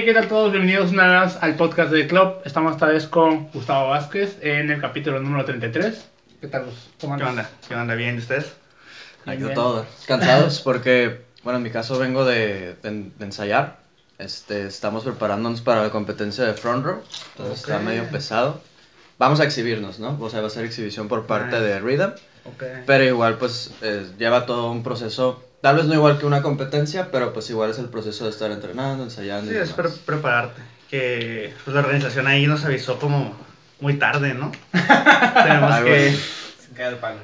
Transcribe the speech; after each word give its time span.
Hey, 0.00 0.06
¿qué 0.06 0.14
tal 0.14 0.28
todos? 0.28 0.50
Bienvenidos 0.50 0.92
una 0.92 1.24
vez 1.24 1.36
al 1.42 1.56
podcast 1.56 1.92
de 1.92 2.06
Club. 2.06 2.36
Estamos 2.46 2.72
esta 2.72 2.86
vez 2.86 3.06
con 3.06 3.48
Gustavo 3.50 3.90
Vázquez 3.90 4.38
en 4.40 4.70
el 4.70 4.80
capítulo 4.80 5.20
número 5.20 5.44
33. 5.44 6.06
¿Qué 6.40 6.46
tal, 6.48 6.64
Gus? 6.64 6.88
¿Cómo 6.98 7.18
¿Qué 7.18 7.24
andas? 7.24 7.46
onda? 7.48 7.68
¿Qué 7.68 7.74
onda? 7.74 7.94
¿Bien? 7.96 8.14
¿Y 8.14 8.18
ustedes? 8.18 8.50
Aquí 9.26 9.42
todos 9.54 9.86
cansados 10.06 10.60
porque, 10.60 11.20
bueno, 11.44 11.58
en 11.58 11.64
mi 11.64 11.70
caso 11.70 11.98
vengo 11.98 12.24
de, 12.24 12.76
de- 12.82 13.10
de 13.18 13.24
ensayar. 13.26 13.76
Este, 14.18 14.66
estamos 14.66 15.04
preparándonos 15.04 15.60
para 15.60 15.82
la 15.82 15.90
competencia 15.90 16.44
de 16.44 16.54
front 16.54 16.82
row. 16.84 17.02
Entonces 17.36 17.60
está 17.60 17.76
Ok. 17.76 17.82
medio 17.82 18.04
pesado. 18.04 18.62
Vamos 19.18 19.40
a 19.40 19.44
exhibirnos, 19.44 19.98
¿no? 19.98 20.16
O 20.18 20.30
sea, 20.30 20.40
va 20.40 20.46
a 20.46 20.50
ser 20.50 20.64
exhibición 20.64 21.08
por 21.08 21.26
parte 21.26 21.56
Nice. 21.56 21.68
de 21.68 21.80
Rhythm. 21.80 22.10
Ok. 22.46 22.62
Pero 22.86 23.04
igual, 23.04 23.36
pues, 23.36 23.70
eh, 23.82 24.06
lleva 24.18 24.46
todo 24.46 24.70
un 24.70 24.82
proceso. 24.82 25.44
Tal 25.62 25.76
vez 25.76 25.84
no 25.86 25.94
igual 25.94 26.18
que 26.18 26.26
una 26.26 26.40
competencia, 26.42 27.10
pero 27.12 27.32
pues 27.32 27.50
igual 27.50 27.70
es 27.70 27.78
el 27.78 27.86
proceso 27.86 28.24
de 28.24 28.30
estar 28.30 28.50
entrenando, 28.50 29.04
ensayando. 29.04 29.50
Sí, 29.50 29.56
y 29.56 29.60
es 29.60 29.72
pre- 29.72 29.90
prepararte. 30.06 30.62
Que 30.90 31.52
pues, 31.64 31.74
la 31.74 31.80
organización 31.82 32.26
ahí 32.26 32.46
nos 32.46 32.64
avisó 32.64 32.98
como 32.98 33.36
muy 33.80 33.94
tarde, 33.98 34.34
¿no? 34.34 34.50
Tenemos 34.72 35.72
Ay, 35.72 35.84
que... 35.84 36.10
Se 36.12 36.74
cae 36.74 36.88
el 36.88 36.96
palo. 36.96 37.18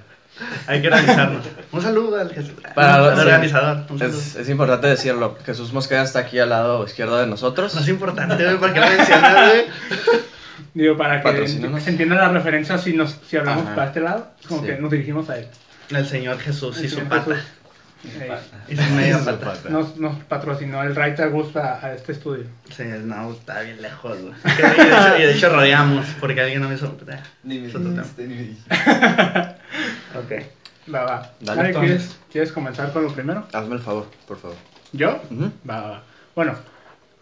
Hay 0.66 0.82
que 0.82 0.88
organizarnos. 0.88 1.46
Un 1.72 1.80
saludo 1.82 2.20
al, 2.20 2.30
Jes- 2.30 2.52
Para 2.74 2.96
al 2.96 3.02
los- 3.10 3.18
organizador. 3.18 3.86
Un 3.88 3.98
saludo. 3.98 4.18
Es, 4.18 4.36
es 4.36 4.48
importante 4.50 4.86
decirlo. 4.86 5.38
Jesús 5.46 5.72
Mosqueda 5.72 6.02
está 6.02 6.18
aquí 6.20 6.38
al 6.38 6.50
lado 6.50 6.84
izquierdo 6.84 7.16
de 7.18 7.26
nosotros. 7.26 7.74
No 7.74 7.80
es 7.80 7.88
importante, 7.88 8.44
güey, 8.44 8.58
¿para 8.60 8.74
qué 8.74 8.80
lo 8.80 8.86
mencionas, 8.86 9.48
güey? 9.48 9.64
Digo, 10.74 10.96
para 10.98 11.22
que 11.22 11.48
se 11.48 11.90
entienda 11.90 12.16
la 12.16 12.28
referencia 12.28 12.76
si, 12.76 12.92
nos, 12.92 13.16
si 13.26 13.38
hablamos 13.38 13.64
Ajá. 13.64 13.74
para 13.74 13.86
este 13.88 14.00
lado, 14.00 14.28
como 14.46 14.60
Sí. 14.60 14.66
que 14.66 14.76
nos 14.76 14.90
dirigimos 14.90 15.30
a 15.30 15.38
él. 15.38 15.48
El 15.88 16.06
Señor 16.06 16.38
Jesús 16.38 16.76
y 16.80 16.84
El 16.84 16.90
su 16.90 16.96
Señor 16.96 17.08
pata. 17.08 17.34
Jesús. 17.34 17.48
Eh, 18.20 18.38
Y 18.68 19.70
nos, 19.70 19.96
nos 19.96 20.16
patrocinó 20.24 20.82
el 20.82 20.94
Right 20.94 21.18
a 21.20 21.26
Gus 21.26 21.54
a, 21.56 21.84
a 21.84 21.94
este 21.94 22.12
estudio. 22.12 22.44
Sí, 22.74 22.84
no, 23.04 23.32
está 23.32 23.60
bien 23.62 23.80
lejos, 23.82 24.18
güey. 24.20 24.34
Y 24.44 24.62
de 24.62 24.82
hecho, 24.82 25.18
y 25.18 25.22
de 25.22 25.32
hecho 25.32 25.48
rodeamos, 25.50 26.06
porque 26.20 26.40
alguien 26.40 26.62
no 26.62 26.68
me 26.68 26.74
hizo... 26.74 26.96
Ni 27.42 27.58
me 27.60 27.66
dijiste, 27.66 28.26
ni 28.26 28.34
me 28.34 28.40
dijiste. 28.42 28.74
Ok. 30.16 30.32
Va, 30.94 31.04
va. 31.04 31.32
Dale. 31.40 31.72
¿quieres, 31.74 32.16
¿Quieres 32.30 32.52
comenzar 32.52 32.92
con 32.92 33.02
lo 33.02 33.12
primero? 33.12 33.46
Hazme 33.52 33.74
el 33.74 33.80
favor, 33.80 34.06
por 34.26 34.38
favor. 34.38 34.56
¿Yo? 34.92 35.20
Va, 35.68 35.80
va, 35.80 35.90
va. 35.90 36.02
Bueno, 36.34 36.54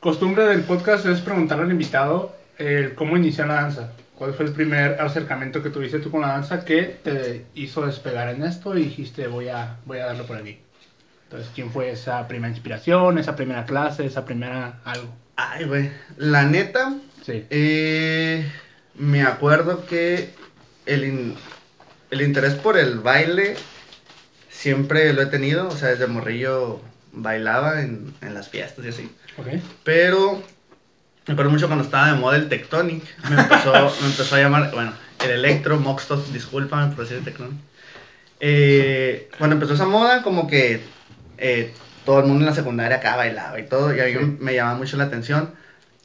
costumbre 0.01 0.45
del 0.45 0.63
podcast 0.63 1.07
es 1.07 1.21
preguntarle 1.21 1.65
al 1.65 1.71
invitado 1.71 2.37
el 2.59 2.95
cómo 2.95 3.17
inició 3.17 3.47
la 3.47 3.55
danza. 3.55 3.91
¿Cuál 4.17 4.33
fue 4.35 4.47
el 4.47 4.53
primer 4.53 5.01
acercamiento 5.01 5.63
que 5.63 5.71
tuviste 5.71 5.99
tú 5.99 6.11
con 6.11 6.21
la 6.21 6.29
danza 6.29 6.65
que 6.65 7.01
te 7.03 7.47
hizo 7.55 7.85
despegar 7.85 8.29
en 8.29 8.45
esto 8.45 8.77
y 8.77 8.85
dijiste 8.85 9.27
voy 9.27 9.49
a, 9.49 9.77
voy 9.87 9.99
a 9.99 10.07
darlo 10.07 10.25
por 10.25 10.37
aquí? 10.37 10.59
Entonces, 11.35 11.53
¿quién 11.53 11.73
fue 11.73 11.91
esa 11.91 12.29
primera 12.29 12.49
inspiración, 12.53 13.19
esa 13.19 13.35
primera 13.35 13.65
clase, 13.67 14.07
esa 14.07 14.25
primera 14.25 14.79
algo? 14.85 15.13
Ay, 15.35 15.65
güey. 15.65 15.91
La 16.17 16.45
neta, 16.45 16.95
Sí. 17.27 17.45
Eh, 17.51 18.47
me 18.95 19.23
acuerdo 19.23 19.85
que 19.87 20.31
el, 20.87 21.05
in- 21.05 21.35
el 22.13 22.21
interés 22.23 22.55
por 22.55 22.79
el 22.79 23.01
baile 23.01 23.57
siempre 24.49 25.13
lo 25.13 25.23
he 25.23 25.27
tenido, 25.27 25.67
o 25.67 25.77
sea, 25.77 25.89
desde 25.89 26.07
morrillo 26.07 26.81
bailaba 27.13 27.81
en, 27.81 28.15
en 28.21 28.35
las 28.35 28.49
fiestas 28.51 28.85
y 28.85 28.89
así. 28.91 29.11
Ok. 29.39 29.47
Pero 29.83 30.41
me 31.27 31.33
acuerdo 31.33 31.51
mucho 31.51 31.67
cuando 31.67 31.85
estaba 31.85 32.13
de 32.13 32.19
moda 32.21 32.37
el 32.37 32.49
Tectonic, 32.49 33.03
me 33.29 33.41
empezó, 33.41 33.73
me 34.03 34.07
empezó 34.07 34.37
a 34.37 34.41
llamar, 34.41 34.71
bueno, 34.73 34.93
el 35.25 35.31
Electro, 35.33 35.81
Moxtos, 35.81 36.33
discúlpame 36.33 36.95
por 36.95 37.09
decir 37.09 37.25
Tectonic. 37.25 37.57
Eh, 38.39 39.31
cuando 39.39 39.55
empezó 39.55 39.75
esa 39.75 39.87
moda, 39.87 40.23
como 40.23 40.47
que 40.47 40.83
eh, 41.39 41.73
todo 42.05 42.21
el 42.21 42.27
mundo 42.27 42.41
en 42.45 42.51
la 42.51 42.55
secundaria 42.55 42.99
acá 42.99 43.17
bailaba 43.17 43.59
y 43.59 43.65
todo, 43.67 43.95
y 43.95 44.01
a 44.01 44.05
mí 44.05 44.13
Sí. 44.13 44.37
me 44.41 44.55
llamaba 44.55 44.77
mucho 44.79 44.97
la 44.97 45.05
atención. 45.05 45.51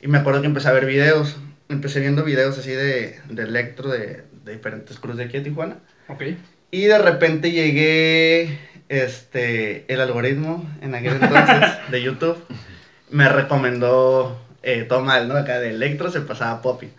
Y 0.02 0.08
me 0.08 0.18
acuerdo 0.20 0.42
que 0.42 0.48
empecé 0.48 0.70
a 0.70 0.72
ver 0.74 0.86
videos, 0.86 1.36
empecé 1.67 2.00
viendo 2.00 2.23
videos 2.23 2.58
así 2.58 2.72
de, 2.72 3.20
de 3.30 3.44
Electro, 3.44 3.89
de, 3.89 4.23
de 4.45 4.54
diferentes 4.54 4.98
cruz 4.98 5.18
de 5.18 5.26
aquí 5.26 5.38
de 5.39 5.44
Tijuana. 5.44 5.76
Ok. 6.08 6.23
Y 6.72 6.86
de 6.86 6.98
repente 7.00 7.52
llegué, 7.52 8.58
este, 8.88 9.86
el 9.92 10.02
algoritmo 10.02 10.70
en 10.82 10.95
aquel 10.95 11.14
entonces 11.22 11.70
de 11.92 12.02
YouTube 12.02 12.38
me 13.10 13.28
recomendó 13.30 14.39
eh, 14.64 14.86
todo 14.88 15.02
mal, 15.02 15.28
¿no? 15.28 15.36
Acá 15.36 15.60
de 15.60 15.70
Electro 15.72 16.12
se 16.12 16.22
pasaba 16.22 16.52
a 16.52 16.62
Poppy. 16.62 16.89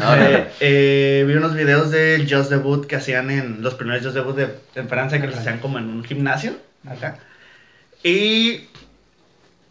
Ah, 0.00 0.16
Eh, 0.20 0.48
eh, 0.60 1.24
vi 1.26 1.34
unos 1.34 1.54
videos 1.54 1.90
de 1.90 2.26
Just 2.30 2.50
Debut 2.50 2.86
que 2.86 2.96
hacían 2.96 3.30
en 3.30 3.62
los 3.62 3.74
primeros 3.74 4.02
Just 4.04 4.14
Debut 4.14 4.36
de, 4.36 4.48
en 4.76 4.88
Francia 4.88 5.20
que 5.20 5.26
los 5.26 5.36
hacían 5.36 5.58
como 5.58 5.78
en 5.78 5.86
un 5.88 6.04
gimnasio 6.04 6.52
acá. 6.88 7.18
Y 8.02 8.64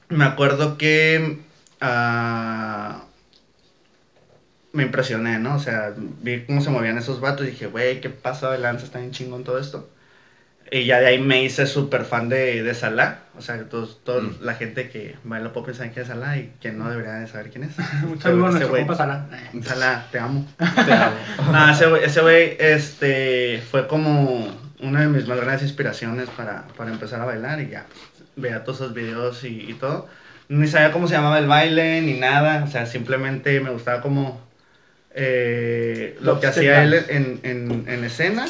me 0.10 0.26
acuerdo 0.26 0.78
que 0.78 1.40
ah, 1.82 3.04
me 4.74 4.84
impresioné, 4.84 5.40
¿no? 5.40 5.56
O 5.56 5.60
sea, 5.60 5.94
vi 5.98 6.44
cómo 6.46 6.62
se 6.62 6.70
movían 6.70 6.98
esos 6.98 7.20
vatos 7.20 7.48
y 7.48 7.52
dije, 7.52 7.68
güey, 7.68 8.02
qué 8.02 8.10
pasa 8.10 8.52
de 8.52 8.60
lanza, 8.60 8.86
está 8.86 9.00
bien 9.00 9.12
chingón 9.12 9.44
todo 9.44 9.60
esto. 9.60 9.90
Y 10.70 10.84
ya 10.86 11.00
de 11.00 11.08
ahí 11.08 11.20
me 11.20 11.42
hice 11.46 11.66
súper 11.66 12.04
fan 12.04 12.28
de, 12.28 12.62
de 12.62 12.74
Salah. 12.74 13.20
O 13.38 13.42
sea, 13.42 13.58
que 13.58 13.64
toda 13.64 14.22
Mm. 14.22 14.38
la 14.42 14.56
gente 14.56 14.90
que 14.90 15.16
baila 15.24 15.54
pop 15.54 15.70
saben 15.72 15.92
quién 15.92 16.02
es 16.02 16.08
Salah 16.10 16.38
y 16.38 16.52
que 16.60 16.72
no 16.74 16.90
debería 16.90 17.14
de 17.14 17.28
saber 17.28 17.50
quién 17.52 17.64
es. 17.64 17.72
Un 18.04 18.20
saludo 18.22 18.48
a 18.48 18.52
güey- 18.52 18.80
compa 18.80 18.96
Sala. 18.96 19.28
Salah, 19.64 20.08
te 20.12 20.20
amo. 20.20 20.46
Te 20.58 20.92
amo. 20.94 21.16
No, 21.54 21.70
ese 22.02 22.22
güey, 22.22 22.58
este, 22.60 23.64
fue 23.72 23.88
como 23.88 24.46
una 24.82 25.02
de 25.02 25.08
mis 25.08 25.26
más 25.26 25.38
grandes 25.40 25.64
inspiraciones 25.64 26.30
para, 26.32 26.68
para 26.76 26.92
empezar 26.92 27.22
a 27.22 27.26
bailar 27.26 27.62
y 27.62 27.70
ya, 27.70 27.86
veía 28.38 28.64
todos 28.64 28.80
esos 28.80 28.94
videos 28.94 29.44
y, 29.44 29.70
y 29.70 29.74
todo. 29.74 30.08
Ni 30.48 30.68
sabía 30.68 30.94
cómo 30.94 31.10
se 31.10 31.16
llamaba 31.16 31.40
el 31.40 31.48
baile 31.48 32.02
ni 32.02 32.14
nada, 32.14 32.64
o 32.64 32.72
sea, 32.72 32.86
simplemente 32.86 33.60
me 33.60 33.72
gustaba 33.72 34.02
como 34.02 34.42
eh, 35.14 36.18
lo 36.22 36.40
que 36.40 36.48
hacía 36.48 36.84
él 36.84 36.94
en, 37.10 37.42
en, 37.44 37.84
en 37.90 38.04
escena. 38.06 38.46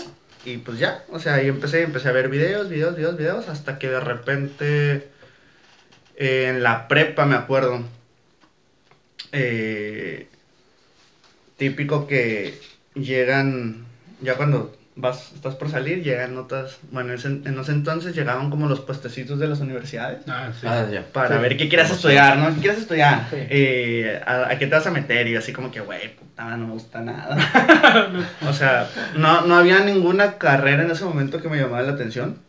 Y 0.46 0.58
pues 0.58 0.78
ya, 0.80 1.04
o 1.10 1.20
sea, 1.20 1.34
ahí 1.34 1.48
empecé, 1.48 1.82
empecé 1.82 2.08
a 2.08 2.14
ver 2.14 2.30
videos, 2.30 2.70
videos, 2.70 2.96
videos, 2.96 3.18
videos, 3.18 3.50
hasta 3.50 3.80
que 3.80 3.90
de 3.90 4.00
repente 4.00 5.10
eh, 6.16 6.48
en 6.50 6.64
la 6.64 6.88
prepa 6.88 7.26
me 7.26 7.36
acuerdo, 7.36 7.84
eh, 9.32 10.28
típico 11.58 12.08
que 12.08 12.58
llegan, 12.94 13.86
ya 14.22 14.36
cuando 14.36 14.77
vas, 15.00 15.32
estás 15.34 15.56
por 15.56 15.70
salir, 15.70 16.04
llegan 16.04 16.34
notas, 16.36 16.78
bueno, 16.92 17.10
en 17.14 17.16
ese, 17.20 17.28
en 17.28 17.60
ese 17.60 17.72
entonces 17.72 18.16
llegaban 18.16 18.50
como 18.50 18.68
los 18.68 18.80
puestecitos 18.82 19.38
de 19.40 19.48
las 19.48 19.60
universidades. 19.60 20.24
Ah, 20.28 20.50
sí. 20.60 20.66
Ah, 20.68 20.86
ya. 20.92 21.06
Para 21.14 21.36
Sí. 21.38 21.42
ver 21.42 21.56
qué 21.56 21.70
quieres 21.70 21.92
estudiar, 21.92 22.38
¿no? 22.38 22.54
¿Qué 22.56 22.62
quieres 22.62 22.80
estudiar? 22.82 23.28
Sí. 23.30 23.38
Eh, 23.40 24.22
a, 24.26 24.50
a 24.50 24.58
qué 24.58 24.66
te 24.68 24.76
vas 24.76 24.88
a 24.88 24.92
meter? 24.92 25.28
Y 25.28 25.36
así 25.36 25.54
como 25.54 25.72
que, 25.72 25.80
güey, 25.82 26.16
puta, 26.16 26.44
no 26.58 26.68
me 26.68 26.74
gusta 26.74 27.00
nada. 27.02 27.38
o 28.50 28.54
sea, 28.54 28.90
no, 29.16 29.42
no 29.42 29.56
había 29.56 29.80
ninguna 29.82 30.38
carrera 30.38 30.84
en 30.84 30.92
ese 30.92 31.06
momento 31.06 31.42
que 31.42 31.48
me 31.50 31.58
llamara 31.58 31.84
la 31.84 31.94
atención. 31.94 32.40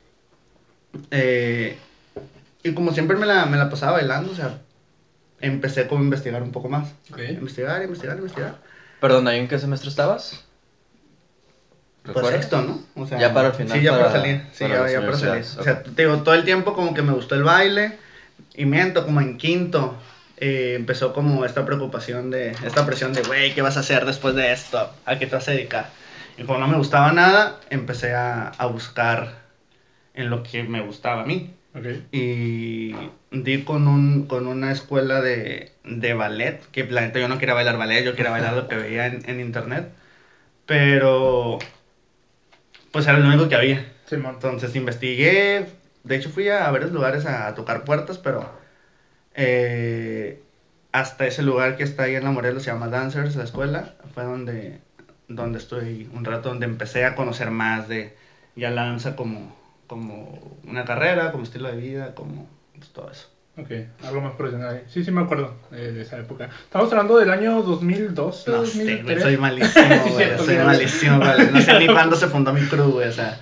Eh, 1.11 1.77
y 2.63 2.73
como 2.73 2.93
siempre 2.93 3.17
me 3.17 3.27
la, 3.27 3.47
me 3.47 3.57
la 3.57 3.71
pasaba 3.71 3.93
bailando, 3.93 4.33
o 4.33 4.35
sea, 4.35 4.59
empecé 5.41 5.87
como 5.87 6.01
a 6.01 6.05
investigar 6.05 6.43
un 6.43 6.51
poco 6.53 6.69
más. 6.69 6.89
Ok. 7.13 7.21
Investigar, 7.31 7.83
investigar, 7.83 8.17
investigar. 8.17 8.57
Perdón, 9.01 9.29
¿ahí 9.29 9.39
en 9.39 9.49
qué 9.49 9.59
semestre 9.59 9.91
estabas? 9.91 10.45
Pues 12.03 12.27
sexto, 12.29 12.63
¿no? 12.63 12.81
O 13.03 13.07
sea, 13.07 13.19
Ya 13.19 13.35
para 13.35 13.49
el 13.49 13.55
final, 13.55 13.77
Sí, 13.79 13.85
ya 13.85 13.91
para, 13.93 14.05
para- 14.07 14.21
salir. 14.21 14.43
Sí, 14.53 14.65
para 14.65 14.75
ya, 14.87 14.93
ya 14.93 15.01
para 15.01 15.13
salir. 15.17 15.33
universidades, 15.33 15.57
O 15.59 15.63
sea, 15.63 15.83
te 15.83 16.03
digo, 16.03 16.19
todo 16.23 16.35
el 16.35 16.45
tiempo 16.45 16.73
como 16.75 16.95
que 16.95 17.03
me 17.03 17.13
gustó 17.13 17.35
el 17.35 17.43
baile. 17.43 17.93
Y 18.55 18.65
miento, 18.65 19.05
como 19.05 19.21
en 19.21 19.37
quinto, 19.37 19.97
eh, 20.39 20.75
empezó 20.77 21.13
como 21.13 21.45
esta 21.45 21.65
preocupación 21.67 22.31
de, 22.31 22.51
esta 22.65 22.87
presión 22.87 23.13
de, 23.13 23.23
güey, 23.23 23.53
¿qué 23.55 23.63
vas 23.63 23.77
a 23.77 23.81
hacer 23.81 24.05
después 24.05 24.35
de 24.35 24.53
esto? 24.53 24.91
¿A 25.05 25.19
qué 25.19 25.27
te 25.27 25.35
vas 25.35 25.49
a 25.49 25.53
dedicar? 25.53 25.91
Y 26.37 26.45
como 26.45 26.59
no 26.61 26.69
me 26.69 26.77
gustaba 26.77 27.13
nada, 27.13 27.59
empecé 27.71 28.15
a, 28.15 28.49
a 28.49 28.67
buscar 28.67 29.33
en 30.15 30.31
lo 30.31 30.43
que 30.43 30.63
me 30.63 30.81
gustaba 30.81 31.23
a 31.23 31.27
mí. 31.27 31.53
Ok. 31.75 31.85
Y 32.13 32.95
di 33.31 33.63
con, 33.65 33.87
un, 33.89 34.27
con 34.27 34.47
una 34.47 34.73
escuela 34.73 35.21
de, 35.21 35.73
de 35.85 36.15
ballet, 36.15 36.61
que 36.73 36.85
la 36.85 37.03
neta 37.03 37.19
yo 37.19 37.29
no 37.29 37.39
quería 37.39 37.55
bailar 37.55 37.77
ballet, 37.77 38.05
yo 38.05 38.15
quería 38.17 38.31
bailar 38.31 38.55
lo 38.55 38.69
que 38.69 38.77
veía 38.77 39.07
en, 39.07 39.23
en 39.29 39.41
internet. 39.41 39.89
Pero, 40.67 41.59
pues 42.99 43.07
era 43.07 43.19
lo 43.21 43.29
único 43.29 43.49
que 43.49 43.55
había. 43.55 43.87
Simón. 44.07 44.35
Entonces 44.35 44.75
investigué, 44.75 45.67
de 46.03 46.17
hecho 46.17 46.31
fui 46.31 46.49
a 46.49 46.69
varios 46.73 46.91
lugares 46.91 47.27
a, 47.27 47.47
a 47.47 47.55
tocar 47.55 47.85
puertas, 47.85 48.19
pero 48.19 48.51
eh, 49.35 50.43
hasta 50.91 51.25
ese 51.25 51.45
lugar 51.45 51.77
que 51.77 51.85
está 51.85 52.03
ahí 52.03 52.17
en 52.17 52.25
La 52.25 52.33
Morelos, 52.33 52.65
se 52.65 52.73
llama 52.73 52.89
Dancers, 52.89 53.37
la 53.37 53.45
escuela, 53.45 53.95
fue 54.15 54.25
donde, 54.25 54.81
donde 55.29 55.59
estoy 55.59 56.11
un 56.13 56.25
rato, 56.25 56.49
donde 56.49 56.67
empecé 56.67 57.05
a 57.05 57.15
conocer 57.15 57.53
más 57.53 57.87
de 57.87 58.17
ya 58.57 58.71
la 58.71 58.87
danza 58.87 59.15
como, 59.15 59.57
como 59.87 60.59
una 60.65 60.85
carrera, 60.85 61.31
como 61.31 61.45
estilo 61.45 61.69
de 61.69 61.77
vida, 61.77 62.17
como 62.17 62.49
pues, 62.77 62.91
todo 62.91 63.13
eso. 63.13 63.31
Ok, 63.59 63.71
algo 64.07 64.21
más 64.21 64.35
profesional. 64.35 64.83
Sí, 64.89 65.03
sí 65.05 65.11
me 65.11 65.23
acuerdo 65.23 65.55
eh, 65.73 65.93
de 65.93 66.03
esa 66.03 66.19
época. 66.19 66.49
Estamos 66.63 66.91
hablando 66.93 67.19
del 67.19 67.31
año 67.31 67.61
2002, 67.63 68.45
No 68.47 68.65
sé, 68.67 68.79
2003. 68.79 69.05
güey, 69.05 69.21
soy 69.21 69.37
malísimo, 69.41 69.87
güey. 70.03 70.15
cierto, 70.17 70.45
soy 70.45 70.57
malísimo, 70.59 71.19
güey. 71.19 71.51
No 71.53 71.61
sé 71.61 71.79
ni 71.81 71.87
cuándo 71.87 72.17
se 72.17 72.29
fundó 72.29 72.53
mi 72.53 72.61
crew, 72.63 72.91
güey. 72.93 73.09
O 73.09 73.13
sea, 73.13 73.41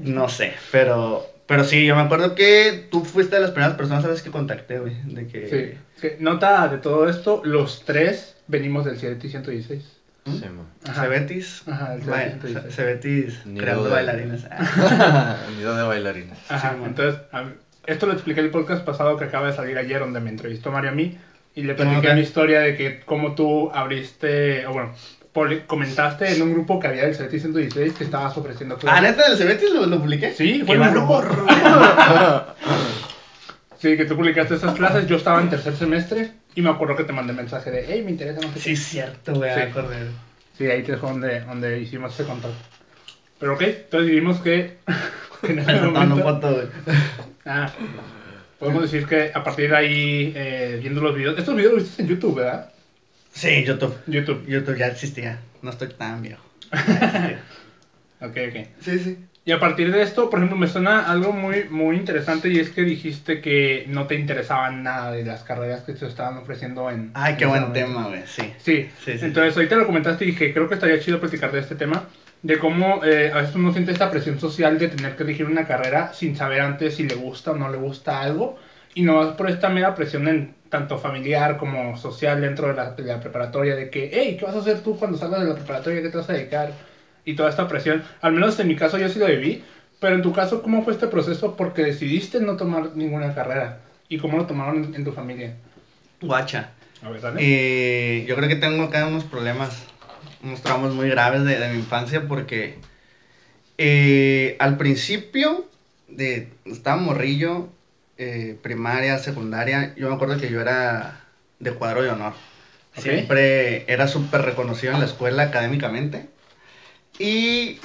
no 0.00 0.28
sé. 0.28 0.54
Pero, 0.72 1.26
pero 1.46 1.64
sí, 1.64 1.84
yo 1.84 1.94
me 1.96 2.02
acuerdo 2.02 2.34
que 2.34 2.88
tú 2.90 3.04
fuiste 3.04 3.36
de 3.36 3.42
las 3.42 3.50
primeras 3.50 3.76
personas 3.76 4.04
a 4.04 4.08
las 4.08 4.22
que 4.22 4.30
contacté, 4.30 4.78
güey. 4.78 4.94
De 5.04 5.26
que. 5.26 5.48
Sí. 5.48 5.78
Que 6.00 6.16
Nota 6.20 6.68
de 6.68 6.78
todo 6.78 7.08
esto, 7.08 7.42
los 7.44 7.84
tres 7.84 8.36
venimos 8.48 8.84
del 8.84 8.96
CDT 8.96 9.28
116. 9.28 9.82
Sí. 10.26 10.42
Ajá. 10.88 11.02
Cebetis. 11.02 11.62
Ajá, 11.68 11.94
el 11.94 12.02
Cebetis. 12.02 12.52
Ce- 12.52 12.70
Cebetis 12.72 13.40
creando 13.56 13.84
de- 13.84 13.90
bailarines. 13.90 14.44
Ah, 14.50 15.36
Nido 15.56 15.76
de 15.76 15.82
bailarines. 15.84 16.36
Ajá, 16.48 16.74
entonces, 16.84 17.20
a 17.30 17.42
mí- 17.42 17.52
esto 17.86 18.06
lo 18.06 18.12
expliqué 18.12 18.40
en 18.40 18.46
el 18.46 18.52
podcast 18.52 18.84
pasado 18.84 19.16
que 19.16 19.24
acaba 19.24 19.46
de 19.48 19.52
salir 19.54 19.76
ayer, 19.78 20.00
donde 20.00 20.20
me 20.20 20.30
entrevistó 20.30 20.70
Mario 20.72 20.90
a 20.90 20.94
mí, 20.94 21.16
y 21.54 21.62
le 21.62 21.74
platiqué 21.74 22.08
Ok. 22.08 22.14
mi 22.14 22.20
historia 22.20 22.60
de 22.60 22.76
que 22.76 23.00
cómo 23.00 23.34
tú 23.34 23.70
abriste, 23.72 24.66
o 24.66 24.72
bueno, 24.72 24.92
comentaste 25.66 26.34
en 26.34 26.42
un 26.42 26.52
grupo 26.54 26.80
que 26.80 26.86
había 26.88 27.02
del 27.06 27.14
CDT 27.16 27.38
116 27.40 27.92
que 27.94 28.04
estabas 28.04 28.36
ofreciendo 28.36 28.76
Ah, 28.76 28.78
clases. 28.78 29.02
neta, 29.02 29.28
del 29.28 29.38
Cebetis 29.38 29.70
lo, 29.72 29.86
lo 29.86 29.98
publiqué. 30.00 30.32
Sí, 30.32 30.62
fue 30.66 30.78
un 30.78 30.90
grupo. 30.92 31.22
Sí, 33.78 33.96
que 33.96 34.06
tú 34.06 34.16
publicaste 34.16 34.54
esas 34.54 34.74
clases, 34.74 35.06
yo 35.06 35.16
estaba 35.16 35.40
en 35.40 35.50
tercer 35.50 35.76
semestre 35.76 36.32
y 36.54 36.62
me 36.62 36.70
acuerdo 36.70 36.96
que 36.96 37.04
te 37.04 37.12
mandé 37.12 37.34
mensaje 37.34 37.70
de, 37.70 37.84
hey, 37.86 38.02
me 38.02 38.10
interesa, 38.12 38.40
no 38.40 38.50
sé 38.54 38.58
Sí, 38.60 38.76
cierto, 38.76 39.34
güey. 39.34 39.52
Sí. 39.54 39.60
acordé. 39.60 39.96
Sí, 40.56 40.66
ahí 40.66 40.82
te 40.82 40.96
fue 40.96 41.10
donde, 41.10 41.40
donde 41.40 41.78
hicimos 41.80 42.14
ese 42.14 42.24
contacto. 42.24 42.56
Pero 43.38 43.52
ok, 43.54 43.62
entonces 43.62 44.10
vimos 44.10 44.40
que 44.40 44.78
en 45.48 45.58
está 45.58 45.80
tomando 45.80 46.16
momento... 46.16 46.40
foto, 46.40 46.54
güey. 46.54 46.66
Ah, 47.48 47.70
podemos 48.58 48.82
decir 48.82 49.06
que 49.06 49.30
a 49.32 49.44
partir 49.44 49.70
de 49.70 49.76
ahí, 49.76 50.32
eh, 50.34 50.78
viendo 50.80 51.00
los 51.00 51.14
videos... 51.14 51.38
Estos 51.38 51.54
videos 51.54 51.74
los 51.74 51.82
viste 51.84 52.02
en 52.02 52.08
YouTube, 52.08 52.34
¿verdad? 52.38 52.72
Sí, 53.32 53.62
YouTube. 53.64 53.94
YouTube. 54.08 54.44
YouTube 54.48 54.76
ya 54.76 54.88
existía. 54.88 55.38
No 55.62 55.70
estoy 55.70 55.88
tan 55.88 56.22
viejo. 56.22 56.42
Ok, 58.18 58.36
ok. 58.48 58.66
Sí, 58.80 58.98
sí. 58.98 59.18
Y 59.44 59.52
a 59.52 59.60
partir 59.60 59.92
de 59.92 60.02
esto, 60.02 60.28
por 60.28 60.40
ejemplo, 60.40 60.58
me 60.58 60.66
suena 60.66 61.08
algo 61.08 61.32
muy, 61.32 61.68
muy 61.70 61.96
interesante 61.96 62.48
y 62.48 62.58
es 62.58 62.70
que 62.70 62.82
dijiste 62.82 63.40
que 63.40 63.84
no 63.88 64.06
te 64.08 64.16
interesaban 64.16 64.82
nada 64.82 65.12
de 65.12 65.24
las 65.24 65.44
carreras 65.44 65.82
que 65.82 65.92
te 65.92 66.06
estaban 66.06 66.38
ofreciendo 66.38 66.90
en... 66.90 67.12
Ay, 67.14 67.34
en 67.34 67.38
qué 67.38 67.44
ese 67.44 67.52
buen 67.52 67.72
tema, 67.72 68.08
güey. 68.08 68.22
Sí. 68.26 68.42
Sí. 68.58 68.88
Sí, 69.04 69.18
sí, 69.18 69.24
entonces 69.24 69.56
ahorita 69.56 69.76
lo 69.76 69.86
comentaste 69.86 70.24
y 70.24 70.32
dije, 70.32 70.52
creo 70.52 70.68
que 70.68 70.74
estaría 70.74 70.98
chido 70.98 71.20
platicar 71.20 71.52
de 71.52 71.60
este 71.60 71.76
tema, 71.76 72.08
de 72.42 72.58
cómo 72.58 73.04
eh, 73.04 73.30
a 73.32 73.38
veces 73.38 73.54
uno 73.56 73.72
siente 73.72 73.92
esta 73.92 74.10
presión 74.10 74.38
social 74.38 74.78
de 74.78 74.88
tener 74.88 75.16
que 75.16 75.22
elegir 75.22 75.46
una 75.46 75.66
carrera 75.66 76.12
sin 76.12 76.36
saber 76.36 76.60
antes 76.60 76.96
si 76.96 77.04
le 77.04 77.14
gusta 77.14 77.52
o 77.52 77.56
no 77.56 77.70
le 77.70 77.78
gusta 77.78 78.20
algo, 78.20 78.58
y 78.94 79.02
no 79.02 79.22
es 79.22 79.36
por 79.36 79.50
esta 79.50 79.68
mera 79.68 79.94
presión 79.94 80.28
en 80.28 80.54
tanto 80.70 80.98
familiar 80.98 81.58
como 81.58 81.96
social 81.96 82.40
dentro 82.40 82.68
de 82.68 82.74
la, 82.74 82.92
de 82.92 83.02
la 83.02 83.20
preparatoria, 83.20 83.76
de 83.76 83.90
que, 83.90 84.10
hey, 84.12 84.36
¿qué 84.38 84.44
vas 84.44 84.54
a 84.54 84.60
hacer 84.60 84.80
tú 84.80 84.98
cuando 84.98 85.18
salgas 85.18 85.40
de 85.40 85.48
la 85.48 85.54
preparatoria? 85.54 86.02
¿Qué 86.02 86.08
te 86.08 86.16
vas 86.16 86.30
a 86.30 86.32
dedicar? 86.32 86.72
Y 87.24 87.34
toda 87.34 87.50
esta 87.50 87.68
presión, 87.68 88.02
al 88.20 88.32
menos 88.32 88.58
en 88.58 88.68
mi 88.68 88.76
caso 88.76 88.98
yo 88.98 89.08
sí 89.08 89.18
lo 89.18 89.26
viví, 89.26 89.62
pero 90.00 90.14
en 90.14 90.22
tu 90.22 90.32
caso, 90.32 90.62
¿cómo 90.62 90.82
fue 90.82 90.92
este 90.92 91.08
proceso? 91.08 91.56
Porque 91.56 91.82
decidiste 91.82 92.40
no 92.40 92.56
tomar 92.56 92.96
ninguna 92.96 93.34
carrera, 93.34 93.80
y 94.08 94.18
cómo 94.18 94.38
lo 94.38 94.46
tomaron 94.46 94.84
en, 94.84 94.94
en 94.94 95.04
tu 95.04 95.12
familia. 95.12 95.54
Guacha. 96.20 96.70
A 97.02 97.10
ver, 97.10 97.20
dale. 97.20 97.42
Y 97.42 98.24
yo 98.26 98.36
creo 98.36 98.48
que 98.48 98.56
tengo 98.56 98.84
acá 98.84 99.06
unos 99.06 99.24
problemas, 99.24 99.86
unos 100.42 100.62
traumas 100.62 100.92
muy 100.92 101.08
graves 101.08 101.44
de, 101.44 101.58
de 101.58 101.68
mi 101.68 101.78
infancia 101.78 102.26
porque 102.28 102.78
eh, 103.78 104.56
al 104.58 104.76
principio, 104.76 105.68
de, 106.08 106.52
estaba 106.64 106.96
morrillo, 106.96 107.68
eh, 108.16 108.56
primaria, 108.62 109.18
secundaria, 109.18 109.94
yo 109.96 110.08
me 110.08 110.14
acuerdo 110.14 110.38
que 110.38 110.50
yo 110.50 110.60
era 110.60 111.20
de 111.58 111.72
cuadro 111.72 112.02
de 112.02 112.10
honor. 112.10 112.32
Ok. 112.96 113.02
Siempre 113.02 113.90
era 113.92 114.08
súper 114.08 114.42
reconocido 114.42 114.94
en 114.94 115.00
la 115.00 115.06
escuela 115.06 115.42
académicamente. 115.42 116.28
Y 117.18 117.78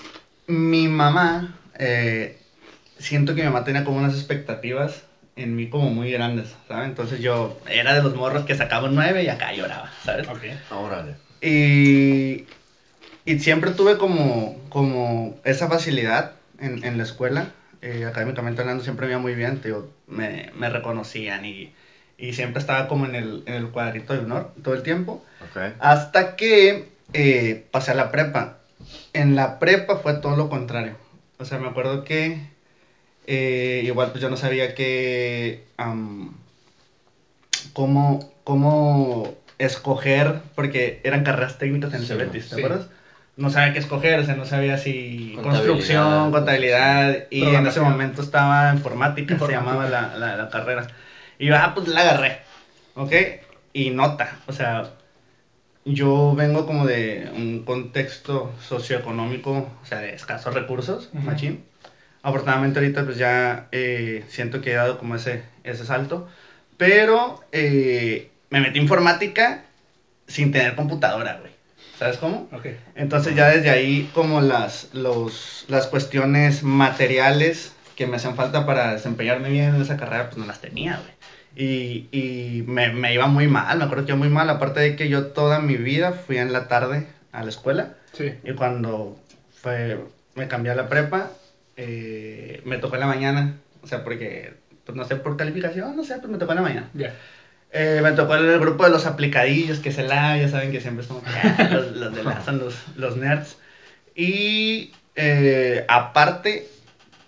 mi 0.48 0.88
mamá, 0.88 1.59
eh, 1.77 2.38
siento 2.98 3.36
que 3.36 3.42
mi 3.42 3.48
mamá 3.48 3.65
tenía 3.65 3.83
como 3.83 3.98
unas 3.98 4.13
expectativas 4.13 5.03
en 5.36 5.56
mí 5.56 5.69
como 5.69 5.89
muy 5.89 6.12
grandes, 6.12 6.56
¿sabes? 6.68 6.88
Entonces 6.88 7.19
yo 7.19 7.59
era 7.69 7.94
de 7.94 8.03
los 8.03 8.15
morros 8.15 8.45
que 8.45 8.56
sacaba 8.56 8.88
un 8.88 8.95
9 8.95 9.24
y 9.24 9.30
acá 9.30 9.53
lloraba, 9.53 9.89
¿sabes? 10.03 10.27
Ok. 10.27 10.44
Órale. 10.69 11.15
Y, 11.42 12.46
y 13.26 13.40
siempre 13.40 13.72
tuve 13.72 13.98
como, 13.98 14.56
como 14.70 15.36
esa 15.44 15.68
facilidad 15.68 16.34
en, 16.60 16.84
en 16.84 16.98
la 16.98 17.04
escuela, 17.04 17.52
eh, 17.82 18.06
académicamente 18.06 18.62
hablando, 18.62 18.84
siempre 18.84 19.08
me 19.08 19.14
iba 19.14 19.22
muy 19.22 19.34
bien, 19.34 19.60
digo, 19.64 19.90
me, 20.08 20.52
me 20.56 20.70
reconocían 20.70 21.46
y, 21.46 21.74
y 22.18 22.34
siempre 22.34 22.60
estaba 22.60 22.88
como 22.88 23.06
en 23.06 23.16
el, 23.16 23.44
en 23.48 23.56
el 23.56 23.70
cuadrito 23.70 24.14
de 24.14 24.20
honor 24.20 24.54
todo 24.64 24.76
el 24.76 24.84
tiempo. 24.84 25.26
Ok. 25.42 25.74
Hasta 25.80 26.36
que 26.36 26.90
eh, 27.14 27.66
pasé 27.72 27.92
a 27.92 27.96
la 27.96 28.12
prepa. 28.12 28.60
En 29.14 29.36
la 29.36 29.58
prepa 29.60 29.98
fue 29.98 30.14
todo 30.14 30.36
lo 30.36 30.50
contrario. 30.50 30.96
O 31.40 31.46
sea, 31.46 31.58
me 31.58 31.68
acuerdo 31.68 32.04
que 32.04 32.40
eh, 33.26 33.82
igual 33.86 34.12
pues 34.12 34.22
yo 34.22 34.30
no 34.30 34.38
sabía 34.38 34.76
que 34.76 35.64
cómo, 37.74 38.20
cómo 38.44 39.34
escoger, 39.66 40.40
porque 40.56 41.00
eran 41.04 41.24
carreras 41.24 41.58
técnicas 41.58 41.94
en 41.94 42.02
el 42.02 42.08
Sí, 42.08 42.13
Cebetis, 42.13 42.50
¿te 42.50 42.56
sí. 42.56 42.62
acuerdas? 42.62 42.88
No 43.38 43.50
sabía 43.50 43.74
qué 43.74 43.80
escoger, 43.80 44.19
o 44.19 44.24
sea, 44.24 44.36
no 44.36 44.46
sabía 44.46 44.78
si 44.78 45.34
Contabilidad, 45.36 45.52
construcción, 45.52 46.31
contabilidad, 46.31 47.28
y 47.30 47.42
en 47.44 47.66
ese 47.66 47.80
momento 47.80 48.22
estaba 48.22 48.72
informática, 48.74 49.28
se 49.30 49.34
Informática. 49.34 49.60
llamaba 49.72 49.90
la, 49.90 50.16
la, 50.18 50.36
la 50.36 50.50
carrera. 50.50 50.88
Y 51.40 51.46
yo, 51.48 51.56
ah, 51.56 51.72
pues 51.74 51.88
la 51.88 52.02
agarré, 52.02 52.40
¿ok? 52.96 53.12
Y 53.74 53.90
nota, 53.92 54.38
o 54.48 54.52
sea, 54.52 54.92
yo 55.86 56.36
vengo 56.36 56.66
como 56.66 56.86
de 56.86 57.30
un 57.36 57.63
contexto 57.66 58.52
socioeconómico, 58.62 59.68
o 59.81 59.86
sea, 59.86 60.00
de 60.00 60.13
escasos 60.13 60.54
recursos, 60.54 61.10
Ujú. 61.13 61.25
machín. 61.25 61.63
Afortunadamente 62.24 62.80
ahorita 62.80 63.04
pues 63.06 63.18
ya 63.18 63.68
eh, 63.72 64.24
siento 64.28 64.62
que 64.62 64.72
he 64.72 64.75
dado 64.75 64.98
como 65.00 65.16
ese, 65.16 65.44
ese 65.63 65.86
salto, 65.86 66.28
pero 66.78 67.40
eh, 67.52 68.30
me 68.51 68.59
metí 68.62 68.77
en 68.77 68.83
informática 68.83 69.63
sin 70.27 70.51
tener 70.51 70.75
computadora, 70.75 71.38
güey. 71.42 71.51
¿Sabes 71.98 72.18
cómo? 72.18 72.48
Ok. 72.51 72.68
Entonces 72.95 73.36
ya 73.36 73.50
desde 73.50 73.69
ahí 73.69 74.09
como 74.13 74.42
las, 74.42 74.89
los, 74.94 75.65
las 75.68 75.88
cuestiones 75.88 76.63
materiales 76.63 77.74
que 77.95 78.07
me 78.07 78.15
hacían 78.18 78.36
falta 78.36 78.65
para 78.65 78.94
desempeñarme 78.94 79.50
bien 79.50 79.75
en 79.75 79.81
esa 79.81 79.98
carrera, 79.98 80.25
pues 80.30 80.38
no 80.38 80.45
las 80.45 80.62
tenía, 80.62 81.00
güey. 81.00 81.13
Y, 81.53 82.07
y 82.12 82.63
me, 82.63 82.92
me 82.94 83.13
iba 83.13 83.27
muy 83.27 83.48
mal, 83.48 83.77
me 83.77 83.83
acuerdo 83.83 84.06
que 84.06 84.12
iba 84.12 84.18
muy 84.18 84.30
mal, 84.30 84.50
aparte 84.50 84.80
de 84.80 84.95
que 84.95 85.09
yo 85.09 85.27
toda 85.27 85.59
mi 85.59 85.75
vida 85.75 86.13
fui 86.13 86.38
en 86.38 86.53
la 86.53 86.68
tarde 86.68 87.07
a 87.31 87.44
la 87.44 87.50
escuela 87.50 87.95
Sí. 88.13 88.33
y 88.44 88.53
cuando 88.53 89.19
fue, 89.62 90.00
me 90.36 90.48
cambié 90.48 90.71
a 90.71 90.75
la 90.75 90.88
prepa, 90.89 91.30
eh, 91.77 92.62
me 92.65 92.77
tocó 92.77 92.95
en 92.95 93.01
la 93.01 93.07
mañana, 93.07 93.56
o 93.83 93.88
sea, 93.88 94.03
porque, 94.03 94.53
pues 94.86 94.96
no 94.96 95.03
sé, 95.05 95.17
por 95.17 95.38
calificación, 95.38 95.96
no 95.96 96.03
sé, 96.03 96.15
pues 96.17 96.29
me 96.31 96.38
tocó 96.38 96.53
en 96.53 96.58
la 96.58 96.62
mañana. 96.62 96.89
Ya. 96.93 97.13
Eh, 97.74 98.01
me 98.04 98.12
tocó 98.12 98.36
en 98.36 98.50
el 98.50 98.60
grupo 98.60 98.84
de 98.84 98.90
los 98.90 99.06
aplicadillos, 99.06 99.80
que 99.80 99.92
se 99.92 100.04
la, 100.04 100.38
ya 100.38 100.50
saben 100.50 100.72
que 100.72 100.82
siempre 100.82 101.06
son 101.06 101.22
ah, 101.25 101.70
los, 101.72 101.92
los 101.96 102.13
de 102.16 102.24
la, 102.24 102.44
son 102.44 102.60
los, 102.60 102.75
los 102.98 103.16
nerds. 103.16 103.58
Y 104.16 104.92
eh, 105.16 105.86
aparte, 105.88 106.68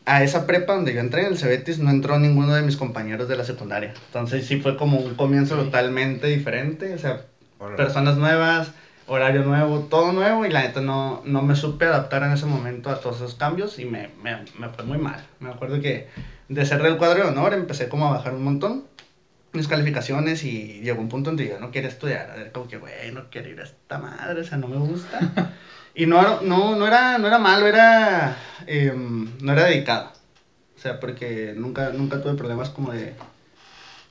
a 0.06 0.22
esa 0.24 0.46
prepa 0.46 0.74
donde 0.74 0.94
yo 0.94 1.00
entré, 1.00 1.22
en 1.22 1.28
el 1.28 1.38
Cebetis, 1.38 1.80
no 1.80 1.90
entró 1.92 2.20
ninguno 2.20 2.54
de 2.54 2.62
mis 2.62 2.76
compañeros 2.76 3.30
de 3.30 3.38
la 3.38 3.46
secundaria. 3.46 3.94
Entonces 4.08 4.46
sí 4.46 4.58
fue 4.58 4.76
como 4.76 4.98
un 4.98 5.16
comienzo 5.16 5.58
Sí. 5.58 5.66
totalmente 5.66 6.28
diferente, 6.28 6.94
o 6.94 6.98
sea, 6.98 7.22
Órale. 7.60 7.78
personas 7.78 8.18
nuevas, 8.18 8.72
horario 9.08 9.44
nuevo, 9.44 9.80
todo 9.80 10.12
nuevo 10.12 10.46
y 10.46 10.50
la 10.52 10.64
neta 10.64 10.82
no, 10.82 11.22
no 11.24 11.42
me 11.42 11.56
supe 11.56 11.86
adaptar 11.86 12.24
en 12.24 12.34
ese 12.34 12.46
momento 12.46 12.90
a 12.90 13.00
todos 13.00 13.18
esos 13.18 13.36
cambios 13.36 13.80
y 13.80 13.86
me, 13.86 14.10
me, 14.22 14.40
me 14.60 14.68
fue 14.70 14.84
muy 14.84 14.98
mal. 14.98 15.24
Me 15.40 15.50
acuerdo 15.50 15.80
que 15.80 16.08
de 16.50 16.66
ser 16.66 16.82
del 16.84 16.98
cuadro 16.98 17.24
de 17.24 17.30
honor 17.30 17.54
empecé 17.54 17.88
como 17.88 18.08
a 18.08 18.12
bajar 18.12 18.34
un 18.34 18.44
montón 18.44 18.84
mis 19.54 19.68
calificaciones 19.68 20.44
y 20.44 20.82
llegó 20.82 21.02
un 21.02 21.10
punto 21.10 21.30
donde 21.30 21.48
yo 21.48 21.60
no 21.60 21.72
quería 21.72 21.90
estudiar, 21.90 22.34
era 22.36 22.52
como 22.52 22.68
que, 22.68 22.78
güey, 22.78 23.12
no 23.14 23.30
quiero 23.30 23.50
ir 23.50 23.60
a 23.60 23.64
esta 23.64 24.00
madre, 24.00 24.42
o 24.42 24.44
sea, 24.44 24.58
no 24.58 24.68
me 24.68 24.78
gusta. 24.78 25.54
y 25.96 26.08
no, 26.08 26.42
no, 26.42 26.76
no, 26.76 26.88
era, 26.88 27.20
no 27.20 27.28
era 27.28 27.38
malo, 27.38 27.68
era, 27.68 28.36
em, 28.66 29.30
no 29.42 29.54
era 29.54 29.66
dedicado. 29.66 30.12
O 30.76 30.80
sea, 30.80 31.00
porque 31.00 31.54
nunca, 31.56 31.92
nunca 31.92 32.22
tuve 32.22 32.34
problemas 32.34 32.70
como 32.70 32.92
de, 32.92 33.14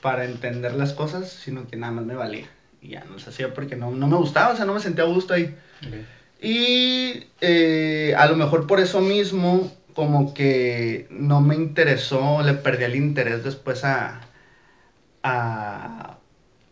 para 0.00 0.24
entender 0.24 0.74
las 0.74 0.92
cosas, 0.92 1.28
sino 1.28 1.66
que 1.66 1.76
nada 1.76 1.92
más 1.92 2.04
me 2.04 2.14
valía. 2.14 2.46
Y 2.80 2.90
ya 2.90 3.04
no 3.04 3.18
se 3.18 3.30
hacía 3.30 3.52
porque 3.52 3.76
no, 3.76 3.90
no 3.90 4.06
me 4.06 4.16
gustaba, 4.16 4.52
o 4.52 4.56
sea, 4.56 4.64
no 4.64 4.74
me 4.74 4.80
sentía 4.80 5.04
a 5.04 5.08
gusto 5.08 5.34
ahí. 5.34 5.54
Ok. 5.86 5.94
Y 6.40 7.24
eh, 7.40 8.14
a 8.18 8.26
lo 8.26 8.34
mejor 8.36 8.66
por 8.66 8.80
eso 8.80 9.00
mismo, 9.00 9.72
como 9.94 10.34
que 10.34 11.06
no 11.10 11.40
me 11.40 11.54
interesó, 11.54 12.42
le 12.42 12.54
perdí 12.54 12.82
el 12.82 12.96
interés 12.96 13.44
después 13.44 13.84
a, 13.84 14.20
a 15.22 16.18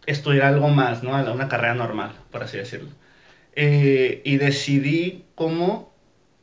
estudiar 0.06 0.46
algo 0.46 0.68
más, 0.68 1.02
¿no? 1.02 1.16
A 1.16 1.32
una 1.32 1.48
carrera 1.48 1.74
normal, 1.74 2.12
por 2.30 2.42
así 2.42 2.56
decirlo. 2.56 2.90
Eh, 3.54 4.22
y 4.24 4.36
decidí 4.36 5.24
cómo 5.34 5.92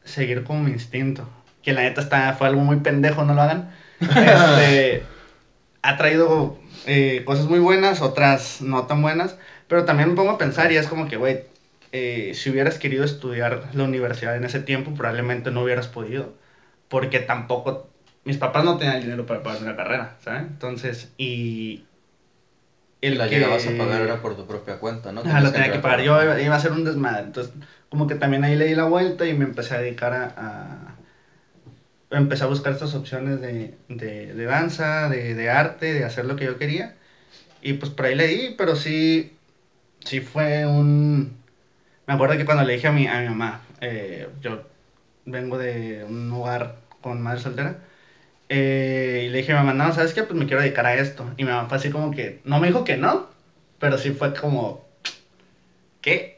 seguir 0.04 0.44
con 0.44 0.64
mi 0.64 0.72
instinto. 0.72 1.28
Que 1.62 1.74
la 1.74 1.82
neta 1.82 2.02
está, 2.02 2.34
fue 2.34 2.48
algo 2.48 2.62
muy 2.62 2.78
pendejo, 2.78 3.24
no 3.24 3.34
lo 3.34 3.42
hagan. 3.42 3.72
Este, 4.00 5.04
ha 5.82 5.98
traído 5.98 6.58
eh, 6.86 7.24
cosas 7.26 7.46
muy 7.46 7.60
buenas, 7.60 8.02
otras 8.02 8.62
no 8.62 8.86
tan 8.86 9.02
buenas, 9.02 9.38
pero 9.68 9.86
también 9.86 10.10
me 10.10 10.16
pongo 10.16 10.32
a 10.32 10.38
pensar 10.38 10.72
y 10.72 10.78
es 10.78 10.88
como 10.88 11.08
que, 11.08 11.18
güey, 11.18 11.46
eh, 11.92 12.34
si 12.36 12.50
hubieras 12.50 12.78
querido 12.78 13.04
estudiar 13.04 13.70
la 13.74 13.84
universidad 13.86 14.36
en 14.36 14.44
ese 14.44 14.60
tiempo, 14.60 14.94
probablemente 14.94 15.50
no 15.50 15.64
hubieras 15.64 15.88
podido, 15.88 16.36
porque 16.90 17.20
tampoco, 17.20 17.90
mis 18.24 18.38
papás 18.38 18.64
no 18.66 18.78
tenían 18.78 19.02
dinero 19.02 19.26
para 19.26 19.42
pagar 19.42 19.64
una 19.64 19.76
carrera, 19.76 20.18
¿sabes? 20.20 20.44
Entonces, 20.44 21.12
y... 21.18 21.87
El 23.01 23.18
la 23.18 23.27
que- 23.27 23.36
llegabas 23.36 23.66
a 23.68 23.72
pagar 23.77 24.01
era 24.01 24.22
por 24.22 24.36
tu 24.36 24.46
propia 24.46 24.77
cuenta, 24.80 25.12
¿no? 25.12 25.22
Ajá, 25.22 25.39
lo 25.39 25.51
tenía 25.51 25.72
que 25.72 25.80
pagar. 25.80 26.01
Yo 26.01 26.22
iba, 26.22 26.54
a 26.54 26.56
hacer 26.58 26.72
un 26.72 26.84
desmadre. 26.84 27.25
Entonces, 27.25 27.54
como 27.89 28.08
que 28.08 28.16
también 28.16 28.44
ahí 28.44 28.56
le 28.56 28.66
di 28.66 28.74
la 28.74 28.86
vuelta 28.86 29.27
y 29.27 29.34
me 29.34 29.44
empecé 29.46 29.75
a 29.75 29.80
dedicar 29.80 30.13
a. 30.13 30.34
a- 30.36 30.96
empecé 32.10 32.44
a 32.44 32.48
buscar 32.48 32.72
estas 32.74 32.94
opciones 32.94 33.42
de, 33.42 33.74
de, 33.88 34.34
de 34.34 34.46
danza, 34.46 35.10
de, 35.10 35.34
de 35.36 35.50
arte, 35.50 35.94
de 35.94 36.04
hacer 36.04 36.25
lo 36.25 36.36
que 36.36 36.46
yo 36.46 36.58
quería. 36.58 36.94
Y 37.62 37.74
pues 37.74 37.92
por 37.92 38.06
ahí 38.08 38.16
le 38.16 38.27
di, 38.27 38.51
pero 38.51 38.75
sí. 38.75 39.30
Sí 40.06 40.22
fue 40.22 40.66
un. 40.68 41.34
Me 42.08 42.13
acuerdo 42.13 42.38
que 42.38 42.46
cuando 42.46 42.63
le 42.63 42.74
dije 42.74 42.88
a 42.88 42.92
mi, 42.92 43.08
a 43.08 43.20
mi 43.20 43.27
mamá, 43.27 43.62
eh, 43.82 44.27
yo 44.42 44.60
vengo 45.25 45.58
de 45.58 46.06
un 46.08 46.32
hogar 46.32 46.74
con 47.01 47.22
madre 47.22 47.39
soltera. 47.39 47.75
Eh, 48.50 49.25
y 49.27 49.30
le 49.30 49.38
dije 49.39 49.51
a 49.51 49.62
mi 49.62 49.68
mamá, 49.68 49.86
no, 49.86 49.94
¿sabes 49.94 50.13
qué? 50.13 50.24
Pues 50.24 50.38
me 50.39 50.46
quiero 50.46 50.62
dedicar 50.62 50.86
a 50.86 50.96
esto. 50.96 51.25
Y 51.38 51.44
mi 51.44 51.51
mamá 51.51 51.68
fue 51.68 51.77
así 51.77 51.89
como 51.89 52.12
que, 52.12 52.39
no 52.44 52.60
me 52.60 52.68
dijo 52.68 52.84
que 52.84 52.98
no, 52.98 53.27
pero 53.80 53.98
sí 53.98 54.12
fue 54.12 54.34
como, 54.34 54.86
¿qué? 56.01 56.38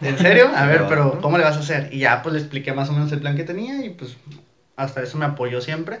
¿En 0.00 0.18
serio? 0.18 0.50
A 0.54 0.66
ver, 0.66 0.84
pero 0.88 1.20
¿cómo 1.20 1.38
le 1.38 1.44
vas 1.44 1.56
a 1.56 1.60
hacer? 1.60 1.88
Y 1.92 2.00
ya 2.00 2.22
pues 2.22 2.32
le 2.32 2.40
expliqué 2.40 2.72
más 2.72 2.88
o 2.88 2.92
menos 2.92 3.12
el 3.12 3.20
plan 3.20 3.36
que 3.36 3.44
tenía 3.44 3.84
y 3.84 3.90
pues 3.90 4.16
hasta 4.76 5.02
eso 5.02 5.16
me 5.18 5.24
apoyó 5.24 5.60
siempre. 5.60 6.00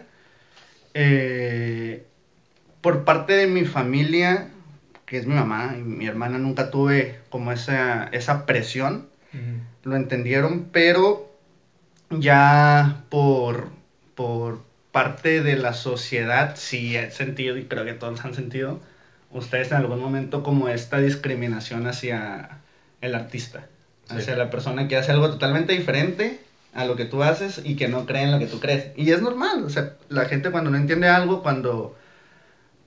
Eh, 0.94 2.04
por 2.80 3.04
parte 3.04 3.32
de 3.32 3.46
mi 3.46 3.64
familia, 3.64 4.48
que 5.06 5.18
es 5.18 5.26
mi 5.26 5.34
mamá 5.34 5.74
y 5.76 5.82
mi 5.82 6.06
hermana, 6.06 6.38
nunca 6.38 6.70
tuve 6.70 7.18
como 7.30 7.52
esa, 7.52 8.04
esa 8.12 8.46
presión, 8.46 9.06
lo 9.82 9.96
entendieron, 9.96 10.68
pero 10.70 11.28
ya 12.10 13.02
por, 13.08 13.70
por 14.14 14.60
parte 14.94 15.42
de 15.42 15.56
la 15.56 15.72
sociedad 15.72 16.54
sí 16.54 16.96
he 16.96 17.10
sentido, 17.10 17.56
y 17.58 17.64
creo 17.64 17.84
que 17.84 17.94
todos 17.94 18.24
han 18.24 18.32
sentido, 18.32 18.78
ustedes 19.32 19.72
en 19.72 19.78
algún 19.78 19.98
momento 20.00 20.44
como 20.44 20.68
esta 20.68 20.98
discriminación 20.98 21.88
hacia 21.88 22.60
el 23.00 23.16
artista, 23.16 23.66
Sí. 24.08 24.14
hacia 24.18 24.36
la 24.36 24.50
persona 24.50 24.86
que 24.86 24.96
hace 24.96 25.10
algo 25.10 25.28
totalmente 25.30 25.72
diferente 25.72 26.38
a 26.74 26.84
lo 26.84 26.94
que 26.94 27.06
tú 27.06 27.24
haces 27.24 27.60
y 27.64 27.74
que 27.74 27.88
no 27.88 28.06
cree 28.06 28.22
en 28.22 28.30
lo 28.30 28.38
que 28.38 28.46
tú 28.46 28.60
crees. 28.60 28.92
Y 28.94 29.10
es 29.10 29.20
normal, 29.20 29.64
o 29.64 29.68
sea, 29.68 29.94
la 30.10 30.26
gente 30.26 30.52
cuando 30.52 30.70
no 30.70 30.76
entiende 30.76 31.08
algo, 31.08 31.42
cuando, 31.42 31.96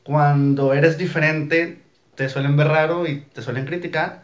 cuando 0.03 0.73
eres 0.73 0.97
diferente, 0.97 1.79
te 2.15 2.29
suelen 2.29 2.55
ver 2.55 2.67
raro 2.69 3.05
y 3.05 3.19
te 3.33 3.41
suelen 3.41 3.65
criticar, 3.65 4.23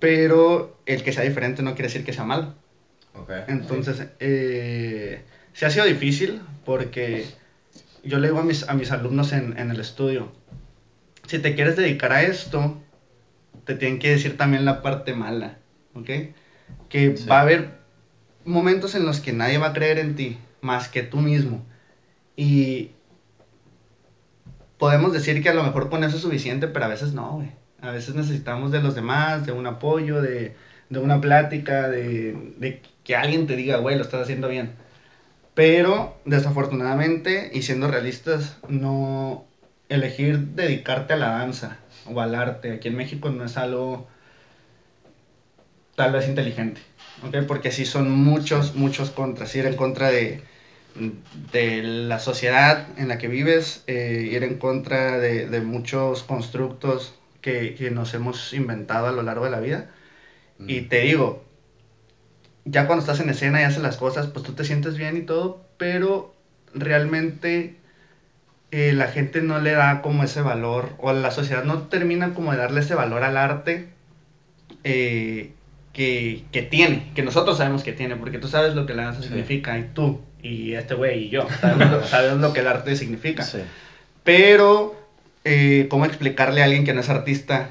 pero 0.00 0.76
el 0.86 1.04
que 1.04 1.12
sea 1.12 1.22
diferente 1.22 1.62
no 1.62 1.74
quiere 1.76 1.86
decir 1.86 2.04
que 2.04 2.12
sea 2.12 2.24
malo. 2.24 2.52
Ok, 3.14 3.30
Entonces, 3.46 4.08
eh, 4.18 5.22
sí 5.56 5.64
ha 5.64 5.70
sido 5.70 5.86
difícil 5.86 6.42
porque 6.64 7.24
yo 8.04 8.18
le 8.18 8.28
digo 8.28 8.38
a 8.38 8.42
mis, 8.42 8.68
a 8.68 8.74
mis 8.74 8.90
alumnos 8.90 9.32
en, 9.32 9.58
en 9.58 9.70
el 9.70 9.80
estudio, 9.80 10.30
si 11.26 11.38
te 11.38 11.54
quieres 11.54 11.76
dedicar 11.76 12.12
a 12.12 12.22
esto, 12.22 12.74
te 13.64 13.74
tienen 13.74 13.98
que 13.98 14.10
decir 14.10 14.36
también 14.36 14.64
la 14.64 14.82
parte 14.82 15.14
mala, 15.14 15.56
¿ok? 15.94 16.10
Que 16.88 17.16
Sí. 17.16 17.26
va 17.28 17.38
a 17.38 17.40
haber 17.40 17.70
momentos 18.44 18.94
en 18.94 19.04
los 19.06 19.20
que 19.20 19.32
nadie 19.32 19.58
va 19.58 19.68
a 19.68 19.72
creer 19.72 19.98
en 19.98 20.14
ti, 20.14 20.36
más 20.60 20.88
que 20.88 21.02
tú 21.02 21.18
mismo. 21.18 21.64
Y 22.36 22.90
podemos 24.78 25.12
decir 25.12 25.42
que 25.42 25.48
a 25.48 25.54
lo 25.54 25.62
mejor 25.62 25.88
con 25.88 26.04
eso 26.04 26.16
es 26.16 26.22
suficiente, 26.22 26.68
pero 26.68 26.84
a 26.84 26.88
veces 26.88 27.12
no, 27.14 27.32
güey. 27.36 27.50
A 27.80 27.90
veces 27.90 28.14
necesitamos 28.14 28.72
de 28.72 28.80
los 28.82 28.94
demás, 28.94 29.46
de 29.46 29.52
un 29.52 29.66
apoyo, 29.66 30.20
de, 30.22 30.54
de 30.90 30.98
una 30.98 31.20
plática, 31.20 31.88
de, 31.88 32.52
de 32.58 32.82
que 33.04 33.16
alguien 33.16 33.46
te 33.46 33.56
diga, 33.56 33.78
güey, 33.78 33.96
lo 33.96 34.02
estás 34.02 34.22
haciendo 34.22 34.48
bien. 34.48 34.70
Pero 35.56 36.20
desafortunadamente, 36.26 37.50
y 37.50 37.62
siendo 37.62 37.88
realistas, 37.88 38.58
no 38.68 39.46
elegir 39.88 40.38
dedicarte 40.38 41.14
a 41.14 41.16
la 41.16 41.30
danza 41.30 41.78
o 42.04 42.20
al 42.20 42.34
arte 42.34 42.72
aquí 42.72 42.88
en 42.88 42.96
México 42.96 43.30
no 43.30 43.42
es 43.42 43.56
algo 43.56 44.06
tal 45.94 46.12
vez 46.12 46.28
inteligente, 46.28 46.82
¿ok? 47.26 47.46
Porque 47.48 47.70
sí 47.72 47.86
son 47.86 48.10
muchos, 48.10 48.74
muchos 48.74 49.10
contras, 49.10 49.56
ir 49.56 49.64
en 49.64 49.76
contra 49.76 50.10
de, 50.10 50.42
de 51.52 51.82
la 51.82 52.18
sociedad 52.18 52.86
en 52.98 53.08
la 53.08 53.16
que 53.16 53.28
vives, 53.28 53.82
eh, 53.86 54.28
ir 54.30 54.44
en 54.44 54.58
contra 54.58 55.18
de, 55.18 55.48
de 55.48 55.60
muchos 55.62 56.22
constructos 56.22 57.14
que, 57.40 57.74
que 57.76 57.90
nos 57.90 58.12
hemos 58.12 58.52
inventado 58.52 59.06
a 59.06 59.12
lo 59.12 59.22
largo 59.22 59.46
de 59.46 59.52
la 59.52 59.60
vida. 59.60 59.90
Mm. 60.58 60.68
Y 60.68 60.80
te 60.82 61.00
digo, 61.00 61.45
ya 62.66 62.86
cuando 62.86 63.00
estás 63.00 63.20
en 63.20 63.30
escena 63.30 63.60
y 63.60 63.64
haces 63.64 63.82
las 63.82 63.96
cosas, 63.96 64.26
pues 64.26 64.44
tú 64.44 64.52
te 64.52 64.64
sientes 64.64 64.96
bien 64.98 65.16
y 65.16 65.22
todo, 65.22 65.64
pero 65.78 66.34
realmente 66.74 67.76
eh, 68.72 68.92
la 68.94 69.06
gente 69.08 69.40
no 69.40 69.58
le 69.60 69.72
da 69.72 70.02
como 70.02 70.24
ese 70.24 70.42
valor, 70.42 70.94
o 70.98 71.12
la 71.12 71.30
sociedad 71.30 71.64
no 71.64 71.78
termina 71.84 72.34
como 72.34 72.52
de 72.52 72.58
darle 72.58 72.80
ese 72.80 72.94
valor 72.94 73.22
al 73.24 73.36
arte 73.36 73.86
eh, 74.84 75.50
que, 75.92 76.42
que 76.52 76.62
tiene, 76.62 77.10
que 77.14 77.22
nosotros 77.22 77.56
sabemos 77.56 77.82
que 77.82 77.92
tiene, 77.92 78.16
porque 78.16 78.38
tú 78.38 78.48
sabes 78.48 78.74
lo 78.74 78.84
que 78.84 78.94
la 78.94 79.04
danza 79.04 79.22
Sí. 79.22 79.28
significa, 79.28 79.78
y 79.78 79.84
tú, 79.94 80.20
y 80.42 80.74
este 80.74 80.94
güey, 80.94 81.24
y 81.24 81.28
yo, 81.30 81.46
sabemos 81.60 81.90
lo, 81.90 82.06
sabemos 82.06 82.40
lo 82.40 82.52
que 82.52 82.60
el 82.60 82.66
arte 82.66 82.96
significa. 82.96 83.42
Sí. 83.44 83.58
Pero, 84.24 84.94
eh, 85.44 85.86
¿cómo 85.88 86.04
explicarle 86.04 86.60
a 86.60 86.64
alguien 86.64 86.84
que 86.84 86.92
no 86.92 87.00
es 87.00 87.08
artista 87.08 87.70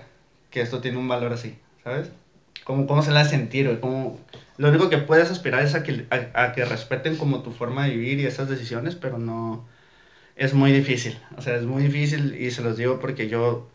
que 0.49 0.61
esto 0.61 0.79
tiene 0.79 0.97
un 0.97 1.07
valor 1.09 1.33
así? 1.33 1.53
¿Sabes? 1.83 2.09
¿Cómo, 2.65 2.85
cómo 2.87 3.01
se 3.01 3.11
hace 3.11 3.29
sentir? 3.31 3.67
güey? 3.67 3.79
¿Cómo- 3.79 4.19
Lo 4.57 4.69
único 4.69 4.89
que 4.89 4.97
puedes 4.97 5.31
aspirar 5.31 5.63
es 5.63 5.73
a 5.75 5.83
que, 5.83 6.05
a, 6.11 6.43
a 6.45 6.53
que 6.53 6.65
respeten 6.65 7.15
como 7.17 7.43
tu 7.43 7.51
forma 7.51 7.85
de 7.85 7.91
vivir 7.91 8.19
y 8.19 8.25
esas 8.25 8.49
decisiones, 8.49 8.95
pero 8.95 9.17
no... 9.17 9.65
Es 10.35 10.53
muy 10.53 10.71
difícil. 10.73 11.17
O 11.37 11.41
sea, 11.43 11.55
es 11.57 11.63
muy 11.65 11.83
difícil 11.83 12.35
y 12.41 12.51
se 12.51 12.61
los 12.63 12.77
digo 12.77 12.99
porque 12.99 13.27
yo 13.29 13.67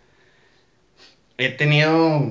he 1.39 1.49
tenido... 1.51 2.23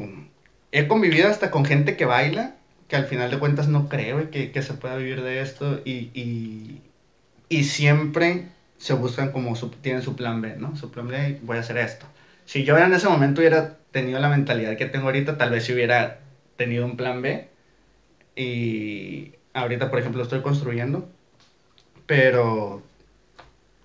He 0.72 0.88
convivido 0.88 1.30
hasta 1.30 1.50
con 1.50 1.66
gente 1.66 1.98
que 1.98 2.06
baila, 2.06 2.56
que 2.88 2.96
al 2.96 3.06
final 3.06 3.32
de 3.32 3.40
cuentas 3.40 3.68
no 3.68 3.88
güey, 3.90 4.30
que, 4.30 4.52
que 4.52 4.62
se 4.62 4.76
pueda 4.76 4.96
vivir 4.98 5.24
de 5.24 5.42
esto 5.42 5.82
y, 5.84 6.12
y, 6.14 6.82
y 7.50 7.64
siempre 7.64 8.46
se 8.78 8.94
buscan 8.94 9.32
como 9.32 9.56
su, 9.56 9.70
tienen 9.70 10.04
su 10.04 10.16
plan 10.16 10.42
B, 10.42 10.56
¿no? 10.58 10.76
Su 10.76 10.92
plan 10.92 11.08
B, 11.08 11.40
voy 11.44 11.58
a 11.58 11.62
hacer 11.62 11.78
esto. 11.78 12.06
Si 12.46 12.64
yo 12.66 12.78
en 12.78 12.94
ese 12.94 13.10
momento 13.10 13.42
hubiera 13.42 13.78
tenido 13.92 14.20
la 14.20 14.30
mentalidad 14.30 14.78
que 14.78 14.86
tengo 14.86 15.08
ahorita, 15.08 15.38
tal 15.38 15.52
vez 15.52 15.66
si 15.66 15.74
hubiera 15.74 16.20
tenido 16.60 16.86
un 16.86 16.98
plan 16.98 17.24
B. 17.24 17.50
Y 18.36 19.34
ahorita, 19.54 19.90
por 19.90 20.00
ejemplo, 20.00 20.22
estoy 20.22 20.42
construyendo, 20.42 21.10
pero 22.06 22.84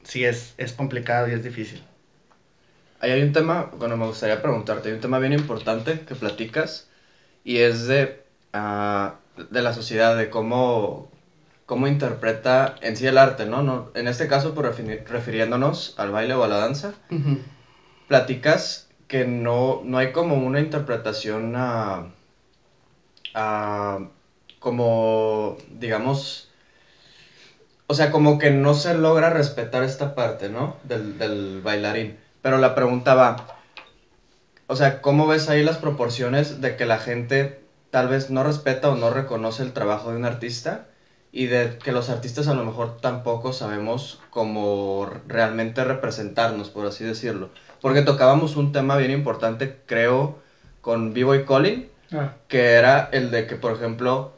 sí 0.02 0.24
es, 0.24 0.54
es 0.58 0.72
complicado 0.72 1.28
y 1.28 1.32
es 1.32 1.42
difícil. 1.42 1.82
Ahí 3.00 3.12
hay 3.12 3.22
un 3.22 3.32
tema, 3.32 3.70
bueno, 3.78 3.96
me 3.96 4.06
gustaría 4.06 4.42
preguntarte, 4.42 4.88
hay 4.88 4.94
un 4.94 5.00
tema 5.00 5.18
bien 5.18 5.32
importante 5.32 6.00
que 6.00 6.14
platicas 6.14 6.88
y 7.44 7.58
es 7.58 7.86
de, 7.86 8.22
ah, 8.52 9.16
de 9.50 9.62
la 9.62 9.72
sociedad, 9.72 10.16
de 10.16 10.30
cómo, 10.30 11.10
cómo 11.66 11.86
interpreta 11.86 12.74
en 12.80 12.96
sí 12.96 13.06
el 13.06 13.18
arte, 13.18 13.46
¿no? 13.46 13.62
no 13.62 13.90
en 13.94 14.08
este 14.08 14.26
caso, 14.26 14.54
por 14.54 14.64
refiriéndonos 14.64 15.94
al 15.98 16.10
baile 16.10 16.34
o 16.34 16.42
a 16.42 16.48
la 16.48 16.56
danza, 16.56 16.94
platicas 18.08 18.88
que 19.06 19.26
no, 19.26 19.82
no 19.84 19.98
hay 19.98 20.12
como 20.12 20.36
una 20.36 20.60
interpretación 20.60 21.52
ah, 21.56 22.08
ah, 23.34 24.08
como, 24.58 25.56
digamos, 25.68 26.48
o 27.86 27.94
sea, 27.94 28.10
como 28.10 28.38
que 28.38 28.50
no 28.50 28.74
se 28.74 28.94
logra 28.94 29.30
respetar 29.30 29.84
esta 29.84 30.14
parte, 30.14 30.48
¿no? 30.48 30.76
Del, 30.84 31.18
del 31.18 31.60
bailarín. 31.62 32.18
Pero 32.40 32.58
la 32.58 32.74
pregunta 32.74 33.14
va, 33.14 33.46
o 34.66 34.76
sea, 34.76 35.02
¿cómo 35.02 35.26
ves 35.26 35.48
ahí 35.48 35.62
las 35.62 35.78
proporciones 35.78 36.60
de 36.60 36.76
que 36.76 36.86
la 36.86 36.98
gente 36.98 37.60
tal 37.90 38.08
vez 38.08 38.30
no 38.30 38.42
respeta 38.42 38.90
o 38.90 38.96
no 38.96 39.10
reconoce 39.10 39.62
el 39.62 39.72
trabajo 39.72 40.10
de 40.10 40.16
un 40.16 40.24
artista 40.24 40.86
y 41.30 41.46
de 41.46 41.78
que 41.78 41.92
los 41.92 42.08
artistas 42.08 42.48
a 42.48 42.54
lo 42.54 42.64
mejor 42.64 42.96
tampoco 43.00 43.52
sabemos 43.52 44.20
cómo 44.30 45.08
realmente 45.26 45.84
representarnos, 45.84 46.70
por 46.70 46.86
así 46.86 47.04
decirlo? 47.04 47.50
Porque 47.80 48.02
tocábamos 48.02 48.56
un 48.56 48.72
tema 48.72 48.96
bien 48.96 49.10
importante, 49.10 49.76
creo, 49.86 50.38
con 50.80 51.12
Vivo 51.12 51.34
y 51.34 51.44
Colin, 51.44 51.88
Ah, 52.14 52.32
que 52.48 52.74
era 52.74 53.08
el 53.12 53.30
de 53.30 53.46
que, 53.46 53.56
por 53.56 53.72
ejemplo, 53.72 54.30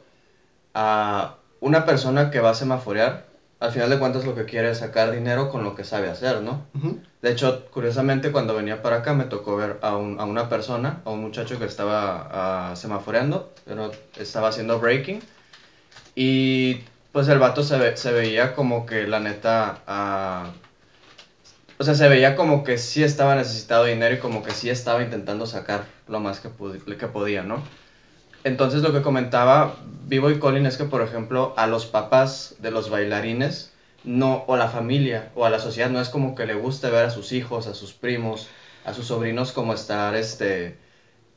a 0.73 1.33
una 1.59 1.85
persona 1.85 2.29
que 2.29 2.39
va 2.39 2.49
a 2.51 2.53
semaforear, 2.53 3.25
al 3.59 3.71
final 3.71 3.89
de 3.89 3.97
cuentas 3.97 4.25
lo 4.25 4.35
que 4.35 4.45
quiere 4.45 4.69
es 4.69 4.77
sacar 4.79 5.11
dinero 5.11 5.49
con 5.49 5.63
lo 5.63 5.75
que 5.75 5.83
sabe 5.83 6.09
hacer, 6.09 6.41
¿no? 6.41 6.61
Ujú. 6.75 6.97
De 7.21 7.29
hecho, 7.31 7.63
curiosamente, 7.71 8.31
cuando 8.31 8.55
venía 8.55 8.81
para 8.81 8.97
acá 8.97 9.13
me 9.13 9.25
tocó 9.25 9.55
ver 9.55 9.77
a, 9.81 9.95
un- 9.95 10.19
a 10.19 10.25
una 10.25 10.47
persona, 10.49 10.97
a 11.05 11.11
un 11.11 11.21
muchacho 11.21 11.57
que 11.59 11.65
estaba 11.65 12.27
ah, 12.29 12.75
semaforeando, 12.75 13.47
pero 13.65 13.91
estaba 14.17 14.49
haciendo 14.49 14.79
breaking. 14.79 15.21
Y 16.15 16.77
pues 17.11 17.27
el 17.27 17.37
vato 17.39 17.63
se, 17.63 17.77
ve- 17.77 17.93
se 17.95 18.11
veía 18.11 18.53
como 18.53 18.85
que 18.85 19.05
la 19.07 19.19
neta, 19.19 19.75
o 21.77 21.83
sea, 21.83 21.93
se 21.93 22.07
veía 22.07 22.35
como 22.35 22.63
que 22.63 22.77
sí 22.77 23.03
estaba 23.03 23.35
necesitado 23.35 23.85
dinero 23.85 24.15
y 24.15 24.19
como 24.19 24.43
que 24.43 24.51
sí 24.51 24.69
estaba 24.69 25.03
intentando 25.03 25.45
sacar 25.45 25.85
lo 26.07 26.19
más 26.19 26.39
que, 26.39 26.49
que 26.97 27.07
podía, 27.07 27.43
¿no? 27.43 27.61
Entonces 28.43 28.81
lo 28.81 28.93
que 28.93 29.01
comentaba 29.01 29.75
Vivo 30.07 30.31
y 30.31 30.39
Colin 30.39 30.65
es 30.65 30.77
que, 30.77 30.85
por 30.85 31.01
ejemplo, 31.01 31.53
a 31.57 31.67
los 31.67 31.85
papás 31.85 32.55
de 32.59 32.71
los 32.71 32.89
bailarines, 32.89 33.73
no, 34.03 34.45
o 34.47 34.55
la 34.57 34.69
familia, 34.69 35.31
o 35.35 35.45
a 35.45 35.49
la 35.49 35.59
sociedad, 35.59 35.89
no 35.89 35.99
es 35.99 36.09
como 36.09 36.33
que 36.33 36.45
le 36.45 36.53
guste 36.55 36.89
ver 36.89 37.05
a 37.05 37.09
sus 37.09 37.31
hijos, 37.31 37.67
a 37.67 37.73
sus 37.73 37.93
primos, 37.93 38.47
a 38.85 38.93
sus 38.93 39.07
sobrinos 39.07 39.51
como 39.51 39.73
estar, 39.73 40.15
este, 40.15 40.77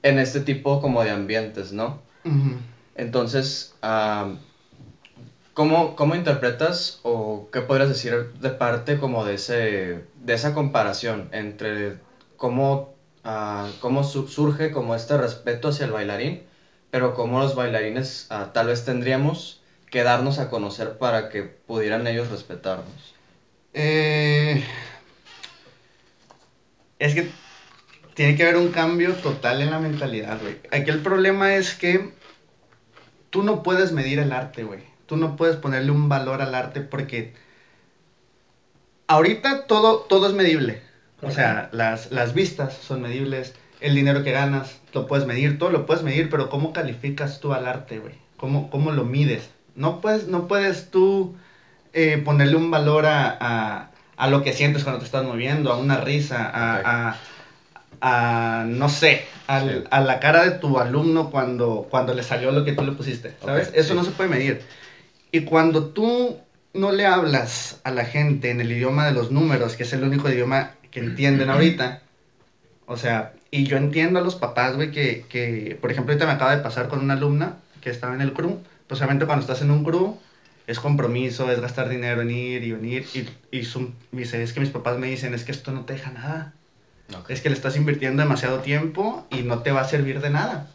en 0.03 0.19
este 0.19 0.41
tipo 0.41 0.81
como 0.81 1.03
de 1.03 1.11
ambientes, 1.11 1.73
¿no? 1.73 2.01
Entonces, 2.95 3.75
¿cómo, 5.61 5.95
¿cómo, 5.95 6.15
interpretas 6.15 7.01
o 7.03 7.51
qué 7.53 7.61
podrías 7.61 7.91
decir 7.91 8.33
de 8.41 8.49
parte 8.49 8.97
como 8.97 9.27
de, 9.27 9.35
ese, 9.35 10.05
de 10.15 10.33
esa 10.33 10.55
comparación 10.55 11.29
entre 11.33 11.99
cómo, 12.39 12.95
uh, 13.27 13.69
cómo 13.79 14.03
surge 14.03 14.71
como 14.71 14.95
este 14.95 15.19
respeto 15.19 15.69
hacia 15.69 15.85
el 15.85 15.93
bailarín, 15.93 16.45
pero 16.91 17.13
cómo 17.13 17.41
los 17.41 17.57
bailarines 17.57 18.27
ah, 18.31 18.53
tal 18.55 18.69
vez 18.69 18.87
tendríamos 18.87 19.61
que 19.91 20.03
darnos 20.03 20.39
a 20.39 20.49
conocer 20.49 20.97
para 20.97 21.29
que 21.29 21.43
pudieran 21.43 22.07
ellos 22.07 22.31
respetarnos? 22.31 23.15
Eh, 23.75 24.65
es 26.99 27.15
que 27.15 27.31
tiene 28.15 28.35
que 28.35 28.45
haber 28.45 28.57
un 28.57 28.73
cambio 28.73 29.13
total 29.13 29.61
en 29.61 29.73
la 29.73 29.79
mentalidad, 29.79 30.41
güey. 30.41 30.57
Aquí 30.71 30.89
el 30.89 31.01
problema 31.01 31.55
es 31.57 31.75
que 31.75 32.15
tú 33.29 33.43
no 33.43 33.63
puedes 33.63 33.93
medir 33.93 34.21
el 34.21 34.33
arte, 34.33 34.65
güey. 34.65 34.90
Tú 35.11 35.17
no 35.17 35.35
puedes 35.35 35.57
ponerle 35.57 35.91
un 35.91 36.09
valor 36.09 36.41
al 36.41 36.55
arte 36.55 36.83
porque 36.83 37.33
ahorita 39.09 39.67
todo, 39.67 40.07
todo 40.09 40.29
es 40.29 40.35
medible. 40.35 40.83
O 41.21 41.33
sea, 41.33 41.69
las, 41.73 42.13
las 42.13 42.33
vistas 42.33 42.75
son 42.75 43.03
medibles, 43.03 43.53
el 43.81 43.97
dinero 43.97 44.23
que 44.23 44.31
ganas 44.31 44.79
lo 44.95 45.09
puedes 45.09 45.27
medir, 45.27 45.59
todo 45.59 45.71
lo 45.71 45.85
puedes 45.85 46.05
medir, 46.05 46.31
pero 46.31 46.49
¿cómo 46.49 46.73
calificas 46.73 47.41
tú 47.41 47.53
al 47.53 47.67
arte, 47.67 47.99
güey? 47.99 48.15
¿Cómo, 48.37 48.71
¿Cómo, 48.71 48.93
lo 48.93 49.03
mides? 49.03 49.51
No 49.75 50.01
puedes, 50.01 50.29
no 50.29 50.47
puedes 50.47 50.93
tú 50.93 51.35
eh, 51.93 52.23
ponerle 52.25 52.55
un 52.55 52.71
valor 52.71 53.07
a, 53.07 53.37
a, 53.41 53.91
a, 54.17 54.29
lo 54.29 54.45
que 54.45 54.53
sientes 54.53 54.85
cuando 54.85 55.01
te 55.01 55.07
estás 55.07 55.25
moviendo, 55.25 55.73
a 55.73 55.77
una 55.77 55.97
risa, 55.97 56.49
a, 56.55 57.17
a, 58.01 58.65
no 58.65 58.89
sé, 58.89 59.25
al, 59.49 59.89
a 59.91 60.03
la 60.03 60.21
cara 60.21 60.45
de 60.45 60.53
tu 60.53 60.79
alumno 60.79 61.31
cuando, 61.31 61.89
cuando 61.91 62.15
le 62.15 62.23
salió 62.23 62.53
lo 62.53 62.65
que 62.65 62.75
tú 62.75 62.85
le 62.85 62.93
pusiste, 62.93 63.35
¿sabes? 63.45 63.73
Eso 63.75 63.97
no 63.97 64.05
se 64.05 64.13
puede 64.13 64.31
medir. 64.31 64.63
Y 65.33 65.43
cuando 65.43 65.87
tú 65.87 66.39
no 66.75 66.93
le 66.93 67.07
hablas 67.07 67.81
a 67.85 67.91
la 67.91 68.05
gente 68.05 68.51
en 68.51 68.61
el 68.61 68.71
idioma 68.73 69.07
de 69.07 69.13
los 69.13 69.31
números, 69.31 69.77
que 69.77 69.85
es 69.85 69.93
el 69.93 70.05
único 70.05 70.29
idioma 70.29 70.73
que 70.91 71.01
entienden 71.01 71.51
ahorita, 71.51 72.03
o 72.87 72.97
sea, 72.97 73.33
y 73.51 73.65
yo 73.65 73.77
entiendo 73.77 74.19
a 74.19 74.23
los 74.23 74.35
papás, 74.35 74.77
güey, 74.77 74.91
que, 74.91 75.25
que, 75.29 75.79
por 75.81 75.91
ejemplo, 75.91 76.13
ahorita 76.13 76.27
me 76.27 76.33
acaba 76.33 76.57
de 76.57 76.63
pasar 76.63 76.89
con 76.89 77.01
una 77.01 77.15
alumna 77.15 77.57
que 77.81 77.91
estaba 77.91 78.15
en 78.15 78.21
el 78.21 78.33
crew, 78.33 78.61
pues 78.87 79.01
obviamente 79.01 79.27
cuando 79.27 79.43
estás 79.43 79.63
en 79.63 79.71
un 79.71 79.85
crew, 79.85 80.19
es 80.67 80.79
compromiso, 80.79 81.51
es 81.51 81.61
gastar 81.61 81.89
dinero 81.89 82.23
en 82.23 82.31
ir 82.31 82.63
y 82.63 82.73
venir, 82.73 83.07
y, 83.15 83.29
y, 83.57 83.65
son, 83.65 83.95
dice, 84.13 84.43
es 84.43 84.53
que 84.53 84.61
mis 84.61 84.71
papás 84.71 84.99
me 84.99 85.09
dicen, 85.09 85.35
es 85.35 85.45
que 85.45 85.53
esto 85.53 85.73
no 85.73 85.85
te 85.85 85.95
deja 85.95 86.11
nada. 86.11 86.53
Es 87.29 87.41
que 87.41 87.49
le 87.49 87.57
estás 87.57 87.77
invirtiendo 87.77 88.23
demasiado 88.23 88.61
tiempo 88.61 89.27
y 89.31 89.43
no 89.43 89.63
te 89.63 89.73
va 89.73 89.81
a 89.81 89.89
servir 89.89 90.21
de 90.21 90.31
nada. 90.31 90.69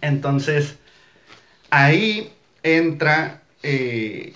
Entonces, 0.00 0.76
ahí 1.70 2.32
entra, 2.62 3.41
eh, 3.62 4.32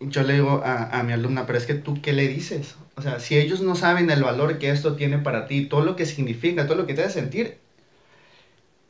yo 0.00 0.22
le 0.22 0.34
digo 0.34 0.62
a, 0.64 1.02
mi 1.02 1.12
alumna, 1.12 1.46
pero 1.46 1.58
es 1.58 1.66
que 1.66 1.74
tú, 1.74 2.00
¿qué 2.00 2.12
le 2.12 2.28
dices? 2.28 2.76
O 2.96 3.02
sea, 3.02 3.20
si 3.20 3.36
ellos 3.36 3.60
no 3.60 3.74
saben 3.74 4.10
el 4.10 4.22
valor 4.22 4.58
que 4.58 4.70
esto 4.70 4.96
tiene 4.96 5.18
para 5.18 5.46
ti, 5.46 5.66
todo 5.66 5.82
lo 5.82 5.96
que 5.96 6.06
significa, 6.06 6.66
todo 6.66 6.76
lo 6.76 6.86
que 6.86 6.94
te 6.94 7.02
hace 7.02 7.20
sentir, 7.20 7.58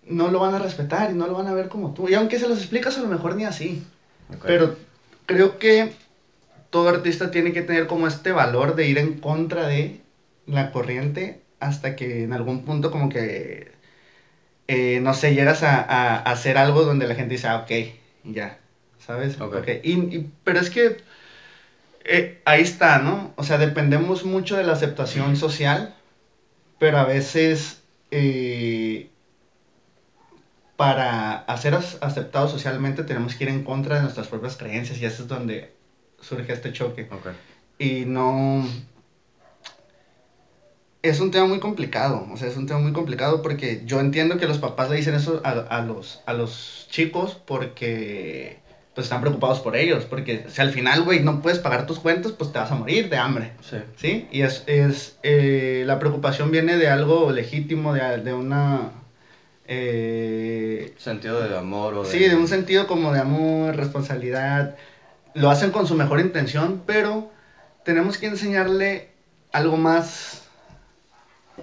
no 0.07 0.31
lo 0.31 0.41
van 0.41 0.55
a 0.55 0.59
respetar 0.59 1.11
y 1.11 1.15
no 1.15 1.27
lo 1.27 1.35
van 1.35 1.47
a 1.47 1.55
ver 1.55 1.69
como 1.69 1.95
tú. 1.95 2.09
Y 2.09 2.15
aunque 2.15 2.39
se 2.39 2.49
los 2.49 2.59
explicas, 2.59 2.99
a 2.99 3.03
lo 3.03 3.09
mejor 3.09 3.37
ni 3.37 3.45
así. 3.45 3.83
Pero 4.43 4.77
creo 5.27 5.59
que 5.59 5.93
todo 6.71 6.89
artista 6.89 7.31
tiene 7.31 7.53
que 7.53 7.63
tener 7.63 7.87
como 7.87 8.07
este 8.07 8.33
valor 8.33 8.75
de 8.75 8.87
ir 8.87 8.99
en 8.99 9.21
contra 9.21 9.67
de 9.67 10.01
la 10.47 10.73
corriente 10.73 11.43
hasta 11.61 11.97
que 11.97 12.25
en 12.25 12.33
algún 12.33 12.65
punto 12.65 12.91
como 12.91 13.09
que, 13.09 13.73
eh, 14.69 15.01
no 15.01 15.15
sé, 15.15 15.35
llegas 15.35 15.63
a, 15.63 16.19
hacer 16.19 16.59
algo 16.59 16.83
donde 16.83 17.07
la 17.07 17.15
gente 17.15 17.35
dice, 17.35 17.49
ah, 17.49 17.65
ok, 17.65 17.71
ya, 18.25 18.59
¿sabes? 18.99 19.41
Ok. 19.41 19.69
Y, 19.83 20.31
pero 20.45 20.61
es 20.61 20.71
que 20.71 20.99
eh, 22.05 22.41
ahí 22.45 22.63
está, 22.63 22.99
¿no? 22.99 23.33
O 23.37 23.45
sea, 23.45 23.59
dependemos 23.59 24.25
mucho 24.25 24.57
de 24.57 24.65
la 24.65 24.73
aceptación 24.73 25.37
social, 25.37 25.95
pero 26.79 26.99
a 26.99 27.05
veces 27.05 27.83
eh, 28.11 29.11
para 30.77 31.45
ser 31.59 31.75
aceptados 31.75 32.53
socialmente 32.53 33.03
tenemos 33.03 33.35
que 33.35 33.45
ir 33.45 33.51
en 33.51 33.65
contra 33.65 33.97
de 33.97 34.03
nuestras 34.03 34.29
propias 34.29 34.57
creencias 34.57 35.01
y 35.01 35.05
eso 35.05 35.23
es 35.23 35.29
donde 35.29 35.73
surge 36.21 36.53
este 36.53 36.73
choque. 36.73 37.09
Okay. 37.11 37.33
Y 37.79 38.05
no, 38.07 38.65
es 41.03 41.21
un 41.21 41.31
tema 41.31 41.47
muy 41.47 41.61
complicado, 41.61 42.27
o 42.31 42.37
sea, 42.37 42.49
es 42.49 42.57
un 42.57 42.67
tema 42.67 42.81
muy 42.81 42.93
complicado 42.93 43.41
porque 43.43 43.83
yo 43.87 44.01
entiendo 44.01 44.39
que 44.39 44.49
los 44.49 44.59
papás 44.59 44.91
le 44.91 44.97
dicen 44.97 45.15
eso 45.15 45.41
a, 45.45 45.81
los, 45.83 46.23
a 46.27 46.33
los 46.33 46.87
chicos 46.91 47.41
porque 47.47 48.59
pues 48.99 49.05
están 49.05 49.21
preocupados 49.21 49.61
por 49.61 49.77
ellos, 49.77 50.07
porque 50.07 50.47
si 50.49 50.61
al 50.61 50.73
final, 50.73 51.05
güey, 51.05 51.21
no 51.21 51.41
puedes 51.41 51.61
pagar 51.61 51.87
tus 51.87 52.01
cuentas, 52.01 52.33
pues 52.33 52.51
te 52.51 52.59
vas 52.59 52.73
a 52.73 52.75
morir 52.75 53.09
de 53.09 53.17
hambre, 53.17 53.53
sí. 53.61 53.77
¿sí? 53.95 54.29
Y 54.33 54.43
es, 54.43 54.65
es 54.67 55.17
eh, 55.23 55.85
la 55.87 56.01
preocupación 56.01 56.51
viene 56.51 56.77
de 56.77 56.89
algo 56.89 57.31
legítimo, 57.31 57.95
de, 57.95 58.01
de 58.21 58.33
una... 58.33 58.91
Eh, 59.69 60.97
sentido 60.99 61.41
de 61.41 61.57
amor 61.57 61.95
o 61.95 62.03
de... 62.03 62.11
Sí, 62.11 62.19
de 62.19 62.35
un 62.35 62.49
sentido 62.49 62.89
como 62.89 63.13
de 63.13 63.21
amor, 63.21 63.77
responsabilidad, 63.77 64.75
lo 65.33 65.49
hacen 65.49 65.71
con 65.71 65.87
su 65.87 65.95
mejor 65.95 66.19
intención, 66.19 66.83
pero 66.85 67.31
tenemos 67.85 68.19
que 68.19 68.27
enseñarle 68.27 69.11
algo 69.53 69.77
más 69.77 70.43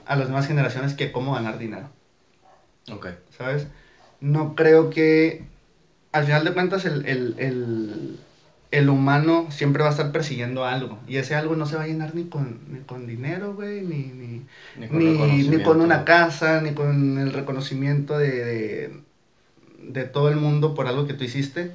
a 0.06 0.16
las 0.16 0.30
demás 0.30 0.48
generaciones 0.48 0.94
que 0.94 1.12
cómo 1.12 1.34
ganar 1.34 1.58
dinero. 1.58 1.90
Ok. 2.90 3.08
¿Sabes? 3.38 3.68
No 4.22 4.56
creo 4.56 4.90
que, 4.90 5.44
al 6.16 6.24
final 6.24 6.46
de 6.46 6.54
cuentas, 6.54 6.86
el, 6.86 7.06
el, 7.06 8.18
el, 8.72 8.90
humano 8.90 9.48
siempre 9.50 9.84
va 9.84 9.90
a 9.90 9.92
estar 9.92 10.14
persiguiendo 10.14 10.64
algo. 10.64 10.98
Y 11.10 11.18
ese 11.18 11.36
algo 11.36 11.58
no 11.58 11.66
se 11.66 11.76
va 11.76 11.84
a 11.84 11.88
llenar 11.88 12.16
ni 12.16 12.24
con, 12.24 12.60
ni 12.70 12.80
con 12.80 13.06
dinero, 13.06 13.54
güey, 13.54 13.82
ni, 13.82 13.98
ni, 13.98 14.42
ni, 14.78 15.62
con, 15.62 15.82
una 15.82 16.06
casa, 16.06 16.62
ni 16.62 16.72
con 16.72 17.18
el 17.18 17.34
reconocimiento 17.34 18.18
de, 18.18 18.46
de, 18.46 18.92
de 19.80 20.06
todo 20.06 20.30
el 20.30 20.38
mundo 20.38 20.74
por 20.74 20.88
algo 20.88 21.06
que 21.06 21.14
tú 21.16 21.26
hiciste. 21.26 21.74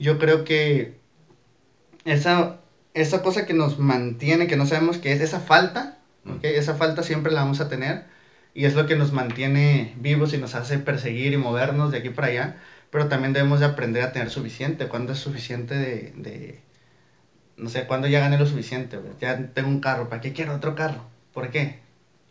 Yo 0.00 0.18
creo 0.18 0.42
que 0.42 0.96
esa, 2.04 2.58
esa 2.94 3.22
cosa 3.22 3.46
que 3.46 3.54
nos 3.54 3.78
mantiene, 3.78 4.48
que 4.48 4.56
no 4.56 4.66
sabemos 4.66 4.98
qué 4.98 5.12
es, 5.12 5.20
esa 5.20 5.38
falta, 5.38 5.98
esa 6.42 6.74
falta 6.74 7.04
siempre 7.04 7.30
la 7.30 7.42
vamos 7.42 7.60
a 7.60 7.68
tener 7.68 8.06
y 8.54 8.64
es 8.64 8.74
lo 8.74 8.86
que 8.86 8.96
nos 8.96 9.12
mantiene 9.12 9.94
vivos 9.98 10.34
y 10.34 10.38
nos 10.38 10.56
hace 10.56 10.78
perseguir 10.78 11.32
y 11.32 11.36
movernos 11.36 11.92
de 11.92 11.98
aquí 11.98 12.10
para 12.10 12.26
allá, 12.28 12.56
pero 12.92 13.08
también 13.08 13.32
debemos 13.32 13.58
de 13.58 13.66
aprender 13.66 14.02
a 14.04 14.12
tener 14.12 14.30
suficiente. 14.30 14.86
¿Cuándo 14.86 15.14
es 15.14 15.18
suficiente 15.18 15.74
de, 15.74 16.12
de 16.14 16.60
no 17.56 17.70
sé, 17.70 17.86
cuándo 17.86 18.06
ya 18.06 18.20
gané 18.20 18.38
lo 18.38 18.46
suficiente? 18.46 19.00
Ya 19.18 19.48
tengo 19.54 19.70
un 19.70 19.80
carro, 19.80 20.10
¿para 20.10 20.20
qué 20.20 20.34
quiero 20.34 20.54
otro 20.54 20.74
carro? 20.74 21.02
¿Por 21.32 21.50
qué? 21.50 21.80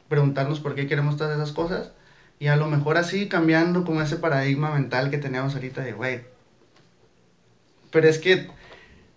Preguntarnos 0.08 0.60
por 0.60 0.76
qué 0.76 0.88
queremos 0.88 1.18
todas 1.18 1.36
esas 1.36 1.52
cosas 1.52 1.92
y 2.38 2.48
a 2.48 2.56
lo 2.58 2.68
mejor 2.68 2.98
así 2.98 3.28
cambiando 3.28 3.84
como 3.84 4.04
ese 4.04 4.18
paradigma 4.18 4.72
mental 4.72 5.10
que 5.10 5.18
teníamos 5.18 5.56
ahorita 5.56 5.82
de, 5.82 5.94
güey, 5.94 6.22
pero 7.92 8.08
es 8.08 8.20
que, 8.20 8.48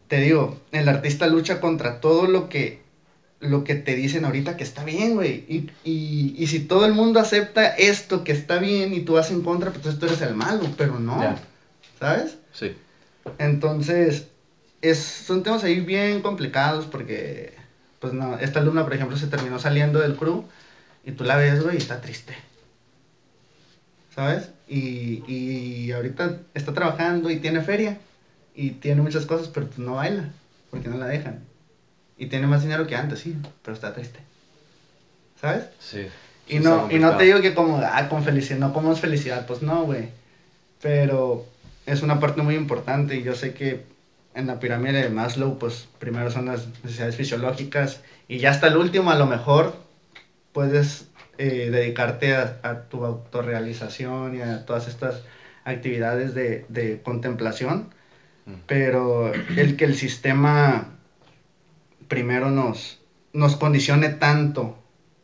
te 0.08 0.20
digo, 0.20 0.58
el 0.72 0.88
artista 0.88 1.26
lucha 1.26 1.60
contra 1.60 2.00
todo 2.00 2.26
lo 2.26 2.48
que 2.48 2.83
lo 3.40 3.64
que 3.64 3.74
te 3.74 3.94
dicen 3.94 4.24
ahorita 4.24 4.56
que 4.56 4.64
está 4.64 4.84
bien, 4.84 5.14
güey. 5.14 5.44
Y, 5.48 5.70
y, 5.84 6.34
y, 6.38 6.46
si 6.46 6.60
todo 6.60 6.86
el 6.86 6.92
mundo 6.92 7.20
acepta 7.20 7.66
esto 7.66 8.24
que 8.24 8.32
está 8.32 8.58
bien 8.58 8.94
y 8.94 9.00
tú 9.00 9.14
vas 9.14 9.30
en 9.30 9.42
contra, 9.42 9.70
pues 9.70 9.78
entonces 9.78 10.00
tú 10.00 10.06
eres 10.06 10.22
el 10.22 10.34
malo, 10.34 10.68
pero 10.76 10.98
no. 10.98 11.36
¿Sabes? 11.98 12.38
Sí. 12.52 12.74
Entonces, 13.38 14.28
es, 14.82 14.98
son 14.98 15.42
temas 15.42 15.64
ahí 15.64 15.80
bien 15.80 16.22
complicados 16.22 16.86
porque, 16.86 17.54
pues 18.00 18.12
no, 18.12 18.38
esta 18.38 18.60
alumna, 18.60 18.84
por 18.84 18.94
ejemplo, 18.94 19.16
se 19.16 19.26
terminó 19.26 19.58
saliendo 19.58 20.00
del 20.00 20.16
crew 20.16 20.44
y 21.04 21.12
tú 21.12 21.24
la 21.24 21.36
ves, 21.36 21.62
güey, 21.62 21.74
y 21.76 21.78
está 21.78 22.00
triste. 22.00 22.34
¿Sabes? 24.14 24.50
Y, 24.68 25.24
y 25.26 25.92
ahorita 25.92 26.40
está 26.54 26.72
trabajando 26.72 27.30
y 27.30 27.40
tiene 27.40 27.62
feria 27.62 27.98
y 28.54 28.70
tiene 28.70 29.02
muchas 29.02 29.26
cosas, 29.26 29.48
pero 29.48 29.66
pues 29.66 29.78
no 29.78 29.96
baila 29.96 30.30
porque 30.70 30.88
no 30.88 30.96
la 30.96 31.06
dejan. 31.06 31.44
Y 32.16 32.26
tiene 32.26 32.46
más 32.46 32.62
dinero 32.62 32.86
que 32.86 32.96
antes, 32.96 33.20
sí, 33.20 33.36
pero 33.62 33.74
está 33.74 33.92
triste. 33.92 34.20
¿Sabes? 35.40 35.64
Sí. 35.80 36.06
Y 36.46 36.58
no, 36.58 36.90
y 36.90 36.98
no 36.98 37.16
te 37.16 37.24
digo 37.24 37.40
que 37.40 37.54
como, 37.54 37.78
ah, 37.78 38.08
con 38.08 38.22
felicidad, 38.22 38.58
no 38.58 38.72
como 38.72 38.92
es 38.92 39.00
felicidad, 39.00 39.46
pues 39.46 39.62
no, 39.62 39.84
güey. 39.84 40.08
Pero 40.82 41.46
es 41.86 42.02
una 42.02 42.20
parte 42.20 42.42
muy 42.42 42.54
importante 42.54 43.16
y 43.16 43.22
yo 43.22 43.34
sé 43.34 43.54
que 43.54 43.84
en 44.34 44.46
la 44.46 44.60
pirámide 44.60 45.02
de 45.02 45.08
Maslow, 45.08 45.58
pues 45.58 45.88
primero 45.98 46.30
son 46.30 46.46
las 46.46 46.66
necesidades 46.82 47.16
fisiológicas 47.16 48.02
y 48.28 48.38
ya 48.38 48.50
hasta 48.50 48.66
el 48.66 48.76
último 48.76 49.10
a 49.10 49.18
lo 49.18 49.26
mejor 49.26 49.74
puedes 50.52 51.06
eh, 51.38 51.70
dedicarte 51.70 52.34
a, 52.34 52.82
tu 52.90 53.04
autorrealización 53.04 54.36
y 54.36 54.40
a 54.40 54.66
todas 54.66 54.88
estas 54.88 55.22
actividades 55.64 56.34
de, 56.34 56.66
de 56.68 57.00
contemplación, 57.02 57.90
mm. 58.46 58.54
pero 58.66 59.32
el 59.32 59.76
que 59.76 59.84
el 59.84 59.94
sistema 59.94 60.93
primero 62.08 62.50
nos, 62.50 62.98
nos 63.32 63.56
condicione 63.56 64.08
tanto 64.08 64.78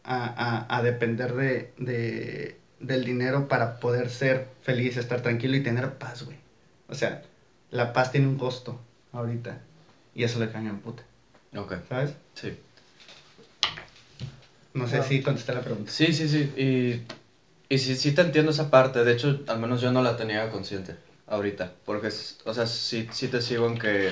a, 0.05 0.25
a, 0.25 0.77
a 0.77 0.83
depender 0.83 1.35
de, 1.35 1.73
de, 1.79 2.57
del 2.81 3.05
dinero 3.05 3.49
para 3.49 3.79
poder 3.81 4.11
ser 4.11 4.49
feliz, 4.63 4.97
estar 4.97 5.21
tranquilo 5.21 5.57
y 5.57 5.63
tener 5.63 5.95
paz, 5.95 6.25
güey. 6.25 6.39
O 6.89 6.95
sea, 6.95 7.23
la 7.71 7.93
paz 7.93 8.11
tiene 8.13 8.27
un 8.27 8.37
costo 8.37 8.81
ahorita. 9.13 9.61
Y 10.15 10.25
eso 10.25 10.41
le 10.41 10.51
caña 10.51 10.71
en 10.71 10.81
puta. 10.81 11.05
Ok. 11.57 11.75
¿Sabes? 11.89 12.15
Sí. 12.35 12.59
No 14.75 14.89
sé 14.89 15.03
si 15.03 15.23
contesté 15.23 15.53
la 15.55 15.63
pregunta. 15.63 15.91
Sí, 15.91 16.13
sí, 16.13 16.29
sí. 16.29 16.53
Y, 16.57 17.03
y 17.73 17.79
sí, 17.79 17.97
sí 17.97 18.13
te 18.13 18.23
entiendo 18.23 18.51
esa 18.51 18.71
parte. 18.71 19.05
De 19.05 19.13
hecho, 19.13 19.41
al 19.47 19.59
menos 19.61 19.81
yo 19.81 19.93
no 19.93 20.03
la 20.03 20.17
tenía 20.17 20.51
consciente 20.51 20.97
ahorita. 21.27 21.73
Porque, 21.85 22.09
o 22.45 22.55
sea, 22.55 22.67
sí, 22.67 23.09
sí 23.13 23.29
te 23.29 23.41
sigo 23.41 23.69
en 23.69 23.79
que 23.79 24.11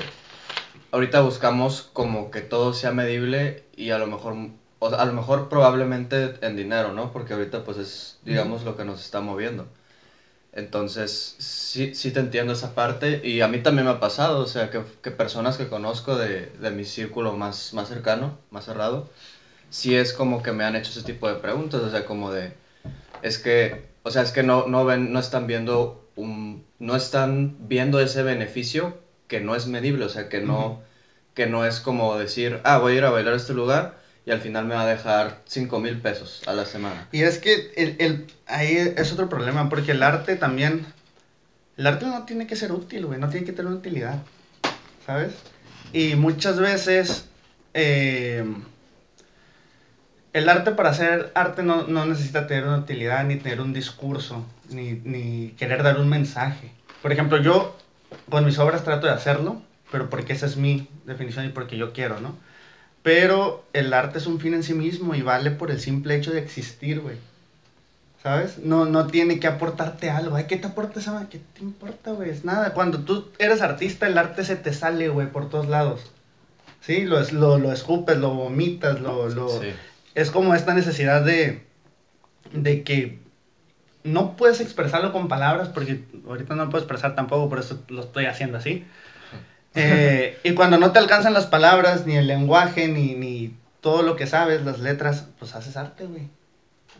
ahorita 0.92 1.20
buscamos 1.20 1.88
como 1.92 2.30
que 2.30 2.40
todo 2.40 2.72
sea 2.72 2.92
medible 2.92 3.64
y 3.76 3.90
a 3.90 3.98
lo 3.98 4.06
mejor, 4.06 4.34
o 4.78 4.86
a 4.88 5.04
lo 5.04 5.12
mejor 5.12 5.48
probablemente 5.48 6.34
en 6.40 6.56
dinero, 6.56 6.92
¿no? 6.92 7.12
Porque 7.12 7.34
ahorita 7.34 7.64
pues 7.64 7.78
es, 7.78 8.18
digamos, 8.24 8.64
lo 8.64 8.76
que 8.76 8.84
nos 8.84 9.02
está 9.02 9.20
moviendo. 9.20 9.68
Entonces, 10.52 11.36
sí, 11.38 11.94
sí 11.94 12.10
te 12.10 12.20
entiendo 12.20 12.52
esa 12.52 12.74
parte 12.74 13.20
y 13.22 13.42
a 13.42 13.48
mí 13.48 13.58
también 13.58 13.86
me 13.86 13.92
ha 13.92 14.00
pasado, 14.00 14.40
o 14.40 14.46
sea, 14.46 14.70
que, 14.70 14.82
que 15.02 15.10
personas 15.10 15.56
que 15.56 15.68
conozco 15.68 16.16
de, 16.16 16.46
de, 16.46 16.70
mi 16.70 16.84
círculo 16.84 17.36
más, 17.36 17.74
más 17.74 17.88
cercano, 17.88 18.38
más 18.50 18.64
cerrado, 18.64 19.08
sí 19.70 19.94
es 19.94 20.12
como 20.12 20.42
que 20.42 20.52
me 20.52 20.64
han 20.64 20.74
hecho 20.74 20.90
ese 20.90 21.02
tipo 21.02 21.28
de 21.28 21.36
preguntas, 21.36 21.82
o 21.82 21.90
sea, 21.90 22.04
como 22.06 22.32
de, 22.32 22.52
es 23.22 23.38
que, 23.38 23.86
o 24.02 24.10
sea, 24.10 24.22
es 24.22 24.32
que 24.32 24.42
no, 24.42 24.66
no 24.66 24.84
ven, 24.84 25.12
no 25.12 25.20
están 25.20 25.46
viendo 25.46 26.08
un, 26.16 26.64
no 26.78 26.96
están 26.96 27.56
viendo 27.60 28.00
ese 28.00 28.22
beneficio 28.22 28.98
que 29.28 29.40
no 29.40 29.54
es 29.54 29.66
medible, 29.66 30.06
o 30.06 30.08
sea, 30.08 30.28
que 30.28 30.40
no, 30.40 30.80
que 31.34 31.46
no 31.46 31.64
es 31.64 31.80
como 31.80 32.18
decir, 32.18 32.60
ah, 32.64 32.78
voy 32.78 32.94
a 32.94 32.96
ir 32.96 33.04
a 33.04 33.10
bailar 33.10 33.34
a 33.34 33.36
este 33.36 33.54
lugar 33.54 33.98
y 34.26 34.30
al 34.30 34.40
final 34.40 34.66
me 34.66 34.74
va 34.74 34.82
a 34.82 34.86
dejar 34.86 35.40
5 35.46 35.78
mil 35.80 36.00
pesos 36.00 36.42
a 36.46 36.52
la 36.52 36.66
semana. 36.66 37.06
Y 37.12 37.22
es 37.22 37.38
que 37.38 37.72
el, 37.76 37.96
el, 37.98 38.26
ahí 38.46 38.76
es 38.96 39.12
otro 39.12 39.28
problema, 39.28 39.68
porque 39.68 39.92
el 39.92 40.02
arte 40.02 40.36
también, 40.36 40.84
el 41.76 41.86
arte 41.86 42.06
no 42.06 42.24
tiene 42.24 42.46
que 42.46 42.56
ser 42.56 42.72
útil, 42.72 43.06
güey, 43.06 43.20
no 43.20 43.28
tiene 43.28 43.46
que 43.46 43.52
tener 43.52 43.72
utilidad, 43.72 44.18
¿sabes? 45.06 45.32
Y 45.92 46.14
muchas 46.14 46.58
veces 46.58 47.26
eh, 47.74 48.44
el 50.32 50.48
arte 50.48 50.72
para 50.72 50.90
hacer 50.90 51.32
arte 51.34 51.62
no, 51.62 51.86
no, 51.86 52.04
necesita 52.06 52.46
tener 52.46 52.64
una 52.64 52.78
utilidad, 52.78 53.24
ni 53.24 53.36
tener 53.36 53.60
un 53.60 53.72
discurso, 53.72 54.44
ni, 54.70 54.92
ni 55.04 55.50
querer 55.58 55.82
dar 55.82 55.98
un 55.98 56.08
mensaje. 56.08 56.70
Por 57.00 57.12
ejemplo, 57.12 57.40
yo 57.40 57.76
con 58.30 58.44
mis 58.44 58.58
obras 58.58 58.84
trato 58.84 59.06
de 59.06 59.12
hacerlo, 59.12 59.62
pero 59.90 60.10
porque 60.10 60.32
esa 60.32 60.46
es 60.46 60.56
mi 60.56 60.88
definición 61.06 61.46
y 61.46 61.50
porque 61.50 61.76
yo 61.76 61.92
quiero, 61.92 62.20
¿no? 62.20 62.36
Pero 63.02 63.64
el 63.72 63.92
arte 63.92 64.18
es 64.18 64.26
un 64.26 64.40
fin 64.40 64.54
en 64.54 64.62
sí 64.62 64.74
mismo 64.74 65.14
y 65.14 65.22
vale 65.22 65.50
por 65.50 65.70
el 65.70 65.80
simple 65.80 66.16
hecho 66.16 66.32
de 66.32 66.40
existir, 66.40 67.00
güey. 67.00 67.16
¿Sabes? 68.22 68.58
No, 68.58 68.84
no 68.84 69.06
tiene 69.06 69.38
que 69.38 69.46
aportarte 69.46 70.10
algo. 70.10 70.34
Ay, 70.36 70.44
¿qué 70.48 70.56
te 70.56 70.66
aporta 70.66 70.98
esa 70.98 71.28
¿Qué 71.30 71.38
te 71.38 71.62
importa, 71.62 72.10
güey? 72.10 72.30
Es 72.30 72.44
nada. 72.44 72.74
Cuando 72.74 72.98
tú 72.98 73.28
eres 73.38 73.62
artista, 73.62 74.08
el 74.08 74.18
arte 74.18 74.44
se 74.44 74.56
te 74.56 74.72
sale, 74.72 75.08
güey, 75.08 75.30
por 75.30 75.48
todos 75.48 75.68
lados. 75.68 76.00
¿Sí? 76.80 77.04
Lo, 77.04 77.20
lo, 77.30 77.58
lo 77.58 77.72
escupes, 77.72 78.18
lo 78.18 78.30
vomitas, 78.30 79.00
lo... 79.00 79.28
lo... 79.28 79.48
Es 80.14 80.32
como 80.32 80.54
esta 80.54 80.74
necesidad 80.74 81.24
de, 81.24 81.62
de 82.52 82.82
que 82.82 83.20
no 84.08 84.36
puedes 84.36 84.60
expresarlo 84.60 85.12
con 85.12 85.28
palabras, 85.28 85.68
porque 85.68 86.04
ahorita 86.26 86.54
no 86.54 86.70
puedo 86.70 86.82
expresar 86.84 87.14
tampoco, 87.14 87.48
por 87.48 87.58
eso 87.58 87.82
lo 87.88 88.02
estoy 88.02 88.26
haciendo 88.26 88.58
así. 88.58 88.84
Eh, 89.74 90.38
y 90.42 90.54
cuando 90.54 90.78
no 90.78 90.92
te 90.92 90.98
alcanzan 90.98 91.34
las 91.34 91.46
palabras, 91.46 92.06
ni 92.06 92.16
el 92.16 92.26
lenguaje, 92.26 92.88
ni, 92.88 93.14
ni 93.14 93.54
todo 93.80 94.02
lo 94.02 94.16
que 94.16 94.26
sabes, 94.26 94.64
las 94.64 94.80
letras, 94.80 95.26
pues 95.38 95.54
haces 95.54 95.76
arte, 95.76 96.06
güey. 96.06 96.28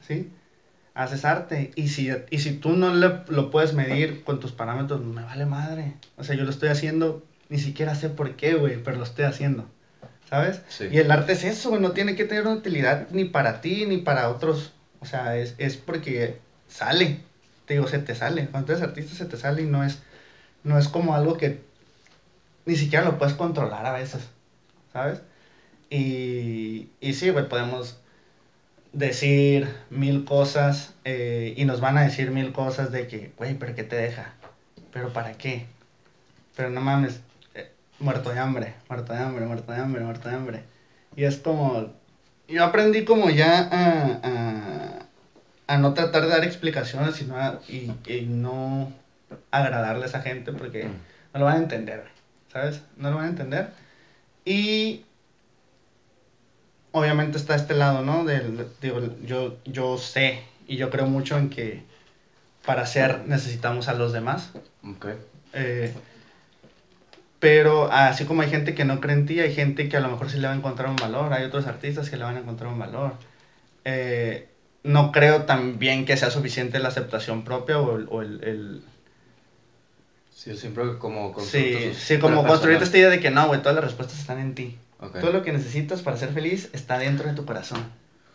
¿Sí? 0.06 0.30
Haces 0.94 1.24
arte. 1.24 1.72
Y 1.74 1.88
si, 1.88 2.10
y 2.30 2.38
si 2.38 2.52
tú 2.54 2.70
no 2.70 2.94
lo 2.94 3.50
puedes 3.50 3.74
medir 3.74 4.22
con 4.24 4.40
tus 4.40 4.52
parámetros, 4.52 5.00
me 5.00 5.22
vale 5.22 5.46
madre. 5.46 5.94
O 6.16 6.24
sea, 6.24 6.36
yo 6.36 6.44
lo 6.44 6.50
estoy 6.50 6.68
haciendo, 6.68 7.24
ni 7.48 7.58
siquiera 7.58 7.94
sé 7.94 8.08
por 8.10 8.36
qué, 8.36 8.54
güey, 8.54 8.82
pero 8.82 8.96
lo 8.96 9.04
estoy 9.04 9.24
haciendo. 9.24 9.66
¿Sabes? 10.28 10.60
Y 10.90 10.98
el 10.98 11.10
arte 11.10 11.32
es 11.32 11.42
eso, 11.44 11.70
güey, 11.70 11.80
no 11.80 11.92
tiene 11.92 12.14
que 12.14 12.26
tener 12.26 12.46
una 12.46 12.56
utilidad 12.56 13.08
ni 13.10 13.24
para 13.24 13.62
ti, 13.62 13.86
ni 13.86 13.96
para 13.98 14.28
otros. 14.28 14.74
O 15.00 15.06
sea, 15.06 15.38
es, 15.38 15.54
es 15.56 15.78
porque 15.78 16.38
sale. 16.68 17.20
Te 17.66 17.74
digo, 17.74 17.86
se 17.88 17.98
te 17.98 18.14
sale. 18.14 18.46
Cuando 18.46 18.72
eres 18.72 18.82
artista 18.82 19.14
se 19.14 19.26
te 19.26 19.36
sale 19.36 19.62
y 19.62 19.66
no 19.66 19.84
es, 19.84 19.98
no 20.64 20.78
es 20.78 20.88
como 20.88 21.14
algo 21.14 21.36
que 21.36 21.60
ni 22.66 22.76
siquiera 22.76 23.04
lo 23.04 23.18
puedes 23.18 23.34
controlar 23.34 23.86
a 23.86 23.92
veces, 23.92 24.22
¿sabes? 24.92 25.20
Y, 25.90 26.88
y 27.00 27.14
sí, 27.14 27.30
güey, 27.30 27.48
podemos 27.48 27.98
decir 28.92 29.68
mil 29.90 30.24
cosas 30.24 30.94
eh, 31.04 31.54
y 31.56 31.64
nos 31.64 31.80
van 31.80 31.98
a 31.98 32.02
decir 32.02 32.30
mil 32.30 32.52
cosas 32.52 32.92
de 32.92 33.06
que, 33.06 33.32
güey, 33.36 33.54
pero 33.54 33.74
¿qué 33.74 33.84
te 33.84 33.96
deja? 33.96 34.32
¿Pero 34.92 35.12
para 35.12 35.32
qué? 35.32 35.66
Pero 36.56 36.70
no 36.70 36.80
mames, 36.80 37.20
eh, 37.54 37.70
muerto 37.98 38.30
de 38.30 38.38
hambre, 38.38 38.74
muerto 38.88 39.12
de 39.12 39.18
hambre, 39.20 39.46
muerto 39.46 39.72
de 39.72 39.78
hambre, 39.78 40.02
muerto 40.02 40.28
de 40.28 40.34
hambre. 40.34 40.62
Y 41.16 41.24
es 41.24 41.38
como, 41.38 41.92
yo 42.48 42.64
aprendí 42.64 43.04
como 43.04 43.30
ya 43.30 45.07
a 45.68 45.78
no 45.78 45.94
tratar 45.94 46.22
de 46.22 46.28
dar 46.30 46.44
explicaciones 46.44 47.14
sino 47.14 47.36
y, 47.68 47.92
y, 48.06 48.26
no 48.26 48.92
agradarle 49.52 50.04
a 50.04 50.08
esa 50.08 50.22
gente 50.22 50.52
porque 50.52 50.84
mm. 50.84 50.92
no 51.34 51.40
lo 51.40 51.44
van 51.44 51.56
a 51.56 51.58
entender. 51.58 52.18
¿sabes? 52.52 52.82
No 52.96 53.10
lo 53.10 53.16
van 53.16 53.26
a 53.26 53.28
entender. 53.28 53.70
Y 54.44 55.04
obviamente 56.92 57.38
está 57.38 57.54
este 57.54 57.74
lado, 57.74 58.02
¿no? 58.02 58.24
Del, 58.24 58.66
digo, 58.80 59.00
yo, 59.24 59.56
yo 59.64 59.98
sé 59.98 60.42
y 60.66 60.76
yo 60.76 60.90
creo 60.90 61.06
mucho 61.06 61.38
en 61.38 61.50
que 61.50 61.82
para 62.64 62.86
ser 62.86 63.26
necesitamos 63.26 63.88
a 63.88 63.94
los 63.94 64.12
demás. 64.12 64.50
Okay. 64.96 65.14
Eh, 65.52 65.92
pero 67.38 67.90
así 67.92 68.24
como 68.24 68.42
hay 68.42 68.50
gente 68.50 68.74
que 68.74 68.84
no 68.84 69.00
cree 69.00 69.14
en 69.14 69.26
ti, 69.26 69.40
hay 69.40 69.54
gente 69.54 69.88
que 69.88 69.96
a 69.96 70.00
lo 70.00 70.08
mejor 70.08 70.30
sí 70.30 70.38
le 70.38 70.48
va 70.48 70.54
a 70.54 70.56
encontrar 70.56 70.88
un 70.88 70.96
valor, 70.96 71.32
hay 71.32 71.44
otros 71.44 71.66
artistas 71.66 72.10
que 72.10 72.16
le 72.16 72.24
van 72.24 72.36
a 72.36 72.40
encontrar 72.40 72.72
un 72.72 72.78
valor. 72.78 73.12
Eh, 73.84 74.47
no 74.84 75.12
creo 75.12 75.42
también 75.42 76.04
que 76.04 76.16
sea 76.16 76.30
suficiente 76.30 76.78
la 76.78 76.88
aceptación 76.88 77.44
propia 77.44 77.78
o 77.78 77.98
o 78.08 78.22
el 78.22 78.82
Sí, 80.38 80.56
siempre 80.56 80.98
como 80.98 81.34
Sí, 81.40 81.92
sí, 81.94 82.18
como 82.20 82.46
construirte 82.46 82.84
esta 82.84 82.96
idea 82.96 83.10
de 83.10 83.18
que 83.18 83.28
no, 83.28 83.48
güey, 83.48 83.60
todas 83.60 83.74
las 83.74 83.82
respuestas 83.82 84.20
están 84.20 84.38
en 84.38 84.54
ti. 84.54 84.78
Todo 85.20 85.32
lo 85.32 85.42
que 85.42 85.52
necesitas 85.52 86.02
para 86.02 86.16
ser 86.16 86.32
feliz 86.32 86.70
está 86.72 86.96
dentro 86.96 87.28
de 87.28 87.34
tu 87.34 87.44
corazón. 87.44 87.84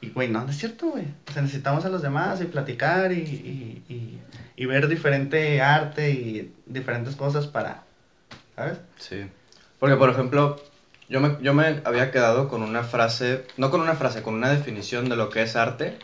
Y, 0.01 0.09
güey, 0.09 0.27
no, 0.27 0.43
no 0.43 0.51
es 0.51 0.57
cierto, 0.57 0.87
güey. 0.87 1.05
O 1.29 1.31
sea, 1.31 1.41
necesitamos 1.41 1.85
a 1.85 1.89
los 1.89 2.01
demás 2.01 2.41
y 2.41 2.45
platicar 2.45 3.13
y, 3.13 3.21
y, 3.21 3.83
y, 3.87 4.19
y, 4.57 4.65
ver 4.65 4.89
diferente 4.89 5.61
arte 5.61 6.11
y 6.11 6.53
diferentes 6.65 7.15
cosas 7.15 7.47
para, 7.47 7.83
¿sabes? 8.57 8.79
Sí. 8.97 9.25
Porque, 9.79 9.95
por 9.95 10.09
ejemplo, 10.09 10.61
yo 11.07 11.21
me, 11.21 11.37
yo 11.41 11.53
me 11.53 11.81
había 11.85 12.11
quedado 12.11 12.49
con 12.49 12.63
una 12.63 12.83
frase, 12.83 13.45
no 13.55 13.71
con 13.71 13.79
una 13.79 13.95
frase, 13.95 14.23
con 14.23 14.33
una 14.33 14.49
definición 14.49 15.07
de 15.07 15.15
lo 15.15 15.29
que 15.29 15.41
es 15.41 15.55
arte. 15.55 15.97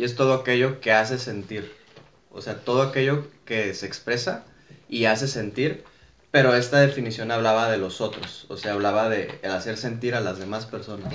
Y 0.00 0.04
es 0.04 0.16
todo 0.16 0.32
aquello 0.32 0.80
que 0.80 0.92
hace 0.92 1.18
sentir. 1.18 1.70
O 2.30 2.40
sea, 2.40 2.60
todo 2.60 2.80
aquello 2.80 3.26
que 3.44 3.74
se 3.74 3.84
expresa 3.84 4.44
y 4.88 5.04
hace 5.04 5.28
sentir, 5.28 5.84
pero 6.30 6.54
esta 6.54 6.80
definición 6.80 7.30
hablaba 7.30 7.70
de 7.70 7.76
los 7.76 8.00
otros, 8.00 8.46
o 8.48 8.56
sea, 8.56 8.72
hablaba 8.72 9.10
de 9.10 9.38
el 9.42 9.50
hacer 9.50 9.76
sentir 9.76 10.14
a 10.14 10.22
las 10.22 10.38
demás 10.38 10.64
personas. 10.64 11.12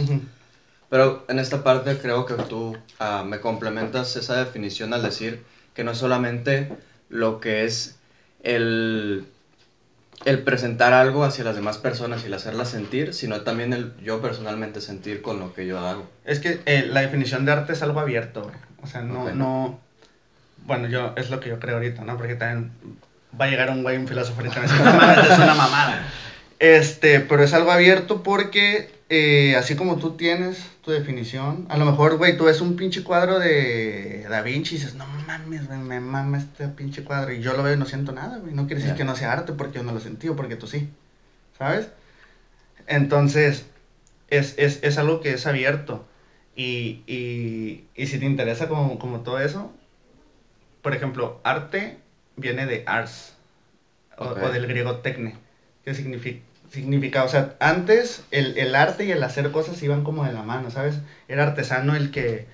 Pero 0.87 1.25
en 1.29 1.39
esta 1.39 1.63
parte 1.63 1.97
creo 1.97 2.27
que 2.27 2.35
tú 2.35 2.77
uh, 2.99 3.25
me 3.25 3.39
complementas 3.39 4.15
esa 4.17 4.35
definición 4.45 4.93
al 4.93 5.01
decir 5.01 5.43
que 5.73 5.83
no 5.83 5.93
es 5.93 5.97
solamente 5.97 6.71
lo 7.09 7.39
que 7.39 7.65
es 7.65 7.97
el, 8.43 9.25
el 10.25 10.41
presentar 10.41 10.93
algo 10.93 11.23
hacia 11.23 11.43
las 11.43 11.55
demás 11.55 11.77
personas 11.77 12.23
y 12.23 12.27
el 12.27 12.33
hacerlas 12.33 12.69
sentir, 12.69 13.13
sino 13.13 13.41
también 13.41 13.73
el 13.73 13.93
yo 14.03 14.21
personalmente 14.21 14.81
sentir 14.81 15.21
con 15.21 15.39
lo 15.39 15.53
que 15.53 15.67
yo 15.67 15.79
hago. 15.79 16.09
Es 16.25 16.39
que 16.39 16.61
eh, 16.65 16.87
la 16.89 17.01
definición 17.01 17.45
de 17.45 17.51
arte 17.51 17.73
es 17.73 17.81
algo 17.83 17.99
abierto, 17.99 18.51
o 18.81 18.87
sea, 18.87 19.01
no, 19.01 19.31
no, 19.31 19.79
bueno, 20.65 20.87
yo 20.87 21.13
es 21.15 21.29
lo 21.29 21.39
que 21.39 21.49
yo 21.49 21.59
creo 21.59 21.75
ahorita, 21.75 22.03
¿no? 22.03 22.17
Porque 22.17 22.35
también 22.35 22.71
va 23.39 23.45
a 23.45 23.47
llegar 23.49 23.69
un 23.69 23.83
güey, 23.83 23.97
un 23.97 24.07
filósofo 24.07 24.41
me 24.41 24.49
dice, 24.49 24.59
es 24.65 25.37
una 25.37 25.53
mamada. 25.55 26.03
Este, 26.57 27.19
pero 27.19 27.43
es 27.43 27.53
algo 27.53 27.69
abierto 27.69 28.23
porque 28.23 28.89
eh, 29.09 29.55
así 29.55 29.75
como 29.75 29.97
tú 29.97 30.17
tienes 30.17 30.65
tu 30.81 30.91
definición, 30.91 31.65
a 31.69 31.77
lo 31.77 31.85
mejor, 31.85 32.17
güey, 32.17 32.37
tú 32.37 32.45
ves 32.45 32.61
un 32.61 32.75
pinche 32.75 33.03
cuadro 33.03 33.39
de 33.39 34.25
Da 34.29 34.41
Vinci 34.41 34.75
y 34.75 34.77
dices, 34.77 34.95
no 34.95 35.05
mames, 35.27 35.67
güey, 35.67 35.79
me 35.79 35.99
mama 35.99 36.37
este 36.37 36.67
pinche 36.69 37.03
cuadro. 37.03 37.31
Y 37.33 37.41
yo 37.41 37.55
lo 37.55 37.63
veo 37.63 37.73
y 37.73 37.77
no 37.77 37.85
siento 37.85 38.11
nada, 38.11 38.39
güey. 38.39 38.53
No 38.53 38.67
quiere 38.67 38.81
decir 38.81 38.97
que 38.97 39.03
no 39.03 39.15
sea 39.15 39.33
arte 39.33 39.53
porque 39.53 39.77
yo 39.77 39.83
no 39.83 39.91
lo 39.91 39.99
sentí 39.99 40.27
o 40.29 40.35
porque 40.35 40.55
tú 40.55 40.67
sí. 40.67 40.89
¿sabes? 41.57 41.89
Entonces, 42.87 43.65
es, 44.29 44.55
es, 44.57 44.83
es 44.83 44.97
algo 44.97 45.21
que 45.21 45.33
es 45.33 45.47
abierto. 45.47 46.05
Y, 46.55 47.03
y, 47.07 47.85
y 47.95 48.07
si 48.07 48.19
te 48.19 48.25
interesa 48.25 48.67
como, 48.67 48.99
como 48.99 49.21
todo 49.21 49.39
eso, 49.39 49.73
por 50.81 50.95
ejemplo, 50.95 51.39
arte 51.43 51.97
viene 52.37 52.65
de 52.65 52.83
ars, 52.85 53.35
o, 54.17 54.33
del 54.33 54.67
griego 54.67 54.97
tecne, 54.97 55.35
que 55.83 55.93
significa, 55.93 56.41
significa, 56.75 57.23
o 57.23 57.27
sea, 57.27 57.55
antes 57.59 58.23
el, 58.31 58.57
el 58.57 58.75
arte 58.75 59.05
y 59.05 59.11
el 59.11 59.23
hacer 59.23 59.51
cosas 59.51 59.81
iban 59.81 60.03
como 60.03 60.23
de 60.25 60.33
la 60.33 60.43
mano, 60.43 60.69
¿sabes? 60.69 60.99
Era 61.27 61.43
artesano 61.43 61.95
el 61.95 62.11
que, 62.11 62.47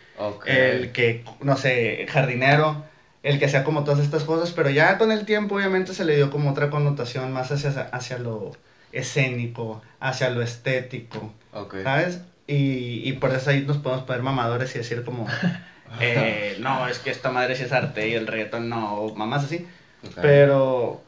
el 0.46 0.92
que, 0.92 1.24
no 1.42 1.58
sé, 1.58 2.06
jardinero, 2.10 2.84
el 3.24 3.40
que 3.40 3.46
hacía 3.46 3.64
como 3.64 3.84
todas 3.84 4.00
estas 4.00 4.24
cosas, 4.24 4.52
pero 4.52 4.70
ya 4.70 4.98
con 4.98 5.12
el 5.12 5.26
tiempo 5.26 5.56
obviamente 5.56 5.94
se 5.94 6.06
le 6.06 6.16
dio 6.16 6.30
como 6.32 6.52
otra 6.52 6.70
connotación 6.70 7.34
más 7.34 7.52
hacia, 7.52 7.82
hacia 7.82 8.18
lo 8.18 8.54
escénico, 8.92 9.82
hacia 10.00 10.30
lo 10.30 10.42
estético. 10.42 11.34
¿sabes? 11.84 12.22
Y, 12.48 13.08
y 13.08 13.14
por 13.14 13.34
eso 13.34 13.50
ahí 13.50 13.64
nos 13.66 13.78
podemos 13.78 14.06
poner 14.06 14.22
mamadores 14.22 14.74
y 14.76 14.80
decir 14.80 15.04
como, 15.04 15.28
eh, 16.00 16.58
no, 16.60 16.88
es 16.88 17.00
que 17.00 17.12
esta 17.12 17.32
madre 17.32 17.56
sí 17.56 17.64
es 17.64 17.72
arte 17.72 18.08
y 18.08 18.14
el 18.14 18.28
reggaetón 18.28 18.70
no, 18.70 18.96
o 18.96 19.16
mamás 19.16 19.46
así. 19.46 19.68
Pero, 20.22 21.02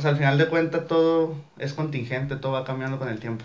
o 0.00 0.02
sea, 0.02 0.10
al 0.12 0.16
final 0.16 0.38
de 0.38 0.46
cuentas 0.46 0.86
todo 0.86 1.34
es 1.58 1.74
contingente, 1.74 2.36
todo 2.36 2.52
va 2.52 2.64
cambiando 2.64 2.98
con 2.98 3.08
el 3.08 3.18
tiempo. 3.18 3.44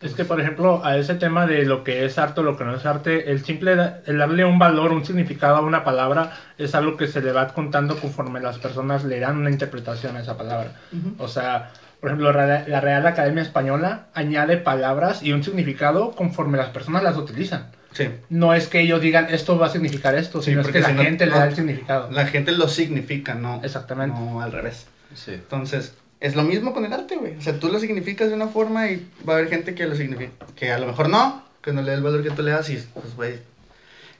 Es 0.00 0.12
que, 0.14 0.24
por 0.24 0.40
ejemplo, 0.40 0.82
a 0.84 0.96
ese 0.98 1.14
tema 1.14 1.46
de 1.46 1.64
lo 1.64 1.82
que 1.82 2.04
es 2.04 2.16
arte 2.18 2.40
o 2.40 2.44
lo 2.44 2.56
que 2.56 2.64
no 2.64 2.76
es 2.76 2.86
arte, 2.86 3.30
el 3.32 3.44
simple 3.44 3.72
el 4.06 4.18
darle 4.18 4.44
un 4.44 4.58
valor, 4.58 4.92
un 4.92 5.04
significado 5.04 5.56
a 5.56 5.60
una 5.62 5.84
palabra 5.84 6.32
es 6.58 6.74
algo 6.74 6.96
que 6.96 7.08
se 7.08 7.22
le 7.22 7.32
va 7.32 7.48
contando 7.48 7.96
conforme 7.98 8.38
las 8.40 8.58
personas 8.58 9.04
le 9.04 9.18
dan 9.20 9.36
una 9.38 9.50
interpretación 9.50 10.16
a 10.16 10.20
esa 10.20 10.36
palabra. 10.36 10.72
O 11.18 11.26
sea, 11.28 11.70
por 12.00 12.10
ejemplo, 12.10 12.30
la 12.32 12.80
Real 12.80 13.06
Academia 13.06 13.42
Española 13.42 14.06
añade 14.14 14.58
palabras 14.58 15.22
y 15.22 15.32
un 15.32 15.42
significado 15.42 16.12
conforme 16.12 16.58
las 16.58 16.68
personas 16.68 17.02
las 17.02 17.16
utilizan. 17.16 17.68
Sí. 17.92 18.10
No 18.28 18.52
es 18.52 18.68
que 18.68 18.80
ellos 18.80 19.00
digan 19.00 19.28
esto 19.30 19.58
va 19.58 19.68
a 19.68 19.70
significar 19.70 20.14
esto, 20.14 20.42
Sí, 20.42 20.50
sino 20.50 20.60
es 20.60 20.68
que 20.68 20.80
la 20.80 20.92
no- 20.92 21.02
gente 21.02 21.24
le 21.24 21.32
da 21.32 21.46
el 21.46 21.54
significado. 21.54 22.10
La 22.12 22.26
gente 22.26 22.52
lo 22.52 22.68
significa, 22.68 23.34
no, 23.34 23.62
Exactamente. 23.64 24.20
no 24.20 24.42
al 24.42 24.52
revés. 24.52 24.86
Sí. 25.14 25.32
Entonces, 25.32 25.94
es 26.20 26.34
lo 26.34 26.42
mismo 26.42 26.72
con 26.72 26.84
el 26.84 26.92
arte, 26.92 27.16
güey. 27.16 27.36
O 27.36 27.42
sea, 27.42 27.58
tú 27.58 27.68
lo 27.68 27.78
significas 27.78 28.28
de 28.28 28.34
una 28.34 28.48
forma 28.48 28.88
y 28.88 29.06
va 29.28 29.34
a 29.34 29.36
haber 29.36 29.50
gente 29.50 29.74
que 29.74 29.86
lo 29.86 29.94
significa, 29.94 30.46
que 30.54 30.72
a 30.72 30.78
lo 30.78 30.86
mejor 30.86 31.08
no, 31.08 31.44
que 31.62 31.72
no 31.72 31.82
le 31.82 31.90
dé 31.90 31.96
el 31.96 32.02
valor 32.02 32.22
que 32.22 32.30
tú 32.30 32.42
le 32.42 32.52
das 32.52 32.70
y, 32.70 32.76
pues, 32.94 33.14
güey, 33.16 33.34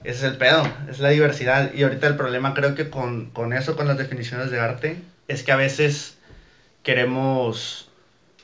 ese 0.04 0.18
es 0.18 0.22
el 0.22 0.36
pedo, 0.36 0.62
es 0.90 1.00
la 1.00 1.08
diversidad. 1.08 1.72
Y 1.72 1.82
ahorita 1.82 2.06
el 2.06 2.16
problema 2.16 2.54
creo 2.54 2.74
que 2.74 2.90
con, 2.90 3.30
con 3.30 3.52
eso, 3.52 3.76
con 3.76 3.88
las 3.88 3.98
definiciones 3.98 4.50
de 4.50 4.60
arte, 4.60 4.96
es 5.28 5.42
que 5.42 5.52
a 5.52 5.56
veces 5.56 6.18
queremos 6.82 7.90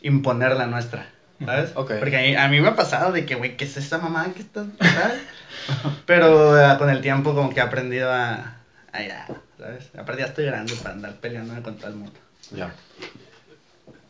imponer 0.00 0.57
la 0.57 0.66
nuestra, 0.66 1.07
¿sabes? 1.44 1.70
Porque 1.70 2.16
a 2.16 2.20
mí, 2.22 2.37
a 2.37 2.48
mí 2.48 2.61
me 2.61 2.68
ha 2.68 2.76
pasado 2.76 3.12
de 3.12 3.24
que, 3.24 3.37
güey, 3.37 3.57
¿qué 3.57 3.64
es 3.64 3.76
esa 3.76 3.98
mamá 3.98 4.26
que 4.35 4.42
está. 4.42 4.64
Pero 6.07 6.59
eh, 6.59 6.78
con 6.78 6.90
el 6.90 7.00
tiempo 7.02 7.35
como 7.35 7.50
que 7.50 7.61
he 7.61 7.62
aprendido 7.62 8.11
a, 8.11 8.57
a 8.92 9.02
ya, 9.02 9.26
¿sabes? 9.59 9.90
Aparte 9.96 10.22
ya 10.22 10.28
estoy 10.28 10.46
grande 10.46 10.74
para 10.83 10.94
andar 10.94 11.14
peleándome 11.20 11.62
con 11.62 11.76
todo 11.76 11.88
el 11.88 11.96
mundo. 11.96 12.18
Ya. 12.54 12.72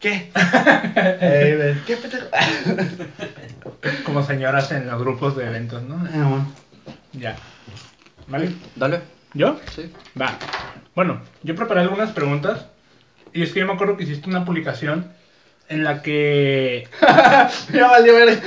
¿Qué? 0.00 0.33
¿Qué 1.87 1.96
pendejo? 1.96 2.26
Como 4.05 4.24
señoras 4.24 4.72
en 4.72 4.88
los 4.88 5.00
grupos 5.00 5.37
de 5.37 5.46
eventos, 5.46 5.83
¿no? 5.83 5.94
Ah, 6.12 6.28
bueno. 6.28 6.52
Ya. 7.12 7.37
¿Vale? 8.26 8.50
Dale. 8.74 9.00
¿Yo? 9.35 9.61
Sí. 9.74 9.92
Va. 10.20 10.37
Bueno, 10.94 11.20
yo 11.42 11.55
preparé 11.55 11.83
algunas 11.83 12.11
preguntas. 12.11 12.66
Y 13.33 13.42
es 13.42 13.52
que 13.52 13.61
yo 13.61 13.66
me 13.66 13.72
acuerdo 13.74 13.96
que 13.96 14.02
hiciste 14.02 14.28
una 14.28 14.44
publicación 14.44 15.11
en 15.68 15.85
la 15.85 16.02
que. 16.02 16.88
Ya 17.72 17.88
valió 17.88 18.14
ver. 18.14 18.28
en 18.28 18.40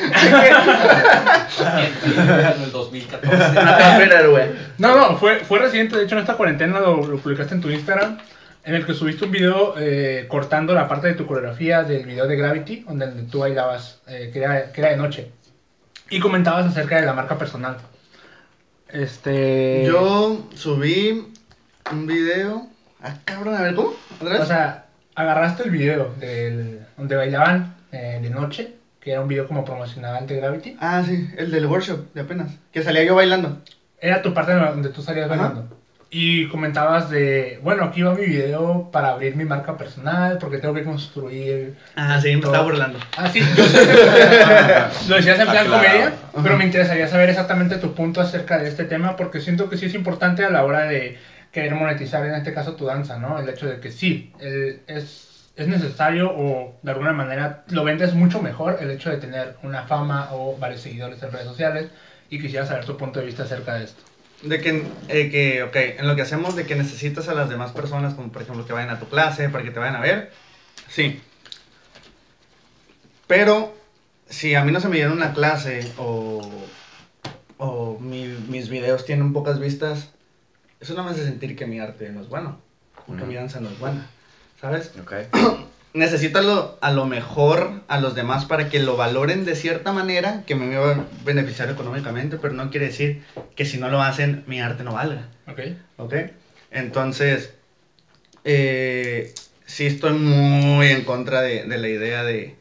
el 2.64 2.72
2014. 2.72 3.36
Ah, 3.58 3.98
mira, 4.00 4.28
güey. 4.28 4.46
No, 4.78 4.96
no, 4.98 5.18
fue, 5.18 5.40
fue 5.40 5.60
reciente. 5.60 5.98
De 5.98 6.04
hecho, 6.04 6.16
en 6.16 6.22
esta 6.22 6.36
cuarentena 6.36 6.80
lo, 6.80 7.06
lo 7.08 7.18
publicaste 7.18 7.56
en 7.56 7.62
tu 7.62 7.70
Instagram. 7.70 8.18
En 8.66 8.74
el 8.74 8.84
que 8.84 8.96
subiste 8.96 9.26
un 9.26 9.32
video 9.32 9.76
eh, 9.78 10.26
cortando 10.28 10.74
la 10.74 10.88
parte 10.88 11.08
de 11.08 11.14
tu 11.14 11.28
coreografía 11.28 11.84
del 11.84 12.04
video 12.04 12.28
de 12.28 12.36
Gravity, 12.36 12.80
donde 12.88 13.08
tú 13.30 13.40
bailabas, 13.40 14.02
eh, 14.08 14.32
que, 14.34 14.40
era, 14.40 14.72
que 14.72 14.82
era 14.82 14.90
de 14.90 14.98
noche. 14.98 15.32
Y 16.10 16.20
comentabas 16.20 16.66
acerca 16.66 17.00
de 17.00 17.06
la 17.06 17.14
marca 17.14 17.38
personal. 17.38 17.78
Este. 18.90 19.84
Yo 19.86 20.48
subí 20.56 21.32
un 21.92 22.08
video. 22.08 22.68
Ah, 23.02 23.14
cabrón, 23.24 23.54
a 23.54 23.62
ver, 23.62 23.76
¿cómo? 23.76 23.94
¿Otra 24.20 24.34
vez? 24.34 24.42
O 24.42 24.46
sea, 24.48 24.86
agarraste 25.14 25.64
el 25.64 25.70
video 25.70 26.16
del, 26.20 26.88
donde 26.98 27.16
bailaban 27.16 27.76
eh, 27.92 28.20
de 28.20 28.30
noche, 28.32 28.74
que 29.00 29.12
era 29.12 29.22
un 29.22 29.28
video 29.28 29.48
como 29.48 29.64
promocional 29.64 30.26
de 30.26 30.38
Gravity. 30.38 30.78
ah, 30.80 31.04
sí, 31.06 31.30
el 31.38 31.52
del 31.52 31.68
workshop 31.68 32.14
de 32.16 32.22
apenas. 32.22 32.52
Que 32.72 32.82
salía 32.82 33.04
yo 33.04 33.14
bailando. 33.14 33.62
Era 34.00 34.24
tu 34.24 34.34
parte 34.34 34.54
donde 34.54 34.90
tú 34.90 35.04
salías 35.04 35.30
Ajá. 35.30 35.36
bailando. 35.36 35.78
Y 36.18 36.48
comentabas 36.48 37.10
de, 37.10 37.60
bueno, 37.62 37.84
aquí 37.84 38.02
va 38.02 38.14
mi 38.16 38.26
video 38.26 38.90
para 38.90 39.10
abrir 39.10 39.36
mi 39.36 39.44
marca 39.44 39.78
personal, 39.78 40.38
porque 40.40 40.60
tengo 40.60 40.74
que 40.74 40.86
construir... 40.86 41.76
Ah, 41.98 42.22
sí, 42.22 42.34
me 42.34 42.40
todo". 42.42 42.52
estaba 42.54 42.64
burlando. 42.64 43.00
Ah, 43.18 43.28
sí, 43.30 43.42
yo 43.42 43.64
sé 43.66 43.80
que 43.86 43.94
lo 45.10 45.16
decías 45.18 45.40
en 45.40 45.46
plan 45.48 45.58
Aclarado. 45.66 45.72
comedia, 45.72 46.08
Ajá. 46.08 46.42
pero 46.42 46.56
me 46.56 46.64
interesaría 46.64 47.10
saber 47.10 47.30
exactamente 47.32 47.76
tu 47.80 47.94
punto 47.94 48.22
acerca 48.22 48.58
de 48.60 48.70
este 48.70 48.86
tema, 48.86 49.18
porque 49.18 49.42
siento 49.42 49.70
que 49.70 49.76
sí 49.76 49.88
es 49.88 49.94
importante 49.94 50.46
a 50.46 50.50
la 50.50 50.64
hora 50.64 50.86
de 50.86 51.18
querer 51.52 51.76
monetizar, 51.76 52.26
en 52.26 52.36
este 52.36 52.54
caso, 52.54 52.76
tu 52.78 52.86
danza, 52.86 53.18
¿no? 53.20 53.38
El 53.38 53.50
hecho 53.50 53.66
de 53.68 53.82
que 53.82 53.92
sí, 53.92 54.32
el- 54.40 54.80
es, 54.88 55.52
es 55.58 55.68
necesario 55.68 56.32
o 56.34 56.80
de 56.82 56.92
alguna 56.92 57.12
manera 57.12 57.66
lo 57.72 57.84
vendes 57.84 58.14
mucho 58.14 58.42
mejor 58.42 58.78
el 58.80 58.90
hecho 58.90 59.10
de 59.10 59.18
tener 59.18 59.58
una 59.64 59.84
fama 59.84 60.30
o 60.32 60.56
varios 60.58 60.80
seguidores 60.80 61.22
en 61.22 61.32
redes 61.34 61.48
sociales, 61.48 61.90
y 62.30 62.40
quisiera 62.40 62.66
saber 62.66 62.86
tu 62.86 62.96
punto 62.96 63.20
de 63.20 63.26
vista 63.26 63.44
acerca 63.44 63.74
de 63.76 63.84
esto. 63.84 64.02
De 64.44 64.62
que, 64.62 64.84
eh, 65.08 65.30
que, 65.32 65.64
ok, 65.64 65.76
en 66.00 66.08
lo 66.08 66.16
que 66.16 66.22
hacemos 66.22 66.56
de 66.56 66.66
que 66.66 66.76
necesitas 66.76 67.28
a 67.30 67.34
las 67.34 67.50
demás 67.50 67.72
personas, 67.72 68.14
como 68.14 68.32
por 68.32 68.42
ejemplo 68.44 68.66
que 68.66 68.74
vayan 68.74 68.92
a 68.92 69.00
tu 69.00 69.08
clase, 69.08 69.50
para 69.50 69.64
que 69.64 69.72
te 69.72 69.80
vayan 69.80 69.96
a 69.96 70.02
ver, 70.02 70.32
sí. 70.88 71.20
Pero, 73.28 73.74
si 74.30 74.54
a 74.56 74.64
mí 74.64 74.72
no 74.72 74.80
se 74.80 74.88
me 74.90 74.98
dieron 74.98 75.14
una 75.14 75.34
clase 75.34 75.92
o, 75.98 76.42
o 77.58 77.98
mi- 78.00 78.28
mis 78.48 78.70
videos 78.70 79.06
tienen 79.06 79.34
pocas 79.34 79.60
vistas, 79.60 80.10
eso 80.80 80.94
no 80.94 81.04
me 81.04 81.12
hace 81.12 81.24
sentir 81.26 81.56
que 81.56 81.66
mi 81.66 81.80
arte 81.80 82.10
no 82.10 82.22
es 82.22 82.30
bueno, 82.30 82.60
o 83.08 83.16
que 83.16 83.24
mi 83.24 83.34
danza 83.36 83.60
no 83.60 83.70
es 83.70 83.80
buena, 83.80 84.06
¿sabes? 84.62 84.92
Ok. 85.02 85.14
necesito 85.96 86.40
a 86.40 86.42
lo, 86.42 86.78
a 86.82 86.92
lo 86.92 87.06
mejor 87.06 87.82
a 87.88 88.00
los 88.00 88.16
demás 88.16 88.46
para 88.46 88.70
que 88.70 88.80
lo 88.80 88.98
valoren 88.98 89.46
de 89.46 89.56
cierta 89.56 89.94
manera 89.94 90.44
que 90.46 90.54
me 90.54 90.76
va 90.76 90.92
a 90.92 91.06
beneficiar 91.24 91.70
económicamente, 91.70 92.38
pero 92.38 92.54
no 92.54 92.70
quiere 92.70 92.88
decir 92.88 93.24
que 93.56 93.66
si 93.66 93.78
no 93.78 93.90
lo 93.90 94.02
hacen 94.02 94.44
mi 94.46 94.60
arte 94.60 94.84
no 94.84 94.94
valga. 94.94 95.30
¿Ok? 95.48 95.60
¿Ok? 95.98 96.14
Entonces, 96.70 97.54
eh, 98.44 99.34
sí 99.66 99.86
estoy 99.86 100.14
muy 100.14 100.88
en 100.88 101.06
contra 101.06 101.42
de, 101.42 101.64
de 101.64 101.78
la 101.78 101.88
idea 101.88 102.24
de, 102.24 102.58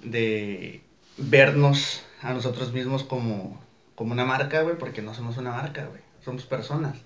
de 0.00 0.82
vernos 1.16 2.02
a 2.20 2.34
nosotros 2.34 2.74
mismos 2.74 3.02
como, 3.02 3.62
como 3.94 4.12
una 4.12 4.26
marca, 4.26 4.60
güey, 4.60 4.76
porque 4.76 5.00
no 5.00 5.14
somos 5.14 5.38
una 5.38 5.52
marca, 5.52 5.86
güey, 5.86 6.02
somos 6.22 6.44
personas. 6.44 6.98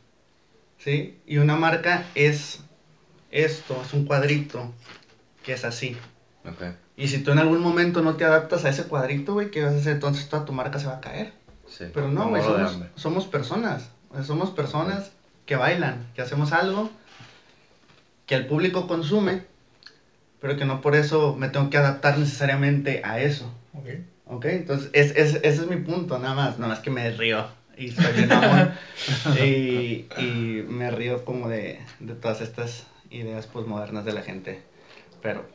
¿Sí? 0.79 1.20
Y 1.25 1.38
una 1.38 1.55
marca 1.55 2.05
es 2.16 2.59
esto, 3.31 3.81
es 3.87 3.92
un 3.92 4.05
cuadrito 4.07 4.72
que 5.42 5.52
es 5.52 5.64
así. 5.64 5.96
Ok. 6.44 6.62
Y 6.96 7.09
si 7.09 7.18
tú 7.22 7.31
en 7.33 7.38
algún 7.38 7.61
momento 7.61 8.02
no 8.02 8.14
te 8.16 8.24
adaptas 8.24 8.64
a 8.64 8.68
ese 8.68 8.85
cuadrito, 8.85 9.33
güey, 9.35 9.50
¿qué 9.50 9.62
vas 9.62 9.74
a 9.74 9.76
hacer? 9.78 9.92
Entonces 9.94 10.28
toda 10.28 10.44
tu 10.44 10.52
marca 10.52 10.78
se 10.78 10.87
va 10.87 10.94
a 10.94 11.00
caer. 11.00 11.33
Sí. 11.66 11.85
Pero 11.92 12.09
no, 12.09 12.28
güey, 12.28 12.42
somos, 12.42 12.78
somos 12.96 13.26
personas. 13.26 13.90
O 14.11 14.14
sea, 14.14 14.24
somos 14.24 14.50
personas 14.50 15.11
que 15.46 15.57
bailan, 15.57 16.07
que 16.14 16.22
hacemos 16.22 16.52
algo 16.52 16.90
que 18.26 18.35
el 18.35 18.46
público 18.46 18.87
consume, 18.87 19.42
pero 20.40 20.57
que 20.57 20.64
no 20.64 20.81
por 20.81 20.94
eso 20.94 21.35
me 21.35 21.48
tengo 21.48 21.70
que 21.70 21.78
adaptar 21.78 22.18
necesariamente 22.18 23.00
a 23.05 23.20
eso. 23.20 23.52
Ok. 23.74 23.87
¿Ok? 24.26 24.44
Entonces, 24.46 24.90
es, 24.92 25.11
es- 25.16 25.35
ese 25.42 25.62
es 25.62 25.66
mi 25.66 25.76
punto, 25.76 26.18
nada 26.18 26.35
más. 26.35 26.59
Nada 26.59 26.74
más 26.74 26.81
que 26.81 26.90
me 26.90 27.11
río. 27.11 27.46
Y 27.76 27.90
soy 27.90 28.12
bien 28.12 28.28
mamón. 28.28 28.70
y, 29.42 30.05
y 30.18 30.64
me 30.68 30.90
río 30.90 31.24
como 31.24 31.48
de, 31.48 31.81
de 32.00 32.14
todas 32.14 32.40
estas 32.40 32.87
ideas 33.11 33.46
postmodernas 33.46 34.05
de 34.05 34.12
la 34.12 34.22
gente. 34.22 34.61
Pero, 35.23 35.47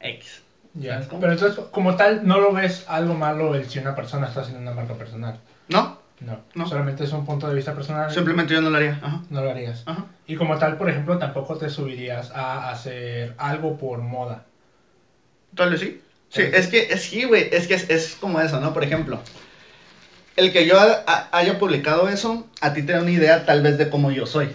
X. 0.00 0.42
Ya. 0.74 1.02
Pero 1.20 1.32
entonces, 1.32 1.64
como 1.70 1.96
tal, 1.96 2.26
no 2.26 2.40
lo 2.40 2.52
ves 2.52 2.84
algo 2.88 3.14
malo 3.14 3.54
el 3.54 3.68
si 3.68 3.78
una 3.78 3.94
persona 3.94 4.28
está 4.28 4.40
haciendo 4.40 4.62
una 4.62 4.72
marca 4.72 4.94
personal. 4.94 5.38
¿No? 5.68 5.98
No. 6.20 6.38
No. 6.54 6.66
Solamente 6.66 7.04
es 7.04 7.12
un 7.12 7.26
punto 7.26 7.48
de 7.48 7.54
vista 7.54 7.74
personal. 7.74 8.10
Simplemente 8.10 8.54
yo 8.54 8.60
no 8.62 8.70
lo 8.70 8.76
haría. 8.76 8.98
Ajá. 9.02 9.20
No 9.28 9.42
lo 9.42 9.50
harías. 9.50 9.82
Ajá. 9.86 10.06
Y 10.26 10.36
como 10.36 10.56
tal, 10.56 10.76
por 10.78 10.88
ejemplo, 10.88 11.18
tampoco 11.18 11.56
te 11.56 11.68
subirías 11.68 12.30
a 12.30 12.70
hacer 12.70 13.34
algo 13.38 13.76
por 13.76 13.98
moda. 13.98 14.44
Tal 15.54 15.70
vez 15.70 15.80
sí. 15.80 16.00
Sí, 16.30 16.40
es 16.50 16.68
que, 16.68 16.86
es 16.90 17.02
sí, 17.02 17.24
güey, 17.24 17.48
es 17.52 17.66
que 17.66 17.74
es, 17.74 17.90
es 17.90 18.16
como 18.18 18.40
eso, 18.40 18.58
¿no? 18.58 18.72
Por 18.72 18.84
ejemplo, 18.84 19.20
el 20.36 20.50
que 20.50 20.66
yo 20.66 20.80
ha- 20.80 21.02
ha- 21.06 21.28
haya 21.32 21.58
publicado 21.58 22.08
eso, 22.08 22.46
a 22.62 22.72
ti 22.72 22.82
te 22.82 22.92
da 22.92 23.02
una 23.02 23.10
idea 23.10 23.44
tal 23.44 23.60
vez 23.60 23.76
de 23.76 23.90
cómo 23.90 24.10
yo 24.10 24.24
soy, 24.24 24.50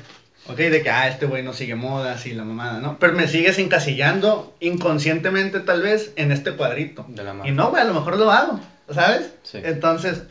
Ok, 0.49 0.57
de 0.57 0.81
que, 0.81 0.89
ah, 0.89 1.07
este 1.07 1.25
güey 1.25 1.43
no 1.43 1.53
sigue 1.53 1.75
modas 1.75 2.25
y 2.25 2.31
la 2.33 2.43
mamada, 2.43 2.79
¿no? 2.79 2.97
Pero 2.99 3.13
me 3.13 3.27
sigues 3.27 3.59
encasillando 3.59 4.55
inconscientemente 4.59 5.59
tal 5.59 5.81
vez 5.81 6.13
en 6.15 6.31
este 6.31 6.51
cuadrito. 6.53 7.05
De 7.09 7.23
la 7.23 7.33
marca. 7.33 7.49
Y 7.49 7.51
no, 7.53 7.69
güey, 7.69 7.81
a 7.81 7.85
lo 7.85 7.93
mejor 7.93 8.17
lo 8.17 8.31
hago, 8.31 8.59
¿sabes? 8.89 9.31
Sí. 9.43 9.59
Entonces, 9.63 10.23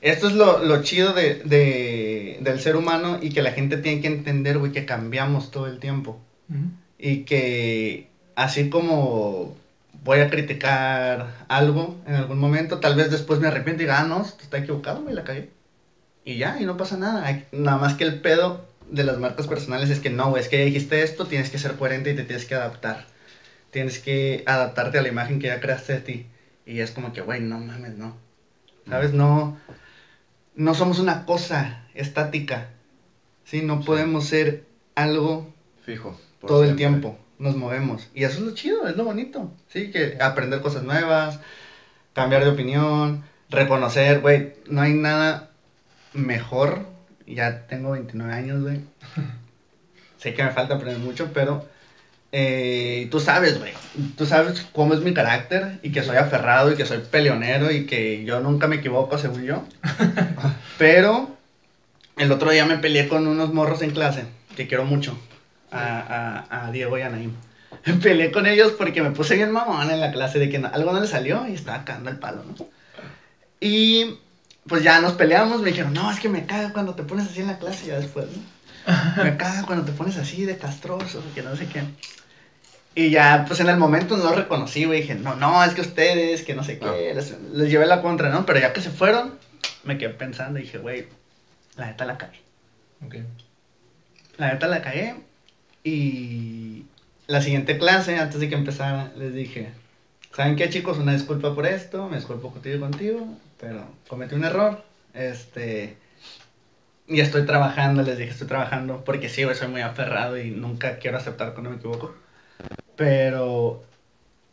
esto 0.00 0.26
es 0.28 0.34
lo, 0.34 0.64
lo 0.64 0.82
chido 0.82 1.12
de, 1.12 1.36
de- 1.44 2.38
del 2.40 2.60
ser 2.60 2.76
humano 2.76 3.18
y 3.22 3.30
que 3.30 3.42
la 3.42 3.52
gente 3.52 3.76
tiene 3.76 4.00
que 4.00 4.08
entender, 4.08 4.58
güey, 4.58 4.72
que 4.72 4.84
cambiamos 4.84 5.50
todo 5.50 5.66
el 5.66 5.78
tiempo. 5.78 6.20
Y 6.98 7.18
que 7.24 8.08
así 8.36 8.68
como 8.70 9.56
voy 10.04 10.18
a 10.20 10.28
criticar 10.30 11.44
algo 11.48 11.96
en 12.06 12.14
algún 12.16 12.38
momento, 12.38 12.78
tal 12.80 12.94
vez 12.96 13.10
después 13.10 13.40
me 13.40 13.46
arrepiento 13.48 13.82
y 13.82 13.86
diga, 13.86 14.00
ah, 14.00 14.04
no, 14.04 14.22
está 14.22 14.58
equivocado, 14.58 15.02
güey, 15.02 15.14
la 15.14 15.24
cagué. 15.24 15.48
Y 16.24 16.36
ya, 16.38 16.58
y 16.60 16.64
no 16.66 16.76
pasa 16.76 16.96
nada. 16.96 17.24
Hay- 17.26 17.44
Nada 17.52 17.78
más 17.78 17.94
que 17.94 18.04
el 18.04 18.20
pedo 18.20 18.66
de 18.90 19.04
las 19.04 19.18
marcas 19.18 19.46
personales 19.46 19.90
es 19.90 20.00
que 20.00 20.10
no, 20.10 20.30
güey, 20.30 20.42
es 20.42 20.48
que 20.48 20.64
dijiste 20.64 21.02
esto, 21.02 21.26
tienes 21.26 21.50
que 21.50 21.58
ser 21.58 21.74
coherente 21.76 22.10
y 22.12 22.16
te 22.16 22.24
tienes 22.24 22.44
que 22.46 22.54
adaptar. 22.54 23.06
Tienes 23.70 23.98
que 23.98 24.44
adaptarte 24.46 24.98
a 24.98 25.02
la 25.02 25.08
imagen 25.08 25.38
que 25.40 25.48
ya 25.48 25.60
creaste 25.60 25.94
de 25.94 26.00
ti. 26.00 26.26
Y 26.66 26.80
es 26.80 26.90
como 26.92 27.12
que, 27.12 27.20
güey, 27.22 27.40
no 27.40 27.58
mames, 27.58 27.94
no. 27.96 28.16
¿Sabes? 28.88 29.12
No, 29.12 29.56
no 30.54 30.74
somos 30.74 30.98
una 30.98 31.24
cosa 31.26 31.82
estática. 31.94 32.68
¿Sí? 33.44 33.62
No 33.62 33.80
Sí. 33.80 33.86
podemos 33.86 34.26
ser 34.26 34.64
algo 34.94 35.52
Fijo. 35.84 36.18
todo 36.46 36.64
el 36.64 36.76
tiempo. 36.76 37.18
Nos 37.38 37.56
movemos. 37.56 38.08
Y 38.14 38.24
eso 38.24 38.38
es 38.38 38.40
lo 38.44 38.54
chido, 38.54 38.86
es 38.88 38.96
lo 38.96 39.04
bonito. 39.04 39.52
Sí, 39.68 39.90
que 39.90 40.18
aprender 40.20 40.60
cosas 40.60 40.84
nuevas, 40.84 41.40
cambiar 42.12 42.44
de 42.44 42.50
opinión, 42.50 43.24
reconocer, 43.50 44.20
güey, 44.20 44.54
no 44.68 44.80
hay 44.82 44.94
nada 44.94 45.50
mejor. 46.12 46.86
Ya 47.26 47.66
tengo 47.66 47.92
29 47.92 48.32
años, 48.32 48.62
güey. 48.62 48.80
sé 50.18 50.34
que 50.34 50.42
me 50.44 50.50
falta 50.50 50.74
aprender 50.74 50.98
mucho, 51.00 51.30
pero 51.32 51.66
eh, 52.32 53.08
tú 53.10 53.20
sabes, 53.20 53.58
güey. 53.58 53.72
Tú 54.16 54.26
sabes 54.26 54.66
cómo 54.72 54.94
es 54.94 55.00
mi 55.00 55.14
carácter 55.14 55.78
y 55.82 55.90
que 55.92 56.02
soy 56.02 56.16
aferrado 56.16 56.72
y 56.72 56.76
que 56.76 56.86
soy 56.86 56.98
peleonero 56.98 57.70
y 57.70 57.86
que 57.86 58.24
yo 58.24 58.40
nunca 58.40 58.66
me 58.66 58.76
equivoco, 58.76 59.18
según 59.18 59.44
yo. 59.44 59.64
pero 60.78 61.36
el 62.16 62.30
otro 62.32 62.50
día 62.50 62.64
me 62.64 62.78
peleé 62.78 63.08
con 63.08 63.26
unos 63.26 63.52
morros 63.52 63.82
en 63.82 63.90
clase 63.90 64.24
que 64.56 64.66
quiero 64.66 64.84
mucho. 64.84 65.18
A, 65.70 66.44
a, 66.50 66.66
a 66.66 66.70
Diego 66.70 66.96
y 66.98 67.02
a 67.02 67.08
Naim. 67.08 67.32
Me 67.84 67.94
peleé 68.02 68.30
con 68.30 68.46
ellos 68.46 68.72
porque 68.72 69.02
me 69.02 69.10
puse 69.10 69.34
bien 69.34 69.50
mamón 69.50 69.90
en 69.90 70.00
la 70.00 70.12
clase 70.12 70.38
de 70.38 70.48
que 70.48 70.58
no- 70.60 70.70
algo 70.72 70.92
no 70.92 71.00
le 71.00 71.06
salió 71.08 71.46
y 71.48 71.54
estaba 71.54 71.84
cagando 71.84 72.10
el 72.10 72.16
palo, 72.18 72.44
¿no? 72.44 72.54
Y 73.60 74.16
pues 74.66 74.82
ya 74.82 75.00
nos 75.00 75.12
peleamos, 75.12 75.60
me 75.60 75.70
dijeron, 75.70 75.92
no, 75.92 76.10
es 76.10 76.20
que 76.20 76.28
me 76.28 76.46
caga 76.46 76.72
cuando 76.72 76.94
te 76.94 77.02
pones 77.02 77.26
así 77.26 77.40
en 77.40 77.48
la 77.48 77.58
clase, 77.58 77.86
ya 77.86 77.98
después, 77.98 78.26
¿no? 78.26 79.22
Me 79.22 79.36
caga 79.36 79.64
cuando 79.66 79.84
te 79.84 79.92
pones 79.92 80.16
así 80.16 80.44
de 80.44 80.58
castroso, 80.58 81.22
que 81.34 81.42
no 81.42 81.56
sé 81.56 81.66
qué. 81.66 81.82
Y 82.94 83.10
ya, 83.10 83.44
pues 83.46 83.60
en 83.60 83.68
el 83.68 83.76
momento 83.76 84.16
no 84.16 84.24
lo 84.24 84.34
reconocí, 84.34 84.84
güey, 84.84 85.02
dije, 85.02 85.16
no, 85.16 85.34
no, 85.34 85.64
es 85.64 85.74
que 85.74 85.80
ustedes, 85.80 86.42
que 86.42 86.54
no 86.54 86.62
sé 86.62 86.78
qué, 86.78 87.12
les, 87.14 87.34
les 87.52 87.70
llevé 87.70 87.86
la 87.86 88.02
contra, 88.02 88.28
¿no? 88.28 88.46
Pero 88.46 88.60
ya 88.60 88.72
que 88.72 88.80
se 88.80 88.90
fueron, 88.90 89.34
me 89.82 89.98
quedé 89.98 90.10
pensando 90.10 90.58
y 90.58 90.62
dije, 90.62 90.78
güey, 90.78 91.06
la 91.76 91.86
neta 91.86 92.04
la 92.04 92.18
cagué. 92.18 92.40
Ok. 93.04 93.16
La 94.36 94.52
neta 94.52 94.68
la 94.68 94.82
cagué. 94.82 95.16
Y 95.82 96.84
la 97.26 97.42
siguiente 97.42 97.78
clase, 97.78 98.18
antes 98.18 98.40
de 98.40 98.48
que 98.48 98.54
empezara, 98.54 99.12
les 99.16 99.34
dije, 99.34 99.70
¿saben 100.34 100.56
qué 100.56 100.70
chicos? 100.70 100.98
Una 100.98 101.12
disculpa 101.12 101.54
por 101.54 101.66
esto, 101.66 102.08
me 102.08 102.16
disculpo 102.16 102.50
contigo 102.50 102.76
y 102.76 102.80
contigo, 102.80 103.28
pero 103.64 103.86
cometí 104.08 104.34
un 104.34 104.44
error. 104.44 104.84
Este... 105.14 105.96
Y 107.06 107.20
estoy 107.20 107.44
trabajando, 107.44 108.02
les 108.02 108.16
dije, 108.18 108.30
estoy 108.30 108.46
trabajando, 108.46 109.04
porque 109.04 109.28
sí, 109.28 109.44
güey, 109.44 109.56
soy 109.56 109.68
muy 109.68 109.82
aferrado 109.82 110.38
y 110.38 110.50
nunca 110.50 110.98
quiero 110.98 111.18
aceptar 111.18 111.52
cuando 111.52 111.70
me 111.70 111.76
equivoco. 111.76 112.14
Pero 112.96 113.82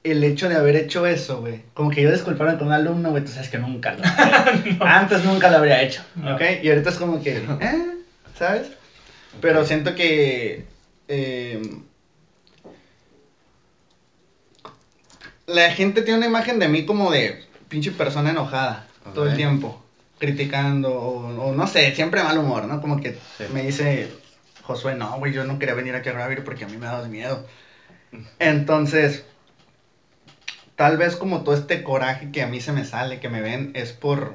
el 0.04 0.24
hecho 0.24 0.50
de 0.50 0.56
haber 0.56 0.76
hecho 0.76 1.06
eso, 1.06 1.40
güey, 1.40 1.62
como 1.74 1.92
que 1.92 2.02
yo 2.02 2.12
disculparme 2.12 2.58
con 2.58 2.68
un 2.68 2.74
alumno, 2.74 3.12
güey, 3.12 3.24
tú 3.24 3.32
sabes 3.32 3.50
que 3.50 3.58
nunca 3.58 3.94
lo 3.94 4.04
Antes 4.86 5.24
nunca 5.24 5.50
lo 5.50 5.58
habría 5.58 5.82
hecho, 5.82 6.04
No. 6.16 6.36
¿ok? 6.36 6.42
Y 6.62 6.70
ahorita 6.70 6.90
es 6.90 6.98
como 6.98 7.22
que, 7.22 7.38
¿eh? 7.38 7.98
¿Sabes? 8.38 8.72
Pero 9.40 9.64
siento 9.66 9.96
que 9.96 10.66
eh, 11.08 11.62
la 15.48 15.72
gente 15.72 16.02
tiene 16.02 16.18
una 16.18 16.28
imagen 16.28 16.60
de 16.60 16.68
mí 16.68 16.86
como 16.86 17.12
de 17.12 17.46
pinche 17.70 17.92
persona 17.92 18.32
enojada 18.32 18.88
todo 19.14 19.26
el 19.26 19.36
tiempo, 19.36 19.82
criticando 20.20 20.92
o, 20.94 21.50
o 21.50 21.54
no 21.54 21.68
sé, 21.68 21.94
siempre 21.96 22.24
mal 22.24 22.38
humor, 22.38 22.66
¿no? 22.68 22.80
Como 22.82 22.98
que 22.98 23.12
Sí. 23.12 23.46
me 23.52 23.64
dice 23.64 24.10
Josué, 24.64 24.96
no, 24.96 25.18
güey, 25.18 25.32
yo 25.34 25.44
no 25.44 25.60
quería 25.60 25.74
venir 25.74 25.96
aquí 25.96 26.10
a 26.10 26.14
grabar 26.14 26.44
porque 26.44 26.64
a 26.64 26.68
mí 26.68 26.78
me 26.78 26.86
da 26.86 27.02
miedo. 27.08 27.44
Entonces, 28.40 29.24
tal 30.76 30.98
vez 30.98 31.16
como 31.16 31.42
todo 31.42 31.54
este 31.54 31.84
coraje 31.84 32.32
que 32.32 32.42
a 32.42 32.48
mí 32.48 32.60
se 32.60 32.72
me 32.72 32.84
sale, 32.84 33.20
que 33.20 33.30
me 33.30 33.42
ven, 33.42 33.72
es 33.74 33.94
por 33.94 34.34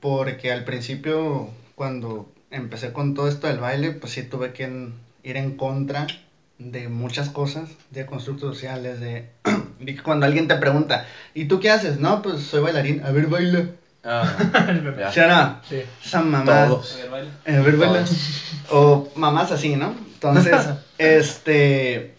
porque 0.00 0.50
al 0.50 0.64
principio 0.64 1.48
cuando 1.74 2.26
empecé 2.50 2.92
con 2.92 3.14
todo 3.14 3.28
esto 3.28 3.46
del 3.46 3.60
baile, 3.60 3.92
pues 3.92 4.12
sí 4.12 4.22
tuve 4.22 4.52
que 4.52 4.64
ir 5.22 5.36
en 5.36 5.56
contra 5.56 6.06
de 6.70 6.88
muchas 6.88 7.30
cosas, 7.30 7.70
de 7.90 8.06
constructos 8.06 8.54
sociales, 8.54 9.00
de, 9.00 9.30
cuando 10.04 10.26
alguien 10.26 10.48
te 10.48 10.56
pregunta, 10.56 11.06
¿y 11.34 11.46
tú 11.46 11.60
qué 11.60 11.70
haces? 11.70 11.98
No, 11.98 12.22
pues 12.22 12.42
soy 12.42 12.62
bailarín, 12.62 13.02
a 13.04 13.10
ver, 13.10 13.26
baila. 13.26 13.66
Ah, 14.04 14.24
ya. 14.98 15.12
¿Sí 15.12 15.20
o 15.20 15.28
no? 15.28 15.60
Sí. 15.68 15.82
Esa 16.04 16.22
mamá. 16.22 16.66
Todos. 16.66 16.94
A 16.94 16.96
ver, 16.96 17.10
baila. 17.10 17.30
A 17.46 17.60
ver, 17.62 17.76
baila. 17.76 18.04
Todos. 18.04 18.62
O 18.70 19.08
mamás 19.16 19.52
así, 19.52 19.76
¿no? 19.76 19.94
Entonces, 20.14 20.54
este, 20.98 22.14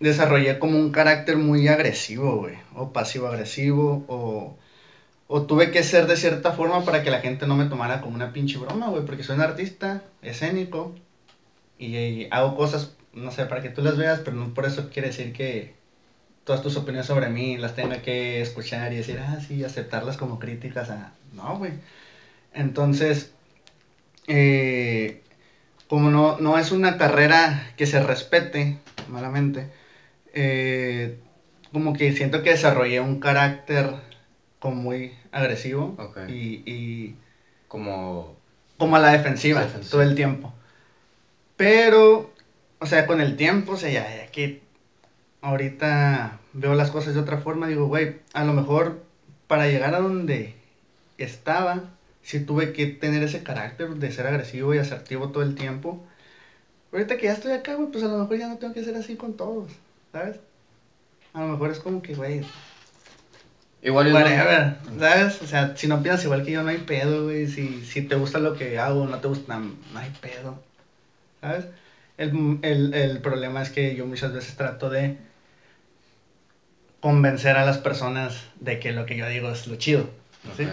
desarrollé 0.00 0.58
como 0.58 0.78
un 0.78 0.90
carácter 0.90 1.36
muy 1.36 1.68
agresivo, 1.68 2.36
güey, 2.36 2.56
o 2.74 2.92
pasivo-agresivo, 2.92 4.04
o, 4.08 4.56
o 5.28 5.42
tuve 5.42 5.70
que 5.70 5.82
ser 5.82 6.06
de 6.06 6.16
cierta 6.16 6.52
forma 6.52 6.84
para 6.84 7.02
que 7.02 7.10
la 7.10 7.20
gente 7.20 7.46
no 7.46 7.56
me 7.56 7.66
tomara 7.66 8.00
como 8.00 8.14
una 8.14 8.32
pinche 8.32 8.58
broma, 8.58 8.88
güey, 8.88 9.04
porque 9.04 9.22
soy 9.22 9.36
un 9.36 9.42
artista 9.42 10.02
escénico 10.22 10.94
y, 11.78 11.96
y 11.96 12.28
hago 12.30 12.56
cosas, 12.56 12.95
no 13.16 13.30
sé, 13.32 13.46
para 13.46 13.62
que 13.62 13.70
tú 13.70 13.82
las 13.82 13.96
veas, 13.96 14.20
pero 14.20 14.36
no 14.36 14.54
por 14.54 14.66
eso 14.66 14.88
quiere 14.90 15.08
decir 15.08 15.32
que 15.32 15.74
todas 16.44 16.62
tus 16.62 16.76
opiniones 16.76 17.06
sobre 17.06 17.28
mí 17.28 17.56
las 17.56 17.74
tenga 17.74 18.02
que 18.02 18.40
escuchar 18.40 18.92
y 18.92 18.96
decir, 18.96 19.18
ah, 19.18 19.40
sí, 19.40 19.64
aceptarlas 19.64 20.16
como 20.16 20.38
críticas 20.38 20.90
a... 20.90 21.12
No, 21.32 21.56
güey. 21.58 21.72
Entonces, 22.52 23.32
eh, 24.28 25.22
como 25.88 26.10
no, 26.10 26.38
no 26.38 26.58
es 26.58 26.70
una 26.70 26.98
carrera 26.98 27.72
que 27.76 27.86
se 27.86 28.00
respete, 28.02 28.78
malamente, 29.08 29.70
eh, 30.34 31.18
como 31.72 31.92
que 31.94 32.12
siento 32.12 32.42
que 32.42 32.50
desarrollé 32.50 33.00
un 33.00 33.18
carácter 33.18 33.94
como 34.60 34.76
muy 34.76 35.14
agresivo 35.32 35.96
Ok. 35.98 36.28
y, 36.28 36.62
y 36.70 37.16
Como. 37.68 38.36
como 38.78 38.96
a 38.96 39.00
la 39.00 39.10
defensiva, 39.10 39.60
Defensiva. 39.62 39.90
todo 39.90 40.02
el 40.02 40.14
tiempo. 40.14 40.52
Pero, 41.56 42.32
o 42.78 42.86
sea, 42.86 43.06
con 43.06 43.20
el 43.20 43.36
tiempo, 43.36 43.72
o 43.72 43.76
sea, 43.76 43.90
ya, 43.90 44.02
ya 44.14 44.26
que 44.30 44.60
ahorita 45.40 46.38
veo 46.52 46.74
las 46.74 46.90
cosas 46.90 47.14
de 47.14 47.20
otra 47.20 47.38
forma, 47.38 47.66
digo, 47.68 47.86
güey, 47.86 48.16
a 48.32 48.44
lo 48.44 48.52
mejor 48.52 49.02
para 49.46 49.66
llegar 49.68 49.94
a 49.94 50.00
donde 50.00 50.54
estaba, 51.18 51.90
sí 52.22 52.40
tuve 52.40 52.72
que 52.72 52.86
tener 52.86 53.22
ese 53.22 53.42
carácter 53.42 53.88
de 53.94 54.10
ser 54.10 54.26
agresivo 54.26 54.74
y 54.74 54.78
asertivo 54.78 55.28
todo 55.30 55.42
el 55.42 55.54
tiempo. 55.54 56.02
Ahorita 56.92 57.16
que 57.16 57.26
ya 57.26 57.32
estoy 57.32 57.52
acá, 57.52 57.74
güey, 57.74 57.90
pues 57.90 58.04
a 58.04 58.08
lo 58.08 58.18
mejor 58.18 58.38
ya 58.38 58.48
no 58.48 58.56
tengo 58.56 58.72
que 58.74 58.84
ser 58.84 58.96
así 58.96 59.16
con 59.16 59.34
todos, 59.34 59.70
¿sabes? 60.12 60.36
A 61.32 61.40
lo 61.40 61.48
mejor 61.48 61.70
es 61.70 61.78
como 61.78 62.02
que, 62.02 62.14
güey, 62.14 62.42
Igual 63.82 64.06
yo 64.06 64.12
no- 64.14 64.18
whatever, 64.18 64.74
¿sabes? 64.98 65.42
O 65.42 65.46
sea, 65.46 65.76
si 65.76 65.86
no 65.86 66.02
piensas 66.02 66.24
igual 66.24 66.42
que 66.44 66.52
yo, 66.52 66.62
no 66.62 66.70
hay 66.70 66.78
pedo, 66.78 67.24
güey. 67.24 67.46
Si, 67.48 67.84
si 67.84 68.02
te 68.02 68.14
gusta 68.16 68.38
lo 68.38 68.54
que 68.54 68.78
hago, 68.78 69.06
no 69.06 69.18
te 69.20 69.28
gusta, 69.28 69.58
no 69.58 69.98
hay 69.98 70.10
pedo, 70.20 70.58
¿sabes? 71.40 71.66
El, 72.18 72.58
el, 72.62 72.94
el 72.94 73.20
problema 73.20 73.62
es 73.62 73.70
que 73.70 73.94
yo 73.94 74.06
muchas 74.06 74.32
veces 74.32 74.56
trato 74.56 74.88
de 74.90 75.18
convencer 77.00 77.56
a 77.56 77.64
las 77.64 77.78
personas 77.78 78.44
de 78.60 78.78
que 78.78 78.92
lo 78.92 79.06
que 79.06 79.16
yo 79.16 79.28
digo 79.28 79.50
es 79.50 79.66
lo 79.66 79.76
chido, 79.76 80.08
¿sí? 80.56 80.66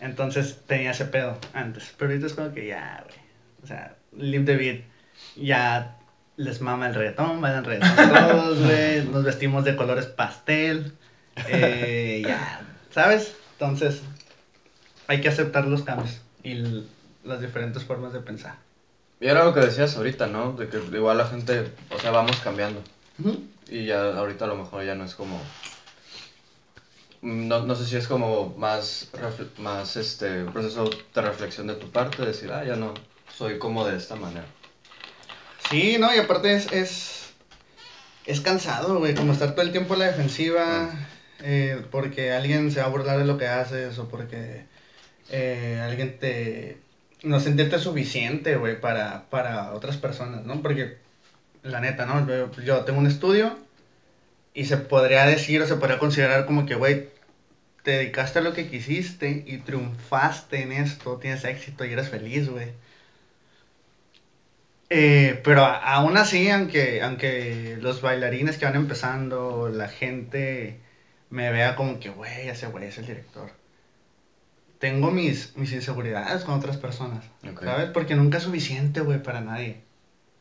Entonces 0.00 0.58
tenía 0.66 0.90
ese 0.90 1.06
pedo 1.06 1.38
antes. 1.52 1.94
Pero 1.96 2.10
ahorita 2.10 2.26
es 2.26 2.34
como 2.34 2.52
que 2.52 2.66
ya, 2.66 3.02
güey. 3.06 3.18
O 3.62 3.66
sea, 3.66 3.96
live 4.16 4.44
the 4.44 4.56
beat. 4.56 4.80
Ya 5.36 5.96
les 6.36 6.60
mama 6.60 6.88
el 6.88 6.94
reggaetón, 6.94 7.40
bailan 7.40 7.64
reggaetón 7.64 8.08
todos, 8.28 8.62
güey. 8.62 9.04
Nos 9.06 9.24
vestimos 9.24 9.64
de 9.64 9.76
colores 9.76 10.06
pastel. 10.06 10.92
Eh, 11.48 12.22
ya, 12.26 12.60
¿sabes? 12.90 13.34
Entonces, 13.52 14.02
hay 15.06 15.20
que 15.20 15.28
aceptar 15.28 15.66
los 15.66 15.82
cambios 15.82 16.20
y 16.42 16.84
las 17.24 17.40
diferentes 17.40 17.84
formas 17.84 18.12
de 18.12 18.20
pensar. 18.20 18.56
Y 19.24 19.28
era 19.28 19.42
lo 19.42 19.54
que 19.54 19.60
decías 19.60 19.96
ahorita, 19.96 20.26
¿no? 20.26 20.52
De 20.52 20.68
que 20.68 20.76
igual 20.76 21.16
la 21.16 21.26
gente, 21.26 21.72
o 21.88 21.98
sea, 21.98 22.10
vamos 22.10 22.36
cambiando. 22.40 22.82
Y 23.70 23.86
ya 23.86 24.18
ahorita 24.18 24.44
a 24.44 24.48
lo 24.48 24.56
mejor 24.56 24.84
ya 24.84 24.94
no 24.94 25.06
es 25.06 25.14
como... 25.14 25.40
No, 27.22 27.64
no 27.64 27.74
sé 27.74 27.86
si 27.86 27.96
es 27.96 28.06
como 28.06 28.54
más, 28.58 29.08
más 29.56 29.96
este, 29.96 30.42
un 30.42 30.52
proceso 30.52 30.90
de 31.14 31.22
reflexión 31.22 31.68
de 31.68 31.74
tu 31.76 31.90
parte, 31.90 32.22
decir, 32.22 32.52
ah, 32.52 32.64
ya 32.64 32.76
no 32.76 32.92
soy 33.34 33.58
como 33.58 33.86
de 33.86 33.96
esta 33.96 34.14
manera. 34.14 34.44
Sí, 35.70 35.96
no, 35.98 36.14
y 36.14 36.18
aparte 36.18 36.54
es, 36.54 36.70
es, 36.70 37.32
es 38.26 38.42
cansado, 38.42 38.98
güey, 38.98 39.14
como 39.14 39.32
estar 39.32 39.52
todo 39.52 39.62
el 39.62 39.72
tiempo 39.72 39.94
a 39.94 39.96
la 39.96 40.06
defensiva, 40.08 40.90
eh, 41.40 41.82
porque 41.90 42.30
alguien 42.30 42.70
se 42.70 42.80
va 42.80 42.88
a 42.88 42.90
burlar 42.90 43.16
de 43.16 43.24
lo 43.24 43.38
que 43.38 43.48
haces 43.48 43.98
o 43.98 44.06
porque 44.06 44.66
eh, 45.30 45.80
alguien 45.82 46.18
te... 46.18 46.83
no 47.24 47.40
sentirte 47.40 47.78
suficiente, 47.78 48.56
güey, 48.56 48.80
para, 48.80 49.24
para 49.30 49.72
otras 49.72 49.96
personas, 49.96 50.44
¿no? 50.44 50.62
Porque, 50.62 50.98
la 51.62 51.80
neta, 51.80 52.06
¿no? 52.06 52.26
Yo, 52.28 52.50
yo 52.62 52.84
tengo 52.84 53.00
un 53.00 53.06
estudio 53.06 53.58
y 54.54 54.66
se 54.66 54.76
podría 54.76 55.26
decir 55.26 55.60
o 55.62 55.66
se 55.66 55.76
podría 55.76 55.98
considerar 55.98 56.46
como 56.46 56.66
que, 56.66 56.74
güey, 56.74 57.08
te 57.82 57.92
dedicaste 57.92 58.38
a 58.38 58.42
lo 58.42 58.54
que 58.54 58.68
quisiste 58.68 59.44
y 59.46 59.58
triunfaste 59.58 60.62
en 60.62 60.72
esto, 60.72 61.18
tienes 61.18 61.44
éxito 61.44 61.84
y 61.84 61.92
eres 61.92 62.08
feliz, 62.08 62.48
güey. 62.48 62.68
Eh, 64.90 65.40
pero 65.44 65.64
aún 65.64 66.16
así, 66.16 66.48
aunque, 66.50 67.02
aunque 67.02 67.76
los 67.80 68.00
bailarines 68.00 68.58
que 68.58 68.66
van 68.66 68.76
empezando, 68.76 69.68
la 69.68 69.88
gente 69.88 70.78
me 71.30 71.50
vea 71.50 71.74
como 71.76 71.98
que, 72.00 72.10
güey, 72.10 72.48
ese 72.48 72.66
güey 72.68 72.86
es 72.86 72.98
el 72.98 73.06
director. 73.06 73.50
Tengo 74.78 75.10
mis, 75.10 75.56
mis 75.56 75.72
inseguridades 75.72 76.44
con 76.44 76.54
otras 76.54 76.76
personas, 76.76 77.24
Ok. 77.48 77.64
¿sabes? 77.64 77.90
Porque 77.90 78.14
nunca 78.16 78.38
es 78.38 78.44
suficiente, 78.44 79.00
güey, 79.00 79.22
para 79.22 79.40
nadie. 79.40 79.80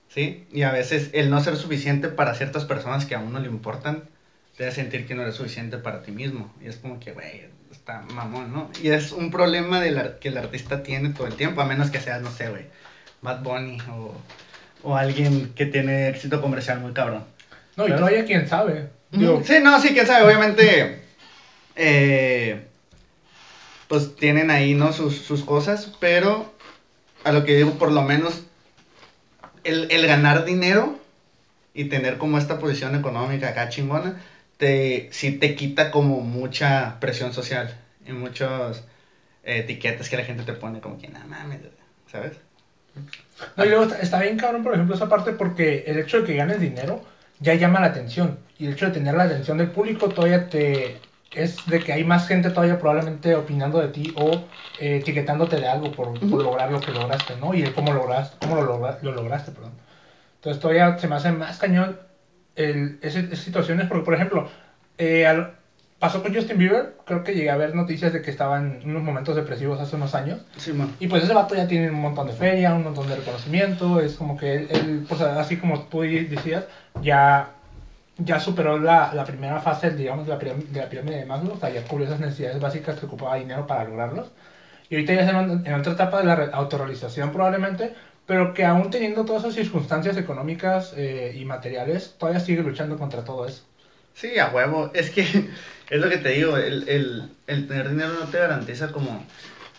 ¿Sí? 0.09 0.45
Y 0.51 0.63
a 0.63 0.71
veces 0.71 1.09
el 1.13 1.29
no 1.29 1.39
ser 1.41 1.55
suficiente 1.55 2.07
para 2.09 2.35
ciertas 2.35 2.65
personas 2.65 3.05
que 3.05 3.15
a 3.15 3.19
uno 3.19 3.39
le 3.39 3.47
importan, 3.47 4.03
te 4.57 4.67
hace 4.67 4.75
sentir 4.81 5.07
que 5.07 5.15
no 5.15 5.23
eres 5.23 5.35
suficiente 5.35 5.77
para 5.77 6.03
ti 6.03 6.11
mismo. 6.11 6.53
Y 6.61 6.67
es 6.67 6.75
como 6.77 6.99
que, 6.99 7.13
güey, 7.13 7.45
está 7.71 8.01
mamón, 8.13 8.53
¿no? 8.53 8.69
Y 8.81 8.89
es 8.89 9.11
un 9.11 9.31
problema 9.31 9.79
del 9.79 9.97
ar- 9.97 10.19
que 10.19 10.27
el 10.27 10.37
artista 10.37 10.83
tiene 10.83 11.09
todo 11.09 11.25
el 11.27 11.33
tiempo, 11.35 11.61
a 11.61 11.65
menos 11.65 11.89
que 11.89 11.99
seas, 11.99 12.21
no 12.21 12.29
sé, 12.29 12.49
güey, 12.49 12.65
Bad 13.21 13.41
Bunny 13.41 13.77
o, 13.89 14.13
o 14.83 14.95
alguien 14.95 15.53
que 15.55 15.65
tiene 15.65 16.09
éxito 16.09 16.41
comercial 16.41 16.79
muy 16.79 16.93
cabrón. 16.93 17.23
No, 17.75 17.85
y 17.85 17.87
¿Sabes? 17.89 17.99
todavía 18.01 18.25
quién 18.25 18.47
sabe. 18.47 18.89
Digo, 19.11 19.41
Sí, 19.43 19.55
no, 19.63 19.79
sí, 19.81 19.89
quién 19.93 20.05
sabe, 20.05 20.25
obviamente, 20.25 21.01
eh, 21.75 22.67
pues 23.87 24.15
tienen 24.15 24.49
ahí, 24.49 24.73
¿no? 24.73 24.93
Sus, 24.93 25.17
sus 25.17 25.43
cosas, 25.43 25.91
pero 25.99 26.51
a 27.23 27.31
lo 27.31 27.45
que 27.45 27.55
digo, 27.55 27.71
por 27.71 27.91
lo 27.91 28.01
menos, 28.03 28.43
el, 29.63 29.89
el 29.91 30.07
ganar 30.07 30.45
dinero 30.45 30.97
y 31.73 31.85
tener 31.85 32.17
como 32.17 32.37
esta 32.37 32.59
posición 32.59 32.95
económica 32.95 33.49
acá 33.49 33.69
chingona, 33.69 34.21
te, 34.57 35.09
sí 35.11 35.31
te 35.31 35.55
quita 35.55 35.91
como 35.91 36.21
mucha 36.21 36.99
presión 36.99 37.33
social 37.33 37.77
y 38.05 38.11
muchas 38.11 38.83
eh, 39.43 39.59
etiquetas 39.59 40.09
que 40.09 40.17
la 40.17 40.23
gente 40.23 40.43
te 40.43 40.53
pone 40.53 40.79
como 40.79 40.99
que, 40.99 41.07
no 41.07 41.19
mames, 41.27 41.59
¿sabes? 42.11 42.33
No, 43.57 43.65
y 43.65 43.69
luego 43.69 43.93
está 43.95 44.21
bien 44.21 44.37
cabrón, 44.37 44.63
por 44.63 44.73
ejemplo, 44.73 44.95
esa 44.95 45.09
parte 45.09 45.31
porque 45.31 45.83
el 45.87 45.97
hecho 45.99 46.21
de 46.21 46.27
que 46.27 46.35
ganes 46.35 46.59
dinero 46.59 47.03
ya 47.39 47.55
llama 47.55 47.79
la 47.79 47.87
atención. 47.87 48.37
Y 48.59 48.67
el 48.67 48.73
hecho 48.73 48.85
de 48.85 48.91
tener 48.91 49.15
la 49.15 49.23
atención 49.23 49.57
del 49.57 49.71
público 49.71 50.09
todavía 50.09 50.49
te... 50.49 50.97
Es 51.33 51.67
de 51.67 51.83
que 51.83 51.93
hay 51.93 52.03
más 52.03 52.27
gente 52.27 52.49
todavía 52.51 52.79
probablemente 52.79 53.35
opinando 53.35 53.79
de 53.79 53.87
ti 53.89 54.13
o 54.15 54.49
eh, 54.77 54.97
etiquetándote 54.97 55.59
de 55.59 55.67
algo 55.67 55.91
por, 55.95 56.19
por 56.19 56.23
Ujú. 56.27 56.41
lograr 56.43 56.71
lo 56.71 56.83
que 56.83 56.91
lograste, 56.91 57.35
¿no? 57.35 57.53
Y 57.53 57.61
el 57.63 57.73
cómo, 57.73 57.91
lograste, 57.93 58.37
cómo 58.39 58.55
lo, 58.55 58.63
logra- 58.63 58.99
lo 59.01 59.11
lograste, 59.13 59.51
perdón. 59.51 59.73
Entonces 60.35 60.61
todavía 60.61 60.97
se 60.99 61.07
me 61.07 61.15
hace 61.15 61.31
más 61.31 61.57
cañón 61.57 61.97
el, 62.55 62.99
ese- 63.01 63.19
esas 63.31 63.39
situaciones 63.39 63.87
porque, 63.87 64.03
por 64.05 64.13
ejemplo, 64.13 64.47
eh, 64.97 65.25
al- 65.25 65.55
pasó 65.99 66.21
con 66.21 66.33
Justin 66.35 66.57
Bieber, 66.57 66.95
creo 67.05 67.23
que 67.23 67.33
llegué 67.33 67.49
a 67.49 67.55
ver 67.55 67.73
noticias 67.75 68.11
de 68.13 68.21
que 68.21 68.29
estaba 68.29 68.57
en 68.59 68.81
unos 68.83 69.03
momentos 69.03 69.35
depresivos 69.35 69.79
hace 69.79 69.95
unos 69.95 70.13
años. 70.15 70.39
Sí, 70.57 70.73
man. 70.73 70.91
Y 70.99 71.07
pues 71.07 71.23
ese 71.23 71.33
vato 71.33 71.55
ya 71.55 71.67
tiene 71.67 71.89
un 71.89 72.01
montón 72.01 72.27
de 72.27 72.33
feria, 72.33 72.73
un 72.73 72.83
montón 72.83 73.07
de 73.07 73.15
reconocimiento, 73.15 74.01
es 74.01 74.15
como 74.17 74.37
que 74.37 74.53
él, 74.55 74.67
él, 74.69 75.05
pues 75.07 75.21
así 75.21 75.57
como 75.57 75.83
tú 75.83 76.01
decías, 76.01 76.65
ya, 77.01 77.53
ya 78.17 78.39
superó 78.39 78.79
la, 78.79 79.13
la 79.13 79.25
primera 79.25 79.59
fase, 79.61 79.91
digamos, 79.91 80.25
de 80.27 80.33
la, 80.33 80.39
pirámide, 80.39 80.67
de 80.71 80.79
la 80.81 80.89
pirámide 80.89 81.17
de 81.17 81.25
Maslow, 81.25 81.55
o 81.55 81.59
sea, 81.59 81.69
ya 81.69 81.83
cubrió 81.85 82.07
esas 82.07 82.19
necesidades 82.19 82.59
básicas 82.59 82.99
que 82.99 83.05
ocupaba 83.07 83.35
dinero 83.35 83.67
para 83.67 83.85
lograrlos. 83.85 84.31
Y 84.89 84.95
ahorita 84.95 85.13
ya 85.13 85.21
está 85.21 85.41
en, 85.41 85.65
en 85.67 85.73
otra 85.75 85.93
etapa 85.93 86.19
de 86.19 86.25
la 86.25 86.35
re- 86.35 86.49
autorrealización 86.53 87.31
probablemente, 87.31 87.93
pero 88.25 88.53
que 88.53 88.65
aún 88.65 88.89
teniendo 88.91 89.25
todas 89.25 89.43
esas 89.43 89.55
circunstancias 89.55 90.17
económicas 90.17 90.93
eh, 90.97 91.33
y 91.35 91.45
materiales, 91.45 92.15
todavía 92.17 92.39
sigue 92.41 92.63
luchando 92.63 92.97
contra 92.97 93.23
todo 93.23 93.47
eso. 93.47 93.63
Sí, 94.13 94.37
a 94.39 94.49
huevo. 94.49 94.91
Es 94.93 95.09
que 95.11 95.21
es 95.89 95.99
lo 96.01 96.09
que 96.09 96.17
te 96.17 96.29
digo, 96.29 96.57
el, 96.57 96.87
el, 96.89 97.31
el 97.47 97.67
tener 97.67 97.89
dinero 97.89 98.13
no 98.19 98.27
te 98.27 98.37
garantiza 98.39 98.91
como 98.91 99.23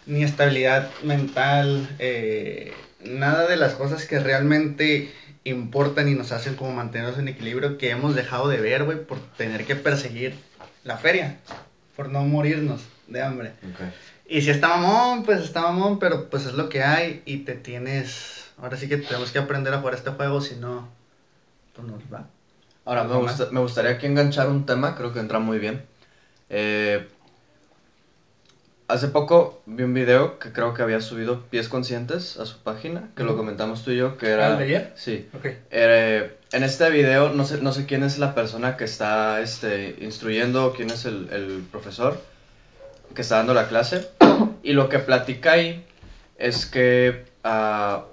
ni 0.07 0.23
estabilidad 0.25 0.91
mental, 1.03 1.89
eh, 1.99 2.73
nada 3.01 3.47
de 3.47 3.57
las 3.57 3.75
cosas 3.75 4.07
que 4.07 4.19
realmente 4.19 5.13
importan 5.45 6.09
y 6.09 6.15
nos 6.15 6.33
hacen 6.33 6.57
como 6.57 6.73
mantenernos 6.73 7.19
en 7.19 7.29
equilibrio 7.29 7.77
que 7.79 7.91
hemos 7.91 8.15
dejado 8.15 8.49
de 8.49 8.61
ver, 8.61 8.85
güey, 8.85 9.05
por 9.05 9.19
tener 9.37 9.65
que 9.67 9.77
perseguir 9.77 10.35
la 10.85 10.97
feria, 10.97 11.39
por 11.97 12.09
no 12.09 12.23
morirnos 12.23 12.83
de 13.09 13.23
hambre. 13.23 13.53
Y 14.27 14.41
si 14.43 14.51
está 14.51 14.69
mamón, 14.77 15.25
pues 15.25 15.43
está 15.43 15.61
mamón, 15.63 15.99
pero 15.99 16.31
pues 16.31 16.47
es 16.47 16.55
lo 16.55 16.69
que 16.69 16.83
hay 16.83 17.23
y 17.27 17.39
te 17.39 17.55
tienes... 17.55 18.45
Ahora 18.57 18.77
sí 18.77 18.89
que 18.89 18.97
tenemos 18.97 19.33
que 19.33 19.39
aprender 19.39 19.75
a 19.75 19.79
jugar 19.79 19.95
este 19.95 20.11
juego, 20.11 20.41
si 20.41 20.57
no, 20.57 20.89
pues 21.75 21.87
nos 21.89 22.01
va. 22.13 22.27
Ahora, 22.87 23.05
me, 23.05 23.11
¿Algo 23.15 23.23
gusta- 23.27 23.49
me 23.51 23.61
gustaría 23.61 23.91
aquí 23.93 24.07
enganchar 24.07 24.49
un 24.49 24.65
tema, 24.65 24.95
creo 24.97 25.13
que 25.13 25.21
entra 25.21 25.41
muy 25.41 25.59
bien. 25.59 25.83
Eh, 26.51 27.09
hace 28.95 29.09
poco 29.09 29.63
vi 29.67 29.83
un 29.83 29.93
video 29.93 30.39
que 30.39 30.53
creo 30.53 30.73
que 30.73 30.83
había 30.83 31.01
subido 31.01 31.43
Pies 31.51 31.69
Conscientes 31.69 32.39
a 32.39 32.47
su 32.47 32.59
página, 32.59 33.11
que 33.17 33.25
lo 33.25 33.37
comentamos 33.37 33.85
tú 33.85 33.91
y 33.91 33.97
yo, 33.97 34.17
que 34.17 34.29
era... 34.29 34.53
¿El 34.53 34.59
de 34.59 34.65
ayer? 34.65 34.93
Sí. 34.95 35.29
Ok. 35.37 35.47
Eh, 35.71 36.37
en 36.53 36.63
este 36.63 36.89
video, 36.91 37.31
no 37.31 37.45
sé, 37.45 37.61
no 37.61 37.73
sé 37.73 37.87
quién 37.87 38.05
es 38.05 38.19
la 38.19 38.35
persona 38.35 38.77
que 38.77 38.85
está 38.85 39.41
este, 39.41 39.97
instruyendo, 40.01 40.73
quién 40.77 40.91
es 40.91 41.05
el, 41.05 41.29
el 41.33 41.65
profesor 41.71 42.21
que 43.15 43.23
está 43.23 43.37
dando 43.37 43.55
la 43.55 43.69
clase. 43.69 44.09
Y 44.63 44.73
lo 44.73 44.89
que 44.89 44.99
platica 44.99 45.53
ahí 45.53 45.85
es 46.39 46.65
que, 46.67 47.27
ah, 47.43 48.07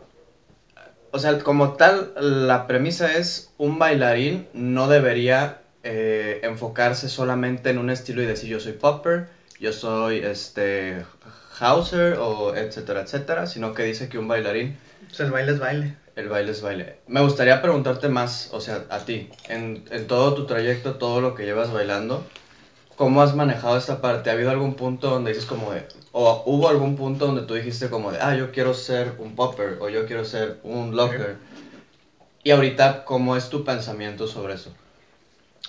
o 1.11 1.19
sea, 1.19 1.39
como 1.39 1.73
tal, 1.73 2.13
la 2.17 2.67
premisa 2.67 3.15
es 3.15 3.53
un 3.57 3.79
bailarín 3.79 4.47
no 4.53 4.87
debería 4.87 5.61
eh, 5.83 6.41
enfocarse 6.43 7.07
solamente 7.07 7.69
en 7.69 7.77
un 7.77 7.89
estilo 7.89 8.21
y 8.21 8.25
decir 8.25 8.49
yo 8.49 8.59
soy 8.59 8.73
popper, 8.73 9.29
yo 9.61 9.71
soy 9.71 10.17
este 10.19 11.05
houser 11.59 12.17
o 12.19 12.55
etcétera, 12.55 13.01
etcétera, 13.01 13.45
sino 13.45 13.73
que 13.75 13.83
dice 13.83 14.09
que 14.09 14.17
un 14.17 14.27
bailarín 14.27 14.75
Pues 15.07 15.19
el 15.19 15.29
baile 15.31 15.51
es 15.51 15.59
baile. 15.59 15.95
el 16.15 16.27
baile 16.29 16.51
es 16.51 16.61
baile. 16.61 16.97
Me 17.07 17.21
gustaría 17.21 17.61
preguntarte 17.61 18.09
más, 18.09 18.49
o 18.51 18.59
sea, 18.59 18.85
a 18.89 18.99
ti, 19.05 19.29
en, 19.47 19.85
en 19.91 20.07
todo 20.07 20.33
tu 20.33 20.45
trayecto, 20.47 20.95
todo 20.95 21.21
lo 21.21 21.35
que 21.35 21.45
llevas 21.45 21.71
bailando, 21.71 22.23
¿cómo 22.95 23.21
has 23.21 23.35
manejado 23.35 23.77
esta 23.77 24.01
parte? 24.01 24.29
¿Ha 24.29 24.33
habido 24.33 24.49
algún 24.49 24.73
punto 24.75 25.09
donde 25.11 25.29
dices 25.31 25.45
como 25.45 25.71
de, 25.71 25.85
o 26.11 26.41
hubo 26.47 26.67
algún 26.67 26.95
punto 26.95 27.27
donde 27.27 27.43
tú 27.43 27.53
dijiste 27.53 27.89
como 27.89 28.11
de, 28.11 28.19
ah, 28.19 28.35
yo 28.35 28.51
quiero 28.51 28.73
ser 28.73 29.13
un 29.19 29.35
popper 29.35 29.77
o 29.79 29.89
yo 29.89 30.05
quiero 30.07 30.25
ser 30.25 30.57
un 30.63 30.95
locker? 30.95 31.37
Y 32.43 32.49
ahorita, 32.49 33.05
¿cómo 33.05 33.35
es 33.35 33.49
tu 33.49 33.63
pensamiento 33.63 34.25
sobre 34.25 34.55
eso? 34.55 34.73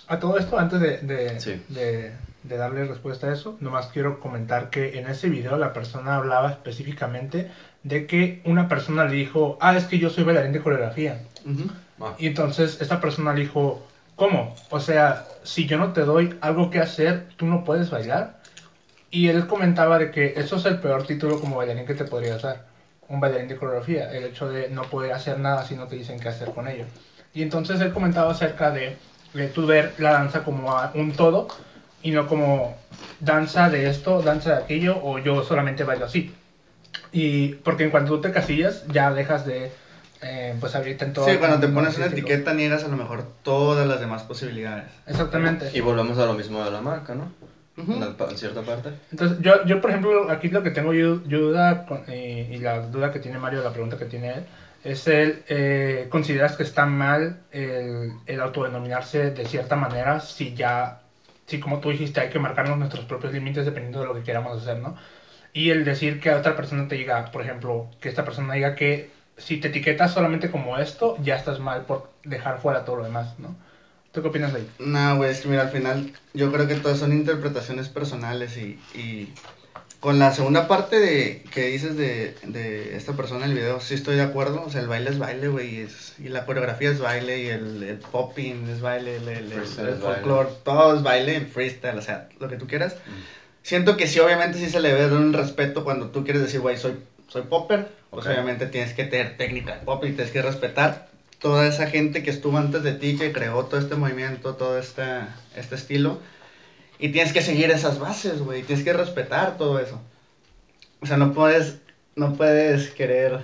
A 0.08 0.18
todo 0.18 0.38
esto, 0.38 0.58
antes 0.58 0.80
de, 0.80 0.98
de, 0.98 1.38
Sí. 1.40 1.60
de- 1.68 2.12
de 2.42 2.56
darle 2.56 2.84
respuesta 2.84 3.28
a 3.28 3.32
eso, 3.32 3.56
nomás 3.60 3.86
quiero 3.88 4.18
comentar 4.20 4.70
que 4.70 4.98
en 4.98 5.06
ese 5.06 5.28
video 5.28 5.56
la 5.58 5.72
persona 5.72 6.16
hablaba 6.16 6.50
específicamente 6.50 7.50
de 7.82 8.06
que 8.06 8.40
una 8.44 8.68
persona 8.68 9.04
le 9.04 9.14
dijo, 9.14 9.56
ah, 9.60 9.76
es 9.76 9.84
que 9.84 9.98
yo 9.98 10.10
soy 10.10 10.24
bailarín 10.24 10.52
de 10.52 10.60
coreografía. 10.60 11.20
Y 12.18 12.26
entonces 12.26 12.80
esta 12.80 13.00
persona 13.00 13.32
le 13.32 13.42
dijo, 13.42 13.86
¿cómo? 14.16 14.56
O 14.70 14.80
sea, 14.80 15.26
si 15.44 15.66
yo 15.66 15.78
no 15.78 15.92
te 15.92 16.02
doy 16.02 16.36
algo 16.40 16.70
que 16.70 16.80
hacer, 16.80 17.28
tú 17.36 17.46
no 17.46 17.64
puedes 17.64 17.90
bailar. 17.90 18.40
Y 19.10 19.28
él 19.28 19.46
comentaba 19.46 19.98
de 19.98 20.10
que 20.10 20.34
eso 20.36 20.56
es 20.56 20.64
el 20.64 20.78
peor 20.80 21.06
título 21.06 21.40
como 21.40 21.56
bailarín 21.56 21.86
que 21.86 21.94
te 21.94 22.04
podrías 22.04 22.42
dar. 22.42 22.64
Un 23.08 23.20
bailarín 23.20 23.48
de 23.48 23.56
coreografía. 23.56 24.10
El 24.12 24.24
hecho 24.24 24.48
de 24.48 24.68
no 24.70 24.82
poder 24.82 25.12
hacer 25.12 25.38
nada 25.38 25.64
si 25.64 25.74
no 25.76 25.86
te 25.86 25.96
dicen 25.96 26.18
qué 26.18 26.28
hacer 26.28 26.50
con 26.52 26.66
ello. 26.66 26.86
Y 27.34 27.42
entonces 27.42 27.80
él 27.80 27.92
comentaba 27.92 28.30
acerca 28.32 28.70
de, 28.70 28.96
de 29.34 29.46
tú 29.48 29.66
ver 29.66 29.92
la 29.98 30.12
danza 30.12 30.44
como 30.44 30.72
a- 30.76 30.92
un 30.94 31.12
todo 31.12 31.48
y 32.02 32.10
no 32.10 32.26
como 32.26 32.76
danza 33.20 33.68
de 33.70 33.88
esto, 33.88 34.22
danza 34.22 34.56
de 34.56 34.62
aquello 34.64 34.98
o 35.02 35.18
yo 35.18 35.42
solamente 35.44 35.84
bailo 35.84 36.06
así. 36.06 36.34
Y 37.12 37.48
porque 37.56 37.84
en 37.84 37.90
cuanto 37.90 38.14
tú 38.14 38.20
te 38.20 38.32
casillas 38.32 38.84
ya 38.88 39.12
dejas 39.12 39.44
de 39.46 39.70
eh, 40.22 40.54
pues 40.60 40.74
abrirte 40.74 41.04
en 41.04 41.12
todo. 41.12 41.26
Sí, 41.26 41.36
cuando 41.36 41.58
te 41.60 41.68
pones 41.68 41.96
una 41.96 42.06
etiqueta 42.06 42.52
niegas 42.54 42.84
a 42.84 42.88
lo 42.88 42.96
mejor 42.96 43.24
todas 43.42 43.86
las 43.86 44.00
demás 44.00 44.22
posibilidades. 44.22 44.84
Exactamente. 45.06 45.70
Y 45.72 45.80
volvemos 45.80 46.18
a 46.18 46.26
lo 46.26 46.34
mismo 46.34 46.64
de 46.64 46.70
la 46.70 46.80
marca, 46.80 47.14
¿no? 47.14 47.30
En, 47.76 48.02
el- 48.02 48.14
en 48.30 48.36
cierta 48.38 48.60
parte. 48.62 48.90
Entonces, 49.10 49.38
yo, 49.40 49.64
yo 49.64 49.80
por 49.80 49.90
ejemplo, 49.90 50.30
aquí 50.30 50.48
lo 50.48 50.62
que 50.62 50.70
tengo 50.70 50.92
yo, 50.92 51.22
yo 51.26 51.40
duda, 51.40 51.86
con- 51.86 52.04
eh, 52.06 52.48
y 52.52 52.58
la 52.58 52.80
duda 52.80 53.10
que 53.10 53.18
tiene 53.18 53.38
Mario, 53.38 53.62
la 53.62 53.70
pregunta 53.72 53.96
que 53.96 54.04
tiene 54.04 54.34
él, 54.34 54.44
es 54.84 55.06
el, 55.06 55.42
eh, 55.48 56.06
¿consideras 56.10 56.56
que 56.56 56.64
está 56.64 56.84
mal 56.86 57.38
el, 57.50 58.12
el 58.26 58.40
autodenominarse 58.40 59.30
de 59.30 59.44
cierta 59.46 59.74
manera 59.76 60.20
si 60.20 60.54
ya, 60.54 61.00
si 61.52 61.60
como 61.60 61.80
tú 61.80 61.90
dijiste, 61.90 62.20
hay 62.20 62.30
que 62.30 62.38
marcarnos 62.38 62.78
nuestros 62.78 63.04
propios 63.04 63.32
límites 63.32 63.66
dependiendo 63.66 64.00
de 64.00 64.06
lo 64.06 64.14
que 64.14 64.22
queramos 64.22 64.60
hacer, 64.60 64.78
¿no? 64.78 64.96
Y 65.52 65.70
el 65.70 65.84
decir 65.84 66.18
que 66.20 66.30
a 66.30 66.38
otra 66.38 66.56
persona 66.56 66.88
te 66.88 66.94
diga, 66.96 67.26
por 67.26 67.42
ejemplo, 67.42 67.90
que 68.00 68.08
esta 68.08 68.24
persona 68.24 68.54
diga 68.54 68.74
que 68.74 69.10
si 69.36 69.58
te 69.58 69.68
etiquetas 69.68 70.12
solamente 70.12 70.50
como 70.50 70.78
esto, 70.78 71.16
ya 71.18 71.36
estás 71.36 71.60
mal 71.60 71.84
por 71.84 72.10
dejar 72.24 72.58
fuera 72.60 72.84
todo 72.84 72.96
lo 72.96 73.04
demás, 73.04 73.38
¿no? 73.38 73.54
¿Tú 74.12 74.22
qué 74.22 74.28
opinas 74.28 74.52
de 74.52 74.60
ahí? 74.60 74.70
No, 74.78 75.16
güey, 75.16 75.30
es 75.30 75.40
que 75.40 75.48
mira, 75.48 75.62
al 75.62 75.68
final 75.70 76.10
yo 76.32 76.50
creo 76.52 76.66
que 76.66 76.76
todas 76.76 76.98
son 76.98 77.12
interpretaciones 77.12 77.88
personales 77.90 78.56
y, 78.56 78.78
y 78.94 79.34
con 80.02 80.18
la 80.18 80.32
segunda 80.34 80.66
parte 80.66 80.98
de 80.98 81.44
que 81.54 81.66
dices 81.68 81.96
de, 81.96 82.34
de 82.42 82.96
esta 82.96 83.12
persona 83.12 83.44
en 83.44 83.52
el 83.52 83.56
video, 83.56 83.78
sí 83.78 83.94
estoy 83.94 84.16
de 84.16 84.22
acuerdo, 84.22 84.64
o 84.66 84.68
sea, 84.68 84.80
el 84.80 84.88
baile 84.88 85.10
es 85.10 85.18
baile, 85.20 85.46
güey, 85.46 85.82
y, 85.82 85.88
y 86.24 86.28
la 86.28 86.44
coreografía 86.44 86.90
es 86.90 86.98
baile, 86.98 87.40
y 87.40 87.46
el, 87.46 87.84
el 87.84 87.98
popping 87.98 88.68
es 88.68 88.80
baile, 88.80 89.18
el, 89.18 89.28
el, 89.28 89.52
el, 89.52 89.64
folclore, 90.00 90.48
todo 90.64 90.96
es 90.96 91.04
baile, 91.04 91.36
el 91.36 91.46
freestyle, 91.46 91.96
o 91.96 92.02
sea, 92.02 92.28
lo 92.40 92.48
que 92.48 92.56
tú 92.56 92.66
quieras. 92.66 92.96
Siento 93.62 93.96
que 93.96 94.08
sí, 94.08 94.18
obviamente 94.18 94.58
sí 94.58 94.68
se 94.68 94.80
le 94.80 94.92
ve 94.92 95.06
un 95.06 95.32
respeto 95.32 95.84
cuando 95.84 96.08
tú 96.08 96.24
quieres 96.24 96.42
decir, 96.42 96.58
güey, 96.58 96.76
soy, 96.76 96.94
soy 97.28 97.42
popper, 97.42 97.86
pues 98.10 98.26
Ok. 98.26 98.32
obviamente 98.32 98.66
tienes 98.66 98.94
que 98.94 99.04
tener 99.04 99.36
técnica 99.36 99.76
de 99.76 99.84
pop 99.86 100.02
y 100.04 100.10
tienes 100.10 100.32
que 100.32 100.42
respetar 100.42 101.10
toda 101.38 101.68
esa 101.68 101.86
gente 101.86 102.24
que 102.24 102.30
estuvo 102.30 102.58
antes 102.58 102.82
de 102.82 102.94
ti, 102.94 103.16
que 103.16 103.30
creó 103.30 103.66
todo 103.66 103.78
este 103.78 103.94
movimiento, 103.94 104.56
todo 104.56 104.80
esta, 104.80 105.28
este 105.54 105.76
estilo. 105.76 106.18
Y 107.02 107.08
tienes 107.08 107.32
que 107.32 107.42
seguir 107.42 107.68
esas 107.72 107.98
bases, 107.98 108.42
güey, 108.42 108.62
tienes 108.62 108.84
que 108.84 108.92
respetar 108.92 109.58
todo 109.58 109.80
eso. 109.80 110.00
O 111.00 111.06
sea, 111.06 111.16
no 111.16 111.32
puedes, 111.32 111.78
no 112.14 112.34
puedes 112.34 112.90
querer 112.90 113.40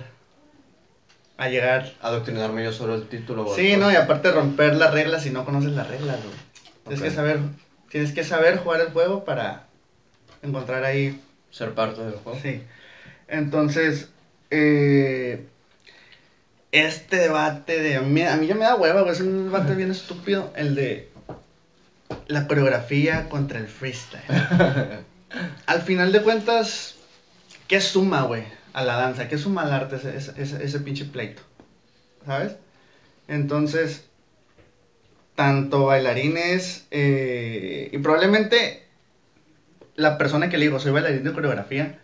a 1.35 1.49
llegar... 1.49 1.91
Adoctrinarme 2.01 2.63
yo 2.63 2.71
sobre 2.71 2.95
el 2.95 3.09
título. 3.09 3.45
o 3.45 3.53
Sí, 3.53 3.75
no, 3.75 3.91
y 3.91 3.97
aparte 3.97 4.31
romper 4.31 4.75
las 4.75 4.93
reglas 4.93 5.23
si 5.23 5.31
no 5.31 5.43
conoces 5.43 5.73
las 5.73 5.89
reglas, 5.89 6.19
güey. 6.23 6.35
Tienes 6.85 7.01
que 7.01 7.11
saber, 7.11 7.39
tienes 7.89 8.13
que 8.13 8.23
saber 8.23 8.59
jugar 8.59 8.79
el 8.79 8.93
juego 8.93 9.25
para 9.25 9.67
encontrar 10.41 10.85
ahí 10.85 11.21
Ser 11.51 11.73
parte 11.73 12.01
del 12.01 12.13
juego. 12.13 12.39
Sí. 12.41 12.63
Entonces, 13.27 14.07
eh, 14.51 15.47
este 16.71 17.17
debate 17.17 17.81
de... 17.81 17.97
A 17.97 18.01
mí, 18.03 18.21
a 18.21 18.37
mí 18.37 18.47
ya 18.47 18.55
me 18.55 18.63
da 18.63 18.75
hueva, 18.75 19.01
güey. 19.01 19.11
Es 19.11 19.19
un 19.19 19.51
debate 19.51 19.75
bien 19.75 19.91
estúpido. 19.91 20.53
El 20.55 20.75
de 20.75 21.09
la 22.29 22.47
coreografía 22.47 23.27
contra 23.27 23.59
el 23.59 23.67
freestyle. 23.67 24.23
Al 25.65 25.81
final 25.81 26.11
de 26.13 26.21
cuentas, 26.21 26.95
¿qué 27.67 27.81
suma, 27.81 28.21
güey? 28.21 28.43
A 28.73 28.83
la 28.83 28.95
danza. 28.95 29.27
¿Qué 29.27 29.37
suma 29.37 29.63
al 29.63 29.73
arte 29.73 29.95
ese, 29.97 30.15
ese, 30.41 30.63
ese- 30.63 30.79
pinche 30.79 31.05
pleito? 31.05 31.41
¿Sabes? 32.25 32.55
Entonces, 33.27 34.03
tanto 35.35 35.85
bailarines 35.85 36.85
eh, 36.91 37.89
y 37.91 37.97
probablemente 37.99 38.83
la 39.95 40.17
persona 40.17 40.49
que 40.49 40.57
le 40.57 40.65
digo, 40.65 40.79
soy 40.79 40.91
bailarín 40.91 41.23
de 41.23 41.33
coreografía, 41.33 41.99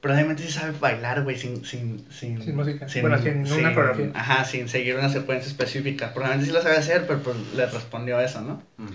probablemente 0.00 0.42
sí 0.42 0.50
sabe 0.50 0.72
bailar, 0.78 1.22
güey, 1.22 1.36
sin, 1.38 1.64
sin, 1.64 2.06
sin, 2.10 2.42
Sin 2.42 2.56
música. 2.56 2.86
Bueno, 3.00 3.18
sin 3.18 3.38
una 3.52 3.74
coreografía. 3.74 4.10
Ajá, 4.14 4.44
sin 4.44 4.68
seguir 4.68 4.96
una 4.96 5.08
secuencia 5.08 5.48
específica. 5.48 6.12
Probablemente 6.12 6.46
sí 6.46 6.52
lo 6.52 6.62
sabe 6.62 6.76
hacer, 6.76 7.06
pero 7.06 7.20
pues 7.20 7.36
le 7.54 7.66
respondió 7.66 8.20
eso, 8.20 8.40
¿no? 8.42 8.62
Mm. 8.76 8.86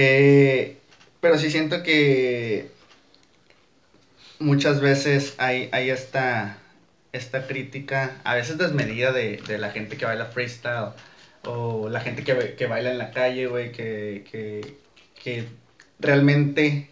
Eh, 0.00 0.76
pero 1.20 1.36
sí 1.38 1.50
siento 1.50 1.82
que 1.82 2.68
muchas 4.38 4.80
veces 4.80 5.34
hay, 5.38 5.68
hay 5.72 5.90
esta, 5.90 6.56
esta 7.12 7.48
crítica, 7.48 8.20
a 8.22 8.36
veces 8.36 8.58
desmedida 8.58 9.12
de, 9.12 9.42
de 9.48 9.58
la 9.58 9.70
gente 9.70 9.96
que 9.96 10.04
baila 10.04 10.26
freestyle 10.26 10.90
o 11.42 11.88
la 11.88 11.98
gente 11.98 12.22
que, 12.22 12.54
que 12.56 12.66
baila 12.66 12.90
en 12.90 12.98
la 12.98 13.10
calle, 13.10 13.48
güey, 13.48 13.72
que, 13.72 14.22
que, 14.30 15.44
realmente 15.98 16.88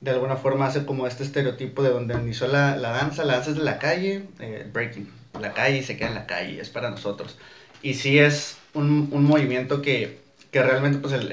de 0.00 0.10
alguna 0.10 0.36
forma 0.36 0.66
hace 0.66 0.84
como 0.84 1.06
este 1.06 1.22
estereotipo 1.22 1.82
de 1.82 1.88
donde 1.88 2.12
inició 2.14 2.46
la, 2.46 2.76
la 2.76 2.90
danza, 2.90 3.24
la 3.24 3.34
danza 3.34 3.50
es 3.50 3.56
de 3.56 3.62
la 3.62 3.78
calle, 3.78 4.24
eh, 4.40 4.66
breaking, 4.70 5.10
la 5.40 5.54
calle 5.54 5.82
se 5.82 5.96
queda 5.96 6.08
en 6.08 6.14
la 6.14 6.26
calle, 6.26 6.60
es 6.60 6.68
para 6.68 6.90
nosotros. 6.90 7.38
Y 7.80 7.94
sí 7.94 8.18
es 8.18 8.56
un, 8.74 9.08
un 9.10 9.24
movimiento 9.24 9.80
que, 9.80 10.18
que 10.50 10.62
realmente 10.62 10.98
pues 10.98 11.14
el- 11.14 11.32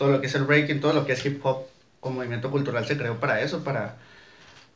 todo 0.00 0.12
lo 0.12 0.22
que 0.22 0.28
es 0.28 0.34
el 0.34 0.44
breaking, 0.44 0.80
todo 0.80 0.94
lo 0.94 1.04
que 1.04 1.12
es 1.12 1.22
hip 1.26 1.44
hop 1.44 1.66
como 2.00 2.16
movimiento 2.16 2.50
cultural 2.50 2.86
se 2.86 2.96
creó 2.96 3.20
para 3.20 3.42
eso, 3.42 3.62
para, 3.62 3.98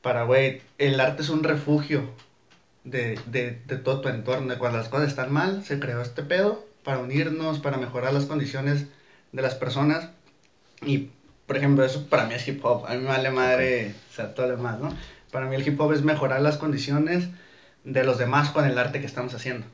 para, 0.03 0.25
güey, 0.25 0.61
el 0.77 1.01
arte 1.01 1.23
es 1.23 1.31
un 1.31 1.43
refugio 1.43 2.05
de, 2.85 3.19
de, 3.25 3.59
de 3.65 3.77
todo 3.79 4.01
tu 4.03 4.11
entorno, 4.11 4.53
de 4.53 4.59
cuando 4.59 4.77
las 4.77 4.91
cosas 4.91 5.09
están 5.09 5.33
mal, 5.33 5.65
se 5.65 5.79
creó 5.79 6.03
este 6.03 6.23
pedo 6.23 6.63
para 6.83 6.99
unirnos, 6.99 7.59
para 7.59 7.79
mejorar 7.79 8.13
las 8.13 8.27
condiciones 8.27 8.85
de 9.33 9.41
las 9.41 9.55
personas 9.55 10.11
y, 10.85 11.07
por 11.47 11.57
ejemplo, 11.57 11.87
eso 11.87 12.05
para 12.05 12.27
mí 12.27 12.35
es 12.35 12.47
hip 12.47 12.63
hop, 12.63 12.85
a 12.85 12.91
mí 12.93 12.99
me 12.99 13.09
vale 13.09 13.31
madre, 13.31 13.95
o 14.11 14.15
sea, 14.15 14.35
todo 14.35 14.45
lo 14.49 14.57
demás, 14.59 14.79
¿no? 14.79 14.91
Para 15.31 15.47
mí 15.47 15.57
el 15.57 15.67
hip 15.67 15.81
hop 15.81 15.93
es 15.95 16.03
mejorar 16.03 16.43
las 16.43 16.59
condiciones 16.59 17.29
de 17.83 18.05
los 18.05 18.19
demás 18.19 18.51
con 18.51 18.67
el 18.67 18.77
arte 18.77 19.01
que 19.01 19.07
estamos 19.07 19.33
haciendo, 19.33 19.65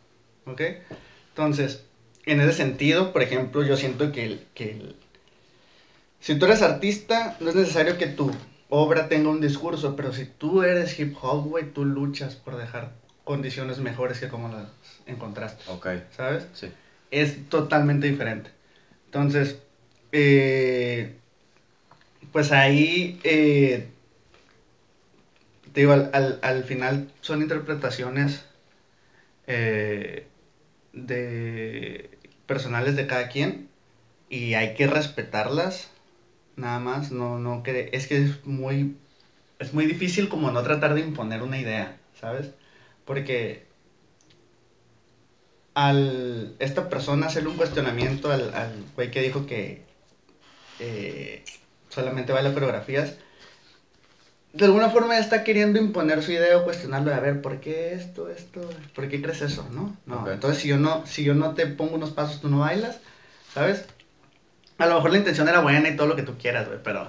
¿ok? 0.46 0.60
Entonces, 1.30 1.82
en 2.24 2.40
ese 2.40 2.52
sentido, 2.52 3.12
por 3.12 3.22
ejemplo, 3.22 3.64
yo 3.64 3.76
siento 3.76 4.12
que, 4.12 4.24
el- 4.26 4.44
que 4.54 4.70
el- 4.70 4.94
si 6.20 6.38
tú 6.38 6.46
eres 6.46 6.62
artista, 6.62 7.36
no 7.40 7.50
es 7.50 7.56
necesario 7.56 7.98
que 7.98 8.06
tu 8.06 8.30
obra 8.68 9.08
tenga 9.08 9.30
un 9.30 9.40
discurso, 9.40 9.96
pero 9.96 10.12
si 10.12 10.26
tú 10.26 10.62
eres 10.62 10.98
hip 10.98 11.16
hop, 11.20 11.44
güey, 11.48 11.72
tú 11.72 11.84
luchas 11.84 12.36
por 12.36 12.56
dejar 12.56 12.92
condiciones 13.24 13.78
mejores 13.78 14.20
que 14.20 14.28
como 14.28 14.48
las 14.48 14.68
encontraste, 15.06 15.62
Ok, 15.70 15.86
¿sabes? 16.16 16.46
sí. 16.52 16.70
es 17.10 17.48
totalmente 17.48 18.06
diferente. 18.06 18.50
Entonces, 19.06 19.56
eh, 20.12 21.16
pues 22.32 22.52
ahí, 22.52 23.18
eh, 23.24 23.88
te 25.72 25.80
digo, 25.80 25.92
al, 25.92 26.10
al, 26.12 26.38
al 26.42 26.64
final 26.64 27.08
son 27.20 27.42
interpretaciones 27.42 28.44
eh, 29.46 30.26
de 30.92 32.10
personales 32.46 32.96
de 32.96 33.06
cada 33.06 33.28
quien 33.28 33.68
y 34.28 34.54
hay 34.54 34.74
que 34.74 34.86
respetarlas, 34.86 35.90
nada 36.60 36.78
más, 36.78 37.10
no, 37.10 37.38
no 37.38 37.62
que 37.62 37.90
es 37.92 38.06
que 38.06 38.22
es 38.22 38.46
muy, 38.46 38.96
es 39.58 39.72
muy 39.74 39.86
difícil 39.86 40.28
como 40.28 40.50
no 40.50 40.62
tratar 40.62 40.94
de 40.94 41.00
imponer 41.00 41.42
una 41.42 41.58
idea, 41.58 41.98
¿sabes? 42.20 42.50
Porque 43.04 43.66
al 45.74 46.54
esta 46.58 46.88
persona 46.88 47.26
hacerle 47.26 47.50
un 47.50 47.56
cuestionamiento 47.56 48.30
al, 48.30 48.54
al 48.54 48.84
güey 48.94 49.10
que 49.10 49.22
dijo 49.22 49.46
que 49.46 49.82
eh, 50.78 51.44
solamente 51.88 52.32
baila 52.32 52.52
coreografías, 52.52 53.14
de 54.52 54.64
alguna 54.64 54.90
forma 54.90 55.18
está 55.18 55.44
queriendo 55.44 55.78
imponer 55.78 56.22
su 56.22 56.32
idea 56.32 56.56
o 56.58 56.64
cuestionarlo 56.64 57.10
de 57.10 57.16
a 57.16 57.20
ver, 57.20 57.40
¿por 57.40 57.60
qué 57.60 57.94
esto, 57.94 58.28
esto? 58.28 58.60
¿Por 58.94 59.08
qué 59.08 59.22
crees 59.22 59.42
eso? 59.42 59.66
¿No? 59.70 59.96
No. 60.06 60.30
Entonces 60.30 60.60
si 60.60 60.68
yo 60.68 60.78
no, 60.78 61.06
si 61.06 61.22
yo 61.22 61.34
no 61.34 61.54
te 61.54 61.66
pongo 61.66 61.94
unos 61.94 62.10
pasos, 62.10 62.40
tú 62.40 62.48
no 62.48 62.60
bailas, 62.60 62.98
¿sabes? 63.54 63.84
A 64.80 64.86
lo 64.86 64.94
mejor 64.94 65.12
la 65.12 65.18
intención 65.18 65.46
era 65.46 65.60
buena 65.60 65.88
y 65.88 65.96
todo 65.96 66.06
lo 66.06 66.16
que 66.16 66.22
tú 66.22 66.38
quieras, 66.38 66.66
güey, 66.66 66.80
pero, 66.82 67.06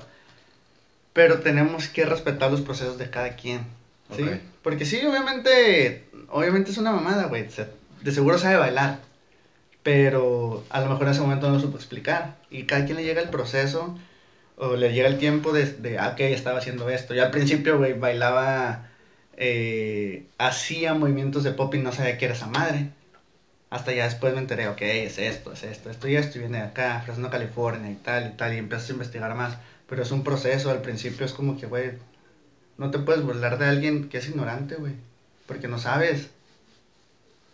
pero 1.13 1.39
tenemos 1.39 1.87
que 1.87 2.05
respetar 2.05 2.51
los 2.51 2.61
procesos 2.61 2.97
de 2.97 3.09
cada 3.09 3.37
quien, 3.37 3.61
¿sí? 4.15 4.25
Porque 4.61 4.85
sí, 4.85 4.97
obviamente, 5.05 6.05
obviamente 6.29 6.71
es 6.71 6.77
una 6.77 6.91
mamada, 6.91 7.27
güey, 7.27 7.47
de 8.01 8.11
seguro 8.11 8.37
sabe 8.37 8.57
bailar, 8.57 8.99
pero 9.83 10.65
a 10.69 10.81
lo 10.81 10.89
mejor 10.89 11.03
en 11.03 11.11
ese 11.13 11.21
momento 11.21 11.47
no 11.47 11.55
lo 11.55 11.61
supo 11.61 11.77
explicar, 11.77 12.35
y 12.49 12.63
cada 12.63 12.83
quien 12.83 12.97
le 12.97 13.05
llega 13.05 13.21
el 13.21 13.29
proceso, 13.29 13.97
o 14.57 14.75
le 14.75 14.91
llega 14.93 15.07
el 15.07 15.17
tiempo 15.17 15.53
de, 15.53 15.65
de 15.65 15.97
ah, 15.97 16.09
ok, 16.09 16.19
estaba 16.19 16.59
haciendo 16.59 16.89
esto, 16.89 17.13
yo 17.13 17.23
al 17.23 17.31
principio, 17.31 17.77
güey, 17.77 17.93
bailaba, 17.93 18.89
eh, 19.37 20.25
hacía 20.37 20.93
movimientos 20.93 21.43
de 21.43 21.51
pop 21.51 21.73
y 21.73 21.77
no 21.77 21.93
sabía 21.93 22.17
que 22.17 22.25
era 22.25 22.33
esa 22.33 22.47
madre, 22.47 22.89
hasta 23.71 23.93
ya 23.93 24.03
después 24.03 24.33
me 24.33 24.39
enteré, 24.39 24.67
ok, 24.67 24.81
es 24.81 25.17
esto, 25.17 25.53
es 25.53 25.63
esto, 25.63 25.89
esto 25.89 26.07
y 26.09 26.17
esto, 26.17 26.37
y 26.37 26.41
viene 26.41 26.57
de 26.59 26.65
acá, 26.65 27.01
Fresno, 27.05 27.29
California 27.29 27.89
y 27.89 27.95
tal 27.95 28.27
y 28.27 28.37
tal, 28.37 28.53
y 28.53 28.57
empiezas 28.57 28.89
a 28.89 28.93
investigar 28.93 29.33
más. 29.33 29.57
Pero 29.87 30.03
es 30.03 30.11
un 30.11 30.23
proceso, 30.23 30.69
al 30.69 30.81
principio 30.81 31.25
es 31.25 31.31
como 31.31 31.57
que, 31.57 31.67
güey, 31.67 31.93
no 32.77 32.91
te 32.91 32.99
puedes 32.99 33.23
burlar 33.23 33.57
de 33.57 33.65
alguien 33.65 34.09
que 34.09 34.17
es 34.17 34.27
ignorante, 34.27 34.75
güey, 34.75 34.93
porque 35.47 35.69
no 35.69 35.79
sabes, 35.79 36.29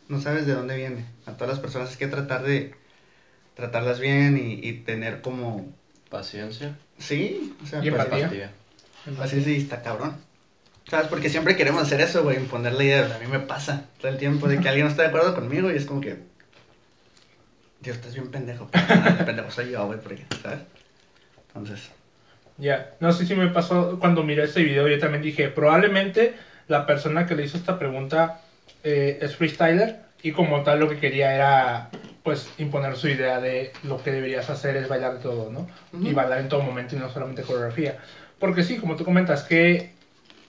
no 0.10 0.20
sabes 0.20 0.48
de 0.48 0.54
dónde 0.54 0.76
viene. 0.76 1.06
A 1.28 1.34
todas 1.34 1.50
las 1.50 1.60
personas 1.60 1.92
hay 1.92 1.98
que 1.98 2.08
tratar 2.08 2.44
de 2.44 2.74
tratarlas 3.56 4.00
bien 4.00 4.38
y, 4.38 4.54
y 4.68 4.74
tener 4.74 5.22
como, 5.22 5.72
Paciencia. 6.10 6.76
sí, 6.98 7.56
o 7.64 7.68
sea, 7.68 7.84
Y 7.84 7.90
empatía. 7.90 8.26
Empatía. 8.26 8.52
Así 9.24 9.44
sí, 9.44 9.58
está 9.58 9.84
cabrón. 9.84 10.18
¿Sabes? 10.90 11.08
Porque 11.08 11.30
siempre 11.30 11.56
queremos 11.56 11.82
hacer 11.82 12.00
eso, 12.00 12.24
güey, 12.24 12.38
imponer 12.38 12.74
la 12.74 12.84
idea. 12.84 13.16
A 13.16 13.20
mí 13.20 13.28
me 13.28 13.40
pasa 13.40 13.84
todo 14.00 14.10
el 14.10 14.18
tiempo 14.18 14.48
de 14.48 14.60
que 14.60 14.70
alguien 14.70 14.86
no 14.86 14.92
está 14.92 15.02
de 15.02 15.10
acuerdo 15.10 15.36
conmigo 15.36 15.70
y 15.70 15.76
es 15.76 15.86
como 15.86 16.00
que. 16.00 16.18
Dios, 17.82 17.98
estás 17.98 18.14
bien 18.14 18.32
pendejo. 18.32 18.70
No, 18.74 19.08
el 19.08 19.26
pendejo 19.26 19.52
soy 19.52 19.72
yo, 19.72 19.86
güey, 19.86 20.00
porque, 20.00 20.26
¿sabes? 20.42 20.60
Entonces. 21.48 21.92
Ya, 22.58 22.94
no 23.00 23.12
sé 23.12 23.26
si 23.26 23.36
me 23.36 23.50
pasó 23.50 24.00
cuando 24.00 24.24
miré 24.24 24.46
este 24.46 24.64
video, 24.64 24.88
yo 24.88 24.98
también 24.98 25.22
dije, 25.22 25.50
probablemente 25.50 26.34
la 26.68 26.88
persona 26.88 27.28
que 27.28 27.36
le 27.36 27.44
hizo 27.44 27.58
esta 27.58 27.78
pregunta 27.78 28.42
eh, 28.84 29.20
es 29.22 29.36
freestyler 29.36 30.00
y 30.24 30.32
como 30.32 30.64
tal 30.64 30.80
lo 30.80 30.90
que 30.90 30.98
quería 30.98 31.36
era 31.36 31.90
pues 32.24 32.50
imponer 32.58 32.96
su 32.96 33.10
idea 33.10 33.40
de 33.40 33.72
lo 33.84 34.02
que 34.02 34.12
deberías 34.12 34.50
hacer 34.50 34.76
es 34.76 34.88
bailar 34.88 35.20
todo, 35.20 35.52
¿no? 35.52 35.68
Ujú. 35.94 36.08
Y 36.08 36.14
bailar 36.14 36.40
en 36.40 36.50
todo 36.50 36.62
momento 36.62 36.96
y 36.96 37.00
no 37.00 37.10
solamente 37.10 37.44
coreografía. 37.44 37.98
Porque 38.40 38.64
sí, 38.64 38.78
como 38.78 38.96
tú 38.96 39.06
comentas, 39.06 39.44
que 39.44 39.97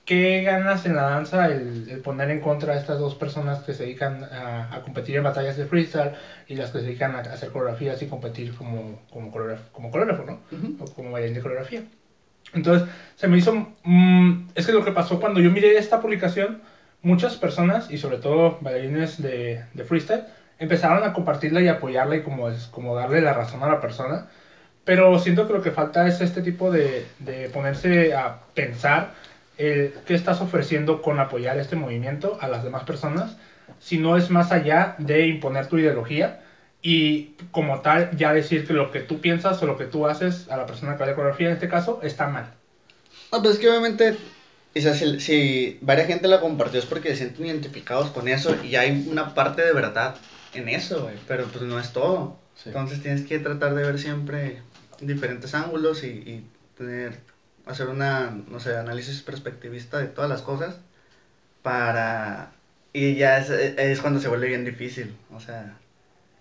¿qué 0.09 0.42
ganas 0.42 0.86
en 0.86 0.96
la 0.96 1.02
danza 1.02 1.48
el, 1.48 1.86
el 1.90 2.00
poner 2.00 2.30
en 2.30 2.40
contra 2.40 2.72
a 2.72 2.78
estas 2.78 2.98
dos 2.98 3.14
personas 3.14 3.59
que 3.59 3.74
se 3.74 3.82
dedican 3.82 4.24
a, 4.24 4.74
a 4.74 4.80
competir 4.80 5.16
en 5.16 5.22
batallas 5.22 5.59
de 5.59 5.66
freestyle 5.66 6.12
y 6.46 6.54
las 6.54 6.70
que 6.70 6.78
se 6.78 6.86
dedican 6.86 7.14
a 7.14 7.18
hacer 7.18 7.50
coreografías 7.50 8.00
y 8.00 8.06
competir 8.06 8.54
como, 8.54 9.02
como, 9.12 9.30
coreógrafo, 9.30 9.64
como 9.70 9.90
coreógrafo, 9.90 10.24
¿no? 10.24 10.40
Ujú. 10.50 10.76
O 10.82 10.86
como 10.94 11.11
bailarín 11.11 11.34
de 11.34 11.42
coreografía. 11.42 11.82
Entonces, 12.54 12.88
se 13.16 13.28
me 13.28 13.36
hizo... 13.36 13.52
mm, 13.84 14.48
es 14.54 14.64
que 14.64 14.72
lo 14.72 14.82
que 14.82 14.92
pasó 14.92 15.20
cuando 15.20 15.40
yo 15.40 15.50
miré 15.50 15.76
esta 15.76 16.00
publicación, 16.00 16.62
muchas 17.02 17.36
personas, 17.36 17.90
y 17.90 17.98
sobre 17.98 18.16
todo 18.16 18.56
bailarines 18.62 19.20
de, 19.20 19.62
de 19.74 19.84
freestyle, 19.84 20.24
empezaron 20.59 21.04
a 21.04 21.12
compartirla 21.12 21.61
y 21.61 21.68
apoyarla 21.68 22.16
y 22.16 22.22
como, 22.22 22.48
como 22.70 22.96
darle 22.96 23.20
la 23.20 23.34
razón 23.34 23.62
a 23.62 23.68
la 23.68 23.82
persona. 23.82 24.28
Pero 24.84 25.18
siento 25.18 25.46
que 25.46 25.52
lo 25.52 25.61
que 25.61 25.70
falta 25.70 26.09
es 26.09 26.22
este 26.22 26.40
tipo 26.40 26.70
de, 26.70 27.06
de 27.18 27.50
ponerse 27.50 28.14
a 28.14 28.38
pensar 28.54 29.28
el, 29.59 29.92
qué 30.06 30.14
estás 30.14 30.40
ofreciendo 30.40 31.02
con 31.02 31.20
apoyar 31.20 31.59
este 31.59 31.76
movimiento 31.76 32.38
a 32.40 32.48
las 32.48 32.64
demás 32.64 32.84
personas, 32.84 33.36
si 33.80 33.98
no 33.98 34.16
es 34.16 34.30
más 34.30 34.52
allá 34.52 34.94
de 34.98 35.26
imponer 35.26 35.66
tu 35.66 35.78
ideología 35.78 36.40
y 36.80 37.34
como 37.50 37.80
tal 37.80 38.16
ya 38.16 38.32
decir 38.32 38.66
que 38.66 38.72
lo 38.72 38.90
que 38.90 39.00
tú 39.00 39.20
piensas 39.20 39.62
o 39.62 39.66
lo 39.66 39.76
que 39.76 39.84
tú 39.84 40.06
haces 40.06 40.48
a 40.48 40.56
la 40.56 40.66
persona 40.66 40.96
que 40.96 41.02
hace 41.02 41.14
coreografía 41.14 41.48
en 41.48 41.54
este 41.54 41.68
caso 41.68 42.00
está 42.02 42.28
mal. 42.28 42.54
No, 43.32 43.42
pues 43.42 43.54
es 43.54 43.61
que 43.61 43.68
obviamente, 43.68 44.16
o 44.74 44.80
sea, 44.80 44.94
si, 44.94 45.20
si 45.20 45.78
varias 45.82 46.06
gente 46.06 46.28
la 46.28 46.40
compartió 46.40 46.78
es 46.78 46.86
porque 46.86 47.11
se 47.11 47.16
sienten 47.16 47.46
identificados 47.46 48.11
con 48.11 48.28
eso 48.28 48.56
y 48.64 48.76
hay 48.76 49.06
una 49.11 49.34
parte 49.34 49.62
de 49.62 49.72
verdad 49.72 50.14
en 50.54 50.68
eso, 50.68 51.02
güey, 51.02 51.16
pero 51.26 51.44
pues 51.44 51.64
no 51.64 51.78
es 51.78 51.92
todo. 51.92 52.38
Sí. 52.54 52.70
Entonces 52.70 53.02
tienes 53.02 53.22
que 53.22 53.38
tratar 53.38 53.74
de 53.74 53.82
ver 53.82 53.98
siempre 53.98 54.62
diferentes 55.00 55.54
ángulos 55.54 56.02
y, 56.04 56.09
y 56.09 56.44
tener, 56.76 57.18
hacer 57.69 57.89
una, 57.89 58.31
no 58.49 58.61
sé, 58.61 58.77
análisis 58.77 59.23
perspectivista 59.23 59.99
de 59.99 60.07
todas 60.07 60.31
las 60.31 60.43
cosas 60.43 60.77
para... 61.62 62.53
Y 62.93 63.16
ya 63.16 63.39
es, 63.39 63.51
es 63.51 64.01
cuando 64.01 64.21
se 64.21 64.29
vuelve 64.29 64.49
bien 64.49 64.64
difícil, 64.64 65.14
o 65.33 65.41
sea, 65.41 65.77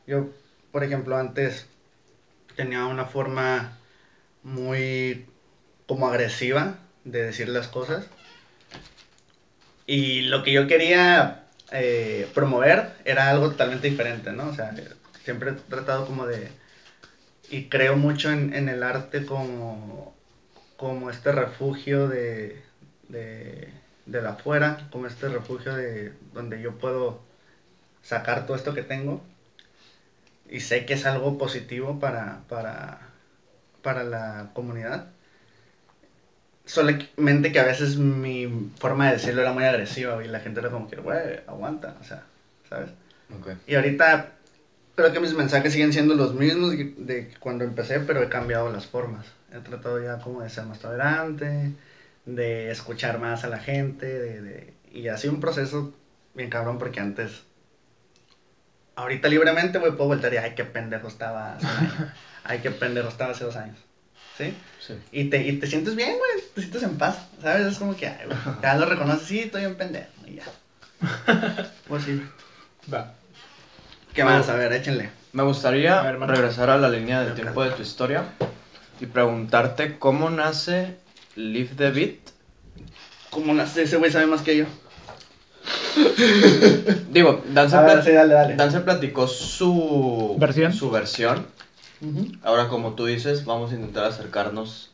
yo, 0.07 0.29
por 0.71 0.83
ejemplo, 0.83 1.17
antes 1.17 1.67
tenía 2.55 2.85
una 2.85 3.05
forma 3.05 3.77
muy 4.43 5.25
como 5.85 6.07
agresiva 6.07 6.79
de 7.03 7.23
decir 7.23 7.49
las 7.49 7.67
cosas. 7.67 8.07
Y 9.85 10.21
lo 10.21 10.43
que 10.43 10.51
yo 10.51 10.67
quería 10.67 11.45
eh, 11.71 12.27
promover 12.33 12.93
era 13.05 13.29
algo 13.29 13.51
totalmente 13.51 13.89
diferente, 13.89 14.31
¿no? 14.31 14.49
O 14.49 14.53
sea, 14.53 14.73
siempre 15.23 15.51
he 15.51 15.53
tratado 15.53 16.05
como 16.05 16.25
de... 16.25 16.49
Y 17.49 17.69
creo 17.69 17.95
mucho 17.95 18.29
en, 18.31 18.53
en 18.53 18.67
el 18.67 18.83
arte 18.83 19.25
como, 19.25 20.16
como 20.77 21.09
este 21.09 21.31
refugio 21.31 22.07
de, 22.07 22.61
de, 23.09 23.69
de 24.05 24.21
la 24.21 24.31
afuera, 24.31 24.87
como 24.91 25.07
este 25.07 25.27
refugio 25.29 25.75
de 25.75 26.13
donde 26.33 26.61
yo 26.61 26.77
puedo 26.77 27.19
sacar 28.03 28.45
todo 28.45 28.55
esto 28.55 28.73
que 28.73 28.83
tengo. 28.83 29.21
Y 30.49 30.61
sé 30.61 30.85
que 30.85 30.93
es 30.93 31.05
algo 31.05 31.37
positivo 31.37 31.99
para, 31.99 32.43
para, 32.47 33.09
para 33.81 34.03
la 34.03 34.51
comunidad 34.53 35.07
solamente 36.67 37.51
que 37.51 37.59
a 37.59 37.65
veces 37.65 37.97
mi 37.97 38.71
forma 38.77 39.07
de 39.07 39.13
decirlo 39.13 39.41
era 39.41 39.53
muy 39.53 39.63
agresiva 39.63 40.23
y 40.23 40.27
la 40.27 40.41
gente 40.41 40.59
era 40.59 40.69
como 40.69 40.89
que, 40.89 40.97
güey, 40.97 41.39
aguanta, 41.47 41.95
o 41.99 42.03
sea, 42.03 42.23
¿sabes? 42.69 42.89
Ok. 43.39 43.53
Y 43.65 43.75
ahorita 43.75 44.33
creo 44.95 45.11
que 45.11 45.19
mis 45.19 45.33
mensajes 45.33 45.73
siguen 45.73 45.93
siendo 45.93 46.13
los 46.15 46.35
mismos 46.35 46.71
de 46.71 47.33
cuando 47.39 47.63
empecé, 47.63 48.01
pero 48.01 48.21
he 48.21 48.29
cambiado 48.29 48.71
las 48.71 48.85
formas. 48.85 49.25
He 49.53 49.59
tratado 49.59 50.01
ya 50.03 50.17
como 50.19 50.41
de 50.41 50.49
ser 50.49 50.65
más 50.65 50.79
tolerante, 50.79 51.71
de 52.25 52.71
escuchar 52.71 53.19
más 53.19 53.43
a 53.43 53.47
la 53.49 53.59
gente, 53.59 54.05
de, 54.05 54.41
de- 54.41 54.73
y 54.91 55.07
ha 55.07 55.17
sido 55.17 55.33
un 55.33 55.39
proceso 55.39 55.93
bien 56.33 56.49
cabrón 56.49 56.77
porque 56.79 56.99
antes, 56.99 57.43
ahorita 58.95 59.27
libremente, 59.29 59.79
güey, 59.79 59.91
puedo 59.93 60.09
voltear 60.09 60.33
y, 60.33 60.37
ay, 60.37 60.53
qué 60.55 60.63
pendejo 60.65 61.07
estaba 61.07 61.53
hace 61.55 61.65
un 61.65 61.71
año. 61.77 62.11
Ay, 62.49 62.59
qué 62.59 62.71
pendejo 62.71 63.09
estaba 63.09 63.31
hace 63.31 63.43
dos 63.43 63.57
años. 63.57 63.75
¿Sí? 64.37 64.55
Sí. 64.79 64.93
Y 65.11 65.25
te, 65.25 65.41
y 65.45 65.57
te 65.59 65.67
sientes 65.67 65.95
bien, 65.97 66.11
güey, 66.17 66.43
te 66.55 66.61
sientes 66.61 66.81
en 66.83 66.97
paz, 66.97 67.27
¿sabes? 67.41 67.65
Es 67.67 67.77
como 67.77 67.93
que, 67.95 68.07
ay, 68.07 68.27
ya 68.61 68.75
lo 68.77 68.85
reconoces, 68.85 69.27
sí, 69.27 69.39
estoy 69.39 69.63
en 69.65 69.75
pendejo, 69.75 70.07
y 70.25 70.35
ya. 70.35 70.43
Pues 71.89 72.03
sí. 72.03 72.21
Va. 72.93 73.13
¿Qué 74.13 74.23
más? 74.23 74.47
A 74.47 74.55
ver, 74.55 74.71
échenle. 74.71 75.09
Me 75.33 75.43
gustaría 75.43 75.99
A 75.99 76.03
ver, 76.03 76.17
Marco. 76.17 76.35
regresar 76.35 76.69
a 76.69 76.77
la 76.77 76.87
línea 76.89 77.21
del 77.21 77.33
tiempo 77.35 77.63
de 77.63 77.71
tu 77.71 77.81
historia 77.81 78.23
y 78.99 79.05
preguntarte 79.05 79.97
cómo 79.99 80.29
nace 80.29 80.97
Live 81.35 81.75
the 81.77 81.91
Beat. 81.91 82.17
Como 83.29 83.53
nace 83.53 83.83
ese 83.83 83.97
güey 83.97 84.11
sabe 84.11 84.25
más 84.27 84.41
que 84.41 84.57
yo. 84.57 84.65
Digo, 87.11 87.43
Danza, 87.53 87.79
A 87.79 87.83
ver, 87.83 87.97
plat- 87.97 88.03
sí, 88.05 88.11
dale, 88.11 88.33
dale. 88.33 88.55
Danza 88.55 88.83
platicó 88.85 89.27
su 89.27 90.35
¿Versión? 90.39 90.73
Su 90.73 90.89
versión. 90.91 91.47
Ahora, 92.43 92.69
como 92.69 92.93
tú 92.93 93.05
dices, 93.05 93.45
vamos 93.45 93.71
a 93.71 93.75
intentar 93.75 94.05
acercarnos 94.05 94.91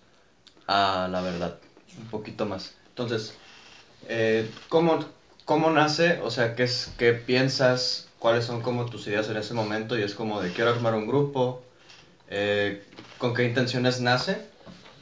a 0.67 1.09
la 1.11 1.21
verdad 1.21 1.57
un 1.97 2.05
poquito 2.07 2.45
más. 2.45 2.73
Entonces, 2.89 3.35
eh, 4.07 4.49
¿cómo, 4.69 5.03
¿cómo 5.45 5.69
nace? 5.71 6.19
O 6.23 6.31
sea, 6.31 6.55
¿qué, 6.55 6.63
es, 6.63 6.91
¿qué 6.97 7.11
piensas? 7.13 8.07
¿Cuáles 8.19 8.45
son 8.45 8.61
como 8.61 8.85
tus 8.85 9.05
ideas 9.07 9.27
en 9.29 9.37
ese 9.37 9.53
momento? 9.53 9.97
Y 9.99 10.03
es 10.03 10.13
como 10.15 10.41
de 10.41 10.51
quiero 10.53 10.69
armar 10.71 10.95
un 10.95 11.07
grupo. 11.07 11.61
eh, 12.29 12.83
¿Con 13.23 13.33
qué 13.33 13.45
intenciones 13.45 14.01
nace? 14.01 14.35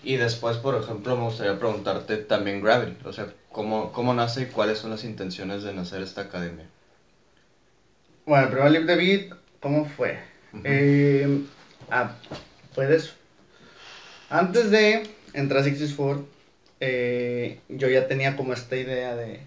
Y 0.04 0.18
después, 0.18 0.58
por 0.58 0.76
ejemplo, 0.76 1.18
me 1.18 1.24
gustaría 1.24 1.58
preguntarte 1.58 2.18
también 2.18 2.62
Gravity. 2.62 2.96
O 3.04 3.12
sea, 3.12 3.34
¿cómo, 3.52 3.92
cómo 3.94 4.14
nace 4.14 4.44
y 4.44 4.46
cuáles 4.46 4.78
son 4.78 4.92
las 4.92 5.04
intenciones 5.04 5.64
de 5.64 5.74
nacer 5.74 6.04
esta 6.04 6.22
academia? 6.22 6.68
Bueno, 8.28 8.44
el 8.44 8.52
primer 8.52 8.72
Live 8.74 8.86
the 8.86 8.96
Beat, 8.96 9.34
¿cómo 9.60 9.86
fue? 9.86 10.20
Eh, 10.64 11.42
ah, 11.90 12.12
puedes. 12.76 13.16
Antes 14.30 14.70
de 14.70 15.10
entrar 15.34 15.62
a 15.62 15.64
64, 15.64 16.24
eh, 16.80 17.60
yo 17.70 17.90
ya 17.90 18.08
tenía 18.08 18.38
como 18.38 18.54
esta 18.54 18.76
idea 18.76 19.16
de, 19.16 19.40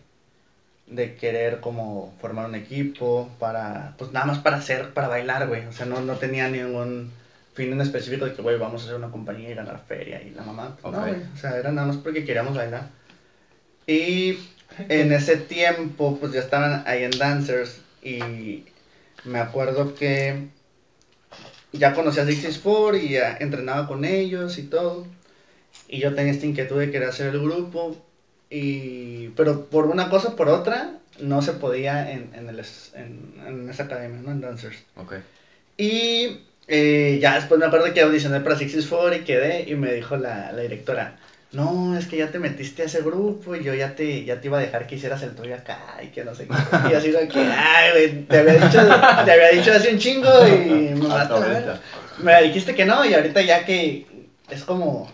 de 0.89 1.15
querer 1.15 1.61
como 1.61 2.13
formar 2.21 2.47
un 2.47 2.57
equipo 2.57 3.31
para, 3.39 3.95
pues 3.99 4.11
nada 4.11 4.27
más 4.27 4.41
para 4.41 4.57
hacer, 4.57 4.93
para 4.95 5.07
bailar, 5.07 5.47
güey. 5.47 5.65
O 5.67 5.73
sea, 5.73 5.87
no, 5.87 6.01
no 6.01 6.17
tenía 6.17 6.49
ningún 6.49 7.13
fin 7.55 7.73
en 7.73 7.81
específico 7.81 8.25
de 8.25 8.35
que, 8.35 8.43
güey, 8.43 8.59
vamos 8.59 8.83
a 8.83 8.85
hacer 8.85 8.97
una 8.97 9.11
compañía 9.11 9.51
y 9.51 9.55
ganar 9.55 9.83
feria 9.87 10.23
y 10.23 10.31
la 10.31 10.43
mamá. 10.43 10.77
pues, 10.81 10.95
No, 10.95 11.01
güey. 11.01 11.15
O 11.35 11.37
sea, 11.37 11.57
era 11.57 11.73
nada 11.73 11.87
más 11.89 11.97
porque 11.97 12.25
queríamos 12.25 12.57
bailar. 12.57 12.89
Y 13.87 14.39
en 14.89 15.13
ese 15.13 15.37
tiempo, 15.37 16.19
pues 16.19 16.33
ya 16.33 16.41
estaban 16.41 16.83
ahí 16.87 17.05
en 17.05 17.13
Dancers 17.13 17.81
y 18.03 18.65
me 19.25 19.39
acuerdo 19.39 19.95
que 19.95 20.49
ya 21.73 21.95
conocía 21.95 22.23
a 22.23 22.27
64 22.27 22.97
y 22.97 23.11
ya 23.11 23.37
entrenaba 23.39 23.87
con 23.87 24.05
ellos 24.05 24.59
y 24.59 24.65
todo. 24.65 25.07
Y 25.89 25.99
yo 26.01 26.15
tenía 26.15 26.33
esta 26.33 26.47
inquietud 26.47 26.79
de 26.79 26.91
querer 26.91 27.09
hacer 27.09 27.29
el 27.29 27.41
grupo. 27.41 27.97
Y, 28.51 29.29
pero 29.31 29.67
por 29.67 29.87
una 29.87 30.11
cosa 30.11 30.29
o 30.29 30.37
por 30.37 30.49
otra, 30.49 30.99
no 31.21 31.43
se 31.43 31.53
podía 31.53 32.11
en, 32.11 32.31
en, 32.35 32.49
el, 32.49 32.63
en, 32.95 33.35
en 33.47 33.71
esa 33.71 33.85
academia, 33.85 34.21
¿no? 34.23 34.31
En 34.33 34.41
Dancers. 34.41 34.79
Ok. 34.97 35.15
Y 35.77 36.41
eh, 36.67 37.19
ya 37.21 37.35
después 37.35 37.61
me 37.61 37.67
acuerdo 37.67 37.93
que 37.93 38.01
audicioné 38.01 38.41
para 38.41 38.57
64 38.57 39.17
y 39.17 39.25
quedé 39.25 39.69
y 39.69 39.75
me 39.75 39.93
dijo 39.93 40.17
la, 40.17 40.53
la 40.53 40.63
directora, 40.63 41.17
no, 41.55 41.97
es 41.97 42.07
que 42.07 42.17
ya 42.17 42.31
te 42.31 42.41
metiste 42.41 42.83
a 42.83 42.87
ese 42.87 43.03
grupo 43.03 43.55
y 43.55 43.63
yo 43.63 43.75
ya 43.75 43.95
te, 43.95 44.25
ya 44.25 44.41
te 44.41 44.49
iba 44.49 44.59
a 44.59 44.63
dejar 44.63 44.89
que 44.89 44.97
hicieras 44.97 45.23
el 45.23 45.37
tuyo 45.37 45.55
acá 45.55 45.79
y 46.03 46.09
que 46.09 46.25
no 46.25 46.35
sé 46.35 46.49
qué. 46.49 46.55
Y 46.91 46.95
así 46.95 47.13
de 47.13 47.29
que, 47.29 47.39
ay, 47.39 47.91
güey, 47.93 48.23
te 48.25 48.39
había 48.39 48.55
dicho, 48.55 48.81
te 49.25 49.33
había 49.33 49.49
dicho 49.51 49.73
hace 49.73 49.93
un 49.93 49.99
chingo 49.99 50.29
y 50.49 50.95
me 50.95 51.07
mataste. 51.07 51.79
Me 52.19 52.43
dijiste 52.43 52.75
que 52.75 52.85
no 52.85 53.05
y 53.05 53.15
ahorita 53.15 53.41
ya 53.43 53.65
que 53.65 54.07
es 54.51 54.65
como, 54.65 55.09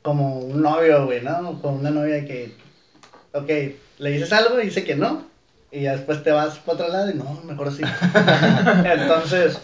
como 0.00 0.38
un 0.38 0.62
novio, 0.62 1.04
güey, 1.04 1.20
¿no? 1.20 1.60
Con 1.60 1.74
una 1.74 1.90
novia 1.90 2.24
que, 2.24 2.54
ok, 3.32 3.48
le 3.98 4.10
dices 4.10 4.32
algo 4.32 4.60
y 4.60 4.66
dice 4.66 4.84
que 4.84 4.96
no. 4.96 5.28
Y 5.70 5.82
ya 5.82 5.92
después 5.92 6.24
te 6.24 6.32
vas 6.32 6.58
para 6.58 6.78
otro 6.78 6.88
lado 6.88 7.10
y 7.10 7.14
no, 7.14 7.38
mejor 7.44 7.70
sí. 7.70 7.82
Entonces, 8.84 9.58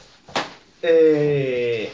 eh, 0.82 1.92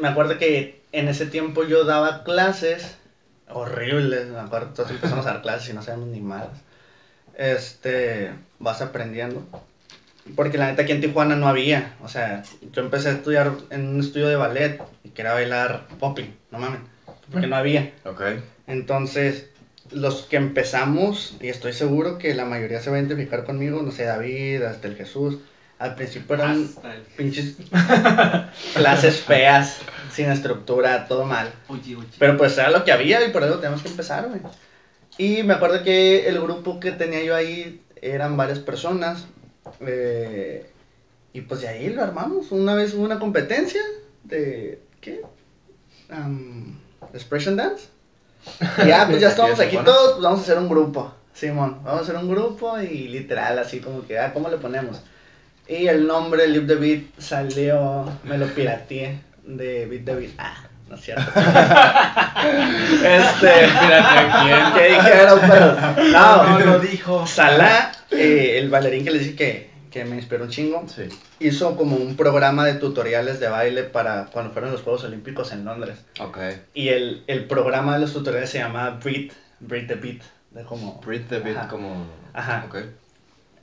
me 0.00 0.08
acuerdo 0.08 0.38
que 0.38 0.80
en 0.92 1.08
ese 1.08 1.26
tiempo 1.26 1.64
yo 1.64 1.84
daba 1.84 2.24
clases 2.24 2.96
horribles, 3.48 4.28
me 4.28 4.38
acuerdo, 4.38 4.68
entonces 4.68 4.94
empezamos 4.94 5.26
a 5.26 5.32
dar 5.32 5.42
clases 5.42 5.70
y 5.70 5.72
no 5.72 5.82
sabemos 5.82 6.08
ni 6.08 6.20
más. 6.20 6.46
Este, 7.36 8.30
vas 8.58 8.82
aprendiendo. 8.82 9.46
Porque 10.36 10.58
la 10.58 10.66
neta 10.66 10.82
aquí 10.82 10.92
en 10.92 11.00
Tijuana 11.00 11.34
no 11.34 11.48
había, 11.48 11.96
o 12.02 12.08
sea, 12.08 12.44
yo 12.72 12.82
empecé 12.82 13.08
a 13.08 13.12
estudiar 13.12 13.52
en 13.70 13.88
un 13.88 14.00
estudio 14.00 14.28
de 14.28 14.36
ballet 14.36 14.80
y 15.02 15.08
quería 15.08 15.32
bailar 15.32 15.88
popping, 15.98 16.36
no 16.50 16.58
mames, 16.58 16.80
porque 17.32 17.46
no 17.46 17.56
había. 17.56 17.92
Ok. 18.04 18.22
Entonces, 18.66 19.48
los 19.90 20.22
que 20.22 20.36
empezamos, 20.36 21.36
y 21.40 21.48
estoy 21.48 21.72
seguro 21.72 22.18
que 22.18 22.34
la 22.34 22.44
mayoría 22.44 22.80
se 22.80 22.90
va 22.90 22.96
a 22.96 23.00
identificar 23.00 23.44
conmigo, 23.44 23.82
no 23.82 23.90
sé, 23.90 24.04
David, 24.04 24.62
hasta 24.62 24.86
el 24.86 24.96
Jesús, 24.96 25.38
al 25.80 25.94
principio 25.94 26.34
eran 26.34 26.62
Hasta 26.62 26.94
pinches 27.16 27.56
clases 28.74 29.20
feas, 29.20 29.78
sin 30.12 30.30
estructura, 30.30 31.08
todo 31.08 31.24
mal. 31.24 31.50
Pero 32.18 32.36
pues 32.36 32.56
era 32.58 32.70
lo 32.70 32.84
que 32.84 32.92
había 32.92 33.26
y 33.26 33.30
por 33.30 33.42
eso 33.42 33.58
tenemos 33.58 33.82
que 33.82 33.88
empezar, 33.88 34.28
güey. 34.28 34.40
Y 35.16 35.42
me 35.42 35.54
acuerdo 35.54 35.82
que 35.82 36.28
el 36.28 36.38
grupo 36.40 36.78
que 36.80 36.92
tenía 36.92 37.24
yo 37.24 37.34
ahí 37.34 37.82
eran 38.02 38.36
varias 38.36 38.58
personas. 38.58 39.24
eh, 39.80 40.70
y 41.32 41.40
pues 41.42 41.62
de 41.62 41.68
ahí 41.68 41.88
lo 41.88 42.02
armamos. 42.02 42.52
Una 42.52 42.74
vez 42.74 42.92
hubo 42.92 43.04
una 43.04 43.18
competencia 43.18 43.80
de. 44.24 44.82
¿Qué? 45.00 45.22
Am, 46.10 46.78
Expression 47.14 47.56
Dance. 47.56 47.88
Y 48.84 48.86
ya, 48.86 49.06
pues 49.06 49.20
ya 49.20 49.28
estamos 49.28 49.58
aquí 49.60 49.78
todos, 49.78 50.12
pues 50.12 50.24
vamos 50.24 50.40
a 50.40 50.42
hacer 50.42 50.58
un 50.58 50.68
grupo. 50.68 51.14
Simón, 51.32 51.80
vamos 51.84 52.00
a 52.00 52.02
hacer 52.02 52.16
un 52.16 52.28
grupo 52.28 52.78
y 52.80 53.08
literal, 53.08 53.58
así 53.58 53.80
como 53.80 54.06
que, 54.06 54.18
ah, 54.18 54.32
¿cómo 54.34 54.50
le 54.50 54.58
ponemos? 54.58 55.00
Y 55.70 55.86
el 55.86 56.06
nombre 56.06 56.48
Live 56.48 56.66
the 56.66 56.74
Beat 56.74 57.02
salió, 57.18 58.04
me 58.24 58.36
lo 58.36 58.46
pirateé 58.48 59.20
de 59.44 59.86
Beat 59.86 60.04
the 60.04 60.14
Beat. 60.16 60.30
Ah, 60.38 60.56
no 60.88 60.96
es 60.96 61.00
cierto. 61.02 61.22
este, 63.04 63.50
que 64.74 64.88
dijeron, 64.94 65.40
pero 65.48 65.76
no, 66.12 66.58
lo 66.58 66.78
dijo. 66.80 67.24
Salah, 67.26 67.92
eh, 68.10 68.58
el 68.58 68.68
bailarín 68.68 69.04
que 69.04 69.10
les 69.12 69.20
dije 69.22 69.36
que, 69.36 69.70
que 69.90 70.04
me 70.04 70.16
inspiró 70.16 70.42
un 70.44 70.50
chingo, 70.50 70.84
Sí. 70.88 71.04
hizo 71.38 71.76
como 71.76 71.96
un 71.96 72.16
programa 72.16 72.64
de 72.66 72.74
tutoriales 72.74 73.38
de 73.38 73.48
baile 73.48 73.84
para 73.84 74.26
cuando 74.26 74.52
fueron 74.52 74.72
los 74.72 74.82
Juegos 74.82 75.04
Olímpicos 75.04 75.52
en 75.52 75.64
Londres. 75.64 75.98
Ok. 76.18 76.38
Y 76.74 76.88
el, 76.88 77.22
el 77.28 77.44
programa 77.44 77.94
de 77.94 78.00
los 78.00 78.12
tutoriales 78.12 78.50
se 78.50 78.58
llama 78.58 78.98
Breathe, 79.02 79.32
Breathe 79.60 79.86
the 79.86 79.94
Beat. 79.94 80.22
De 80.50 80.64
como, 80.64 81.00
Breathe 81.06 81.26
the 81.28 81.38
beat 81.38 81.56
Ajá. 81.56 81.68
como... 81.68 82.06
Ajá. 82.32 82.64
Ok. 82.66 82.78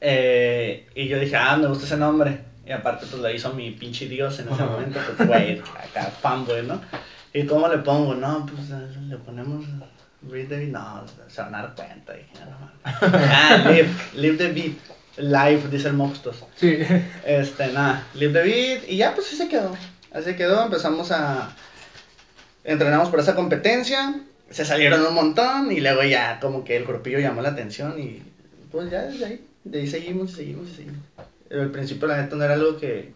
Eh, 0.01 0.87
y 0.95 1.07
yo 1.07 1.19
dije, 1.19 1.35
ah, 1.35 1.57
me 1.57 1.67
gusta 1.67 1.85
ese 1.85 1.97
nombre. 1.97 2.39
Y 2.65 2.71
aparte, 2.71 3.05
pues 3.09 3.21
lo 3.21 3.29
hizo 3.29 3.53
mi 3.53 3.71
pinche 3.71 4.07
dios 4.07 4.39
en 4.39 4.49
ese 4.49 4.63
momento, 4.63 4.99
pues 5.15 5.27
güey, 5.27 5.59
acá 5.59 6.11
fanboy, 6.21 6.63
¿no? 6.63 6.81
¿Y 7.33 7.45
cómo 7.45 7.67
le 7.67 7.77
pongo? 7.77 8.13
No, 8.15 8.45
pues 8.45 8.69
eh, 8.71 8.97
le 9.07 9.17
ponemos 9.17 9.65
Breathe 10.21 10.49
the 10.49 10.57
Beat. 10.57 10.69
No, 10.71 11.03
se 11.27 11.41
van 11.41 11.55
a 11.55 11.61
dar 11.63 11.75
cuenta. 11.75 12.13
Dije, 12.13 12.27
"Ah, 12.41 12.45
no 12.49 12.59
mames". 12.59 13.31
ah, 13.31 13.69
live, 13.69 13.89
live 14.15 14.37
the 14.37 14.51
beat. 14.51 14.77
Live, 15.17 15.69
dice 15.71 15.87
el 15.87 15.93
Moxtos. 15.93 16.43
Sí. 16.55 16.77
Este, 17.25 17.67
nada, 17.71 18.05
Live 18.13 18.33
the 18.33 18.43
Beat. 18.43 18.89
Y 18.89 18.97
ya, 18.97 19.15
pues 19.15 19.27
así 19.27 19.35
se 19.35 19.47
quedó. 19.47 19.75
Así 20.11 20.35
quedó, 20.35 20.63
empezamos 20.63 21.11
a. 21.11 21.49
Entrenamos 22.63 23.09
por 23.09 23.19
esa 23.19 23.35
competencia. 23.35 24.15
Se 24.49 24.65
salieron 24.65 25.05
un 25.05 25.13
montón. 25.13 25.71
Y 25.71 25.79
luego 25.79 26.03
ya, 26.03 26.39
como 26.39 26.63
que 26.63 26.75
el 26.77 26.85
grupillo 26.85 27.19
llamó 27.19 27.41
la 27.41 27.49
atención. 27.49 27.99
Y 27.99 28.21
pues 28.71 28.89
ya 28.91 29.03
desde 29.03 29.25
ahí. 29.25 29.45
De 29.71 29.79
ahí 29.79 29.87
seguimos 29.87 30.31
y 30.31 30.35
seguimos 30.35 30.69
y 30.69 30.75
seguimos. 30.75 31.01
Pero 31.47 31.61
al 31.61 31.71
principio, 31.71 32.07
la 32.07 32.21
neta, 32.21 32.35
no 32.35 32.43
era 32.43 32.53
algo 32.53 32.77
que. 32.77 33.13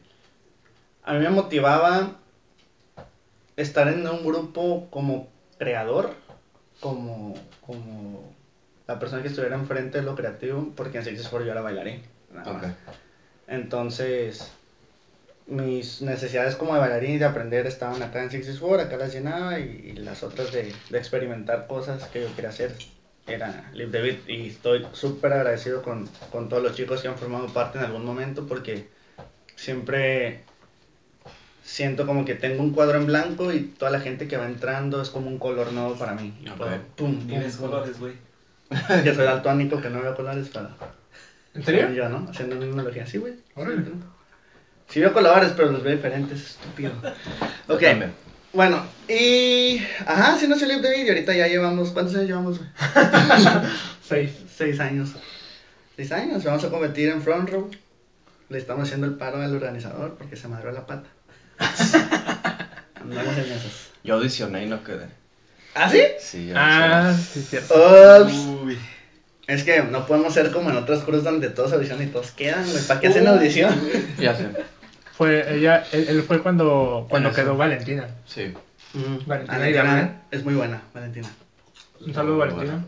A 1.04 1.14
mí 1.14 1.20
me 1.20 1.30
motivaba 1.30 2.18
estar 3.58 3.88
en 3.88 4.08
un 4.08 4.26
grupo 4.26 4.88
como 4.90 5.30
creador. 5.58 6.14
Como. 6.80 7.36
Como. 7.66 8.34
La 8.88 9.00
persona 9.00 9.22
que 9.22 9.30
estuviera 9.30 9.56
enfrente 9.56 10.00
de 10.00 10.04
lo 10.04 10.16
creativo. 10.16 10.74
Porque 10.76 10.98
en 10.98 11.06
Sixes 11.06 11.30
for 11.30 11.44
yo 11.44 11.52
era 11.52 11.62
bailarín. 11.62 12.02
nada 12.34 12.54
más. 12.54 12.64
Ok. 12.66 12.72
Entonces, 13.48 14.52
mis 15.48 16.02
necesidades 16.02 16.56
como 16.56 16.74
de 16.74 16.80
bailarín 16.80 17.12
y 17.12 17.18
de 17.18 17.26
aprender 17.26 17.68
estaban 17.68 18.02
acá 18.02 18.24
en 18.24 18.32
Six 18.32 18.60
Four, 18.60 18.80
acá 18.80 18.98
las 18.98 19.14
llenaba 19.14 19.60
y, 19.60 19.94
y 19.94 19.94
las 19.94 20.24
otras 20.24 20.52
de, 20.52 20.74
de 20.90 20.98
experimentar 20.98 21.68
cosas 21.68 22.04
que 22.06 22.22
yo 22.22 22.34
quería 22.36 22.50
hacer 22.50 22.74
era 23.34 23.70
Live 23.74 24.02
Beat 24.02 24.30
y 24.30 24.48
estoy 24.48 24.86
súper 24.94 25.34
agradecido 25.34 25.82
con, 25.82 26.08
con 26.32 26.50
todos 26.50 26.64
los 26.64 26.76
chicos 26.76 27.02
que 27.02 27.08
han 27.08 27.18
formado 27.18 27.48
parte 27.48 27.78
en 27.78 27.86
algún 27.86 28.06
momento 28.06 28.46
porque 28.48 28.88
siempre 29.56 30.44
siento 31.64 32.06
como 32.06 32.26
que 32.26 32.36
tengo 32.36 32.64
un 32.64 32.74
cuadro 32.74 32.98
en 32.98 33.06
blanco 33.06 33.52
y 33.54 33.62
toda 33.62 33.92
la 33.92 34.00
gente 34.00 34.28
que 34.28 34.38
va 34.38 34.46
entrando 34.46 35.02
es 35.02 35.10
como 35.10 35.28
un 35.28 35.38
color 35.38 35.72
nuevo 35.74 35.96
para 35.96 36.14
mí. 36.14 36.34
Y 36.42 36.50
Ok. 36.50 36.58
puedo, 36.58 36.78
pum, 36.96 37.20
pum, 37.28 37.42
pum. 37.42 37.52
colores, 37.60 38.00
güey. 38.00 38.14
Que 39.04 39.14
soy 39.14 39.26
daltónico, 39.26 39.82
que 39.82 39.90
no 39.90 40.02
veo 40.02 40.16
colores 40.16 40.50
para... 40.50 40.76
¿En 41.54 41.64
serio? 41.64 41.92
Yo, 41.92 42.08
¿no? 42.10 42.28
Haciendo 42.30 42.56
una 42.58 42.66
analogía. 42.66 43.06
Sí, 43.06 43.18
güey. 43.18 43.34
Órale. 43.56 43.84
Sí 44.88 45.00
veo 45.00 45.14
colores, 45.14 45.54
pero 45.56 45.72
los 45.72 45.84
veo 45.84 45.96
diferentes, 45.96 46.52
estúpido. 46.52 46.94
Yo 47.68 47.76
Ok. 47.76 47.84
Bueno, 48.54 48.84
y... 49.08 49.80
Ajá, 50.06 50.38
sí 50.38 50.48
nació 50.48 50.68
Live 50.68 50.82
the 50.82 50.90
Beat 50.90 51.06
y 51.06 51.10
ahorita 51.10 51.34
ya 51.34 51.48
llevamos... 51.48 51.92
¿Cuántos 51.92 52.16
años 52.16 52.28
llevamos, 52.28 52.58
güey? 52.58 52.70
Seis. 54.08 54.32
Seis 54.56 54.80
años. 54.80 55.10
Seis 55.96 56.12
años, 56.12 56.44
vamos 56.44 56.64
a 56.64 56.70
competir 56.70 57.10
en 57.10 57.22
Front 57.22 57.50
Row. 57.50 57.70
Le 58.50 58.58
estamos 58.58 58.84
haciendo 58.84 59.08
el 59.08 59.14
paro 59.14 59.42
al 59.42 59.56
organizador 59.56 60.16
porque 60.16 60.36
se 60.36 60.48
madrió 60.48 60.72
la 60.72 60.86
pata. 60.86 61.08
Andamos 62.96 63.38
en 63.38 63.46
esas. 63.46 63.90
Yo 64.04 64.16
audicioné 64.16 64.66
y 64.66 64.68
no 64.68 64.84
quedé. 64.84 65.08
¿Ah, 65.74 65.90
sí? 65.90 66.02
Sí, 66.20 66.48
yo 66.48 66.56
Ah, 66.58 67.16
sí, 67.16 67.42
cierto. 67.42 67.74
Ups. 68.24 68.34
Uy. 68.64 68.78
Es 69.48 69.64
que 69.64 69.82
no 69.84 70.06
podemos 70.06 70.34
ser 70.34 70.52
como 70.52 70.70
en 70.70 70.78
otros 70.78 71.04
cursos 71.04 71.24
donde 71.24 71.50
todos 71.50 71.74
audicionan 71.74 72.08
y 72.08 72.12
todos 72.12 72.32
quedan, 72.32 72.70
güey. 72.70 72.84
¿Para 72.84 73.00
qué 73.00 73.08
hacen 73.08 73.28
audición? 73.28 73.74
Ya 74.20 74.36
sé. 74.36 74.50
Fue 75.22 75.56
ella, 75.56 75.84
él, 75.92 76.08
él 76.10 76.24
fue 76.24 76.42
cuando, 76.42 77.06
cuando 77.08 77.30
Bueno, 77.30 77.36
quedó 77.36 77.52
sí. 77.52 77.58
Valentina. 77.60 78.08
Sí. 78.26 78.54
Mm, 78.96 79.28
Valentina 79.28 80.24
es 80.32 80.44
muy 80.44 80.56
buena, 80.56 80.82
Valentina. 80.96 81.28
Un 82.04 82.12
saludo, 82.12 82.40
Valentina. 82.40 82.84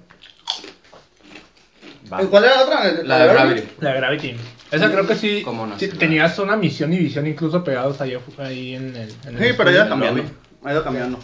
Va. 2.11 2.23
¿Y 2.23 2.25
¿Cuál 2.25 2.45
era 2.45 2.55
la 2.55 2.63
otra? 2.63 3.03
La 3.03 3.19
de 3.19 3.27
Gravity. 3.27 3.67
La 3.81 3.93
Gravity. 3.93 4.35
Esa 4.71 4.91
creo 4.91 5.05
que 5.05 5.13
sí. 5.13 5.43
¿Cómo 5.45 5.67
no? 5.67 5.77
sí, 5.77 5.89
tenías 5.89 6.39
una 6.39 6.57
misión 6.57 6.91
y 6.91 6.97
visión 6.97 7.27
incluso 7.27 7.63
pegados 7.63 8.01
ahí, 8.01 8.17
ahí 8.39 8.73
en 8.73 8.95
el. 8.95 9.13
en 9.27 9.37
el 9.37 9.37
Sí, 9.37 9.53
pero 9.55 9.69
ha 9.69 9.73
ido 9.73 9.89
cambiando. 9.89 10.23
Ha 10.63 10.71
ido 10.71 10.83
cambiando. 10.83 11.19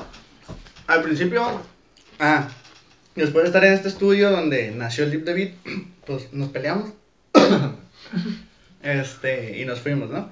Al 0.86 1.02
principio, 1.02 1.60
ah, 2.20 2.48
después 3.16 3.46
de 3.46 3.48
estar 3.48 3.66
en 3.66 3.74
este 3.74 3.88
estudio 3.88 4.30
donde 4.30 4.70
nació 4.70 5.06
el 5.06 5.10
Deep 5.10 5.26
Beat, 5.26 5.54
pues 6.06 6.32
nos 6.34 6.50
peleamos. 6.50 6.92
este, 8.84 9.60
y 9.60 9.66
nos 9.66 9.80
fuimos, 9.80 10.12
¿no? 10.12 10.30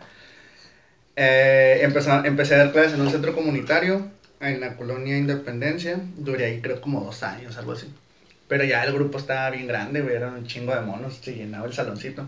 Eh, 1.19 1.79
empezó- 1.81 2.23
empecé 2.23 2.53
a 2.55 2.59
dar 2.59 2.71
clases 2.71 2.93
en 2.93 3.01
un 3.01 3.09
centro 3.09 3.33
comunitario 3.33 4.07
en 4.39 4.59
la 4.61 4.75
colonia 4.77 5.17
Independencia. 5.17 5.99
Duré 6.15 6.45
ahí 6.45 6.61
creo 6.61 6.79
como 6.79 7.01
dos 7.03 7.23
años, 7.23 7.57
algo 7.57 7.71
así. 7.73 7.87
Pero 8.47 8.63
ya 8.63 8.83
el 8.83 8.93
grupo 8.93 9.17
estaba 9.17 9.49
bien 9.49 9.65
grande, 9.67 10.01
güey, 10.01 10.15
eran 10.15 10.35
un 10.35 10.45
chingo 10.47 10.73
de 10.75 10.81
monos, 10.81 11.19
se 11.21 11.33
llenaba 11.33 11.65
el 11.65 11.73
saloncito. 11.73 12.27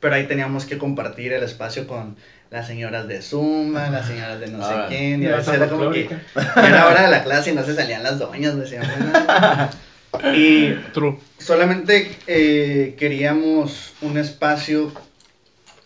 Pero 0.00 0.16
ahí 0.16 0.26
teníamos 0.26 0.66
que 0.66 0.76
compartir 0.76 1.32
el 1.32 1.42
espacio 1.44 1.86
con 1.86 2.16
las 2.50 2.66
señoras 2.66 3.06
de 3.08 3.22
Zumba, 3.22 3.88
las 3.90 4.06
señoras 4.08 4.38
de 4.40 4.48
no 4.48 4.58
sé 4.58 4.74
Ah, 4.74 4.86
quién, 4.88 5.22
y 5.22 5.26
a 5.26 5.36
veces 5.36 5.54
era 5.54 5.68
como 5.68 5.90
que 5.92 6.08
era 6.56 6.86
hora 6.88 7.02
de 7.04 7.10
la 7.10 7.22
clase 7.24 7.52
y 7.52 7.54
no 7.54 7.64
se 7.64 7.74
salían 7.74 8.02
las 8.02 8.18
doñas. 8.18 8.54
Y 10.34 10.74
True. 10.92 11.18
solamente 11.38 12.08
eh, 12.28 12.94
queríamos 12.98 13.94
un 14.00 14.16
espacio 14.16 14.92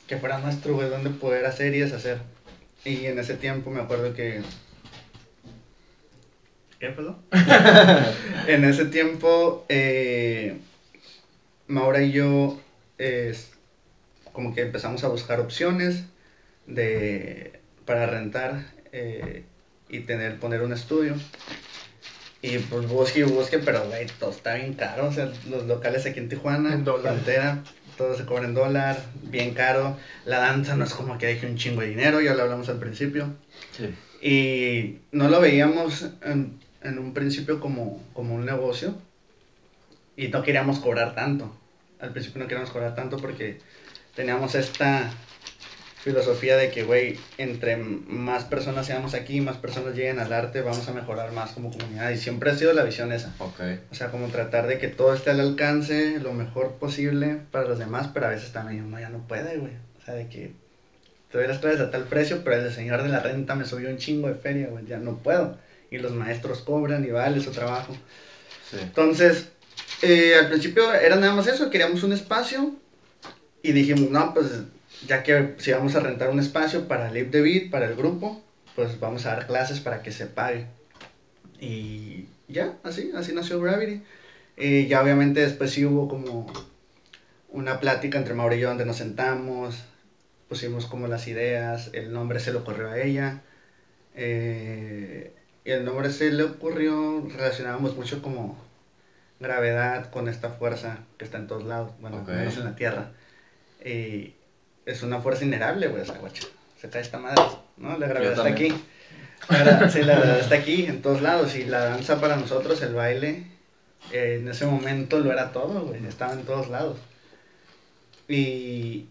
que 0.09 0.17
fuera 0.17 0.39
nuestro, 0.39 0.75
güey, 0.75 0.89
donde 0.89 1.11
poder 1.11 1.47
hacer 1.47 1.75
y 1.75 1.81
deshacer. 1.81 2.19
Y 2.85 3.07
en 3.07 3.19
ese 3.19 3.35
tiempo 3.35 3.71
me 3.71 3.81
acuerdo 3.81 4.15
que... 4.15 4.41
¿Qué 6.81 6.89
pasó? 6.89 7.19
en 8.47 8.65
ese 8.65 8.87
tiempo, 8.87 9.67
eh, 9.69 10.57
Maura 11.67 12.03
y 12.03 12.13
yo, 12.13 12.59
eh, 12.99 13.37
como 14.33 14.55
que 14.55 14.63
empezamos 14.63 15.05
a 15.05 15.09
buscar 15.09 15.41
opciones 15.41 16.05
de, 16.67 17.61
para 17.85 18.07
rentar 18.07 18.65
eh, 18.93 19.45
y 19.89 20.01
tener, 20.01 20.39
poner 20.39 20.63
un 20.63 20.73
estudio. 20.73 21.17
Y 22.41 22.59
pues 22.59 22.89
busque 22.89 23.21
y 23.21 23.23
busque, 23.25 23.59
pero 23.59 23.85
güey, 23.89 24.07
todo 24.21 24.31
está 24.31 24.55
bien 24.55 24.75
caro. 24.75 25.09
O 25.09 25.13
sea, 25.13 25.33
los 25.51 25.67
locales 25.67 26.07
aquí 26.07 26.21
en 26.21 26.29
Tijuana, 26.29 26.73
En 26.73 26.85
frontera, 26.85 27.65
todo 27.99 28.17
se 28.17 28.25
cobra 28.25 28.47
en 28.47 28.55
dólar, 28.55 28.99
bien 29.25 29.53
caro. 29.53 29.99
La 30.25 30.39
danza 30.39 30.77
no 30.77 30.85
es 30.85 30.95
como 30.95 31.19
que 31.19 31.27
deje 31.27 31.47
un 31.47 31.57
chingo 31.57 31.83
de 31.83 31.89
dinero, 31.89 32.23
ya 32.23 32.35
lo 32.35 32.45
hablamos 32.45 32.71
al 32.71 32.79
principio. 32.79 33.35
Sí. 33.73 33.95
Y 34.27 35.01
no 35.13 35.29
lo 35.29 35.41
veíamos 35.41 36.09
en, 36.23 36.59
en 36.83 36.99
un 36.99 37.13
principio 37.13 37.61
como, 37.61 38.03
como 38.15 38.35
un 38.35 38.47
negocio. 38.47 38.95
Y 40.17 40.29
no 40.29 40.43
queríamos 40.43 40.79
cobrar 40.79 41.15
tanto. 41.15 41.55
Al 42.01 42.13
principio 42.13 42.41
no 42.41 42.49
queríamos 42.49 42.71
cobrar 42.71 42.95
tanto 42.95 43.19
porque 43.19 43.59
teníamos 44.15 44.55
esta 44.55 45.11
filosofía 46.01 46.57
de 46.57 46.71
que, 46.71 46.85
güey, 46.85 47.19
entre 47.39 47.77
más 47.77 48.45
personas 48.45 48.87
seamos 48.87 49.15
aquí, 49.15 49.41
más 49.41 49.57
personas 49.57 49.95
lleguen 49.95 50.21
al 50.21 50.33
arte, 50.33 50.61
vamos 50.61 50.89
a 50.89 50.93
mejorar 50.93 51.33
más 51.33 51.53
como 51.53 51.71
comunidad. 51.71 52.11
Y 52.11 52.17
siempre 52.17 52.51
ha 52.51 52.55
sido 52.55 52.73
la 52.73 52.85
visión 52.85 53.13
esa. 53.13 53.35
Ok. 53.39 53.61
O 53.91 53.95
sea, 53.95 54.11
como 54.11 54.29
tratar 54.29 54.67
de 54.67 54.79
que 54.79 54.89
todo 54.89 55.13
esté 55.13 55.31
al 55.31 55.41
alcance, 55.41 56.21
lo 56.21 56.33
mejor 56.33 56.75
posible 56.75 57.41
para 57.51 57.69
los 57.69 57.79
demás, 57.79 58.11
pero 58.15 58.27
a 58.27 58.31
veces 58.31 58.53
también 58.53 58.85
uno 58.85 59.01
ya 59.01 59.09
no 59.09 59.27
puede, 59.27 59.59
güey. 59.59 59.73
O 60.01 60.05
sea, 60.05 60.15
de 60.15 60.29
que 60.29 60.53
te 61.31 61.39
doy 61.39 61.47
las 61.47 61.59
clases 61.59 61.81
a 61.81 61.91
tal 61.91 62.05
precio, 62.05 62.43
pero 62.45 62.57
el 62.57 62.73
señor 62.73 63.03
de 63.03 63.09
la 63.09 63.21
renta 63.21 63.55
me 63.55 63.65
subió 63.65 63.89
un 63.91 63.99
chingo 63.99 64.29
de 64.29 64.35
feria, 64.35 64.69
güey, 64.69 64.87
ya 64.87 64.99
no 64.99 65.19
puedo. 65.19 65.59
Y 65.91 65.99
los 65.99 66.13
maestros 66.13 66.61
cobran 66.61 67.05
y 67.05 67.11
vale 67.11 67.41
su 67.41 67.51
trabajo. 67.51 67.95
Sí. 68.71 68.77
Entonces, 68.81 69.49
eh, 70.03 70.37
al 70.39 70.49
principio 70.49 70.93
era 70.95 71.17
nada 71.17 71.35
más 71.35 71.47
eso, 71.49 71.71
queríamos 71.71 72.03
un 72.05 72.13
espacio 72.13 72.73
y 73.63 73.73
dijimos, 73.73 74.11
no, 74.11 74.33
pues 74.33 74.47
ya 75.07 75.23
que 75.23 75.55
si 75.59 75.73
vamos 75.73 75.95
a 75.95 76.01
rentar 76.01 76.31
un 76.31 76.39
espacio 76.41 76.89
para 76.89 77.11
Live 77.11 77.31
the 77.31 77.41
Beat, 77.41 77.71
para 77.71 77.87
el 77.87 77.95
grupo, 77.97 78.41
pues 78.75 78.99
vamos 79.01 79.27
a 79.27 79.31
dar 79.31 79.47
clases 79.47 79.81
para 79.81 80.03
que 80.03 80.13
se 80.13 80.27
pague. 80.27 80.67
Y 81.61 82.27
ya, 82.49 82.75
así, 82.83 83.11
así 83.15 83.33
nació 83.33 83.61
Gravity. 83.61 84.03
Y 84.57 84.87
ya 84.87 85.03
obviamente 85.03 85.41
después 85.41 85.71
sí 85.71 85.85
hubo 85.85 86.09
como 86.09 86.53
una 87.49 87.81
plática 87.81 88.19
entre 88.19 88.35
Mauro 88.35 88.55
y 88.55 88.61
yo 88.61 88.69
donde 88.69 88.85
nos 88.85 88.97
sentamos, 88.97 89.85
pusimos 90.49 90.87
como 90.87 91.07
las 91.07 91.29
ideas, 91.29 91.91
el 91.93 92.13
nombre 92.13 92.41
se 92.41 92.53
le 92.53 92.59
ocurrió 92.59 92.89
a 92.89 93.01
ella. 93.01 93.43
eh, 94.15 95.33
y 95.65 95.71
el 95.71 95.85
nombre 95.85 96.11
se 96.11 96.31
le 96.33 96.45
ocurrió, 96.45 97.29
relacionábamos 97.37 97.95
mucho 97.95 98.23
como 98.23 98.57
gravedad 99.39 100.11
con 100.11 100.29
esta 100.29 100.49
fuerza 100.51 101.01
que 101.19 101.25
está 101.25 101.37
en 101.39 101.47
todos 101.47 101.65
lados, 101.65 101.93
bueno, 102.01 102.23
Ok. 102.23 102.29
menos 102.29 102.57
en 102.57 102.65
la 102.65 102.75
Tierra. 102.75 103.11
Y 103.85 104.35
es 104.89 105.03
una 105.03 105.20
fuerza 105.20 105.45
innegable, 105.45 105.89
güey, 105.89 106.03
o 106.03 106.05
sea, 106.07 106.16
guacha, 106.16 106.45
se 106.80 106.89
cae 106.89 107.03
esta 107.03 107.18
madre, 107.18 107.43
¿no? 107.76 107.99
La 107.99 108.07
gravedad 108.07 108.32
está 108.32 108.49
aquí. 108.49 108.72
La 109.51 109.91
sí, 109.91 110.03
la 110.03 110.14
gravedad 110.14 110.41
está 110.41 110.55
aquí, 110.55 110.86
en 110.86 111.03
todos 111.03 111.20
lados. 111.20 111.55
Y 111.57 111.64
la 111.64 111.84
danza 111.84 112.20
para 112.20 112.36
nosotros, 112.36 112.80
el 112.80 112.95
baile, 112.95 113.45
eh, 114.12 114.39
en 114.41 114.49
ese 114.49 114.64
momento 114.64 115.20
lo 115.20 115.30
era 115.30 115.53
todo, 115.53 115.84
güey, 115.84 116.05
estaba 116.07 116.32
en 116.32 116.45
todos 116.45 116.70
lados. 116.70 116.99
Y, 118.28 119.07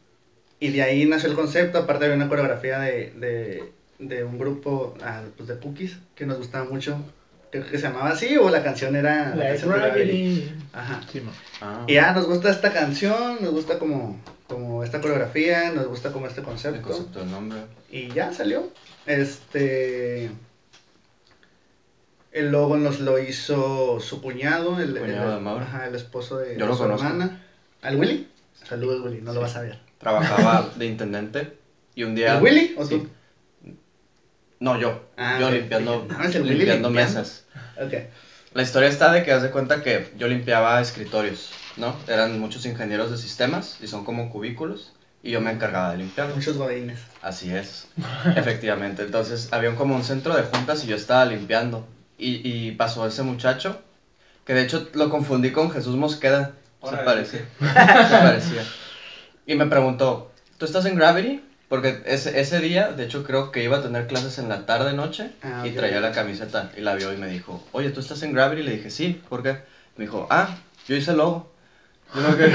y 0.59 0.69
de 0.69 0.81
ahí 0.81 1.05
nació 1.05 1.29
el 1.29 1.35
concepto, 1.35 1.77
aparte 1.77 2.05
había 2.05 2.17
una 2.17 2.27
coreografía 2.27 2.79
de, 2.79 3.11
de, 3.11 3.63
de 3.99 4.23
un 4.23 4.39
grupo 4.39 4.95
ah, 5.03 5.23
pues 5.35 5.47
de 5.47 5.59
Cookies 5.59 5.97
que 6.15 6.25
nos 6.25 6.39
gustaba 6.39 6.65
mucho, 6.65 6.99
creo 7.51 7.65
que 7.65 7.77
se 7.77 7.87
llamaba 7.87 8.09
así, 8.09 8.37
o 8.37 8.49
la 8.49 8.63
canción 8.63 8.95
era... 8.95 9.29
la 9.29 9.35
Like 9.35 9.49
canción 9.59 9.71
de 9.71 9.77
Gravity. 9.79 10.05
Gravity. 10.41 10.53
Ajá. 10.73 11.01
Sí. 11.11 11.21
Ah, 11.61 11.83
Y 11.87 11.93
ya 11.95 12.13
nos 12.13 12.27
gusta 12.27 12.49
esta 12.51 12.71
canción, 12.73 13.37
nos 13.41 13.51
gusta 13.51 13.79
como, 13.79 14.19
como 14.47 14.83
esta 14.83 15.01
coreografía, 15.01 15.71
nos 15.71 15.87
gusta 15.87 16.11
como 16.11 16.27
este 16.27 16.41
el 16.41 16.45
concepto. 16.45 16.81
concepto 16.87 17.19
del 17.19 17.31
nombre. 17.31 17.59
Y 17.89 18.09
ya 18.09 18.33
salió. 18.33 18.69
Este. 19.05 20.29
El 22.31 22.51
logo 22.51 22.77
nos 22.77 22.99
lo 22.99 23.17
hizo 23.19 23.99
su 23.99 24.21
cuñado, 24.21 24.79
el, 24.79 24.97
Cuñado 24.97 25.29
el- 25.29 25.35
de 25.37 25.41
Mauro. 25.41 25.63
ajá, 25.65 25.87
el 25.87 25.95
esposo 25.95 26.37
de, 26.37 26.53
Yo 26.55 26.59
de 26.61 26.65
lo 26.67 26.73
su 26.75 26.83
conozco. 26.83 27.07
hermana. 27.07 27.41
¿Al 27.81 27.95
Willy? 27.95 28.27
Saludos, 28.63 29.03
Willy, 29.05 29.21
no 29.21 29.33
lo 29.33 29.41
vas 29.41 29.55
a 29.55 29.61
ver. 29.61 29.79
Trabajaba 29.97 30.69
de 30.75 30.85
intendente 30.85 31.57
y 31.95 32.03
un 32.03 32.13
día... 32.15 32.37
¿El 32.37 32.43
Willy 32.43 32.75
o 32.77 32.85
Sí. 32.85 32.95
tú? 32.99 33.07
No, 34.59 34.79
yo. 34.79 35.03
Ah, 35.17 35.37
yo 35.39 35.49
limpiando, 35.51 36.07
limpiando 36.09 36.43
limpiando. 36.43 36.89
mesas. 36.89 37.43
Ok. 37.81 37.93
La 38.53 38.63
historia 38.63 38.89
está 38.89 39.11
de 39.11 39.23
que 39.23 39.31
haz 39.31 39.43
de 39.43 39.51
cuenta 39.51 39.83
que 39.83 40.07
yo 40.17 40.27
limpiaba 40.27 40.81
escritorios, 40.81 41.51
¿no? 41.75 41.95
Eran 42.07 42.39
muchos 42.39 42.65
ingenieros 42.65 43.11
de 43.11 43.17
sistemas 43.17 43.77
y 43.81 43.87
son 43.87 44.03
como 44.03 44.29
cubículos 44.31 44.93
y 45.21 45.31
yo 45.31 45.41
me 45.41 45.51
encargaba 45.51 45.91
de 45.91 45.97
limpiarlos. 45.97 46.35
Muchos 46.37 46.57
godines. 46.57 46.99
Así 47.21 47.53
es, 47.53 47.87
efectivamente. 48.35 49.03
Entonces 49.03 49.49
había 49.51 49.69
un- 49.69 49.75
como 49.75 49.95
un 49.95 50.03
centro 50.03 50.35
de 50.35 50.43
juntas 50.43 50.83
y 50.83 50.87
yo 50.87 50.95
estaba 50.95 51.25
limpiando. 51.25 51.85
Y, 52.17 52.41
y 52.43 52.71
pasó 52.71 53.05
ese 53.05 53.21
muchacho, 53.21 53.79
que 54.45 54.53
de 54.55 54.63
hecho 54.63 54.87
lo 54.93 55.09
confundí 55.09 55.51
con 55.51 55.69
Jesús 55.69 55.95
Mosqueda. 55.95 56.53
Se 56.83 56.95
parecía. 57.05 57.45
Se 57.59 58.15
parecía. 58.17 58.63
Y 59.45 59.55
me 59.55 59.67
preguntó, 59.67 60.31
¿tú 60.57 60.65
estás 60.65 60.85
en 60.85 60.95
Gravity? 60.95 61.41
Porque 61.69 62.01
ese, 62.05 62.39
ese 62.39 62.59
día, 62.59 62.93
de 62.93 63.03
hecho, 63.03 63.23
creo 63.23 63.51
que 63.51 63.63
iba 63.63 63.77
a 63.77 63.81
tener 63.81 64.07
clases 64.07 64.39
en 64.39 64.47
la 64.47 64.65
tarde-noche 64.65 65.31
Ah, 65.43 65.63
y 65.65 65.71
traía 65.71 65.99
la 65.99 66.13
camiseta 66.13 66.71
y 66.77 66.81
la 66.81 66.95
vio 66.95 67.13
y 67.13 67.17
me 67.17 67.27
dijo, 67.27 67.61
oye, 67.73 67.89
¿tú 67.89 67.99
estás 67.99 68.23
en 68.23 68.33
Gravity? 68.33 68.63
Le 68.63 68.77
dije, 68.77 68.89
sí, 68.89 69.21
¿por 69.27 69.43
qué? 69.43 69.57
Me 69.97 70.05
dijo, 70.05 70.27
ah, 70.29 70.57
yo 70.87 70.95
hice 70.95 71.11
el 71.11 71.17
logo. 71.17 71.51
Yo 72.15 72.21
no 72.21 72.35
creo 72.37 72.47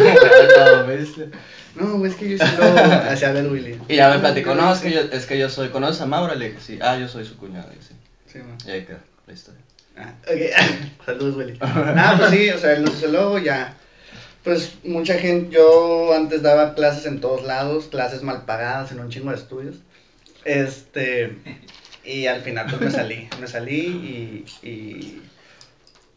es 2.06 2.14
que 2.14 2.30
yo 2.30 2.38
sí 2.38 2.56
lo 2.56 2.64
hacía 3.10 3.34
del 3.34 3.48
Willy. 3.48 3.78
Y 3.86 3.96
ya 3.96 4.08
me 4.08 4.18
platicó, 4.18 4.54
no, 4.54 4.72
es 4.72 4.80
que 4.80 4.90
yo, 4.90 5.00
es 5.00 5.26
que 5.26 5.38
yo 5.38 5.50
soy, 5.50 5.68
¿conoces 5.68 6.00
a 6.00 6.06
Maura? 6.06 6.34
Le 6.34 6.48
dije, 6.48 6.60
sí, 6.60 6.78
ah, 6.80 6.96
yo 6.96 7.06
soy 7.06 7.26
su 7.26 7.36
cuñado, 7.36 7.68
y 7.78 7.82
sí. 7.82 7.94
Sí, 8.26 8.38
man. 8.38 8.56
Y 8.66 8.70
ahí 8.70 8.84
queda 8.86 9.00
la 9.26 9.32
historia. 9.34 9.60
Ah, 9.98 10.14
ok. 10.22 11.04
Saludos, 11.06 11.36
Willy. 11.36 11.58
Ah, 11.62 12.14
pues 12.18 12.30
sí, 12.30 12.48
o 12.48 12.58
sea, 12.58 12.72
el 12.72 13.12
logo 13.12 13.38
ya. 13.38 13.76
Pues 14.44 14.78
mucha 14.84 15.18
gente, 15.18 15.54
yo 15.54 16.12
antes 16.14 16.42
daba 16.42 16.74
clases 16.74 17.06
en 17.06 17.20
todos 17.20 17.44
lados, 17.44 17.86
clases 17.86 18.22
mal 18.22 18.44
pagadas 18.44 18.90
en 18.90 19.00
un 19.00 19.08
chingo 19.08 19.30
de 19.30 19.36
estudios. 19.36 19.76
Este, 20.44 21.36
y 22.04 22.26
al 22.26 22.40
final 22.40 22.66
pues 22.68 22.82
me 22.82 22.90
salí, 22.90 23.28
me 23.40 23.46
salí 23.46 24.44
y, 24.62 24.66
y 24.68 25.22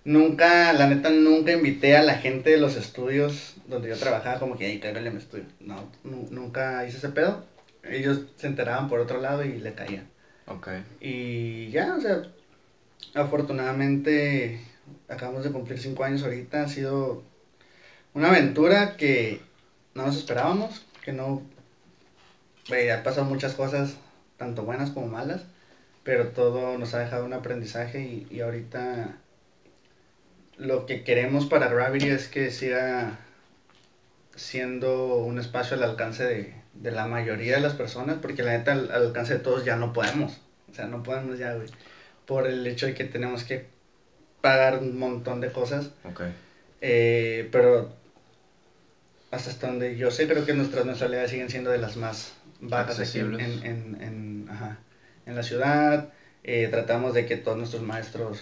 nunca, 0.03 0.73
la 0.73 0.87
neta, 0.87 1.11
nunca 1.11 1.51
invité 1.51 1.95
a 1.95 2.01
la 2.01 2.15
gente 2.15 2.49
de 2.49 2.57
los 2.57 2.75
estudios 2.75 3.53
donde 3.67 3.89
yo 3.89 3.95
trabajaba 3.97 4.39
como 4.39 4.57
que, 4.57 4.65
ahí 4.65 4.79
cágale 4.79 5.09
a 5.09 5.11
mi 5.11 5.19
estudio. 5.19 5.45
No, 5.59 5.91
nu- 6.03 6.27
nunca 6.31 6.85
hice 6.87 6.97
ese 6.97 7.09
pedo. 7.09 7.43
Ellos 7.83 8.21
se 8.37 8.47
enteraban 8.47 8.87
por 8.89 8.99
otro 8.99 9.21
lado 9.21 9.43
y 9.45 9.59
le 9.59 9.73
caían. 9.73 10.07
Ok. 10.47 10.69
Y 10.99 11.69
ya, 11.69 11.93
o 11.95 12.01
sea, 12.01 12.23
afortunadamente 13.13 14.59
acabamos 15.07 15.43
de 15.43 15.51
cumplir 15.51 15.79
cinco 15.79 16.03
años 16.03 16.23
ahorita. 16.23 16.63
Ha 16.63 16.67
sido 16.67 17.23
una 18.15 18.29
aventura 18.29 18.97
que 18.97 19.41
no 19.93 20.07
nos 20.07 20.17
esperábamos, 20.17 20.83
que 21.03 21.13
no... 21.13 21.43
Han 22.71 23.03
pasado 23.03 23.25
muchas 23.25 23.53
cosas, 23.53 23.97
tanto 24.37 24.63
buenas 24.63 24.89
como 24.89 25.05
malas, 25.05 25.43
pero 26.03 26.29
todo 26.29 26.79
nos 26.79 26.95
ha 26.95 26.99
dejado 26.99 27.25
un 27.25 27.33
aprendizaje 27.33 28.01
y, 28.01 28.27
y 28.31 28.41
ahorita 28.41 29.17
lo 30.57 30.87
que 30.87 31.03
queremos 31.03 31.45
para 31.45 31.67
Gravity 31.67 32.07
es 32.07 32.27
que 32.27 32.49
siga 32.49 33.19
siendo 34.35 35.17
un 35.17 35.37
espacio 35.37 35.77
al 35.77 35.83
alcance 35.83 36.23
de, 36.23 36.55
de 36.73 36.91
la 36.91 37.05
mayoría 37.05 37.55
de 37.55 37.61
las 37.61 37.73
personas, 37.73 38.17
porque 38.21 38.41
la 38.41 38.57
neta 38.57 38.71
al, 38.71 38.91
al 38.91 39.07
alcance 39.07 39.33
de 39.33 39.39
todos 39.39 39.65
ya 39.65 39.75
no 39.75 39.93
podemos. 39.93 40.39
O 40.71 40.73
sea, 40.73 40.87
no 40.87 41.03
podemos 41.03 41.37
ya, 41.37 41.53
güey. 41.53 41.67
Por 42.25 42.47
el 42.47 42.65
hecho 42.65 42.87
de 42.87 42.95
que 42.95 43.03
tenemos 43.03 43.43
que 43.43 43.65
pagar 44.41 44.79
un 44.79 44.97
montón 44.97 45.41
de 45.41 45.51
cosas. 45.51 45.91
Ok. 46.03 46.21
Eh, 46.81 47.47
pero 47.51 47.93
hasta 49.35 49.67
donde 49.67 49.97
yo 49.97 50.11
sé, 50.11 50.27
creo 50.27 50.45
que 50.45 50.53
nuestras 50.53 50.85
mensualidades 50.85 51.31
siguen 51.31 51.49
siendo 51.49 51.69
de 51.69 51.77
las 51.77 51.97
más 51.97 52.33
bajas 52.61 52.99
aquí 52.99 53.19
en, 53.19 53.39
en, 53.39 53.97
en, 54.01 54.47
ajá, 54.49 54.79
en 55.25 55.35
la 55.35 55.43
ciudad. 55.43 56.09
Eh, 56.43 56.67
tratamos 56.69 57.13
de 57.13 57.25
que 57.25 57.37
todos 57.37 57.57
nuestros 57.57 57.83
maestros 57.83 58.41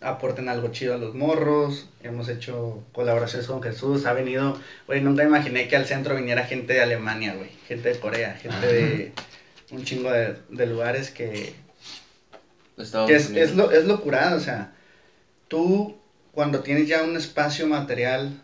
aporten 0.00 0.48
algo 0.48 0.68
chido 0.72 0.94
a 0.94 0.98
los 0.98 1.14
morros. 1.14 1.88
Hemos 2.02 2.28
hecho 2.28 2.84
colaboraciones 2.92 3.46
con 3.46 3.62
Jesús. 3.62 4.06
Ha 4.06 4.12
venido, 4.12 4.60
güey, 4.86 5.00
nunca 5.00 5.24
imaginé 5.24 5.68
que 5.68 5.76
al 5.76 5.86
centro 5.86 6.16
viniera 6.16 6.44
gente 6.44 6.74
de 6.74 6.82
Alemania, 6.82 7.34
güey. 7.34 7.50
Gente 7.66 7.90
de 7.90 7.98
Corea, 7.98 8.34
gente 8.34 8.66
de 8.66 9.12
un 9.70 9.84
chingo 9.84 10.10
de, 10.10 10.36
de 10.50 10.66
lugares 10.66 11.10
que, 11.10 11.52
que 13.06 13.14
es, 13.14 13.30
es, 13.30 13.54
lo, 13.56 13.70
es 13.70 13.84
locura, 13.86 14.34
o 14.34 14.40
sea, 14.40 14.74
tú 15.48 15.96
cuando 16.32 16.60
tienes 16.60 16.86
ya 16.86 17.02
un 17.02 17.16
espacio 17.16 17.66
material, 17.66 18.42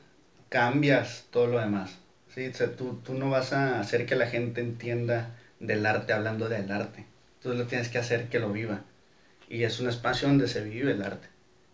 cambias 0.53 1.25
todo 1.31 1.47
lo 1.47 1.59
demás. 1.59 1.97
¿sí? 2.35 2.47
O 2.47 2.55
sea, 2.55 2.77
tú, 2.77 3.01
tú 3.05 3.15
no 3.15 3.31
vas 3.31 3.53
a 3.55 3.81
hacer 3.81 4.05
que 4.05 4.15
la 4.17 4.27
gente 4.27 4.61
entienda 4.61 5.35
del 5.61 5.87
arte 5.87 6.13
hablando 6.13 6.49
del 6.51 6.71
arte. 6.71 7.07
Tú 7.43 7.55
lo 7.55 7.67
tienes 7.67 7.89
que 7.89 7.99
hacer 7.99 8.29
que 8.29 8.39
lo 8.39 8.53
viva. 8.53 8.83
Y 9.49 9.65
es 9.65 9.81
un 9.81 9.89
espacio 9.89 10.29
donde 10.29 10.49
se 10.49 10.63
vive 10.63 10.93
el 10.93 11.03
arte. 11.03 11.29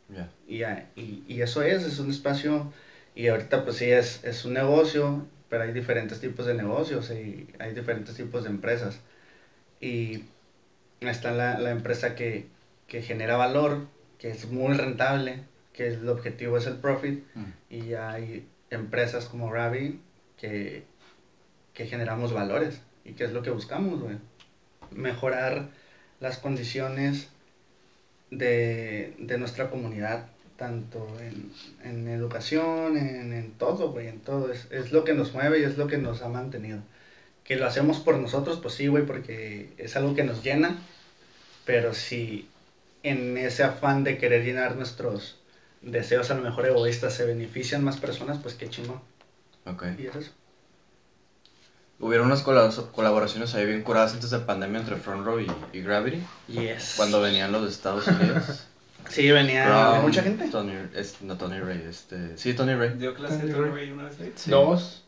Ya. 0.09 0.31
Y, 0.47 0.63
y, 1.01 1.25
y 1.27 1.43
eso 1.43 1.63
es, 1.63 1.83
es 1.85 1.99
un 1.99 2.11
espacio, 2.11 2.73
y 3.15 3.27
ahorita 3.29 3.65
pues 3.65 3.77
sí 3.77 3.91
es, 3.91 4.25
es 4.25 4.45
un 4.45 4.55
negocio, 4.55 5.27
pero 5.51 5.65
hay 5.65 5.73
diferentes 5.73 6.21
tipos 6.21 6.47
de 6.47 6.55
negocios 6.55 7.11
y 7.11 7.47
hay 7.59 7.75
diferentes 7.75 8.15
tipos 8.15 8.45
de 8.45 8.51
empresas. 8.51 9.01
Y 9.81 10.25
está 11.01 11.33
la, 11.33 11.59
la 11.59 11.71
empresa 11.73 12.15
que, 12.15 12.47
que 12.87 13.03
genera 13.03 13.37
valor, 13.37 13.87
que 14.19 14.31
es 14.31 14.47
muy 14.51 14.75
rentable, 14.77 15.41
que 15.73 15.89
el 15.89 16.09
objetivo 16.09 16.57
es 16.59 16.67
el 16.67 16.77
profit, 16.77 17.25
Mm. 17.35 17.45
y 17.71 17.95
hay 17.95 18.47
empresas 18.71 19.27
como 19.27 19.53
Ravi 19.53 20.01
que, 20.39 20.85
que 21.75 21.87
generamos 21.87 22.33
valores, 22.33 22.81
y 23.05 23.13
que 23.13 23.25
es 23.25 23.33
lo 23.33 23.43
que 23.43 23.51
buscamos, 23.51 24.01
güey. 24.01 24.17
Mejorar 24.91 25.69
las 26.21 26.39
condiciones 26.39 27.29
de, 28.31 29.15
de 29.19 29.39
nuestra 29.39 29.71
comunidad, 29.71 30.27
tanto 30.57 31.07
en, 31.21 31.53
en 31.85 32.09
educación, 32.09 32.97
en, 32.97 33.33
en 33.33 33.53
todo, 33.53 33.93
güey, 33.93 34.09
en 34.09 34.21
todo. 34.21 34.53
Es, 34.53 34.69
es 34.71 34.93
lo 34.93 35.05
que 35.05 35.15
nos 35.15 35.33
mueve 35.33 35.61
y 35.61 35.65
es 35.65 35.79
lo 35.79 35.87
que 35.87 35.99
nos 35.99 36.23
ha 36.23 36.29
mantenido. 36.29 36.81
Que 37.45 37.57
lo 37.57 37.67
hacemos 37.67 38.01
por 38.01 38.19
nosotros, 38.19 38.59
pues 38.61 38.75
sí, 38.75 38.89
güey, 38.89 39.07
porque 39.07 39.71
es 39.79 39.97
algo 39.97 40.15
que 40.15 40.25
nos 40.25 40.43
llena, 40.45 40.79
pero 41.65 41.95
si 41.95 42.49
en 43.03 43.39
ese 43.39 43.63
afán 43.63 44.05
de 44.05 44.19
querer 44.19 44.45
llenar 44.45 44.77
nuestros 44.77 45.39
deseos 45.83 46.31
a 46.31 46.35
lo 46.35 46.43
mejor 46.43 46.67
egoístas 46.67 47.15
se 47.15 47.25
benefician 47.25 47.85
más 47.85 47.97
personas, 47.99 48.39
pues 48.39 48.55
qué 48.55 48.69
chingón. 48.69 49.01
Ok. 49.67 49.85
Y 49.99 50.07
es 50.07 50.17
eso. 50.17 50.31
Hubieron 52.01 52.27
unas 52.27 52.45
colab- 52.47 52.91
colaboraciones 52.93 53.55
ahí 53.55 53.67
bien 53.67 53.83
curadas 53.83 54.15
antes 54.15 54.31
de 54.31 54.39
pandemia 54.39 54.81
entre 54.81 54.97
Front 54.97 55.25
Row 55.27 55.41
y, 55.41 55.51
y 55.73 55.81
Gravity. 55.83 56.23
Yes. 56.47 56.95
Cuando 56.97 57.21
venían 57.21 57.51
los 57.51 57.63
de 57.63 57.69
Estados 57.71 58.07
Unidos. 58.07 58.67
Sí, 59.09 59.31
venía 59.31 59.67
Brown, 59.67 60.03
mucha 60.03 60.23
gente. 60.23 60.49
Tony, 60.51 60.73
es- 60.95 61.23
no 61.23 61.39
Tony 61.39 61.59
Ray, 61.61 61.83
este. 61.89 62.37
Sí, 62.37 62.53
Tony 62.53 62.75
Ray. 62.75 62.91
¿Dio 62.99 63.15
clase 63.15 63.47
de 63.47 63.55
Tony 63.55 63.71
Ray 63.71 63.91
una 63.91 64.05
vez 64.05 64.21
ahí? 64.21 64.33
Sí. 64.37 64.51
Dos. 64.51 65.05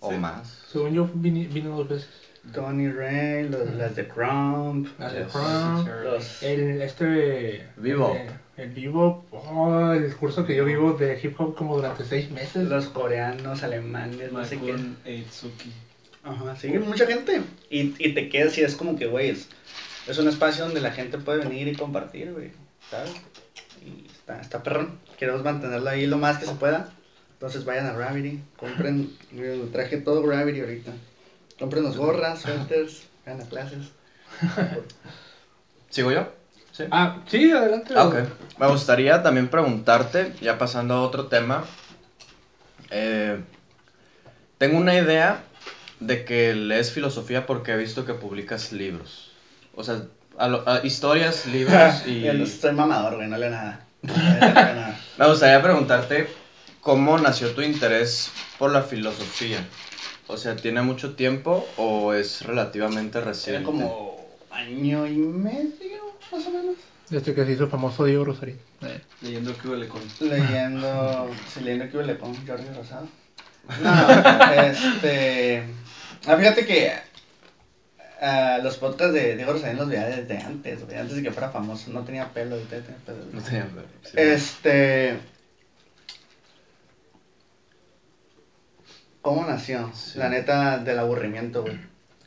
O 0.00 0.10
Sí. 0.10 0.16
más. 0.16 0.48
Según 0.72 0.92
yo, 0.94 1.08
vine, 1.14 1.46
vino 1.46 1.76
dos 1.76 1.88
veces. 1.88 2.08
Tony 2.52 2.90
Ray, 2.90 3.48
los, 3.48 3.72
las 3.74 3.94
de 3.94 4.08
Crump. 4.08 4.88
Las 4.98 5.12
de. 5.12 5.24
Crown, 5.26 5.88
Los... 6.04 6.42
El, 6.42 6.82
este... 6.82 7.68
Vivo. 7.76 8.12
eh, 8.16 8.28
En 8.58 8.74
vivo, 8.74 9.24
oh, 9.30 9.92
el 9.92 10.14
curso 10.16 10.44
que 10.44 10.56
yo 10.56 10.64
vivo 10.64 10.92
de 10.94 11.18
hip 11.22 11.40
hop 11.40 11.54
como 11.54 11.76
durante 11.76 12.04
seis 12.04 12.28
meses. 12.32 12.68
Los 12.68 12.86
coreanos, 12.86 13.62
alemanes, 13.62 14.32
no 14.32 14.44
sé 14.44 14.58
qué. 14.58 14.74
Eitsuki. 15.04 15.72
Ajá, 16.24 16.56
sí, 16.56 16.68
mucha 16.70 17.06
gente. 17.06 17.40
Y, 17.70 17.94
y 18.04 18.14
te 18.14 18.28
quedas 18.28 18.58
y 18.58 18.62
es 18.62 18.74
como 18.74 18.98
que, 18.98 19.06
güey, 19.06 19.30
es, 19.30 19.48
es 20.08 20.18
un 20.18 20.26
espacio 20.26 20.64
donde 20.64 20.80
la 20.80 20.90
gente 20.90 21.18
puede 21.18 21.44
venir 21.44 21.68
y 21.68 21.76
compartir, 21.76 22.32
güey, 22.32 22.50
¿sabes? 22.90 23.12
Y 23.86 24.10
está, 24.10 24.40
está 24.40 24.60
perrón. 24.60 24.98
Queremos 25.16 25.44
mantenerlo 25.44 25.88
ahí 25.88 26.06
lo 26.06 26.18
más 26.18 26.38
que 26.38 26.46
se 26.46 26.54
pueda. 26.54 26.92
Entonces 27.34 27.64
vayan 27.64 27.86
a 27.86 27.92
Gravity, 27.92 28.42
compren, 28.56 29.16
yo 29.30 29.68
traje 29.68 29.98
todo 29.98 30.20
Gravity 30.24 30.60
ahorita. 30.62 30.92
Compren 31.60 31.84
los 31.84 31.96
gorras, 31.96 32.40
suéteres, 32.42 33.04
vayan 33.24 33.40
a 33.40 33.44
clases. 33.44 33.92
¿Sigo 35.90 36.10
yo? 36.10 36.37
Sí. 36.78 36.84
Ah, 36.92 37.16
sí, 37.26 37.50
adelante. 37.50 37.92
Ah, 37.96 38.04
ok. 38.06 38.14
Me 38.60 38.68
gustaría 38.68 39.20
también 39.20 39.48
preguntarte, 39.48 40.32
ya 40.40 40.58
pasando 40.58 40.94
a 40.94 41.02
otro 41.02 41.26
tema. 41.26 41.64
eh, 42.90 43.40
tengo 44.58 44.78
una 44.78 44.94
idea 44.94 45.42
de 45.98 46.24
que 46.24 46.54
lees 46.54 46.92
filosofía 46.92 47.46
porque 47.46 47.72
he 47.72 47.76
visto 47.76 48.04
que 48.06 48.14
publicas 48.14 48.70
libros. 48.72 49.32
O 49.74 49.82
sea, 49.82 50.02
a 50.38 50.46
lo- 50.46 50.68
a 50.68 50.86
historias, 50.86 51.46
libros 51.46 52.02
y... 52.06 52.22
Yo 52.22 52.32
no 52.34 52.46
soy 52.46 52.72
mamador, 52.72 53.16
güey, 53.16 53.26
no 53.28 53.38
leo 53.38 53.50
nada. 53.50 53.84
No 54.02 54.14
leo 54.14 54.74
nada. 54.74 55.00
Me 55.16 55.26
gustaría 55.28 55.60
preguntarte 55.60 56.28
cómo 56.80 57.18
nació 57.18 57.50
tu 57.56 57.62
interés 57.62 58.30
por 58.56 58.70
la 58.70 58.82
filosofía. 58.82 59.58
O 60.28 60.36
sea, 60.36 60.54
¿tiene 60.54 60.82
mucho 60.82 61.14
tiempo 61.16 61.66
o 61.76 62.12
es 62.12 62.42
relativamente 62.42 63.20
reciente? 63.20 63.62
Tiene 63.62 63.64
como 63.64 64.24
año 64.50 65.06
y 65.06 65.16
medio, 65.16 66.07
más 66.32 66.46
o 66.46 66.50
menos. 66.50 66.76
Desde 67.10 67.34
que 67.34 67.44
se 67.44 67.52
hizo 67.52 67.68
famoso 67.68 68.04
Diego 68.04 68.24
Rosarín. 68.24 68.58
Eh. 68.82 69.00
Leyendo 69.22 69.56
que 69.56 69.68
huele 69.68 69.88
con. 69.88 70.02
Leyendo, 70.20 71.30
sí, 71.48 71.60
leyendo 71.60 71.90
que 71.90 71.96
huele 71.96 72.18
con 72.18 72.34
Jordi 72.46 72.68
Rosado. 72.76 73.08
No, 73.82 74.52
este. 74.62 75.62
ah, 76.26 76.36
fíjate 76.36 76.66
que 76.66 76.92
ah, 78.20 78.58
los 78.62 78.76
podcasts 78.76 79.14
de 79.14 79.36
Diego 79.36 79.52
Rosarín 79.52 79.78
los 79.78 79.88
veía 79.88 80.06
desde 80.06 80.38
antes, 80.38 80.84
güey, 80.84 80.98
antes 80.98 81.16
de 81.16 81.22
que 81.22 81.32
fuera 81.32 81.50
famoso. 81.50 81.90
No 81.90 82.04
tenía 82.04 82.32
pelo, 82.32 82.56
ahorita 82.56 82.80
tiene 82.80 83.00
pelo. 83.06 83.24
No 83.32 83.40
tenía 83.42 83.64
pelo, 83.66 83.86
sí. 84.02 84.10
Este. 84.16 85.18
¿Cómo 89.22 89.44
nació? 89.46 89.90
Sí. 89.94 90.18
La 90.18 90.28
neta, 90.28 90.78
del 90.78 90.98
aburrimiento, 90.98 91.62
güey. 91.62 91.78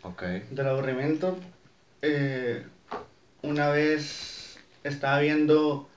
Ok. 0.03 0.21
Del 0.51 0.67
aburrimiento. 0.67 1.37
eh, 2.01 2.65
una 3.43 3.69
vez 3.69 4.57
estaba 4.83 5.19
viendo 5.19 5.89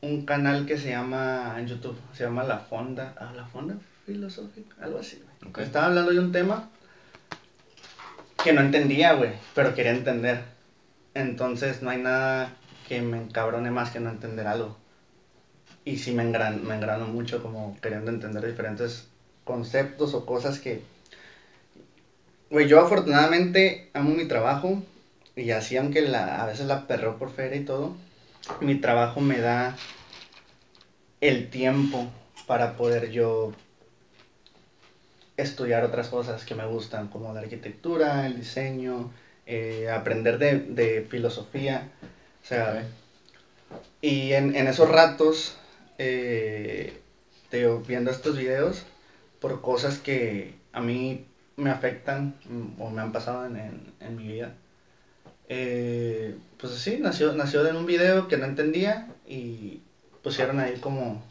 un 0.00 0.24
canal 0.26 0.66
que 0.66 0.78
se 0.78 0.90
llama 0.90 1.56
en 1.58 1.66
YouTube, 1.66 1.96
se 2.12 2.24
llama 2.24 2.44
La 2.44 2.58
Fonda, 2.58 3.14
ah, 3.18 3.32
La 3.34 3.46
Fonda 3.46 3.76
Filosófica, 4.04 4.76
algo 4.80 4.98
así, 4.98 5.22
güey. 5.22 5.50
Ok. 5.50 5.58
Estaba 5.58 5.86
hablando 5.86 6.12
de 6.12 6.18
un 6.18 6.32
tema 6.32 6.68
que 8.42 8.52
no 8.52 8.60
entendía, 8.60 9.14
güey, 9.14 9.32
pero 9.54 9.74
quería 9.74 9.92
entender. 9.92 10.42
Entonces 11.14 11.82
no 11.82 11.90
hay 11.90 12.02
nada 12.02 12.52
que 12.86 13.00
me 13.00 13.16
encabrone 13.16 13.70
más 13.70 13.90
que 13.90 14.00
no 14.00 14.10
entender 14.10 14.46
algo. 14.46 14.76
Y 15.84 15.98
sí 15.98 16.12
me, 16.12 16.22
engran, 16.22 16.66
me 16.66 16.74
engrano 16.74 17.06
mucho 17.06 17.42
como 17.42 17.78
queriendo 17.80 18.10
entender 18.10 18.44
diferentes 18.46 19.08
conceptos 19.44 20.14
o 20.14 20.26
cosas 20.26 20.58
que... 20.58 20.82
Güey, 22.50 22.68
yo 22.68 22.80
afortunadamente 22.80 23.90
amo 23.94 24.10
mi 24.14 24.26
trabajo 24.26 24.82
y 25.36 25.50
así 25.50 25.76
aunque 25.76 26.02
la, 26.02 26.42
a 26.42 26.46
veces 26.46 26.66
la 26.66 26.86
perro 26.86 27.18
por 27.18 27.30
feria 27.30 27.58
y 27.58 27.64
todo, 27.64 27.94
mi 28.60 28.74
trabajo 28.76 29.20
me 29.20 29.40
da 29.40 29.76
el 31.20 31.50
tiempo 31.50 32.06
para 32.46 32.76
poder 32.76 33.10
yo 33.10 33.50
estudiar 35.36 35.84
otras 35.84 36.08
cosas 36.08 36.44
que 36.44 36.54
me 36.54 36.64
gustan, 36.64 37.08
como 37.08 37.32
la 37.32 37.40
arquitectura, 37.40 38.26
el 38.26 38.36
diseño, 38.36 39.10
eh, 39.46 39.88
aprender 39.90 40.38
de, 40.38 40.58
de 40.58 41.02
filosofía. 41.08 41.88
O 42.42 42.46
sea, 42.46 42.84
y 44.00 44.32
en, 44.32 44.54
en 44.54 44.66
esos 44.68 44.88
ratos, 44.88 45.54
eh, 45.98 46.92
te 47.50 47.66
viendo 47.86 48.10
estos 48.10 48.36
videos, 48.36 48.82
por 49.40 49.60
cosas 49.60 49.98
que 49.98 50.54
a 50.72 50.80
mí 50.80 51.24
me 51.56 51.70
afectan 51.70 52.34
mm, 52.48 52.80
o 52.80 52.90
me 52.90 53.00
han 53.02 53.12
pasado 53.12 53.44
en, 53.46 53.56
en- 53.56 53.92
en 54.00 54.16
mi 54.16 54.26
vida, 54.26 54.52
eh, 55.48 56.34
pues 56.58 56.74
sí, 56.74 56.98
nació, 57.00 57.32
nació 57.34 57.62
de 57.62 57.76
un 57.76 57.86
video 57.86 58.28
que 58.28 58.36
no 58.36 58.46
entendía 58.46 59.08
y 59.26 59.80
pusieron 60.22 60.60
ahí 60.60 60.78
como 60.78 61.22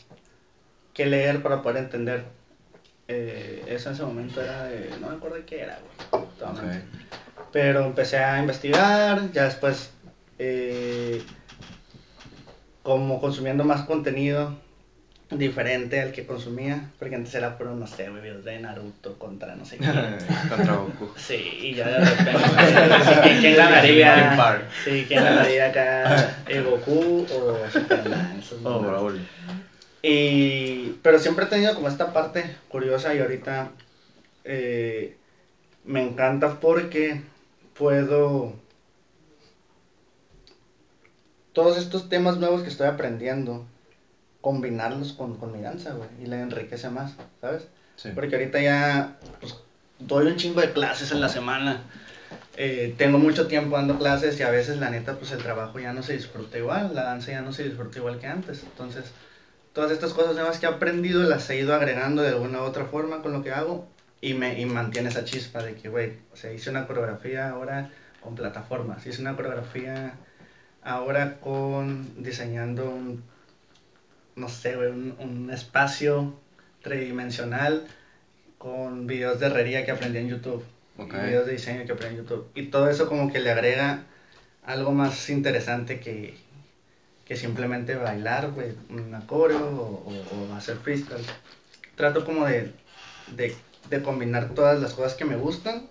que 0.93 1.05
leer 1.05 1.41
para 1.41 1.61
poder 1.61 1.83
entender. 1.83 2.25
Eh, 3.07 3.65
eso 3.67 3.89
en 3.89 3.95
ese 3.95 4.03
momento 4.03 4.41
era 4.41 4.65
de, 4.65 4.91
no 5.01 5.09
me 5.09 5.15
acuerdo 5.15 5.37
qué 5.45 5.61
era, 5.61 5.79
güey. 6.11 6.79
Pero 7.51 7.85
empecé 7.85 8.17
a 8.17 8.39
investigar, 8.39 9.31
ya 9.31 9.45
después, 9.45 9.91
eh, 10.39 11.21
como 12.81 13.19
consumiendo 13.19 13.63
más 13.63 13.85
contenido 13.85 14.57
diferente 15.37 16.01
al 16.01 16.11
que 16.11 16.25
consumía, 16.25 16.89
porque 16.99 17.15
antes 17.15 17.33
era 17.35 17.57
puro, 17.57 17.75
no 17.75 17.87
sé, 17.87 18.09
videos 18.09 18.43
de 18.43 18.59
Naruto 18.59 19.17
contra 19.17 19.55
no 19.55 19.65
sé 19.65 19.77
qué. 19.79 19.85
Contra 20.49 20.75
Goku. 20.75 21.11
Sí, 21.17 21.57
y 21.61 21.75
ya 21.75 21.87
de 21.87 21.99
repente, 22.05 22.31
sí, 23.05 23.11
¿quién, 23.23 23.39
quién 23.41 23.55
ganaría? 23.57 24.63
Sí, 24.83 25.05
¿quién 25.07 25.23
ganaría 25.23 25.67
acá? 25.67 26.35
¿El 26.47 26.63
Goku 26.63 27.25
o 27.31 27.69
Superman? 27.71 28.37
Esos 28.39 28.59
Oh. 28.63 28.79
Brawl. 28.79 29.19
Y, 30.01 30.95
pero 31.01 31.17
siempre 31.19 31.45
he 31.45 31.47
tenido 31.47 31.73
como 31.75 31.87
esta 31.87 32.11
parte 32.11 32.43
curiosa 32.67 33.13
y 33.15 33.19
ahorita 33.19 33.69
eh, 34.43 35.15
me 35.85 36.01
encanta 36.01 36.59
porque 36.59 37.21
puedo... 37.73 38.53
Todos 41.53 41.77
estos 41.77 42.09
temas 42.09 42.37
nuevos 42.37 42.63
que 42.63 42.69
estoy 42.69 42.87
aprendiendo, 42.87 43.65
combinarlos 44.43 45.13
con, 45.13 45.37
con 45.37 45.53
mi 45.53 45.61
danza, 45.61 45.93
güey, 45.93 46.09
y 46.21 46.25
le 46.25 46.41
enriquece 46.41 46.89
más, 46.89 47.13
¿sabes? 47.39 47.65
Sí. 47.95 48.09
Porque 48.13 48.35
ahorita 48.35 48.59
ya 48.59 49.15
pues, 49.39 49.55
doy 49.99 50.27
un 50.27 50.35
chingo 50.35 50.59
de 50.59 50.73
clases 50.73 51.13
en 51.13 51.21
la 51.21 51.29
semana. 51.29 51.83
Eh, 52.57 52.93
tengo 52.97 53.19
mucho 53.19 53.47
tiempo 53.47 53.77
dando 53.77 53.97
clases 53.97 54.37
y 54.37 54.43
a 54.43 54.49
veces 54.49 54.79
la 54.79 54.89
neta 54.89 55.13
pues 55.13 55.31
el 55.31 55.41
trabajo 55.41 55.79
ya 55.79 55.93
no 55.93 56.03
se 56.03 56.11
disfruta 56.13 56.57
igual, 56.57 56.93
la 56.93 57.03
danza 57.03 57.31
ya 57.31 57.41
no 57.41 57.53
se 57.53 57.63
disfruta 57.63 57.99
igual 57.99 58.19
que 58.19 58.27
antes. 58.27 58.63
Entonces, 58.63 59.05
todas 59.71 59.91
estas 59.91 60.11
cosas 60.11 60.35
nuevas 60.35 60.59
que 60.59 60.65
he 60.65 60.69
aprendido 60.69 61.23
las 61.23 61.49
he 61.49 61.57
ido 61.57 61.73
agregando 61.73 62.21
de 62.21 62.29
alguna 62.29 62.59
u 62.59 62.63
otra 62.65 62.83
forma 62.83 63.21
con 63.21 63.31
lo 63.31 63.43
que 63.43 63.53
hago 63.53 63.87
y 64.19 64.33
me 64.33 64.59
y 64.59 64.65
mantiene 64.65 65.07
esa 65.07 65.23
chispa 65.23 65.63
de 65.63 65.75
que, 65.75 65.87
güey, 65.87 66.17
o 66.33 66.35
sea, 66.35 66.51
hice 66.51 66.69
una 66.69 66.85
coreografía 66.85 67.49
ahora 67.49 67.91
con 68.19 68.35
plataformas, 68.35 69.07
hice 69.07 69.21
una 69.21 69.37
coreografía 69.37 70.15
ahora 70.81 71.39
con 71.39 72.21
diseñando 72.21 72.89
un, 72.89 73.23
no 74.35 74.49
sé, 74.49 74.75
güey, 74.75 74.89
un, 74.89 75.15
un 75.19 75.49
espacio 75.51 76.33
tridimensional 76.81 77.87
con 78.57 79.07
videos 79.07 79.39
de 79.39 79.47
herrería 79.47 79.85
que 79.85 79.91
aprendí 79.91 80.19
en 80.19 80.29
YouTube. 80.29 80.63
Ok. 80.97 81.13
Y 81.13 81.25
videos 81.27 81.45
de 81.45 81.53
diseño 81.53 81.85
que 81.85 81.91
aprendí 81.93 82.17
en 82.19 82.23
YouTube. 82.23 82.47
Y 82.55 82.67
todo 82.67 82.89
eso 82.89 83.07
como 83.07 83.31
que 83.31 83.39
le 83.39 83.51
agrega 83.51 84.03
algo 84.65 84.91
más 84.91 85.29
interesante 85.29 85.99
que, 85.99 86.37
que 87.25 87.35
simplemente 87.35 87.95
bailar, 87.95 88.51
güey, 88.51 88.69
un 88.89 89.11
coreo 89.27 89.65
o, 89.65 90.09
o- 90.09 90.51
o 90.51 90.55
hacer 90.55 90.77
freestyle. 90.77 91.25
Trato 91.95 92.23
como 92.25 92.45
de, 92.45 92.73
de, 93.35 93.55
de 93.89 94.01
combinar 94.01 94.49
todas 94.49 94.81
las 94.81 94.93
cosas 94.93 95.15
que 95.15 95.25
me 95.25 95.35
gustan 95.35 95.87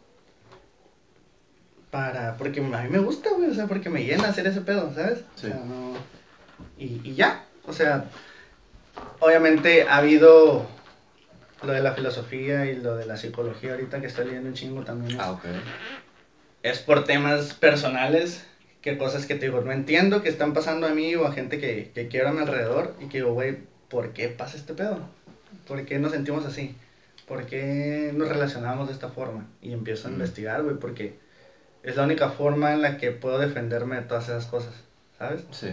para, 1.91 2.37
porque 2.39 2.61
a 2.61 2.63
mí 2.63 2.89
me 2.89 2.99
gusta, 2.99 3.31
güey, 3.35 3.51
o 3.51 3.55
sea, 3.55 3.67
porque 3.67 3.91
me 3.91 4.05
llena 4.05 4.29
hacer 4.29 4.47
ese 4.47 4.63
pedo, 4.63 4.93
¿sabes? 4.95 5.19
Sí. 5.37 5.49
O 5.49 5.51
sea, 5.51 5.57
no- 5.57 5.93
y, 6.79 7.01
y 7.05 7.15
ya, 7.15 7.45
o 7.67 7.73
sea, 7.73 8.07
obviamente 9.21 9.83
ha 9.83 9.97
habido 9.99 10.67
lo 11.63 11.73
de 11.73 11.81
la 11.81 11.93
filosofía 11.93 12.67
y 12.67 12.75
lo 12.77 12.97
de 12.97 13.07
la 13.07 13.17
psicología 13.17 13.73
ahorita 13.73 14.01
que 14.01 14.07
estoy 14.07 14.27
leyendo 14.27 14.49
un 14.49 14.55
chingo 14.55 14.83
también. 14.83 15.13
es- 15.15 15.21
Ah, 15.21 15.33
ok. 15.33 15.45
es 16.63 16.79
por 16.81 17.05
temas 17.05 17.55
personales, 17.55 18.45
que 18.81 18.97
cosas 18.99 19.27
que 19.27 19.35
te 19.37 19.47
digo, 19.47 19.61
no 19.61 19.73
entiendo 19.73 20.23
que 20.23 20.29
están 20.29 20.53
pasando 20.53 20.87
a 20.87 20.91
mí 20.93 21.15
o 21.15 21.25
a 21.27 21.33
gente 21.33 21.59
que, 21.59 21.91
que 21.95 22.09
quiero 22.09 22.29
a 22.29 22.33
mi 22.33 22.41
alrededor 22.41 22.95
y 23.01 23.07
que 23.07 23.19
digo, 23.19 23.33
güey, 23.33 23.57
¿por 23.89 24.13
qué 24.13 24.29
pasa 24.29 24.57
este 24.57 24.75
pedo? 24.75 24.99
¿Por 25.67 25.85
qué 25.85 25.99
nos 25.99 26.11
sentimos 26.13 26.45
así? 26.45 26.75
¿Por 27.27 27.47
qué 27.47 28.11
nos 28.15 28.29
relacionamos 28.29 28.89
de 28.89 28.93
esta 28.95 29.09
forma? 29.09 29.47
Y 29.61 29.73
empiezo 29.73 30.09
a 30.09 30.11
Mm. 30.11 30.15
investigar, 30.15 30.63
güey, 30.63 30.77
porque 30.77 31.15
es 31.85 31.95
la 31.97 32.03
única 32.05 32.29
forma 32.29 32.73
en 32.73 32.83
la 32.83 32.97
que 32.97 33.13
puedo 33.13 33.39
defenderme 33.39 33.97
de 33.97 34.03
todas 34.03 34.25
esas 34.25 34.47
cosas, 34.47 34.75
¿sabes? 35.19 35.45
Sí. 35.53 35.69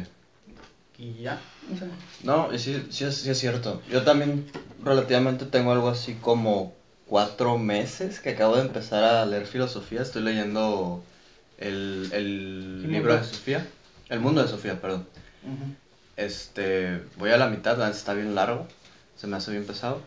Y 0.99 1.21
ya, 1.23 1.39
o 1.73 1.77
sea, 1.77 1.87
No, 2.23 2.53
y 2.53 2.59
sí, 2.59 2.85
sí, 2.89 3.05
es, 3.05 3.15
sí 3.15 3.29
es 3.29 3.39
cierto. 3.39 3.81
Yo 3.89 4.03
también 4.03 4.45
relativamente 4.83 5.45
tengo 5.45 5.71
algo 5.71 5.87
así 5.87 6.15
como 6.15 6.73
cuatro 7.07 7.57
meses 7.57 8.19
que 8.19 8.31
acabo 8.31 8.57
de 8.57 8.63
empezar 8.63 9.05
a 9.05 9.25
leer 9.25 9.45
filosofía. 9.45 10.01
Estoy 10.01 10.23
leyendo 10.23 11.01
el, 11.57 12.09
el 12.11 12.79
¿Qué 12.81 12.87
libro 12.89 13.15
de? 13.15 13.23
Sofía. 13.23 13.65
El 14.09 14.19
mundo 14.19 14.41
de 14.41 14.49
Sofía, 14.49 14.81
perdón. 14.81 15.05
Este, 16.17 17.01
voy 17.17 17.31
a 17.31 17.37
la 17.37 17.47
mitad, 17.47 17.77
la 17.77 17.89
está 17.89 18.13
bien 18.13 18.35
largo, 18.35 18.67
se 19.15 19.27
me 19.27 19.37
hace 19.37 19.51
bien 19.51 19.65
pesado. 19.65 20.01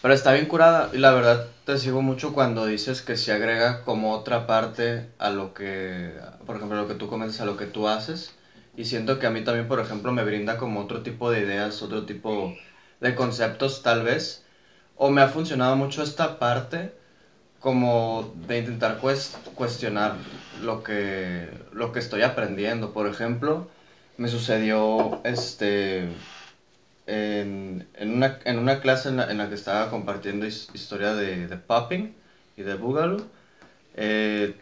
Pero 0.00 0.14
está 0.14 0.32
bien 0.32 0.46
curada 0.46 0.88
y 0.94 0.98
la 0.98 1.12
verdad 1.12 1.46
te 1.66 1.76
sigo 1.76 2.00
mucho 2.00 2.32
cuando 2.32 2.64
dices 2.64 3.02
que 3.02 3.18
se 3.18 3.32
agrega 3.32 3.84
como 3.84 4.14
otra 4.14 4.46
parte 4.46 5.06
a 5.18 5.28
lo 5.28 5.52
que, 5.52 6.14
por 6.46 6.56
ejemplo, 6.56 6.78
a 6.78 6.82
lo 6.82 6.88
que 6.88 6.94
tú 6.94 7.06
comentas, 7.06 7.40
a 7.42 7.44
lo 7.44 7.58
que 7.58 7.66
tú 7.66 7.86
haces. 7.86 8.32
Y 8.76 8.84
siento 8.86 9.18
que 9.18 9.26
a 9.26 9.30
mí 9.30 9.42
también, 9.44 9.68
por 9.68 9.80
ejemplo, 9.80 10.12
me 10.12 10.24
brinda 10.24 10.56
como 10.56 10.80
otro 10.80 11.02
tipo 11.02 11.30
de 11.30 11.40
ideas, 11.40 11.82
otro 11.82 12.04
tipo 12.06 12.54
de 13.00 13.14
conceptos 13.14 13.82
tal 13.82 14.02
vez. 14.02 14.44
O 14.96 15.10
me 15.10 15.20
ha 15.22 15.28
funcionado 15.28 15.76
mucho 15.76 16.02
esta 16.02 16.38
parte 16.38 16.92
como 17.60 18.32
de 18.48 18.58
intentar 18.58 19.00
cues- 19.00 19.36
cuestionar 19.54 20.14
lo 20.62 20.82
que, 20.84 21.50
lo 21.72 21.92
que 21.92 22.00
estoy 22.00 22.22
aprendiendo. 22.22 22.92
Por 22.92 23.06
ejemplo, 23.08 23.68
me 24.18 24.28
sucedió 24.28 25.20
este 25.24 26.08
en, 27.06 27.84
en 27.94 28.10
una, 28.16 28.38
en 28.44 28.58
una 28.58 28.80
clase 28.80 29.08
en 29.08 29.16
la, 29.16 29.30
en 29.30 29.38
la 29.38 29.48
que 29.48 29.54
estaba 29.54 29.90
compartiendo 29.90 30.46
his- 30.46 30.68
historia 30.74 31.14
de, 31.14 31.46
de 31.48 31.56
popping 31.56 32.12
y 32.56 32.62
de 32.62 32.74
boogaloo, 32.74 33.26
eh, 33.96 34.56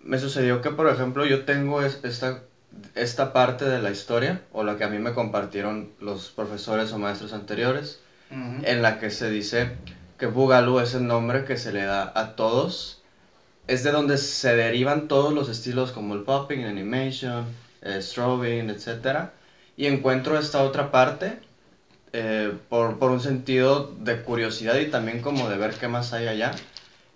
me 0.00 0.18
sucedió 0.18 0.60
que, 0.60 0.70
por 0.70 0.88
ejemplo, 0.88 1.24
yo 1.26 1.44
tengo 1.44 1.82
es- 1.82 2.00
esta, 2.04 2.42
esta 2.94 3.32
parte 3.32 3.64
de 3.64 3.80
la 3.80 3.90
historia, 3.90 4.42
o 4.52 4.64
la 4.64 4.76
que 4.76 4.84
a 4.84 4.88
mí 4.88 4.98
me 4.98 5.14
compartieron 5.14 5.92
los 6.00 6.30
profesores 6.30 6.92
o 6.92 6.98
maestros 6.98 7.32
anteriores, 7.32 8.00
en 8.30 8.82
la 8.82 8.98
que 8.98 9.10
se 9.10 9.30
dice 9.30 9.70
que 10.18 10.26
Boogaloo 10.26 10.80
es 10.80 10.94
el 10.94 11.06
nombre 11.06 11.44
que 11.44 11.56
se 11.56 11.72
le 11.72 11.84
da 11.84 12.12
a 12.14 12.36
todos. 12.36 13.02
Es 13.66 13.84
de 13.84 13.90
donde 13.90 14.18
se 14.18 14.54
derivan 14.54 15.08
todos 15.08 15.32
los 15.32 15.48
estilos 15.48 15.92
como 15.92 16.14
el 16.14 16.22
popping, 16.22 16.64
animation, 16.64 17.46
eh, 17.82 18.00
strobing, 18.02 18.70
etc. 18.70 19.30
Y 19.76 19.86
encuentro 19.86 20.38
esta 20.38 20.62
otra 20.62 20.90
parte 20.90 21.38
eh, 22.12 22.52
por, 22.68 22.98
por 22.98 23.10
un 23.10 23.20
sentido 23.20 23.94
de 24.00 24.22
curiosidad 24.22 24.76
y 24.76 24.86
también 24.86 25.20
como 25.20 25.48
de 25.48 25.58
ver 25.58 25.74
qué 25.74 25.88
más 25.88 26.12
hay 26.12 26.26
allá, 26.26 26.52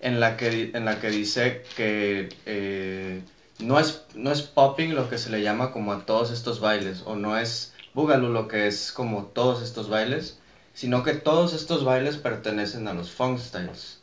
en 0.00 0.20
la 0.20 0.36
que, 0.36 0.70
en 0.74 0.84
la 0.84 1.00
que 1.00 1.10
dice 1.10 1.62
que 1.76 2.28
eh, 2.44 3.22
no, 3.62 3.78
es, 3.78 4.02
no 4.14 4.30
es 4.30 4.42
popping 4.42 4.94
lo 4.94 5.08
que 5.08 5.18
se 5.18 5.30
le 5.30 5.42
llama 5.42 5.72
como 5.72 5.92
a 5.92 6.04
todos 6.04 6.30
estos 6.30 6.60
bailes, 6.60 7.02
o 7.06 7.16
no 7.16 7.38
es 7.38 7.72
Boogaloo 7.94 8.30
lo 8.30 8.48
que 8.48 8.66
es 8.66 8.92
como 8.92 9.24
todos 9.24 9.62
estos 9.62 9.88
bailes, 9.88 10.38
sino 10.74 11.02
que 11.02 11.14
todos 11.14 11.52
estos 11.52 11.84
bailes 11.84 12.16
pertenecen 12.16 12.88
a 12.88 12.94
los 12.94 13.10
funk 13.10 13.38
styles. 13.38 14.00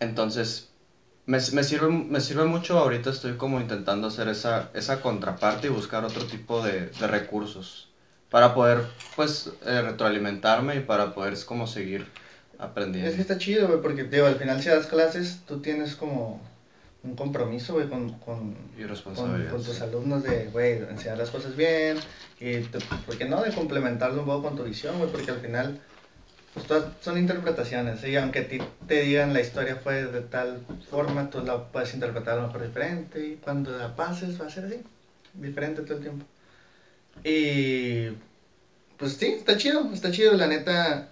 Entonces, 0.00 0.68
me, 1.26 1.38
me 1.52 1.64
sirve, 1.64 1.88
me 1.88 2.20
sirve 2.20 2.44
mucho, 2.44 2.78
ahorita 2.78 3.10
estoy 3.10 3.34
como 3.34 3.60
intentando 3.60 4.08
hacer 4.08 4.28
esa, 4.28 4.70
esa 4.74 5.00
contraparte 5.00 5.68
y 5.68 5.70
buscar 5.70 6.04
otro 6.04 6.24
tipo 6.26 6.62
de, 6.62 6.86
de 6.86 7.06
recursos 7.06 7.88
para 8.28 8.54
poder, 8.54 8.84
pues, 9.14 9.50
eh, 9.66 9.82
retroalimentarme 9.82 10.76
y 10.76 10.80
para 10.80 11.14
poder 11.14 11.36
como 11.44 11.66
seguir 11.66 12.06
aprendiendo. 12.58 13.10
Es 13.10 13.16
que 13.16 13.22
está 13.22 13.38
chido, 13.38 13.80
porque, 13.82 14.04
digo, 14.04 14.26
al 14.26 14.36
final 14.36 14.62
si 14.62 14.70
das 14.70 14.86
clases, 14.86 15.40
tú 15.46 15.60
tienes 15.60 15.94
como 15.96 16.40
un 17.04 17.16
compromiso, 17.16 17.74
güey, 17.74 17.88
con, 17.88 18.10
con, 18.20 18.56
con, 19.50 19.62
tus 19.62 19.80
alumnos 19.80 20.22
de, 20.22 20.46
güey, 20.46 20.78
enseñar 20.78 21.18
las 21.18 21.30
cosas 21.30 21.56
bien 21.56 21.96
y, 22.38 22.58
te- 22.60 22.78
¿por 23.06 23.18
qué 23.18 23.24
no? 23.24 23.42
De 23.42 23.52
complementarlo 23.52 24.20
un 24.20 24.26
poco 24.26 24.48
con 24.48 24.56
tu 24.56 24.64
visión, 24.64 24.98
güey, 24.98 25.10
porque 25.10 25.32
al 25.32 25.40
final, 25.40 25.80
pues 26.54 26.66
todas 26.66 26.84
son 27.00 27.18
interpretaciones, 27.18 28.04
y 28.04 28.16
aunque 28.16 28.40
a 28.40 28.48
ti 28.48 28.58
te 28.86 29.02
digan 29.02 29.32
la 29.32 29.40
historia 29.40 29.76
fue 29.76 30.04
de 30.04 30.20
tal 30.20 30.64
forma, 30.90 31.28
tú 31.28 31.42
la 31.42 31.64
puedes 31.64 31.92
interpretar 31.94 32.38
a 32.38 32.42
lo 32.42 32.46
mejor 32.48 32.62
diferente, 32.66 33.26
y 33.26 33.36
cuando 33.36 33.76
la 33.76 33.96
pases 33.96 34.40
va 34.40 34.46
a 34.46 34.50
ser 34.50 34.66
así, 34.66 34.82
diferente 35.34 35.82
todo 35.82 35.96
el 35.96 36.02
tiempo. 36.02 36.24
Y, 37.24 38.10
pues 38.96 39.14
sí, 39.14 39.26
está 39.26 39.56
chido, 39.56 39.90
está 39.92 40.12
chido, 40.12 40.34
la 40.34 40.46
neta, 40.46 41.08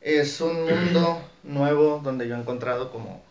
es 0.00 0.40
un 0.40 0.64
mundo 0.64 1.22
nuevo 1.42 2.00
donde 2.02 2.26
yo 2.28 2.34
he 2.34 2.38
encontrado 2.38 2.90
como 2.90 3.27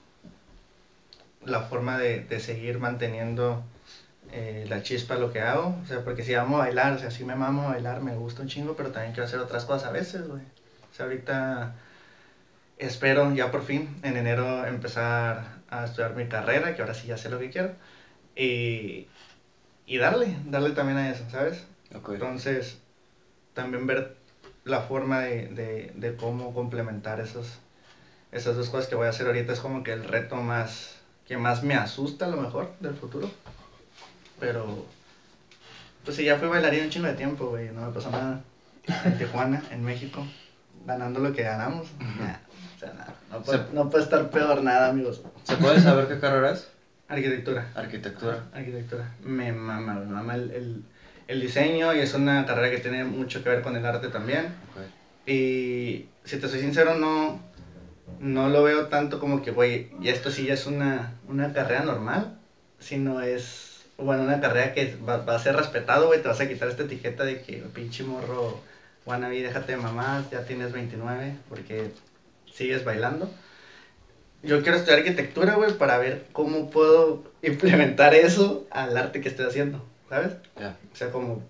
la 1.49 1.61
forma 1.61 1.97
de, 1.97 2.21
de 2.21 2.39
seguir 2.39 2.79
manteniendo 2.79 3.63
eh, 4.31 4.65
la 4.69 4.83
chispa 4.83 5.15
a 5.15 5.17
lo 5.17 5.31
que 5.31 5.41
hago. 5.41 5.77
O 5.83 5.85
sea, 5.87 6.03
porque 6.03 6.23
si 6.23 6.33
amo 6.35 6.57
bailar, 6.59 6.93
o 6.93 6.99
sea, 6.99 7.11
si 7.11 7.23
me 7.25 7.35
mamo 7.35 7.69
bailar, 7.69 8.01
me 8.01 8.15
gusta 8.15 8.41
un 8.41 8.47
chingo, 8.49 8.75
pero 8.75 8.91
también 8.91 9.13
quiero 9.13 9.25
hacer 9.27 9.39
otras 9.39 9.65
cosas 9.65 9.89
a 9.89 9.91
veces, 9.91 10.27
güey. 10.27 10.41
O 10.91 10.95
sea, 10.95 11.05
ahorita 11.05 11.75
espero 12.77 13.33
ya 13.33 13.51
por 13.51 13.63
fin 13.63 13.99
en 14.03 14.17
enero 14.17 14.65
empezar 14.65 15.57
a 15.69 15.85
estudiar 15.85 16.15
mi 16.15 16.27
carrera, 16.27 16.75
que 16.75 16.81
ahora 16.81 16.93
sí 16.93 17.07
ya 17.07 17.17
sé 17.17 17.29
lo 17.29 17.39
que 17.39 17.49
quiero. 17.49 17.71
Y, 18.35 19.07
y 19.87 19.97
darle, 19.97 20.35
darle 20.45 20.71
también 20.71 20.97
a 20.99 21.11
eso, 21.11 21.23
¿sabes? 21.29 21.65
Ok. 21.95 22.11
Entonces, 22.13 22.79
también 23.53 23.87
ver 23.87 24.17
la 24.65 24.81
forma 24.81 25.21
de, 25.21 25.47
de, 25.49 25.91
de 25.95 26.15
cómo 26.15 26.53
complementar 26.53 27.19
esos, 27.21 27.59
esas 28.31 28.55
dos 28.57 28.69
cosas 28.69 28.87
que 28.87 28.95
voy 28.95 29.07
a 29.07 29.11
hacer 29.11 29.27
ahorita 29.27 29.53
es 29.53 29.59
como 29.59 29.83
que 29.83 29.93
el 29.93 30.03
reto 30.05 30.37
más 30.37 30.96
que 31.27 31.37
más 31.37 31.63
me 31.63 31.75
asusta 31.75 32.25
a 32.25 32.29
lo 32.29 32.37
mejor 32.37 32.73
del 32.79 32.93
futuro. 32.95 33.29
Pero, 34.39 34.85
pues 36.05 36.15
sí, 36.15 36.23
ya 36.23 36.37
fui 36.37 36.47
bailarín 36.47 36.83
un 36.83 36.89
chingo 36.89 37.07
de 37.07 37.13
tiempo, 37.13 37.47
güey, 37.47 37.69
no 37.71 37.81
me 37.87 37.91
pasó 37.91 38.09
nada. 38.11 38.41
En 39.03 39.17
Tijuana, 39.17 39.61
en 39.71 39.83
México, 39.83 40.25
ganando 40.85 41.19
lo 41.19 41.33
que 41.33 41.43
ganamos. 41.43 41.87
Nah, 41.99 42.35
o 42.75 42.79
sea, 42.79 42.93
nada, 42.93 43.15
no, 43.31 43.41
puede, 43.41 43.57
Se- 43.59 43.73
no 43.73 43.89
puede 43.89 44.03
estar 44.05 44.29
peor 44.29 44.61
nada, 44.63 44.87
amigos. 44.87 45.21
¿Se 45.43 45.57
puede 45.57 45.79
saber 45.81 46.07
qué 46.07 46.19
carrera 46.19 46.51
es? 46.51 46.69
Arquitectura. 47.09 47.67
Arquitectura. 47.75 48.45
Arquitectura. 48.53 49.11
Me 49.23 49.51
mama, 49.51 49.95
me 49.95 50.05
mama 50.05 50.35
el, 50.35 50.51
el, 50.51 50.83
el 51.27 51.41
diseño 51.41 51.93
y 51.93 51.99
es 51.99 52.13
una 52.13 52.45
carrera 52.45 52.69
que 52.69 52.79
tiene 52.81 53.03
mucho 53.03 53.43
que 53.43 53.49
ver 53.49 53.61
con 53.61 53.75
el 53.75 53.85
arte 53.85 54.07
también. 54.09 54.45
Ok. 54.45 55.27
Y 55.29 56.05
si 56.23 56.37
te 56.37 56.47
soy 56.47 56.59
sincero, 56.59 56.95
no, 56.95 57.41
no 58.19 58.49
lo 58.49 58.63
veo 58.63 58.87
tanto 58.87 59.19
como 59.19 59.41
que, 59.41 59.51
güey, 59.51 59.89
y 60.01 60.09
esto 60.09 60.31
sí 60.31 60.45
ya 60.45 60.53
es 60.53 60.65
una, 60.65 61.13
una 61.27 61.53
carrera 61.53 61.83
normal, 61.83 62.37
sino 62.79 63.21
es, 63.21 63.85
bueno, 63.97 64.23
una 64.23 64.39
carrera 64.39 64.73
que 64.73 64.95
va, 65.07 65.17
va 65.17 65.35
a 65.35 65.39
ser 65.39 65.55
respetado, 65.55 66.07
güey, 66.07 66.21
te 66.21 66.27
vas 66.27 66.41
a 66.41 66.47
quitar 66.47 66.67
esta 66.67 66.83
etiqueta 66.83 67.23
de 67.23 67.41
que, 67.41 67.57
pinche 67.73 68.03
morro, 68.03 68.59
wannabe, 69.05 69.41
déjate 69.41 69.73
de 69.73 69.77
mamás, 69.77 70.29
ya 70.31 70.45
tienes 70.45 70.71
29, 70.71 71.35
porque 71.49 71.91
sigues 72.51 72.83
bailando. 72.83 73.29
Yo 74.43 74.61
quiero 74.61 74.77
estudiar 74.77 74.99
arquitectura, 74.99 75.55
güey, 75.55 75.73
para 75.77 75.97
ver 75.97 76.25
cómo 76.31 76.69
puedo 76.69 77.23
implementar 77.41 78.13
eso 78.13 78.67
al 78.69 78.95
arte 78.97 79.21
que 79.21 79.29
estoy 79.29 79.45
haciendo, 79.45 79.83
¿sabes? 80.09 80.33
Ya. 80.59 80.77
O 80.93 80.95
sea, 80.95 81.11
como, 81.11 81.43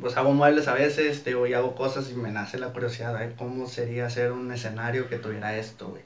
pues 0.00 0.16
hago 0.16 0.32
muebles 0.32 0.68
a 0.68 0.74
veces, 0.74 1.22
te 1.22 1.30
digo, 1.30 1.46
y 1.46 1.54
hago 1.54 1.74
cosas 1.74 2.10
y 2.10 2.14
me 2.14 2.30
nace 2.30 2.58
la 2.58 2.68
curiosidad 2.72 3.18
de 3.18 3.34
cómo 3.34 3.66
sería 3.66 4.06
hacer 4.06 4.32
un 4.32 4.50
escenario 4.52 5.08
que 5.08 5.18
tuviera 5.18 5.56
esto, 5.56 5.88
güey. 5.88 6.02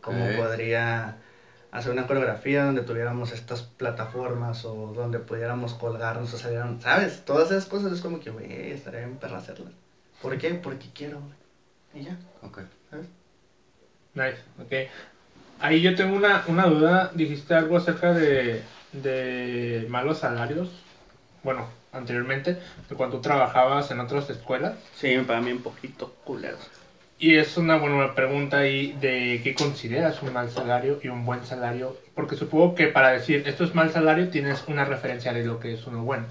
Cómo 0.00 0.24
podría 0.36 1.16
hacer 1.72 1.90
una 1.92 2.06
coreografía 2.06 2.64
donde 2.64 2.82
tuviéramos 2.82 3.32
estas 3.32 3.62
plataformas 3.62 4.64
o 4.64 4.92
donde 4.94 5.18
pudiéramos 5.18 5.74
colgarnos 5.74 6.32
o 6.32 6.38
salieran, 6.38 6.80
¿sabes? 6.80 7.24
Todas 7.24 7.50
esas 7.50 7.66
cosas 7.66 7.92
es 7.92 8.00
como 8.00 8.20
que, 8.20 8.30
güey, 8.30 8.70
estaría 8.70 9.00
bien 9.00 9.16
perra 9.16 9.38
hacerlas. 9.38 9.72
¿Por 10.22 10.38
qué? 10.38 10.54
Porque 10.54 10.86
quiero, 10.94 11.20
güey. 11.20 12.02
Y 12.02 12.06
ya, 12.06 12.16
Ok. 12.42 12.60
¿sabes? 12.90 13.06
Nice, 14.14 14.38
ok. 14.62 14.88
Ahí 15.60 15.80
yo 15.82 15.94
tengo 15.94 16.16
una, 16.16 16.44
una 16.46 16.66
duda. 16.66 17.10
Dijiste 17.14 17.54
algo 17.54 17.76
acerca 17.76 18.12
de, 18.12 18.62
de 18.92 19.86
malos 19.88 20.18
salarios. 20.18 20.68
Bueno, 21.42 21.66
anteriormente, 21.94 22.58
de 22.88 22.94
cuando 22.94 23.20
trabajabas 23.20 23.90
en 23.90 24.00
otras 24.00 24.28
escuelas. 24.30 24.74
Sí, 24.94 25.16
me 25.16 25.22
pagan 25.24 25.44
bien 25.44 25.62
poquito, 25.62 26.14
culeros. 26.24 26.60
Y 27.18 27.36
es 27.36 27.56
una 27.56 27.76
buena 27.76 28.14
pregunta 28.14 28.58
ahí 28.58 28.92
de 29.00 29.40
qué 29.42 29.54
consideras 29.54 30.20
un 30.22 30.32
mal 30.32 30.50
salario 30.50 30.98
y 31.02 31.08
un 31.08 31.24
buen 31.24 31.44
salario. 31.44 31.96
Porque 32.14 32.34
supongo 32.34 32.74
que 32.74 32.88
para 32.88 33.10
decir 33.10 33.44
esto 33.46 33.64
es 33.64 33.74
mal 33.74 33.90
salario 33.90 34.28
tienes 34.28 34.64
una 34.66 34.84
referencia 34.84 35.32
de 35.32 35.44
lo 35.44 35.60
que 35.60 35.72
es 35.72 35.86
uno 35.86 36.02
bueno. 36.02 36.26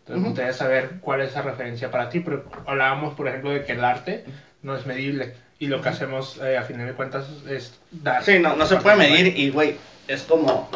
Entonces 0.00 0.16
me 0.16 0.18
Ujú. 0.18 0.26
gustaría 0.28 0.52
saber 0.52 0.90
cuál 1.00 1.22
es 1.22 1.30
esa 1.30 1.42
referencia 1.42 1.90
para 1.90 2.10
ti. 2.10 2.20
Pero 2.20 2.44
hablábamos, 2.66 3.14
por 3.14 3.28
ejemplo, 3.28 3.50
de 3.50 3.64
que 3.64 3.72
el 3.72 3.82
arte 3.82 4.24
no 4.62 4.76
es 4.76 4.84
medible. 4.84 5.34
Y 5.58 5.66
lo 5.66 5.80
que 5.80 5.88
hacemos 5.88 6.38
eh, 6.42 6.56
a 6.56 6.62
final 6.62 6.86
de 6.86 6.92
cuentas 6.92 7.26
es 7.48 7.78
dar. 7.90 8.22
Sí, 8.22 8.38
no, 8.38 8.54
no 8.56 8.66
se 8.66 8.76
puede 8.76 8.96
medir 8.96 9.38
y, 9.38 9.50
güey, 9.50 9.74
es 10.06 10.22
como, 10.22 10.68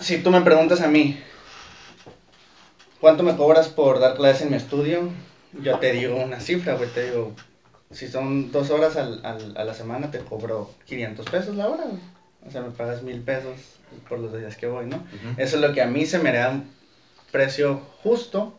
si 0.00 0.18
tú 0.18 0.30
me 0.30 0.40
preguntas 0.40 0.80
a 0.80 0.88
mí, 0.88 1.18
¿cuánto 3.06 3.22
me 3.22 3.36
cobras 3.36 3.68
por 3.68 4.00
dar 4.00 4.16
clases 4.16 4.42
en 4.42 4.50
mi 4.50 4.56
estudio? 4.56 5.08
Yo 5.62 5.78
te 5.78 5.92
digo 5.92 6.16
una 6.16 6.40
cifra, 6.40 6.74
güey, 6.74 6.88
te 6.90 7.04
digo, 7.04 7.32
si 7.92 8.08
son 8.08 8.50
dos 8.50 8.70
horas 8.70 8.96
al, 8.96 9.24
al- 9.24 9.56
a 9.56 9.62
la 9.62 9.74
semana, 9.74 10.10
te 10.10 10.18
cobro 10.18 10.74
500 10.86 11.24
pesos 11.26 11.54
la 11.54 11.68
hora, 11.68 11.84
güey. 11.84 12.00
O 12.44 12.50
sea, 12.50 12.62
me 12.62 12.70
pagas 12.72 13.04
mil 13.04 13.20
pesos 13.20 13.54
por 14.08 14.18
los 14.18 14.36
días 14.36 14.56
que 14.56 14.66
voy, 14.66 14.86
¿no? 14.86 14.96
Ujú. 14.96 15.40
Eso 15.40 15.54
es 15.54 15.62
lo 15.62 15.72
que 15.72 15.82
a 15.82 15.86
mí 15.86 16.04
se 16.04 16.18
me 16.18 16.32
da 16.32 16.50
un 16.50 16.68
precio 17.30 17.80
justo 18.02 18.58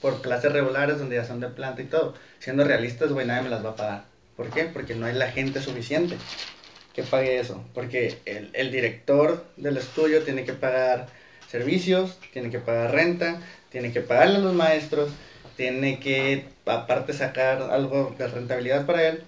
por 0.00 0.22
clases 0.22 0.52
regulares 0.52 1.00
donde 1.00 1.16
ya 1.16 1.24
son 1.24 1.40
de 1.40 1.48
planta 1.48 1.82
y 1.82 1.86
todo. 1.86 2.14
Siendo 2.38 2.62
realistas, 2.62 3.10
güey, 3.10 3.26
nadie 3.26 3.42
me 3.42 3.48
las 3.50 3.64
va 3.64 3.70
a 3.70 3.76
pagar. 3.76 4.04
¿Por 4.36 4.50
qué? 4.50 4.66
Porque 4.66 4.94
no 4.94 5.06
hay 5.06 5.14
la 5.14 5.32
gente 5.32 5.60
suficiente 5.60 6.16
que 6.94 7.02
pague 7.02 7.40
eso. 7.40 7.60
Porque 7.74 8.20
el, 8.24 8.50
el 8.52 8.70
director 8.70 9.44
del 9.56 9.78
estudio 9.78 10.22
tiene 10.22 10.44
que 10.44 10.52
pagar 10.52 11.08
servicios, 11.48 12.18
tiene 12.32 12.50
que 12.50 12.60
pagar 12.60 12.92
renta, 12.92 13.40
tiene 13.70 13.92
que 13.92 14.00
pagarle 14.00 14.36
a 14.36 14.40
los 14.40 14.54
maestros, 14.54 15.10
tiene 15.56 16.00
que 16.00 16.46
aparte 16.66 17.12
sacar 17.12 17.62
algo 17.62 18.14
de 18.18 18.26
rentabilidad 18.26 18.86
para 18.86 19.08
él. 19.08 19.24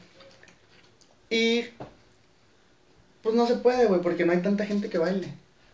Y 1.31 1.65
pues 3.23 3.35
no 3.35 3.47
se 3.47 3.57
puede, 3.57 3.87
güey, 3.87 4.01
porque 4.01 4.25
no 4.25 4.33
hay 4.33 4.39
tanta 4.39 4.67
gente 4.67 4.89
que 4.89 4.99
baile. 4.99 5.29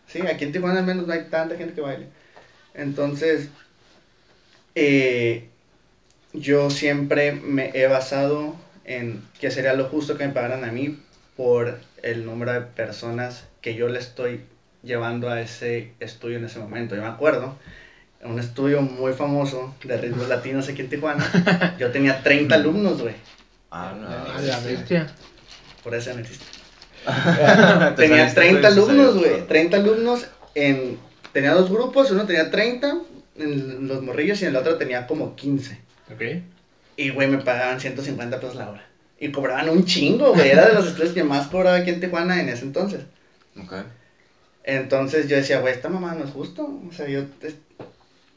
Sí, 0.07 0.21
aquí 0.21 0.45
en 0.45 0.51
Tijuana 0.51 0.79
al 0.79 0.85
menos 0.85 1.07
no 1.07 1.13
hay 1.13 1.23
tanta 1.25 1.55
gente 1.55 1.73
que 1.73 1.81
baile. 1.81 2.07
Entonces, 2.73 3.49
eh, 4.75 5.49
yo 6.33 6.69
siempre 6.69 7.31
me 7.33 7.71
he 7.73 7.87
basado 7.87 8.55
en 8.85 9.23
que 9.39 9.51
sería 9.51 9.73
lo 9.73 9.85
justo 9.85 10.17
que 10.17 10.27
me 10.27 10.33
pagaran 10.33 10.63
a 10.63 10.71
mí 10.71 10.99
por 11.35 11.79
el 12.01 12.25
número 12.25 12.53
de 12.53 12.61
personas 12.61 13.47
que 13.61 13.75
yo 13.75 13.87
le 13.87 13.99
estoy 13.99 14.41
llevando 14.83 15.29
a 15.29 15.41
ese 15.41 15.91
estudio 15.99 16.37
en 16.37 16.45
ese 16.45 16.59
momento. 16.59 16.95
Yo 16.95 17.01
me 17.01 17.07
acuerdo, 17.07 17.55
un 18.23 18.39
estudio 18.39 18.81
muy 18.81 19.13
famoso 19.13 19.75
de 19.83 19.97
ritmos 19.97 20.27
latinos 20.27 20.67
aquí 20.67 20.81
en 20.81 20.89
Tijuana, 20.89 21.75
yo 21.79 21.91
tenía 21.91 22.21
30 22.21 22.53
alumnos, 22.55 23.01
güey. 23.01 23.15
Ah, 23.71 23.93
no. 23.99 24.07
A 24.07 24.41
la 24.41 24.59
bestia. 24.59 25.07
Por 25.83 25.95
eso 25.95 26.13
no 26.13 26.19
existe. 26.19 26.45
Te 27.05 28.01
tenía 28.01 28.29
saliste 28.29 28.41
30 28.41 28.41
con 28.41 28.59
el 28.59 28.65
alumnos, 28.65 29.17
güey. 29.17 29.47
30 29.47 29.77
alumnos 29.77 30.27
en... 30.55 30.97
Tenía 31.31 31.53
dos 31.53 31.69
grupos, 31.69 32.11
uno 32.11 32.25
tenía 32.25 32.49
30 32.49 33.01
en 33.37 33.87
los 33.87 34.01
morrillos 34.01 34.41
y 34.41 34.45
en 34.45 34.49
el 34.51 34.57
otro 34.57 34.77
tenía 34.77 35.05
como 35.05 35.35
15. 35.35 35.79
Ok. 36.11 36.21
Y, 36.97 37.11
güey, 37.11 37.27
me 37.29 37.37
pagaban 37.37 37.79
150 37.79 38.39
pesos 38.39 38.55
la 38.55 38.69
hora. 38.69 38.85
Y 39.19 39.31
cobraban 39.31 39.69
un 39.69 39.85
chingo, 39.85 40.33
güey. 40.33 40.49
Era 40.49 40.67
de 40.67 40.73
los 40.73 40.87
estudios 40.87 41.13
que 41.13 41.23
más 41.23 41.47
cobraba 41.47 41.77
aquí 41.77 41.91
en 41.91 41.99
Tijuana 41.99 42.41
en 42.41 42.49
ese 42.49 42.63
entonces. 42.63 43.01
Ok. 43.63 43.73
Entonces 44.63 45.27
yo 45.27 45.37
decía, 45.37 45.59
güey, 45.59 45.73
esta 45.73 45.89
mamá 45.89 46.15
no 46.15 46.25
es 46.25 46.31
justo. 46.31 46.81
O 46.89 46.91
sea, 46.91 47.07
yo 47.07 47.23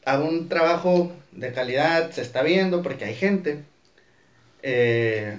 hago 0.05 0.25
un 0.25 0.49
trabajo 0.49 1.11
de 1.31 1.51
calidad, 1.53 2.11
se 2.11 2.21
está 2.21 2.43
viendo 2.43 2.81
porque 2.81 3.05
hay 3.05 3.15
gente. 3.15 3.63
Eh, 4.61 5.37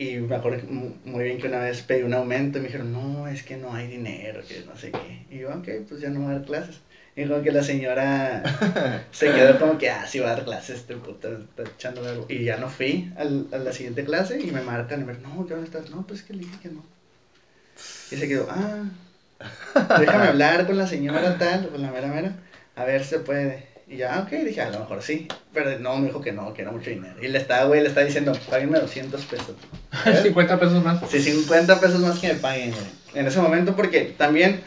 y 0.00 0.16
me 0.18 0.36
acuerdo 0.36 0.62
muy 0.68 1.24
bien 1.24 1.38
que 1.38 1.48
una 1.48 1.58
vez 1.58 1.82
pedí 1.82 2.02
un 2.02 2.14
aumento 2.14 2.58
y 2.58 2.60
me 2.60 2.68
dijeron, 2.68 2.92
no, 2.92 3.26
es 3.26 3.42
que 3.42 3.56
no 3.56 3.74
hay 3.74 3.88
dinero, 3.88 4.42
que 4.46 4.62
no 4.64 4.76
sé 4.76 4.92
qué. 4.92 5.24
Y 5.30 5.38
yo, 5.40 5.50
ok, 5.50 5.68
pues 5.88 6.00
ya 6.00 6.08
no 6.10 6.20
voy 6.20 6.30
a 6.30 6.38
dar 6.38 6.44
clases. 6.44 6.80
Y 7.16 7.26
como 7.26 7.42
que 7.42 7.50
la 7.50 7.64
señora 7.64 8.44
se 9.10 9.32
quedó 9.32 9.58
como 9.58 9.76
que, 9.76 9.90
ah, 9.90 10.06
sí 10.06 10.20
va 10.20 10.28
a 10.30 10.36
dar 10.36 10.44
clases, 10.44 10.76
este 10.78 10.94
puta, 10.96 11.28
está 11.30 11.64
echando 11.64 12.06
algo. 12.08 12.26
Y 12.28 12.44
ya 12.44 12.58
no 12.58 12.68
fui 12.68 13.12
al- 13.16 13.48
a 13.52 13.58
la 13.58 13.72
siguiente 13.72 14.04
clase 14.04 14.38
y 14.40 14.52
me 14.52 14.60
marcan 14.60 15.00
y 15.00 15.04
me 15.04 15.14
no, 15.14 15.44
¿qué 15.46 15.54
dónde 15.54 15.66
estás? 15.68 15.90
No, 15.90 16.06
pues 16.06 16.22
que 16.22 16.32
le 16.34 16.40
dije 16.44 16.58
que 16.62 16.68
no. 16.68 16.84
Y 18.12 18.16
se 18.16 18.28
quedó, 18.28 18.46
ah, 18.48 18.84
déjame 19.98 20.24
hablar 20.28 20.64
con 20.68 20.78
la 20.78 20.86
señora 20.86 21.36
tal, 21.38 21.68
con 21.70 21.82
la 21.82 21.90
mera 21.90 22.06
mera, 22.06 22.36
a 22.78 22.84
ver 22.84 23.02
si 23.02 23.10
se 23.10 23.18
puede. 23.18 23.66
Y 23.88 23.96
ya, 23.96 24.20
ok, 24.20 24.30
dije, 24.44 24.60
a 24.60 24.70
lo 24.70 24.80
mejor 24.80 25.02
sí. 25.02 25.26
Pero 25.52 25.78
no, 25.80 25.96
me 25.96 26.06
dijo 26.06 26.20
que 26.20 26.32
no, 26.32 26.54
que 26.54 26.62
era 26.62 26.70
mucho 26.70 26.90
dinero. 26.90 27.16
Y 27.20 27.28
le 27.28 27.38
estaba, 27.38 27.64
güey, 27.64 27.80
le 27.80 27.88
estaba 27.88 28.06
diciendo, 28.06 28.32
páguenme 28.48 28.78
200 28.78 29.24
pesos. 29.24 29.56
50 30.22 30.60
pesos 30.60 30.84
más. 30.84 31.10
Sí, 31.10 31.20
50 31.20 31.80
pesos 31.80 32.00
más 32.00 32.18
que 32.20 32.28
me 32.28 32.34
paguen, 32.34 32.70
güey. 32.70 32.84
En 33.14 33.26
ese 33.26 33.40
momento, 33.40 33.74
porque 33.74 34.14
también 34.16 34.60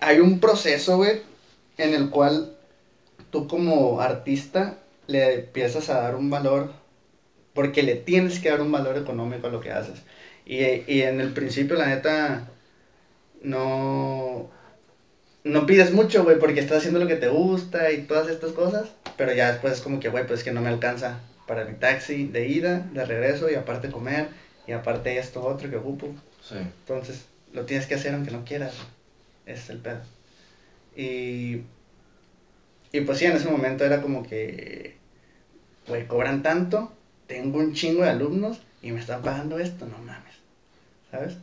hay 0.00 0.20
un 0.20 0.38
proceso, 0.38 0.98
güey, 0.98 1.22
en 1.78 1.94
el 1.94 2.10
cual 2.10 2.56
tú 3.30 3.48
como 3.48 4.00
artista 4.00 4.78
le 5.06 5.34
empiezas 5.34 5.88
a 5.88 6.02
dar 6.02 6.16
un 6.16 6.28
valor, 6.28 6.72
porque 7.54 7.82
le 7.82 7.94
tienes 7.94 8.40
que 8.40 8.50
dar 8.50 8.60
un 8.60 8.72
valor 8.72 8.98
económico 8.98 9.46
a 9.46 9.50
lo 9.50 9.60
que 9.60 9.70
haces. 9.70 10.02
Y, 10.44 10.56
y 10.92 11.02
en 11.02 11.20
el 11.20 11.32
principio, 11.32 11.76
la 11.76 11.86
neta, 11.86 12.48
no, 13.42 14.50
no 15.46 15.64
pides 15.64 15.92
mucho, 15.92 16.24
güey, 16.24 16.40
porque 16.40 16.58
estás 16.58 16.78
haciendo 16.78 16.98
lo 16.98 17.06
que 17.06 17.14
te 17.14 17.28
gusta 17.28 17.92
y 17.92 18.02
todas 18.02 18.28
estas 18.28 18.50
cosas, 18.50 18.88
pero 19.16 19.32
ya 19.32 19.52
después 19.52 19.74
es 19.74 19.80
como 19.80 20.00
que, 20.00 20.08
güey, 20.08 20.26
pues 20.26 20.40
es 20.40 20.44
que 20.44 20.50
no 20.50 20.60
me 20.60 20.68
alcanza 20.68 21.20
para 21.46 21.64
mi 21.64 21.74
taxi 21.74 22.26
de 22.26 22.48
ida, 22.48 22.80
de 22.92 23.04
regreso 23.04 23.48
y 23.48 23.54
aparte 23.54 23.90
comer 23.90 24.28
y 24.66 24.72
aparte 24.72 25.16
esto 25.18 25.46
otro 25.46 25.70
que 25.70 25.76
ocupo. 25.76 26.08
Sí. 26.42 26.56
Entonces, 26.56 27.26
lo 27.52 27.64
tienes 27.64 27.86
que 27.86 27.94
hacer 27.94 28.12
aunque 28.12 28.32
no 28.32 28.44
quieras. 28.44 28.74
Ese 29.46 29.62
es 29.62 29.70
el 29.70 29.78
pedo. 29.78 30.00
Y, 30.96 31.62
y 32.90 33.00
pues 33.02 33.18
sí, 33.18 33.26
en 33.26 33.36
ese 33.36 33.48
momento 33.48 33.84
era 33.84 34.02
como 34.02 34.24
que, 34.24 34.96
güey, 35.86 36.08
cobran 36.08 36.42
tanto, 36.42 36.90
tengo 37.28 37.58
un 37.58 37.72
chingo 37.72 38.02
de 38.02 38.10
alumnos 38.10 38.60
y 38.82 38.90
me 38.90 38.98
están 38.98 39.22
pagando 39.22 39.60
esto, 39.60 39.86
no 39.86 39.98
mames. 39.98 40.34
¿Sabes? 41.12 41.36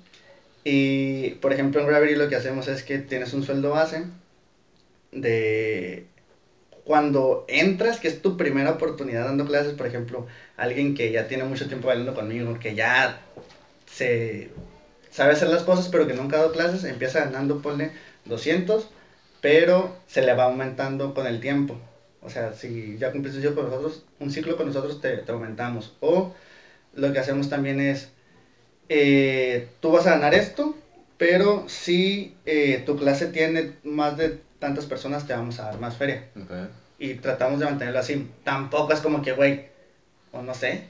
Y, 0.64 1.32
por 1.36 1.54
ejemplo, 1.54 1.82
en 1.82 1.88
Gravity 1.88 2.16
lo 2.16 2.30
que 2.30 2.36
hacemos 2.36 2.68
es 2.68 2.84
que 2.84 3.00
tienes 3.00 3.34
un 3.34 3.44
sueldo 3.44 3.72
base 3.72 4.06
de 5.12 6.06
cuando 6.86 7.46
entras, 7.48 8.00
que 8.00 8.08
es 8.08 8.22
tu 8.22 8.38
primera 8.38 8.72
oportunidad 8.72 9.26
dando 9.26 9.46
clases, 9.46 9.74
por 9.74 9.88
ejemplo, 9.88 10.28
alguien 10.58 10.96
que 10.96 11.12
ya 11.12 11.28
tiene 11.28 11.44
mucho 11.46 11.68
tiempo 11.68 11.88
bailando 11.88 12.14
conmigo, 12.14 12.60
que 12.60 12.76
ya 12.76 13.22
se 13.86 14.50
sabe 15.10 15.34
hacer 15.34 15.50
las 15.50 15.64
cosas, 15.64 15.88
pero 15.90 16.08
que 16.08 16.14
nunca 16.14 16.38
ha 16.38 16.40
dado 16.40 16.52
clases, 16.52 16.84
empieza 16.84 17.26
ganando, 17.26 17.62
ponle 17.62 17.92
200, 18.26 18.90
pero 19.42 19.96
se 20.08 20.24
le 20.24 20.34
va 20.34 20.46
aumentando 20.46 21.14
con 21.14 21.28
el 21.28 21.40
tiempo. 21.40 21.80
O 22.22 22.30
sea, 22.30 22.54
si 22.54 22.98
ya 22.98 23.12
cumpliste 23.12 23.42
ciclo 23.42 23.56
con 23.56 23.66
nosotros, 23.66 24.04
un 24.20 24.32
ciclo 24.32 24.58
con 24.58 24.68
nosotros 24.68 25.02
te, 25.02 25.18
te 25.18 25.32
aumentamos. 25.32 25.96
O 26.00 26.34
lo 26.96 27.14
que 27.14 27.20
hacemos 27.20 27.50
también 27.50 27.80
es, 27.80 28.10
eh, 28.96 29.70
tú 29.80 29.90
vas 29.90 30.06
a 30.06 30.12
ganar 30.12 30.36
esto, 30.36 30.76
pero 31.18 31.68
si 31.68 32.36
eh, 32.46 32.84
tu 32.86 32.96
clase 32.96 33.26
tiene 33.26 33.72
más 33.84 34.18
de 34.18 34.40
tantas 34.60 34.86
personas, 34.86 35.26
te 35.26 35.34
vamos 35.34 35.60
a 35.60 35.64
dar 35.64 35.80
más 35.80 35.98
feria. 35.98 36.26
Ok. 36.40 36.52
Y 37.00 37.16
tratamos 37.16 37.60
de 37.60 37.66
mantenerlo 37.66 38.00
así. 38.00 38.30
Tampoco 38.44 38.94
es 38.94 39.00
como 39.00 39.24
que, 39.24 39.32
güey, 39.32 39.66
o 40.32 40.44
no 40.44 40.54
sé. 40.54 40.84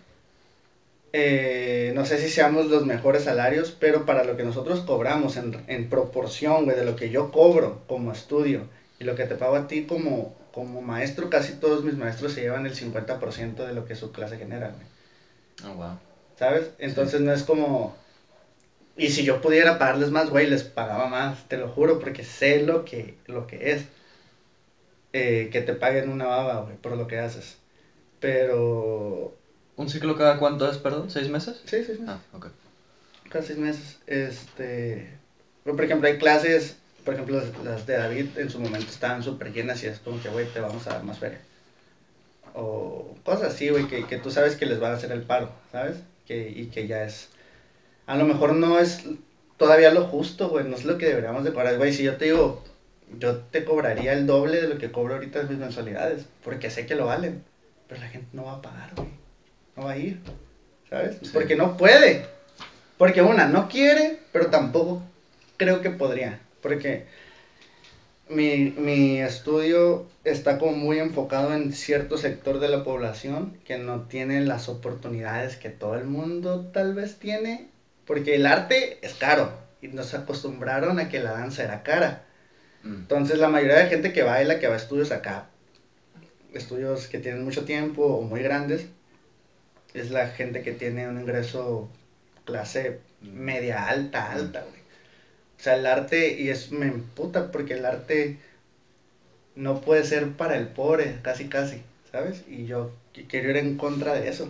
Eh, 1.14 1.94
no 1.96 2.06
sé 2.06 2.18
si 2.18 2.28
seamos 2.28 2.66
los 2.66 2.86
mejores 2.86 3.24
salarios, 3.24 3.74
pero 3.80 4.06
para 4.06 4.26
lo 4.26 4.36
que 4.36 4.44
nosotros 4.44 4.82
cobramos 4.82 5.38
en, 5.38 5.64
en 5.68 5.88
proporción, 5.88 6.66
güey, 6.66 6.76
de 6.76 6.84
lo 6.84 6.98
que 6.98 7.10
yo 7.10 7.32
cobro 7.32 7.84
como 7.88 8.12
estudio 8.12 8.68
y 9.00 9.06
lo 9.06 9.16
que 9.16 9.24
te 9.24 9.36
pago 9.36 9.56
a 9.56 9.68
ti 9.68 9.84
como, 9.84 10.36
como 10.52 10.82
maestro, 10.82 11.30
casi 11.30 11.54
todos 11.54 11.86
mis 11.86 11.96
maestros 11.96 12.34
se 12.34 12.42
llevan 12.42 12.66
el 12.66 12.76
50% 12.76 13.66
de 13.66 13.74
lo 13.74 13.86
que 13.86 13.96
su 13.96 14.12
clase 14.12 14.38
genera, 14.38 14.72
güey. 14.72 15.72
Oh, 15.72 15.76
wow. 15.78 15.98
¿Sabes? 16.38 16.72
Entonces 16.80 17.22
no 17.22 17.32
es 17.32 17.44
como... 17.44 17.96
Y 18.96 19.10
si 19.10 19.24
yo 19.24 19.42
pudiera 19.42 19.80
pagarles 19.80 20.12
más, 20.12 20.30
güey, 20.30 20.48
les 20.48 20.64
pagaba 20.64 21.08
más, 21.08 21.48
te 21.48 21.58
lo 21.58 21.68
juro, 21.68 22.00
porque 22.00 22.24
sé 22.24 22.62
lo 22.62 22.86
que, 22.86 23.18
lo 23.26 23.48
que 23.48 23.72
es. 23.72 23.86
Eh, 25.14 25.50
que 25.52 25.62
te 25.62 25.74
paguen 25.74 26.10
una 26.10 26.26
baba, 26.26 26.62
güey, 26.62 26.76
por 26.78 26.96
lo 26.98 27.08
que 27.08 27.20
haces. 27.20 27.58
Pero... 28.20 29.36
¿Un 29.76 29.90
ciclo 29.90 30.16
cada 30.16 30.38
cuánto 30.38 30.70
es, 30.70 30.78
perdón? 30.78 31.10
¿Seis 31.10 31.30
meses? 31.30 31.62
Sí, 31.66 31.84
sí, 31.84 31.96
sí. 31.96 32.04
Ah, 32.08 32.20
ok. 32.34 32.48
Cada 33.30 33.44
seis 33.44 33.58
meses. 33.58 34.00
Este... 34.06 35.18
Por 35.64 35.84
ejemplo, 35.84 36.08
hay 36.08 36.18
clases, 36.18 36.78
por 37.06 37.14
ejemplo, 37.14 37.38
las, 37.38 37.64
las 37.64 37.86
de 37.86 37.98
David 37.98 38.38
en 38.38 38.50
su 38.50 38.60
momento 38.60 38.90
estaban 38.90 39.24
súper 39.24 39.54
llenas 39.54 39.82
y 39.84 39.88
es 39.88 40.00
como 40.00 40.22
que, 40.22 40.30
güey, 40.30 40.46
te 40.48 40.60
vamos 40.60 40.86
a 40.88 40.92
dar 40.92 41.04
más 41.04 41.20
feria. 41.20 41.40
O 42.54 43.16
cosas 43.24 43.54
así, 43.54 43.70
güey, 43.70 43.88
que, 43.88 44.06
que 44.06 44.18
tú 44.18 44.30
sabes 44.30 44.56
que 44.56 44.66
les 44.66 44.80
van 44.80 44.92
a 44.92 44.96
hacer 44.96 45.12
el 45.12 45.24
paro, 45.24 45.50
¿sabes? 45.72 45.98
Que, 46.28 46.50
y 46.50 46.68
que 46.68 46.88
ya 46.88 47.04
es... 47.04 47.30
A 48.06 48.18
lo 48.18 48.26
mejor 48.26 48.56
no 48.56 48.80
es 48.80 49.06
todavía 49.58 49.92
lo 49.92 50.06
justo, 50.06 50.50
güey, 50.50 50.66
no 50.66 50.76
es 50.76 50.86
lo 50.86 50.98
que 50.98 51.08
deberíamos 51.08 51.44
de 51.44 51.54
cobrar. 51.54 51.78
Güey, 51.78 51.94
si 51.94 52.04
yo 52.04 52.18
te 52.18 52.26
digo, 52.26 52.64
yo 53.20 53.38
te 53.38 53.64
cobraría 53.64 54.14
el 54.14 54.28
doble 54.28 54.62
de 54.62 54.68
lo 54.68 54.78
que 54.78 54.92
cobro 54.92 55.16
ahorita 55.16 55.42
en 55.42 55.50
mis 55.50 55.58
mensualidades, 55.58 56.26
porque 56.44 56.70
sé 56.70 56.86
que 56.86 56.96
lo 56.96 57.06
valen, 57.06 57.44
pero 57.88 58.02
la 58.02 58.08
gente 58.08 58.28
no 58.34 58.46
va 58.46 58.54
a 58.54 58.62
pagar, 58.62 58.92
güey. 58.96 59.10
No 59.76 59.86
va 59.86 59.92
a 59.94 59.98
ir, 59.98 60.20
¿sabes? 60.90 61.18
Sí. 61.22 61.30
Porque 61.34 61.56
no 61.56 61.78
puede. 61.78 62.26
Porque 62.98 63.22
una, 63.22 63.48
no 63.48 63.68
quiere, 63.68 64.20
pero 64.32 64.48
tampoco 64.48 65.02
creo 65.58 65.82
que 65.82 65.90
podría. 65.90 66.40
Porque 66.62 67.06
mi, 68.30 68.72
mi 68.78 69.20
estudio 69.20 70.08
está 70.24 70.58
como 70.58 70.74
muy 70.74 71.00
enfocado 71.00 71.54
en 71.54 71.74
cierto 71.74 72.18
sector 72.18 72.60
de 72.60 72.70
la 72.70 72.84
población 72.84 73.58
que 73.66 73.78
no 73.78 74.02
tiene 74.04 74.42
las 74.42 74.70
oportunidades 74.70 75.58
que 75.58 75.70
todo 75.70 75.96
el 75.96 76.06
mundo 76.06 76.68
tal 76.74 76.94
vez 76.94 77.20
tiene. 77.20 77.70
Porque 78.06 78.36
el 78.36 78.46
arte 78.46 79.00
es 79.02 79.14
caro 79.14 79.54
y 79.82 79.88
nos 79.88 80.14
acostumbraron 80.14 81.00
a 81.00 81.10
que 81.10 81.20
la 81.20 81.32
danza 81.32 81.64
era 81.64 81.84
cara. 81.84 82.26
Mm. 82.84 82.96
Entonces 82.96 83.40
la 83.40 83.50
mayoría 83.50 83.78
de 83.78 83.90
gente 83.90 84.14
que 84.14 84.24
baila, 84.24 84.60
que 84.60 84.68
va 84.68 84.76
a 84.76 84.78
estudios 84.78 85.12
acá, 85.12 85.50
estudios 86.54 87.08
que 87.08 87.20
tienen 87.20 87.44
mucho 87.44 87.66
tiempo 87.66 88.04
o 88.04 88.22
muy 88.22 88.42
grandes, 88.42 88.88
es 89.94 90.12
la 90.12 90.28
gente 90.30 90.62
que 90.62 90.72
tiene 90.72 91.08
un 91.08 91.20
ingreso 91.20 91.90
clase 92.46 93.00
media 93.22 93.88
alta, 93.88 94.32
alta, 94.32 94.62
güey. 94.70 94.83
O 95.60 95.62
sea, 95.64 95.76
el 95.76 95.86
arte, 95.88 96.36
y 96.40 96.50
es, 96.50 96.72
me 96.72 96.88
emputa 96.88 97.52
porque 97.52 97.74
el 97.74 97.86
arte 97.86 98.38
no 99.56 99.82
puede 99.82 100.04
ser 100.04 100.32
para 100.32 100.56
el 100.56 100.68
pobre, 100.68 101.20
casi, 101.22 101.46
casi, 101.48 101.82
¿sabes? 102.12 102.44
Y 102.48 102.66
yo 102.66 102.92
qui- 103.14 103.28
quiero 103.28 103.50
ir 103.50 103.58
en 103.58 103.78
contra 103.78 104.14
de 104.14 104.28
eso. 104.30 104.48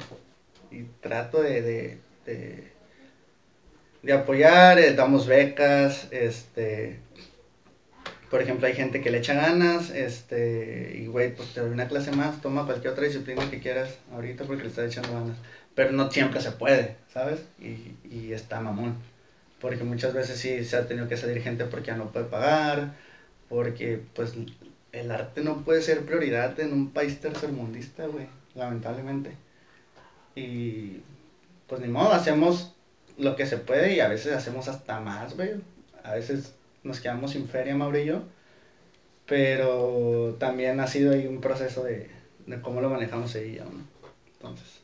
Y 0.72 0.84
trato 1.02 1.42
de, 1.42 1.62
de, 1.62 1.98
de, 2.26 2.72
de 4.02 4.14
apoyar, 4.14 4.78
eh, 4.80 4.94
damos 4.94 5.26
becas, 5.28 6.08
este, 6.12 7.00
por 8.30 8.42
ejemplo, 8.42 8.66
hay 8.68 8.74
gente 8.74 9.00
que 9.02 9.12
le 9.12 9.20
echa 9.20 9.34
ganas, 9.34 9.90
este, 9.92 10.92
y 10.96 11.06
güey, 11.06 11.34
pues 11.36 11.54
te 11.54 11.60
doy 11.62 11.70
una 11.70 11.88
clase 11.88 12.12
más, 12.12 12.42
toma 12.42 12.66
cualquier 12.66 12.92
otra 12.94 13.06
disciplina 13.06 13.50
que 13.50 13.60
quieras 13.60 13.98
ahorita 14.12 14.44
porque 14.46 14.64
le 14.64 14.70
estás 14.70 14.86
echando 14.92 15.14
ganas. 15.14 15.38
Pero 15.76 15.92
no 15.92 16.10
siempre 16.12 16.42
se 16.42 16.52
puede, 16.52 16.96
¿sabes? 17.14 17.44
Y, 17.60 17.96
y 18.10 18.34
está 18.34 18.60
mamón. 18.60 18.96
Porque 19.64 19.86
muchas 19.86 20.14
veces 20.14 20.38
sí 20.38 20.66
se 20.66 20.76
ha 20.76 20.88
tenido 20.88 21.08
que 21.08 21.16
salir 21.16 21.42
gente 21.42 21.64
porque 21.64 21.88
ya 21.88 21.96
no 21.96 22.12
puede 22.12 22.26
pagar, 22.26 22.96
porque 23.48 24.02
pues 24.14 24.34
el 24.92 25.10
arte 25.10 25.42
no 25.42 25.64
puede 25.64 25.82
ser 25.82 26.02
prioridad 26.02 26.60
en 26.60 26.74
un 26.74 26.92
país 26.92 27.22
tercermundista, 27.22 28.08
güey, 28.08 28.28
lamentablemente. 28.56 29.32
Y 30.36 30.98
pues 31.68 31.80
ni 31.80 31.88
modo, 31.88 32.12
hacemos 32.12 32.76
lo 33.18 33.38
que 33.38 33.46
se 33.46 33.56
puede 33.56 33.94
y 33.96 34.02
a 34.02 34.10
veces 34.10 34.34
hacemos 34.34 34.68
hasta 34.68 35.00
más, 35.00 35.38
güey. 35.38 35.52
A 36.04 36.14
veces 36.16 36.56
nos 36.84 37.00
quedamos 37.00 37.32
sin 37.32 37.48
feria, 37.48 37.78
yo. 38.04 38.24
Pero 39.26 40.36
también 40.40 40.82
ha 40.82 40.88
sido 40.88 41.14
ahí 41.14 41.26
un 41.26 41.40
proceso 41.40 41.86
de, 41.86 42.10
de 42.48 42.62
cómo 42.62 42.82
lo 42.82 42.90
manejamos 42.90 43.34
ahí, 43.36 43.62
¿no? 43.64 43.72
Entonces, 44.34 44.83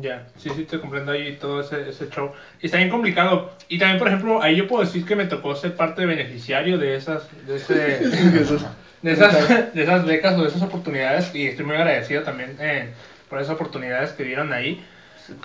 Ya, 0.00 0.26
sí, 0.36 0.50
sí, 0.54 0.64
te 0.64 0.80
comprendo 0.80 1.12
ahí 1.12 1.36
todo 1.36 1.60
ese, 1.60 1.88
ese 1.88 2.08
show. 2.10 2.32
Y 2.60 2.66
está 2.66 2.78
bien 2.78 2.90
complicado. 2.90 3.52
Y 3.68 3.78
también, 3.78 3.98
por 3.98 4.08
ejemplo, 4.08 4.42
ahí 4.42 4.56
yo 4.56 4.66
puedo 4.66 4.84
decir 4.84 5.04
que 5.04 5.16
me 5.16 5.26
tocó 5.26 5.54
ser 5.54 5.76
parte 5.76 6.02
de 6.02 6.06
beneficiario 6.06 6.78
de 6.78 6.96
esas, 6.96 7.28
de 7.46 7.56
ese, 7.56 7.74
de 9.02 9.12
esas, 9.12 9.74
de 9.74 9.82
esas 9.82 10.04
becas 10.04 10.38
o 10.38 10.42
de 10.42 10.48
esas 10.48 10.62
oportunidades. 10.62 11.34
Y 11.34 11.46
estoy 11.46 11.64
muy 11.64 11.76
agradecido 11.76 12.22
también 12.22 12.56
eh, 12.60 12.90
por 13.28 13.40
esas 13.40 13.54
oportunidades 13.54 14.12
que 14.12 14.24
dieron 14.24 14.52
ahí. 14.52 14.84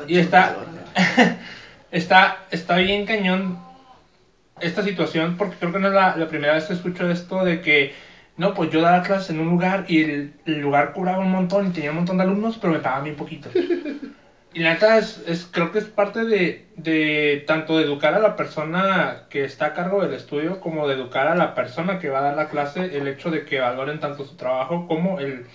Y 0.07 0.17
está, 0.17 0.57
está, 1.91 2.45
está 2.51 2.77
bien 2.77 3.05
cañón 3.05 3.59
esta 4.59 4.83
situación, 4.83 5.37
porque 5.37 5.55
creo 5.57 5.71
que 5.71 5.79
no 5.79 5.87
es 5.87 5.93
la, 5.93 6.17
la 6.17 6.27
primera 6.27 6.53
vez 6.53 6.65
que 6.65 6.73
escucho 6.73 7.09
esto 7.09 7.45
de 7.45 7.61
que, 7.61 7.93
no, 8.39 8.53
pues 8.53 8.69
yo 8.69 8.81
daba 8.81 9.01
clases 9.03 9.31
en 9.31 9.39
un 9.41 9.49
lugar 9.49 9.85
y 9.87 9.99
el, 10.01 10.39
el 10.45 10.59
lugar 10.59 10.91
cobraba 10.93 11.19
un 11.19 11.31
montón 11.31 11.67
y 11.67 11.71
tenía 11.71 11.91
un 11.91 11.97
montón 11.97 12.17
de 12.17 12.23
alumnos, 12.23 12.57
pero 12.57 12.73
me 12.73 12.79
pagaban 12.79 13.03
bien 13.05 13.15
poquito. 13.15 13.51
Y 14.51 14.61
la 14.61 14.71
neta 14.73 14.97
es, 14.97 15.19
es, 15.27 15.45
creo 15.45 15.71
que 15.71 15.77
es 15.79 15.87
parte 15.87 16.25
de, 16.25 16.65
de 16.75 17.43
tanto 17.45 17.77
de 17.77 17.83
educar 17.83 18.15
a 18.15 18.19
la 18.19 18.35
persona 18.35 19.27
que 19.29 19.43
está 19.43 19.67
a 19.67 19.73
cargo 19.73 20.01
del 20.01 20.13
estudio 20.13 20.59
como 20.59 20.87
de 20.87 20.95
educar 20.95 21.27
a 21.27 21.35
la 21.35 21.53
persona 21.53 21.99
que 21.99 22.09
va 22.09 22.19
a 22.19 22.21
dar 22.21 22.33
la 22.33 22.47
clase, 22.47 22.97
el 22.97 23.07
hecho 23.07 23.29
de 23.29 23.45
que 23.45 23.59
valoren 23.59 23.99
tanto 23.99 24.25
su 24.25 24.35
trabajo 24.35 24.85
como 24.87 25.19
el, 25.19 25.45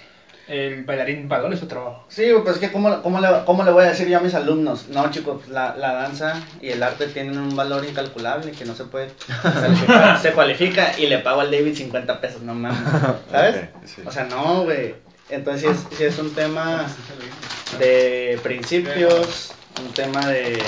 el 0.48 0.84
bailarín 0.84 1.28
valore 1.28 1.56
su 1.56 1.66
trabajo. 1.66 2.04
Sí, 2.08 2.26
pues 2.42 2.56
es 2.56 2.60
que 2.60 2.72
¿cómo, 2.72 3.02
cómo, 3.02 3.20
le, 3.20 3.28
¿cómo 3.44 3.64
le 3.64 3.70
voy 3.70 3.84
a 3.84 3.88
decir 3.88 4.08
yo 4.08 4.18
a 4.18 4.20
mis 4.20 4.34
alumnos? 4.34 4.88
No, 4.88 5.10
chicos, 5.10 5.36
pues, 5.38 5.48
la, 5.48 5.76
la 5.76 5.94
danza 5.94 6.42
y 6.60 6.70
el 6.70 6.82
arte 6.82 7.06
tienen 7.06 7.38
un 7.38 7.56
valor 7.56 7.84
incalculable 7.84 8.52
que 8.52 8.64
no 8.64 8.74
se 8.74 8.84
puede... 8.84 9.10
Se, 9.10 9.50
cualifica, 9.52 10.18
se 10.18 10.32
cualifica 10.32 10.98
y 10.98 11.06
le 11.06 11.18
pago 11.18 11.40
al 11.40 11.50
David 11.50 11.74
50 11.74 12.20
pesos, 12.20 12.42
no 12.42 12.54
mames, 12.54 12.78
¿sabes? 13.30 13.68
Sí. 13.84 14.02
O 14.04 14.10
sea, 14.10 14.24
no, 14.24 14.64
güey. 14.64 14.94
Entonces 15.30 15.62
sí 15.62 15.68
es, 15.68 15.98
sí 15.98 16.04
es 16.04 16.18
un 16.18 16.34
tema 16.34 16.86
de 17.78 18.38
principios, 18.42 19.52
un 19.80 19.92
tema 19.92 20.26
de 20.26 20.58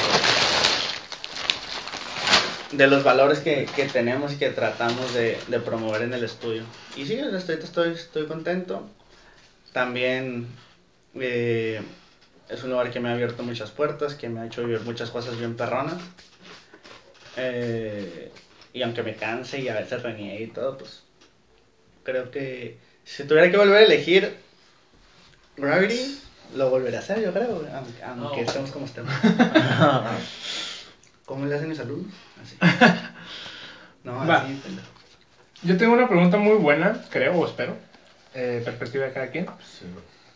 de 2.73 2.87
los 2.89 3.05
valores 3.05 3.39
que, 3.41 3.67
que 3.77 3.87
tenemos 3.87 4.33
y 4.33 4.37
que 4.37 4.51
tratamos 4.51 5.15
de, 5.15 5.39
de 5.47 5.61
promover 5.61 6.03
en 6.03 6.15
el 6.15 6.25
estudio. 6.25 6.63
Y 6.97 7.07
sí, 7.07 7.15
estoy, 7.15 7.57
estoy, 7.57 7.93
estoy 7.93 8.27
contento. 8.27 8.89
También 9.77 10.47
eh, 11.17 11.83
es 12.49 12.65
un 12.65 12.71
lugar 12.71 12.91
que 12.91 12.99
me 12.99 13.11
ha 13.11 13.13
abierto 13.13 13.43
muchas 13.43 13.71
puertas, 13.71 14.15
que 14.15 14.31
me 14.31 14.41
ha 14.41 14.47
hecho 14.47 14.65
vivir 14.65 14.81
muchas 14.81 15.11
cosas 15.11 15.39
bien 15.39 15.55
perronas. 15.55 15.99
Eh, 17.37 18.33
y 18.73 18.81
aunque 18.81 19.03
me 19.03 19.17
canse 19.17 19.61
y 19.61 19.69
a 19.69 19.75
veces 19.75 20.03
reniegue 20.03 20.45
y 20.45 20.47
todo, 20.47 20.79
pues 20.79 21.03
creo 22.05 22.31
que 22.31 22.79
si 23.05 23.25
tuviera 23.25 23.51
que 23.51 23.59
volver 23.59 23.77
a 23.77 23.85
elegir 23.85 24.39
Gravity, 25.59 26.21
lo 26.55 26.71
volveré 26.71 26.97
a 26.97 27.01
hacer, 27.01 27.21
yo 27.21 27.35
creo, 27.35 27.63
aunque, 27.75 28.03
aunque 28.03 28.41
estemos 28.41 28.71
como 28.71 28.87
estemos. 28.87 29.13
¿Cómo 31.27 31.45
le 31.45 31.55
hacen 31.55 31.69
mis 31.69 31.81
alumnos? 31.81 32.15
Así. 32.43 32.57
No, 34.05 34.23
así. 34.23 34.59
Yo 35.65 35.77
tengo 35.77 35.95
una 35.95 36.09
pregunta 36.09 36.39
muy 36.39 36.55
buena, 36.55 37.05
creo 37.11 37.35
o 37.35 37.47
espero, 37.47 37.77
eh, 38.37 38.63
perspectiva 38.65 39.07
de 39.07 39.13
cada 39.13 39.31
quien. 39.31 39.47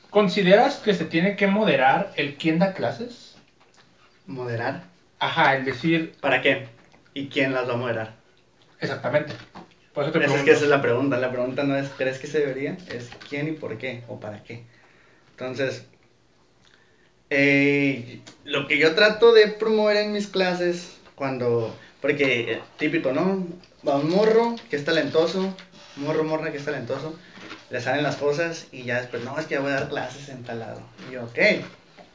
¿Consideras 0.08 0.76
que 0.76 0.94
se 0.94 1.04
tiene 1.04 1.36
que 1.36 1.46
moderar 1.46 2.12
el 2.16 2.36
quién 2.36 2.58
da 2.58 2.72
clases? 2.72 3.36
Moderar. 4.26 4.84
Ajá, 5.18 5.54
el 5.54 5.64
decir 5.64 6.14
¿Para 6.20 6.40
qué? 6.40 6.66
¿Y 7.14 7.26
quién 7.28 7.52
las 7.52 7.68
va 7.68 7.74
a 7.74 7.76
moderar? 7.76 8.14
exactamente. 8.80 9.34
Por 9.92 10.04
eso 10.04 10.12
te 10.12 10.24
Esa 10.24 10.36
es 10.36 10.42
que 10.42 10.52
esa 10.52 10.64
es 10.64 10.70
la 10.70 10.80
pregunta. 10.80 11.18
La 11.18 11.30
pregunta 11.30 11.62
no 11.64 11.76
es 11.76 11.90
¿crees 11.90 12.18
que 12.18 12.26
se 12.26 12.40
debería? 12.40 12.76
Es 12.90 13.10
quién 13.28 13.48
y 13.48 13.52
por 13.52 13.76
qué 13.76 14.02
o 14.08 14.18
para 14.18 14.42
qué. 14.42 14.64
Entonces, 15.32 15.84
eh, 17.28 18.20
lo 18.44 18.66
que 18.66 18.78
yo 18.78 18.94
trato 18.94 19.32
de 19.32 19.48
promover 19.48 19.98
en 19.98 20.12
mis 20.12 20.26
clases, 20.26 20.96
cuando, 21.14 21.74
porque 22.00 22.52
eh, 22.52 22.60
típico, 22.78 23.12
¿no? 23.12 23.46
Va 23.86 23.96
un 23.96 24.10
morro 24.10 24.56
que 24.68 24.76
es 24.76 24.84
talentoso, 24.84 25.54
morro, 25.96 26.24
morra 26.24 26.50
que 26.50 26.58
es 26.58 26.64
talentoso, 26.64 27.18
le 27.70 27.80
salen 27.80 28.02
las 28.02 28.16
cosas 28.16 28.66
y 28.72 28.82
ya 28.84 29.00
después, 29.00 29.24
no, 29.24 29.38
es 29.38 29.46
que 29.46 29.54
ya 29.54 29.60
voy 29.60 29.70
a 29.70 29.76
dar 29.76 29.88
clases 29.88 30.28
en 30.28 30.42
tal 30.42 30.60
lado. 30.60 30.80
Y 31.08 31.14
yo, 31.14 31.24
ok. 31.24 31.38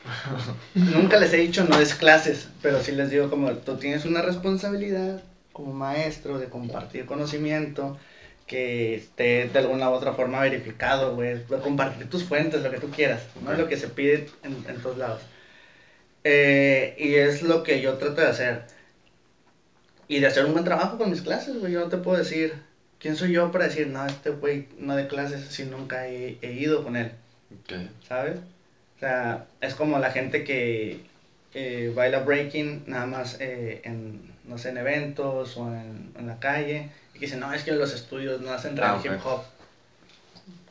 Nunca 0.75 1.17
les 1.17 1.33
he 1.33 1.37
dicho 1.37 1.63
no 1.63 1.79
des 1.79 1.95
clases, 1.95 2.49
pero 2.61 2.81
sí 2.83 2.91
les 2.91 3.09
digo 3.09 3.29
como 3.29 3.51
tú 3.53 3.77
tienes 3.77 4.05
una 4.05 4.21
responsabilidad 4.21 5.23
como 5.51 5.73
maestro 5.73 6.37
de 6.37 6.47
compartir 6.47 7.05
conocimiento 7.05 7.97
que 8.45 8.95
esté 8.95 9.47
de 9.47 9.59
alguna 9.59 9.89
u 9.89 9.93
otra 9.93 10.13
forma 10.13 10.41
verificado, 10.41 11.15
güey, 11.15 11.43
compartir 11.63 12.09
tus 12.09 12.23
fuentes, 12.25 12.61
lo 12.61 12.69
que 12.69 12.79
tú 12.79 12.91
quieras, 12.91 13.23
no 13.41 13.51
es 13.51 13.57
lo 13.57 13.67
que 13.67 13.77
se 13.77 13.87
pide 13.87 14.27
en, 14.43 14.63
en 14.67 14.81
todos 14.81 14.97
lados. 14.97 15.21
Eh, 16.25 16.95
y 16.97 17.15
es 17.15 17.43
lo 17.43 17.61
que 17.63 17.81
yo 17.81 17.97
trato 17.97 18.21
de 18.21 18.27
hacer. 18.27 18.63
Y 20.07 20.19
de 20.19 20.27
hacer 20.27 20.45
un 20.45 20.53
buen 20.53 20.65
trabajo 20.65 20.97
con 20.97 21.11
mis 21.11 21.21
clases, 21.21 21.59
güey. 21.59 21.73
Yo 21.73 21.81
no 21.81 21.89
te 21.89 21.97
puedo 21.97 22.17
decir, 22.17 22.53
¿quién 22.99 23.15
soy 23.15 23.31
yo 23.31 23.51
para 23.51 23.65
decir, 23.65 23.87
no, 23.87 24.05
este 24.05 24.29
güey 24.31 24.67
no 24.77 24.95
de 24.95 25.07
clases 25.07 25.45
si 25.45 25.63
nunca 25.63 26.07
he, 26.07 26.37
he 26.41 26.53
ido 26.53 26.83
con 26.83 26.95
él? 26.95 27.11
Ok. 27.51 27.73
¿sabes? 28.07 28.39
O 28.97 28.99
sea, 28.99 29.45
es 29.61 29.75
como 29.75 29.99
la 29.99 30.11
gente 30.11 30.43
que 30.43 31.01
eh, 31.53 31.91
baila 31.95 32.19
breaking 32.19 32.83
nada 32.87 33.05
más 33.05 33.37
eh, 33.39 33.81
en, 33.83 34.33
no 34.45 34.57
sé, 34.57 34.69
en 34.69 34.77
eventos 34.77 35.57
o 35.57 35.67
en, 35.73 36.11
en 36.17 36.27
la 36.27 36.39
calle 36.39 36.89
y 37.13 37.19
que 37.19 37.25
dicen, 37.25 37.39
no, 37.39 37.53
es 37.53 37.63
que 37.63 37.71
los 37.73 37.93
estudios 37.93 38.41
no 38.41 38.51
hacen 38.51 38.73
Ah, 38.79 38.95
real 38.95 38.95
ok. 38.99 39.05
hip 39.05 39.25
hop. 39.25 39.41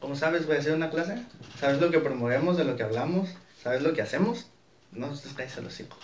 ¿Cómo 0.01 0.17
sabes, 0.17 0.47
voy 0.47 0.57
a 0.57 0.59
hacer 0.59 0.75
una 0.75 0.91
clase? 0.91 1.17
¿Sabes 1.59 1.81
lo 1.81 1.91
que 1.91 1.99
promovemos, 1.99 2.57
de 2.57 2.65
lo 2.65 2.77
que 2.77 2.83
hablamos? 2.83 3.31
¿Sabes 3.63 3.83
lo 3.83 3.95
que 3.95 4.03
hacemos? 4.03 4.47
No, 4.93 5.07
ustedes 5.09 5.35
cállese 5.35 5.61
el 5.61 5.67
hocico. 5.67 5.97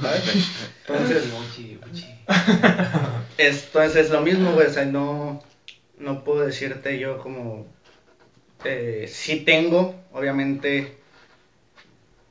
¿Sabes? 0.00 0.50
Entonces, 0.86 1.24
esto 3.38 3.82
es, 3.82 4.10
lo 4.10 4.20
mismo, 4.20 4.52
güey. 4.52 4.66
O 4.66 4.72
sea, 4.72 4.84
no, 4.84 5.42
no 5.98 6.24
puedo 6.24 6.44
decirte 6.46 6.98
yo 6.98 7.18
como. 7.18 7.66
Eh, 8.64 9.06
sí 9.08 9.40
tengo, 9.40 9.94
obviamente, 10.12 10.98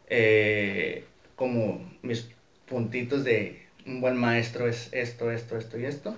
eh, 0.07 1.05
como 1.35 1.91
mis 2.01 2.27
puntitos 2.67 3.23
de 3.23 3.67
un 3.85 4.01
buen 4.01 4.15
maestro 4.15 4.67
es 4.67 4.89
esto, 4.91 5.31
esto, 5.31 5.57
esto 5.57 5.79
y 5.79 5.85
esto. 5.85 6.15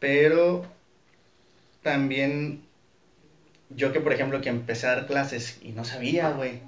Pero 0.00 0.66
también 1.82 2.66
yo 3.70 3.92
que, 3.92 4.00
por 4.00 4.12
ejemplo, 4.12 4.40
que 4.40 4.48
empecé 4.48 4.86
a 4.86 4.96
dar 4.96 5.06
clases 5.06 5.58
y 5.62 5.70
no 5.72 5.84
sabía, 5.84 6.30
güey. 6.30 6.60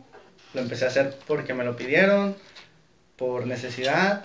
Lo 0.55 0.61
empecé 0.61 0.85
a 0.85 0.89
hacer 0.89 1.17
porque 1.27 1.55
me 1.55 1.65
lo 1.65 1.77
pidieron, 1.77 2.35
por 3.19 3.47
necesidad. 3.47 4.25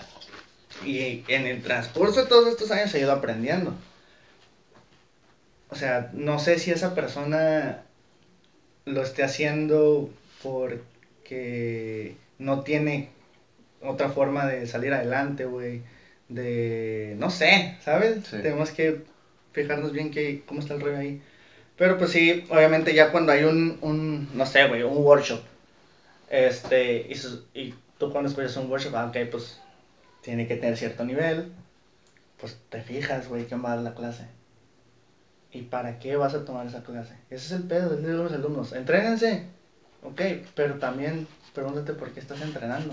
Y 0.84 1.24
en 1.28 1.46
el 1.46 1.62
transcurso 1.62 2.22
de 2.22 2.28
todos 2.28 2.48
estos 2.48 2.70
años 2.70 2.94
he 2.94 3.00
ido 3.00 3.12
aprendiendo. 3.12 3.74
O 5.68 5.76
sea, 5.76 6.10
no 6.14 6.38
sé 6.38 6.58
si 6.58 6.70
esa 6.70 6.94
persona 6.94 7.82
lo 8.86 9.02
esté 9.02 9.22
haciendo 9.24 10.08
porque 10.42 12.16
no 12.38 12.62
tiene 12.62 13.10
otra 13.82 14.08
forma 14.08 14.46
de 14.46 14.66
salir 14.66 14.92
adelante, 14.92 15.44
güey. 15.44 15.82
De, 16.28 17.16
no 17.18 17.30
sé, 17.30 17.76
¿sabes? 17.84 18.26
Sí. 18.26 18.38
Tenemos 18.42 18.70
que 18.70 19.02
fijarnos 19.52 19.92
bien 19.92 20.10
que, 20.10 20.42
cómo 20.46 20.60
está 20.60 20.74
el 20.74 20.80
rollo 20.80 20.98
ahí. 20.98 21.22
Pero 21.76 21.98
pues 21.98 22.10
sí, 22.10 22.44
obviamente 22.50 22.94
ya 22.94 23.10
cuando 23.10 23.32
hay 23.32 23.44
un, 23.44 23.78
un 23.80 24.28
no 24.36 24.46
sé, 24.46 24.66
güey, 24.68 24.82
un 24.82 24.98
workshop. 24.98 25.40
Este, 26.30 27.06
y, 27.08 27.60
y 27.60 27.74
tú 27.98 28.10
cuando 28.10 28.28
escuchas 28.28 28.56
un 28.56 28.70
workshop, 28.70 28.96
ah, 28.96 29.06
ok, 29.06 29.16
pues 29.30 29.60
tiene 30.22 30.46
que 30.46 30.56
tener 30.56 30.76
cierto 30.76 31.04
nivel. 31.04 31.52
Pues 32.40 32.58
te 32.68 32.82
fijas, 32.82 33.28
güey, 33.28 33.46
a 33.50 33.56
dar 33.56 33.78
la 33.78 33.94
clase. 33.94 34.26
¿Y 35.52 35.62
para 35.62 35.98
qué 35.98 36.16
vas 36.16 36.34
a 36.34 36.44
tomar 36.44 36.66
esa 36.66 36.82
clase? 36.82 37.14
Ese 37.30 37.46
es 37.46 37.52
el 37.52 37.68
pedo, 37.68 37.92
a 37.92 37.96
los 37.96 38.32
alumnos, 38.32 38.72
entrénense. 38.72 39.46
Ok, 40.02 40.20
pero 40.54 40.74
también 40.78 41.28
pregúntate 41.54 41.94
por 41.94 42.12
qué 42.12 42.20
estás 42.20 42.40
entrenando. 42.42 42.92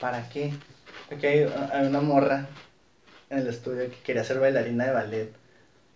¿Para 0.00 0.28
qué? 0.28 0.52
Porque 1.08 1.48
hay, 1.72 1.86
una 1.86 2.00
morra 2.00 2.48
en 3.30 3.38
el 3.38 3.46
estudio 3.46 3.88
que 3.90 3.96
quería 4.02 4.24
ser 4.24 4.40
bailarina 4.40 4.86
de 4.86 4.92
ballet. 4.92 5.32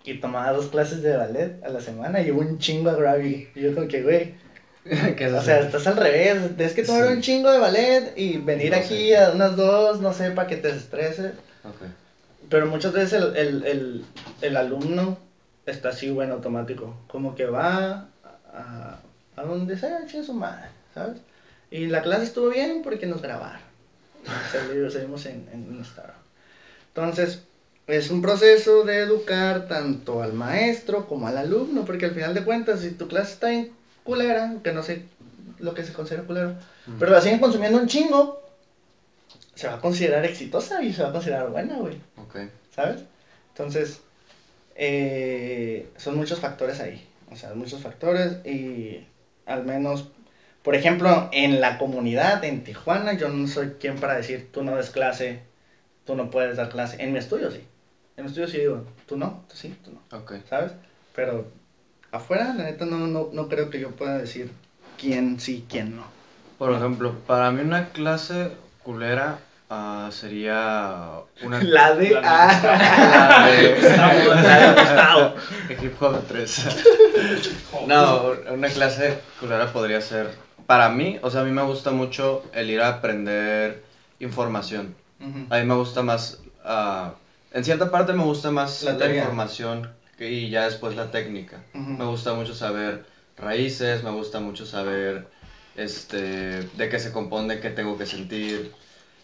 y 0.05 0.19
tomaba 0.21 0.53
dos 0.53 0.69
clases 0.69 1.03
de 1.03 1.17
ballet 1.17 1.63
a 1.65 1.69
la 1.69 1.81
semana 1.81 2.21
y 2.23 2.31
un 2.31 2.59
chingo 2.59 2.91
a 2.91 2.95
Gravity. 2.95 3.49
Y 3.55 3.61
yo 3.61 3.75
como 3.75 3.89
que, 3.89 4.03
güey, 4.03 4.35
¿Qué 4.35 4.42
o 5.37 5.41
sea, 5.43 5.61
estás 5.61 5.87
al 5.87 5.97
revés, 5.97 6.57
tienes 6.57 6.75
que 6.75 6.83
tomar 6.83 7.07
Sí. 7.07 7.13
un 7.15 7.21
chingo 7.21 7.51
de 7.53 7.59
ballet 7.59 8.13
y 8.17 8.39
venir 8.39 8.73
No 8.73 8.79
aquí 8.79 9.09
sé. 9.09 9.17
a 9.17 9.31
unas 9.31 9.55
dos, 9.57 10.01
no 10.01 10.13
sé, 10.13 10.31
para 10.33 10.49
que 10.49 10.57
te 10.57 10.71
estreses. 10.71 11.33
Ok. 11.65 11.87
Pero 12.49 12.67
muchas 12.67 12.93
veces 12.93 13.13
el, 13.23 13.37
el, 13.37 13.65
el, 13.65 14.05
el 14.41 14.57
alumno 14.57 15.17
está 15.67 15.91
así, 15.91 16.11
bueno, 16.11 16.35
automático. 16.35 16.97
Como 17.07 17.35
que 17.35 17.45
va 17.47 18.07
a, 18.53 18.99
a 19.37 19.43
donde 19.43 19.77
sea, 19.77 20.05
chingue 20.07 20.27
su 20.27 20.35
madre, 20.35 20.69
¿sabes? 20.95 21.19
Y 21.71 21.87
la 21.87 22.03
clase 22.03 22.25
estuvo 22.25 22.49
bien 22.49 22.83
porque 22.83 23.07
nos 23.07 23.23
grabaron. 23.23 23.61
Salimos, 24.51 24.93
salimos 24.93 25.25
en, 25.27 25.49
en 25.53 25.77
Instagram. 25.77 26.17
Entonces, 26.89 27.41
es 27.87 28.11
un 28.11 28.21
proceso 28.21 28.83
de 28.85 28.99
educar 28.99 29.67
tanto 29.69 30.23
al 30.23 30.33
maestro 30.33 31.07
como 31.07 31.27
al 31.29 31.39
alumno, 31.39 31.85
porque 31.85 32.05
al 32.07 32.13
final 32.15 32.35
de 32.35 32.45
cuentas, 32.45 32.81
si 32.81 32.91
tu 32.91 33.09
clase 33.09 33.33
está 33.33 33.53
en 33.53 33.71
culera, 34.05 34.55
que 34.63 34.73
no 34.73 34.83
sé 34.83 35.05
lo 35.59 35.75
que 35.75 35.85
se 35.85 35.93
considera 35.93 36.25
culero, 36.25 36.55
pero 36.99 37.13
la 37.13 37.21
siguen 37.21 37.41
consumiendo 37.41 37.79
un 37.79 37.87
chingo, 37.87 38.43
se 39.55 39.69
va 39.69 39.75
a 39.75 39.81
considerar 39.81 40.25
exitosa 40.25 40.83
y 40.83 40.93
se 40.93 41.03
va 41.03 41.11
a 41.11 41.13
considerar 41.13 41.51
buena, 41.51 41.77
güey. 41.77 42.01
Ok. 42.17 42.37
¿sabes? 42.75 43.05
Entonces, 43.51 44.01
eh, 44.75 45.87
son 45.97 46.17
muchos 46.17 46.41
factores 46.41 46.81
ahí, 46.81 47.07
o 47.31 47.37
sea, 47.37 47.55
muchos 47.55 47.81
factores 47.81 48.45
y 48.45 49.05
al 49.47 49.65
menos, 49.65 50.07
por 50.63 50.75
ejemplo, 50.75 51.29
en 51.33 51.61
la 51.61 51.79
comunidad, 51.79 52.43
en 52.45 52.65
Tijuana, 52.65 53.13
yo 53.13 53.29
no 53.29 53.47
soy 53.47 53.69
quien 53.79 53.97
para 53.97 54.17
decir, 54.17 54.49
tú 54.51 54.63
no 54.63 54.77
des 54.77 54.91
clase, 54.91 55.41
tú 56.05 56.15
no 56.15 56.31
puedes 56.31 56.57
dar 56.57 56.69
clase. 56.69 56.97
En 57.03 57.13
mi 57.13 57.19
estudio 57.19 57.51
sí, 57.51 57.63
en 58.17 58.25
mi 58.25 58.29
estudio 58.29 58.49
sí 58.49 58.59
digo, 58.59 58.85
tú 59.07 59.17
no, 59.17 59.45
tú 59.49 59.57
sí, 59.57 59.75
tú 59.85 59.93
no, 59.93 60.19
Ok. 60.19 60.35
¿sabes? 60.49 60.73
Pero 61.15 61.47
afuera, 62.13 62.55
la 62.55 62.65
neta, 62.65 62.85
no, 62.85 62.99
no, 62.99 63.29
no 63.33 63.49
creo 63.49 63.71
que 63.71 63.81
yo 63.81 63.91
pueda 63.91 64.19
decir 64.19 64.51
quién 65.01 65.41
sí, 65.41 65.65
quién 65.69 65.97
no. 65.97 66.05
Por 66.59 66.73
ejemplo, 66.73 67.15
para 67.27 67.51
mí 67.51 67.61
una 67.63 67.89
clase 67.89 68.53
culera 68.85 69.39
ah, 69.71 70.09
sería 70.13 71.09
una... 71.43 71.61
La 71.63 71.95
de... 71.95 72.11
La 72.11 72.21
de- 72.21 72.27
ah, 72.29 72.61
La 73.41 73.47
de- 73.47 74.43
la 74.43 74.59
de 74.59 74.81
Gustavo. 74.81 75.35
Hip 75.83 76.03
Hop 76.03 76.23
3. 76.29 76.67
No, 77.87 78.33
una 78.53 78.69
clase 78.69 79.19
culera 79.41 79.73
podría 79.73 80.01
ser. 80.01 80.31
Para 80.67 80.89
mí, 80.91 81.19
o 81.23 81.31
sea, 81.31 81.41
a 81.41 81.45
mí 81.45 81.51
me 81.51 81.63
gusta 81.63 81.91
mucho 81.91 82.45
el 82.53 82.71
ir 82.71 82.81
a 82.81 82.89
aprender 82.89 83.83
información. 84.21 84.95
Ujú. 85.21 85.47
A 85.51 85.59
mí 85.59 85.65
me 85.67 85.75
gusta 85.75 86.03
más. 86.03 86.39
ah, 86.65 87.15
en 87.53 87.65
cierta 87.65 87.91
parte 87.91 88.13
me 88.13 88.23
gusta 88.25 88.51
más 88.51 88.83
La 88.83 88.93
información 88.93 89.91
y 90.19 90.51
ya 90.51 90.65
después 90.65 90.97
la 90.97 91.11
técnica. 91.11 91.63
Me 91.73 92.05
gusta 92.05 92.35
mucho 92.35 92.55
saber 92.55 93.05
raíces, 93.37 94.03
me 94.05 94.11
gusta 94.11 94.41
mucho 94.41 94.67
saber 94.67 95.27
este, 95.77 96.63
de 96.63 96.89
qué 96.89 96.99
se 96.99 97.13
compone, 97.13 97.61
qué 97.61 97.71
tengo 97.71 97.97
que 97.99 98.07
sentir. 98.07 98.73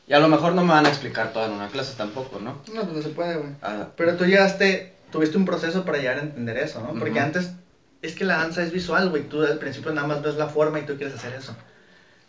Y 0.06 0.14
a 0.14 0.20
lo 0.20 0.28
mejor 0.28 0.54
no 0.54 0.62
me 0.62 0.72
van 0.72 0.86
a 0.86 0.88
explicar 0.88 1.32
todo 1.32 1.46
en 1.46 1.52
una 1.52 1.68
clase 1.68 1.94
tampoco, 1.96 2.40
¿no? 2.40 2.62
No, 2.72 2.82
pues 2.82 2.92
no 2.96 3.02
se 3.02 3.10
puede, 3.10 3.36
güey. 3.36 3.50
Ah, 3.60 3.88
Pero 3.96 4.16
tú 4.16 4.24
llegaste, 4.24 4.94
tuviste 5.12 5.36
un 5.36 5.44
proceso 5.44 5.84
para 5.84 5.98
llegar 5.98 6.16
a 6.16 6.22
entender 6.22 6.56
eso, 6.56 6.80
¿no? 6.80 6.98
Porque 6.98 7.20
antes 7.20 7.52
es 8.00 8.14
que 8.14 8.24
la 8.24 8.38
danza 8.38 8.62
es 8.62 8.72
visual, 8.72 9.10
güey. 9.10 9.24
Tú 9.28 9.42
al 9.42 9.58
principio 9.58 9.92
nada 9.92 10.06
más 10.06 10.22
ves 10.22 10.36
la 10.36 10.48
forma 10.48 10.78
y 10.80 10.86
tú 10.86 10.96
quieres 10.96 11.14
hacer 11.14 11.34
eso. 11.34 11.54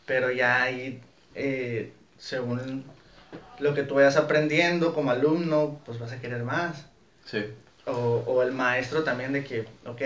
Pero 0.06 0.30
ya 0.32 0.62
ahí, 0.64 1.02
eh, 1.36 1.94
según 2.18 2.84
lo 3.60 3.74
que 3.74 3.84
tú 3.84 3.96
vayas 3.96 4.18
aprendiendo 4.18 4.94
como 4.94 5.12
alumno, 5.12 5.80
pues 5.86 6.00
vas 6.00 6.12
a 6.12 6.20
querer 6.20 6.44
más. 6.44 6.86
sí. 7.26 7.46
O, 7.90 8.24
o 8.26 8.44
el 8.44 8.52
maestro 8.52 9.04
también 9.04 9.34
de 9.34 9.44
que, 9.44 9.62
ok, 9.86 10.02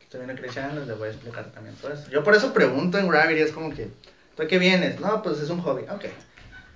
estoy 0.00 0.24
viendo 0.24 0.34
Cristiano, 0.40 0.84
le 0.84 0.92
voy 0.94 1.08
a 1.08 1.10
explicar 1.10 1.46
también 1.52 1.74
todo 1.76 1.92
eso. 1.92 2.08
Yo 2.10 2.22
por 2.22 2.34
eso 2.34 2.52
pregunto 2.52 2.98
en 2.98 3.08
Gravity, 3.08 3.40
es 3.40 3.52
como 3.52 3.74
que, 3.74 3.88
¿tú 4.36 4.46
qué 4.48 4.58
vienes? 4.58 5.00
No, 5.00 5.22
pues 5.22 5.40
es 5.40 5.50
un 5.50 5.60
hobby, 5.60 5.82
ok. 5.82 6.04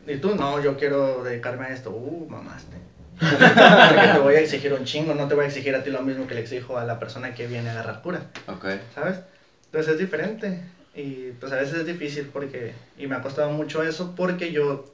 Y 0.06 0.16
tú, 0.16 0.35
no, 0.35 0.60
yo 0.62 0.76
quiero 0.76 1.22
dedicarme 1.22 1.66
a 1.66 1.72
esto. 1.72 1.90
Uh, 1.90 2.28
mamaste. 2.28 2.76
Porque 3.18 4.12
te 4.12 4.18
voy 4.20 4.36
a 4.36 4.40
exigir 4.40 4.72
un 4.72 4.85
chingo, 4.85 5.14
no 5.14 5.28
te 5.28 5.35
voy 5.35 5.44
a 5.44 5.48
exigir 5.48 5.74
a 5.74 5.82
ti 5.82 5.90
lo 5.90 6.02
mismo 6.02 6.26
que 6.26 6.35
le 6.35 6.40
exijo 6.40 6.78
a 6.78 6.85
la 6.85 6.98
persona 6.98 7.35
que 7.35 7.47
viene 7.47 7.68
a 7.68 7.72
agarrar 7.72 8.01
cura, 8.01 8.20
Ok. 8.47 8.66
¿sabes? 8.94 9.20
Entonces 9.66 9.93
es 9.93 9.98
diferente. 9.98 10.62
Y 10.94 11.32
pues 11.39 11.52
a 11.52 11.56
veces 11.56 11.74
es 11.78 11.86
difícil 11.86 12.30
porque, 12.32 12.74
y 12.97 13.06
me 13.06 13.16
ha 13.16 13.22
costado 13.22 13.51
mucho 13.51 13.82
eso 13.82 14.14
porque 14.16 14.51
yo, 14.52 14.93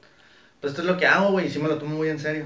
pues 0.59 0.71
esto 0.71 0.81
es 0.81 0.87
lo 0.87 0.97
que 0.97 1.07
hago, 1.07 1.31
güey, 1.31 1.47
y 1.47 1.49
sí 1.49 1.59
me 1.59 1.67
lo 1.69 1.77
tomo 1.77 1.95
muy 1.95 2.09
en 2.09 2.19
serio. 2.19 2.45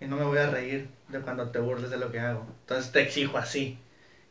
Y 0.00 0.06
no 0.06 0.16
me 0.16 0.24
voy 0.24 0.38
a 0.38 0.50
reír 0.50 0.88
de 1.08 1.20
cuando 1.20 1.50
te 1.50 1.58
burles 1.58 1.90
de 1.90 1.98
lo 1.98 2.10
que 2.10 2.20
hago. 2.20 2.46
Entonces 2.62 2.92
te 2.92 3.02
exijo 3.02 3.38
así. 3.38 3.78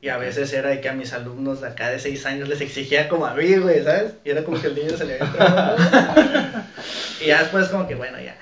Y 0.02 0.10
a 0.10 0.18
veces 0.18 0.52
era 0.54 0.70
de 0.70 0.82
que 0.82 0.90
a 0.90 0.94
mis 0.94 1.14
alumnos 1.14 1.62
de 1.62 1.68
acá 1.68 1.90
de 1.90 2.00
6 2.00 2.26
años 2.26 2.48
les 2.48 2.62
exigía 2.62 3.10
como 3.10 3.26
a 3.26 3.34
mí, 3.34 3.56
güey, 3.58 3.84
¿sabes? 3.84 4.14
Y 4.24 4.30
era 4.30 4.44
como 4.44 4.60
que 4.60 4.68
el 4.68 4.76
niño 4.76 4.98
se 4.98 5.06
le 5.06 5.20
había. 5.22 5.76
Y 7.22 7.28
ya 7.28 7.40
después 7.42 7.68
como 7.68 7.86
que, 7.86 7.96
bueno, 7.96 8.18
ya. 8.20 8.38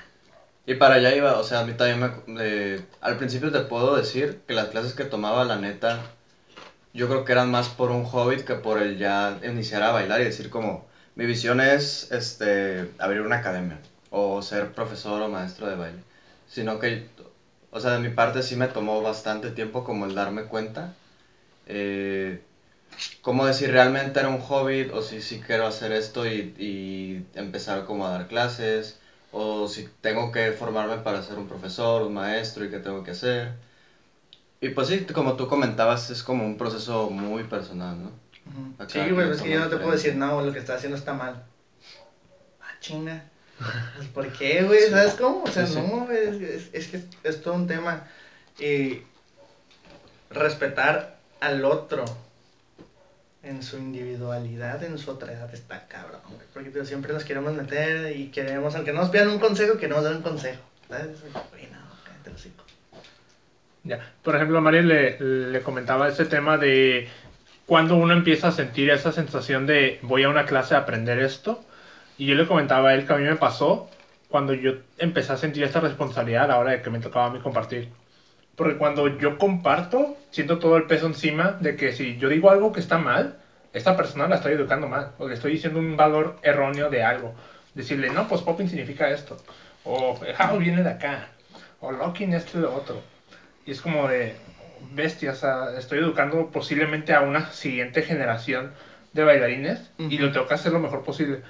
Y 0.64 0.74
para 0.74 0.96
allá 0.96 1.14
iba, 1.14 1.36
o 1.38 1.42
sea, 1.42 1.60
a 1.60 1.64
mí 1.64 1.72
también 1.72 1.98
me... 2.26 2.42
eh, 2.44 2.80
al 3.00 3.16
principio 3.16 3.50
te 3.50 3.60
puedo 3.60 3.96
decir 3.96 4.40
que 4.46 4.54
las 4.54 4.68
clases 4.68 4.92
que 4.92 5.04
tomaba, 5.04 5.44
la 5.44 5.56
neta, 5.56 5.98
yo 6.92 7.08
creo 7.08 7.24
que 7.24 7.32
eran 7.32 7.50
más 7.50 7.68
por 7.68 7.90
un 7.90 8.04
hobby 8.04 8.42
que 8.42 8.54
por 8.54 8.80
el 8.80 8.98
ya 8.98 9.38
iniciar 9.42 9.82
a 9.82 9.92
bailar 9.92 10.20
y 10.20 10.24
decir 10.24 10.50
como, 10.50 10.86
mi 11.16 11.26
visión 11.26 11.60
es 11.60 12.12
este, 12.12 12.90
abrir 12.98 13.22
una 13.22 13.38
academia 13.38 13.78
o 14.10 14.42
ser 14.42 14.72
profesor 14.72 15.22
o 15.22 15.28
maestro 15.28 15.68
de 15.68 15.76
baile. 15.76 15.98
Sino 16.48 16.78
que, 16.78 17.08
o 17.70 17.80
sea, 17.80 17.92
de 17.92 17.98
mi 17.98 18.08
parte 18.08 18.42
sí 18.42 18.56
me 18.56 18.68
tomó 18.68 19.00
bastante 19.02 19.50
tiempo 19.50 19.82
como 19.84 20.04
el 20.06 20.14
darme 20.14 20.44
cuenta. 20.44 20.90
Eh, 21.66 22.38
como 23.22 23.46
de 23.46 23.52
si 23.54 23.66
realmente 23.66 24.20
era 24.20 24.28
un 24.28 24.38
hobby 24.38 24.88
o 24.92 25.02
si 25.02 25.20
sí 25.20 25.38
quiero 25.38 25.66
hacer 25.66 25.92
esto 25.92 26.26
y, 26.26 26.52
y 26.58 27.22
empezar 27.34 27.84
como 27.84 28.06
a 28.06 28.10
dar 28.10 28.26
clases 28.26 28.96
o 29.32 29.66
si 29.68 29.84
tengo 30.00 30.30
que 30.32 30.52
formarme 30.52 30.98
para 30.98 31.22
ser 31.22 31.38
un 31.38 31.46
profesor, 31.46 32.02
un 32.02 32.14
maestro 32.14 32.64
y 32.64 32.70
qué 32.70 32.78
tengo 32.80 33.02
que 33.02 33.12
hacer. 33.12 33.52
Y 34.60 34.70
pues 34.70 34.88
sí, 34.88 35.00
como 35.12 35.34
tú 35.36 35.46
comentabas, 35.46 36.10
es 36.10 36.22
como 36.22 36.44
un 36.44 36.56
proceso 36.56 37.08
muy 37.08 37.42
personal, 37.44 38.00
¿no? 38.02 38.12
Sí, 38.86 39.08
güey, 39.10 39.30
es 39.30 39.40
que 39.40 39.50
yo 39.50 39.60
no 39.60 39.68
te 39.68 39.76
puedo 39.76 39.92
decir, 39.92 40.14
no, 40.14 40.40
lo 40.42 40.52
que 40.52 40.58
estás 40.58 40.76
haciendo 40.76 40.96
está 40.96 41.12
mal. 41.14 41.40
Ah, 42.60 42.74
chinga. 42.80 43.24
Pues, 43.58 44.08
¿Por 44.14 44.32
qué, 44.32 44.62
güey? 44.62 44.88
¿Sabes 44.90 45.14
cómo? 45.14 45.42
O 45.42 45.46
sea, 45.46 45.66
Sí, 45.66 45.74
sí. 45.74 45.80
no, 45.80 46.10
es, 46.10 46.88
que 46.88 47.02
es, 47.24 47.42
todo 47.42 47.54
un 47.54 47.66
tema. 47.66 48.04
Y 48.58 49.02
respetar 50.30 51.16
al 51.40 51.64
otro 51.64 52.04
en 53.42 53.62
su 53.62 53.78
individualidad, 53.78 54.82
en 54.82 54.98
su 54.98 55.10
otra 55.10 55.32
edad, 55.32 55.52
está 55.54 55.86
cabrón, 55.86 56.20
güey. 56.28 56.46
Porque 56.52 56.70
tío, 56.70 56.84
siempre 56.84 57.12
nos 57.12 57.24
queremos 57.24 57.54
meter 57.54 58.16
y 58.16 58.28
queremos, 58.28 58.74
aunque 58.74 58.92
no 58.92 59.00
nos 59.02 59.10
pidan 59.10 59.28
un 59.28 59.38
consejo, 59.38 59.78
que 59.78 59.88
nos 59.88 60.04
den 60.04 60.16
un 60.16 60.22
consejo. 60.22 60.62
¿Sabes? 60.88 61.20
Güey, 61.50 61.66
no, 61.70 61.78
cállate 62.04 62.30
el 62.30 62.36
hocico. 62.36 62.64
Ya. 63.84 64.12
Por 64.22 64.36
ejemplo, 64.36 64.60
Mario 64.60 64.82
le, 64.82 65.18
le 65.20 65.62
comentaba 65.62 66.08
ese 66.08 66.24
tema 66.24 66.58
de 66.58 67.08
cuando 67.66 67.96
uno 67.96 68.12
empieza 68.12 68.48
a 68.48 68.52
sentir 68.52 68.90
esa 68.90 69.12
sensación 69.12 69.66
de 69.66 69.98
voy 70.02 70.24
a 70.24 70.28
una 70.28 70.46
clase 70.46 70.74
a 70.74 70.78
aprender 70.78 71.18
esto. 71.20 71.64
Y 72.18 72.26
yo 72.26 72.34
le 72.34 72.46
comentaba 72.46 72.90
a 72.90 72.94
él 72.94 73.06
que 73.06 73.12
a 73.12 73.16
mí 73.16 73.24
me 73.24 73.36
pasó 73.36 73.88
cuando 74.28 74.52
yo 74.52 74.72
empecé 74.98 75.32
a 75.32 75.36
sentir 75.36 75.62
esta 75.62 75.80
responsabilidad 75.80 76.44
a 76.44 76.48
la 76.48 76.58
hora 76.58 76.72
de 76.72 76.82
que 76.82 76.90
me 76.90 76.98
tocaba 76.98 77.26
a 77.26 77.30
mí 77.30 77.38
compartir. 77.38 77.88
Porque 78.56 78.76
cuando 78.76 79.18
yo 79.18 79.38
comparto, 79.38 80.16
siento 80.30 80.58
todo 80.58 80.76
el 80.76 80.84
peso 80.84 81.06
encima 81.06 81.52
de 81.60 81.76
que 81.76 81.92
si 81.92 82.18
yo 82.18 82.28
digo 82.28 82.50
algo 82.50 82.72
que 82.72 82.80
está 82.80 82.98
mal, 82.98 83.38
esta 83.72 83.96
persona 83.96 84.26
la 84.26 84.36
estoy 84.36 84.54
educando 84.54 84.88
mal. 84.88 85.12
O 85.18 85.28
le 85.28 85.34
estoy 85.34 85.52
diciendo 85.52 85.78
un 85.78 85.96
valor 85.96 86.36
erróneo 86.42 86.90
de 86.90 87.04
algo. 87.04 87.34
Decirle, 87.74 88.10
no, 88.10 88.26
pues 88.26 88.42
popping 88.42 88.68
significa 88.68 89.08
esto. 89.10 89.36
O 89.84 90.18
how 90.38 90.58
viene 90.58 90.82
de 90.82 90.90
acá. 90.90 91.28
O 91.80 91.92
locking 91.92 92.34
esto 92.34 92.58
y 92.58 92.62
lo 92.62 92.74
otro. 92.74 93.00
Y 93.64 93.70
es 93.70 93.80
como 93.80 94.08
de 94.08 94.34
bestia, 94.92 95.32
o 95.32 95.34
sea, 95.34 95.78
estoy 95.78 96.00
educando 96.00 96.50
posiblemente 96.50 97.14
a 97.14 97.20
una 97.20 97.52
siguiente 97.52 98.02
generación 98.02 98.72
de 99.12 99.24
bailarines 99.24 99.90
y 99.98 100.18
lo 100.18 100.32
tengo 100.32 100.46
que 100.46 100.54
hacer 100.54 100.72
lo 100.72 100.80
mejor 100.80 101.04
posible. 101.04 101.42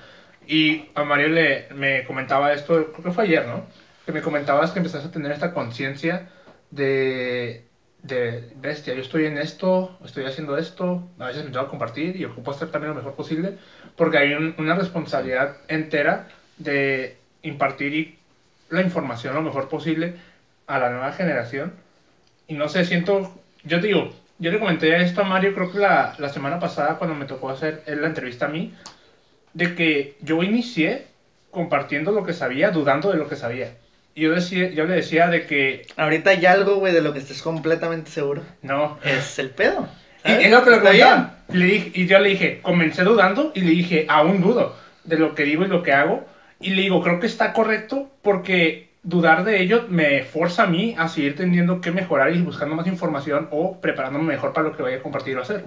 Y 0.49 0.89
a 0.95 1.05
Mario 1.05 1.29
le, 1.29 1.69
me 1.75 2.05
comentaba 2.07 2.53
esto, 2.55 2.91
creo 2.93 3.05
que 3.05 3.11
fue 3.11 3.25
ayer, 3.25 3.47
¿no? 3.47 3.66
Que 4.07 4.12
me 4.12 4.23
comentabas 4.23 4.70
que 4.70 4.79
empezaste 4.79 5.09
a 5.09 5.11
tener 5.12 5.31
esta 5.31 5.53
conciencia 5.53 6.31
de, 6.70 7.66
de 8.03 8.51
bestia, 8.57 8.95
yo 8.95 9.03
estoy 9.03 9.27
en 9.27 9.37
esto, 9.37 9.99
estoy 10.03 10.25
haciendo 10.25 10.57
esto, 10.57 11.07
a 11.19 11.27
veces 11.27 11.45
me 11.45 11.51
tengo 11.51 11.66
que 11.66 11.70
compartir 11.70 12.16
y 12.16 12.25
ocupo 12.25 12.51
hacer 12.53 12.70
también 12.70 12.95
lo 12.95 12.97
mejor 12.97 13.15
posible, 13.15 13.59
porque 13.95 14.16
hay 14.16 14.33
un- 14.33 14.55
una 14.57 14.75
responsabilidad 14.75 15.59
entera 15.69 16.29
de 16.57 17.19
impartir 17.43 18.16
la 18.70 18.81
información 18.81 19.35
lo 19.35 19.43
mejor 19.43 19.69
posible 19.69 20.15
a 20.66 20.79
la 20.79 20.89
nueva 20.91 21.12
generación. 21.12 21.75
Y 22.47 22.55
no 22.55 22.70
sé, 22.70 22.87
siento, 22.87 23.35
yo 23.65 23.81
te 23.83 23.89
digo, 23.89 24.15
yo 24.39 24.51
le 24.51 24.59
comenté 24.59 24.97
esto 25.03 25.20
a 25.20 25.25
Mario 25.25 25.53
creo 25.55 25.70
que 25.70 25.79
la, 25.79 26.15
la 26.19 26.31
semana 26.31 26.59
pasada 26.59 26.97
cuando 26.97 27.15
me 27.15 27.27
tocó 27.27 27.51
hacer 27.51 27.83
la 27.87 28.07
entrevista 28.07 28.47
a 28.47 28.49
mí, 28.49 28.75
de 29.59 29.75
que 29.75 30.17
yo 30.21 30.45
inicié 30.45 31.07
compartiendo 31.51 32.13
lo 32.13 32.23
que 32.25 32.33
sabía, 32.33 32.71
dudando 32.71 33.11
de 33.11 33.19
lo 33.19 33.29
que 33.29 33.35
sabía. 33.35 33.75
Y 34.15 34.23
yo, 34.23 34.33
decía, 34.33 34.71
yo 34.71 34.85
le 34.85 34.95
decía 34.95 35.27
de 35.27 35.47
que 35.47 35.85
Ahorita 35.97 36.31
hay 36.31 36.47
algo, 36.47 36.77
güey, 36.77 36.93
de 36.93 37.01
lo 37.01 37.13
que 37.13 37.19
estés 37.19 37.43
completamente 37.43 38.09
seguro. 38.11 38.43
no. 38.63 38.99
Es 39.03 39.39
el 39.41 39.51
pedo. 39.51 39.89
Y 40.25 40.29
¿sabes? 40.29 40.47
es 40.47 40.53
lo 40.53 40.65
que. 40.65 41.57
Le 41.57 41.65
dije, 41.65 41.91
y 41.95 42.07
yo 42.07 42.21
le 42.21 42.29
dije, 42.29 42.61
comencé 42.63 43.03
dudando 43.03 43.51
y 43.55 43.63
le 43.63 43.71
dije, 43.71 44.07
aún 44.09 44.41
dudo 44.41 44.77
de 45.05 45.19
lo 45.19 45.35
que 45.35 45.43
digo 45.43 45.65
y 45.65 45.69
lo 45.69 45.83
que 45.83 45.93
hago. 45.93 46.25
Y 46.61 46.71
le 46.71 46.83
digo, 46.83 47.03
creo 47.03 47.19
que 47.19 47.27
está 47.27 47.53
correcto 47.53 48.09
porque 48.23 48.91
dudar 49.03 49.43
de 49.43 49.61
ello 49.61 49.87
me 49.89 50.23
forza 50.23 50.65
a 50.65 50.67
mí 50.67 50.95
a 50.97 51.09
seguir 51.09 51.35
teniendo 51.35 51.81
que 51.81 51.91
mejorar 51.91 52.33
y 52.33 52.43
buscando 52.43 52.77
más 52.77 52.87
información 52.87 53.49
o 53.51 53.81
preparándome 53.81 54.25
mejor 54.25 54.53
para 54.53 54.69
lo 54.69 54.77
que 54.77 54.83
vaya 54.85 54.99
a 54.99 55.03
compartir 55.03 55.37
o 55.37 55.43
hacer. 55.43 55.65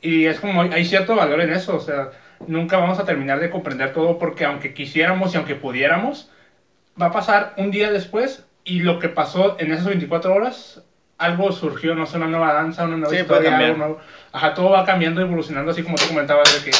Y 0.00 0.24
es 0.24 0.40
como, 0.40 0.62
hay 0.62 0.84
cierto 0.86 1.14
valor 1.16 1.42
en 1.42 1.52
eso, 1.52 1.76
o 1.76 1.80
sea, 1.80 2.10
nunca 2.46 2.78
vamos 2.78 2.98
a 2.98 3.04
terminar 3.04 3.40
de 3.40 3.50
comprender 3.50 3.92
todo 3.92 4.18
porque 4.18 4.44
aunque 4.44 4.74
quisiéramos 4.74 5.34
y 5.34 5.36
aunque 5.36 5.54
pudiéramos, 5.54 6.30
va 7.00 7.06
a 7.06 7.12
pasar 7.12 7.54
un 7.56 7.70
día 7.70 7.90
después 7.90 8.44
y 8.64 8.80
lo 8.80 8.98
que 8.98 9.08
pasó 9.08 9.56
en 9.58 9.72
esas 9.72 9.86
24 9.86 10.34
horas, 10.34 10.82
algo 11.18 11.52
surgió, 11.52 11.94
no 11.94 12.06
sé, 12.06 12.16
una 12.16 12.28
nueva 12.28 12.52
danza, 12.52 12.84
una 12.84 12.96
nueva 12.96 13.14
Sí, 13.14 13.20
historia, 13.20 13.56
algo 13.56 13.76
nuevo. 13.76 13.98
Ajá, 14.32 14.54
todo 14.54 14.70
va 14.70 14.84
cambiando, 14.84 15.20
evolucionando, 15.20 15.70
así 15.70 15.82
como 15.82 15.96
tú 15.96 16.06
comentabas 16.08 16.52
de 16.54 16.70
que, 16.70 16.76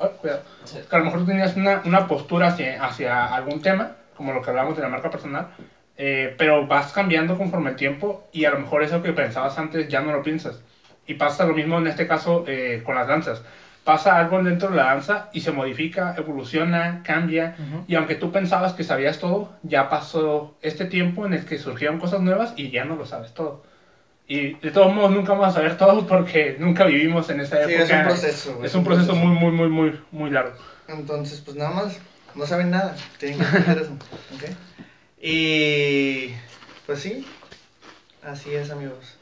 ay, 0.00 0.08
cuidado, 0.20 0.42
que 0.88 0.96
a 0.96 0.98
lo 0.98 1.04
mejor 1.04 1.20
tú 1.20 1.26
tenías 1.26 1.56
una, 1.56 1.82
una 1.84 2.06
postura 2.06 2.48
hacia, 2.48 2.82
hacia 2.84 3.24
algún 3.34 3.62
tema, 3.62 3.92
como 4.16 4.32
lo 4.32 4.42
que 4.42 4.50
hablamos 4.50 4.76
de 4.76 4.82
la 4.82 4.88
marca 4.88 5.10
personal, 5.10 5.48
eh, 5.96 6.34
pero 6.38 6.66
vas 6.66 6.92
cambiando 6.92 7.38
conforme 7.38 7.70
el 7.70 7.76
tiempo 7.76 8.26
y 8.32 8.44
a 8.46 8.50
lo 8.50 8.58
mejor 8.58 8.82
eso 8.82 9.02
que 9.02 9.12
pensabas 9.12 9.58
antes 9.58 9.88
ya 9.88 10.00
no 10.00 10.12
lo 10.12 10.22
piensas. 10.22 10.60
Y 11.06 11.14
pasa 11.14 11.44
lo 11.44 11.54
mismo 11.54 11.78
en 11.78 11.86
este 11.86 12.06
caso 12.06 12.44
eh, 12.46 12.82
con 12.84 12.94
las 12.94 13.06
danzas. 13.06 13.42
Pasa 13.84 14.16
algo 14.16 14.42
dentro 14.42 14.70
de 14.70 14.76
la 14.76 14.84
danza 14.84 15.28
y 15.34 15.40
se 15.42 15.52
modifica, 15.52 16.14
evoluciona, 16.16 17.02
cambia. 17.04 17.54
Y 17.86 17.94
aunque 17.96 18.14
tú 18.14 18.32
pensabas 18.32 18.72
que 18.72 18.82
sabías 18.82 19.18
todo, 19.18 19.52
ya 19.62 19.90
pasó 19.90 20.56
este 20.62 20.86
tiempo 20.86 21.26
en 21.26 21.34
el 21.34 21.44
que 21.44 21.58
surgieron 21.58 21.98
cosas 22.00 22.20
nuevas 22.22 22.54
y 22.56 22.70
ya 22.70 22.84
no 22.86 22.96
lo 22.96 23.04
sabes 23.04 23.34
todo. 23.34 23.62
Y 24.26 24.54
de 24.54 24.70
todos 24.70 24.94
modos 24.94 25.10
nunca 25.10 25.32
vamos 25.32 25.48
a 25.48 25.52
saber 25.52 25.76
todo 25.76 26.06
porque 26.06 26.56
nunca 26.58 26.84
vivimos 26.86 27.28
en 27.28 27.40
esa 27.40 27.66
Sí, 27.66 27.74
época. 27.74 27.82
es 27.84 27.90
un 27.92 28.02
proceso. 28.04 28.64
Es 28.64 28.74
un 28.74 28.84
proceso 28.84 29.14
muy, 29.14 29.36
muy, 29.36 29.50
muy, 29.52 29.68
muy, 29.68 30.00
muy 30.12 30.30
largo. 30.30 30.56
Entonces, 30.88 31.42
pues 31.44 31.54
nada 31.58 31.70
más, 31.72 31.98
no 32.34 32.46
saben 32.46 32.70
nada. 32.70 32.96
Tienen 33.18 33.38
que 33.38 33.44
entender 33.44 33.78
eso. 33.82 33.92
¿ok? 33.92 34.50
Y 35.20 36.34
pues 36.86 37.00
sí, 37.00 37.26
así 38.22 38.54
es, 38.54 38.70
amigos. 38.70 39.18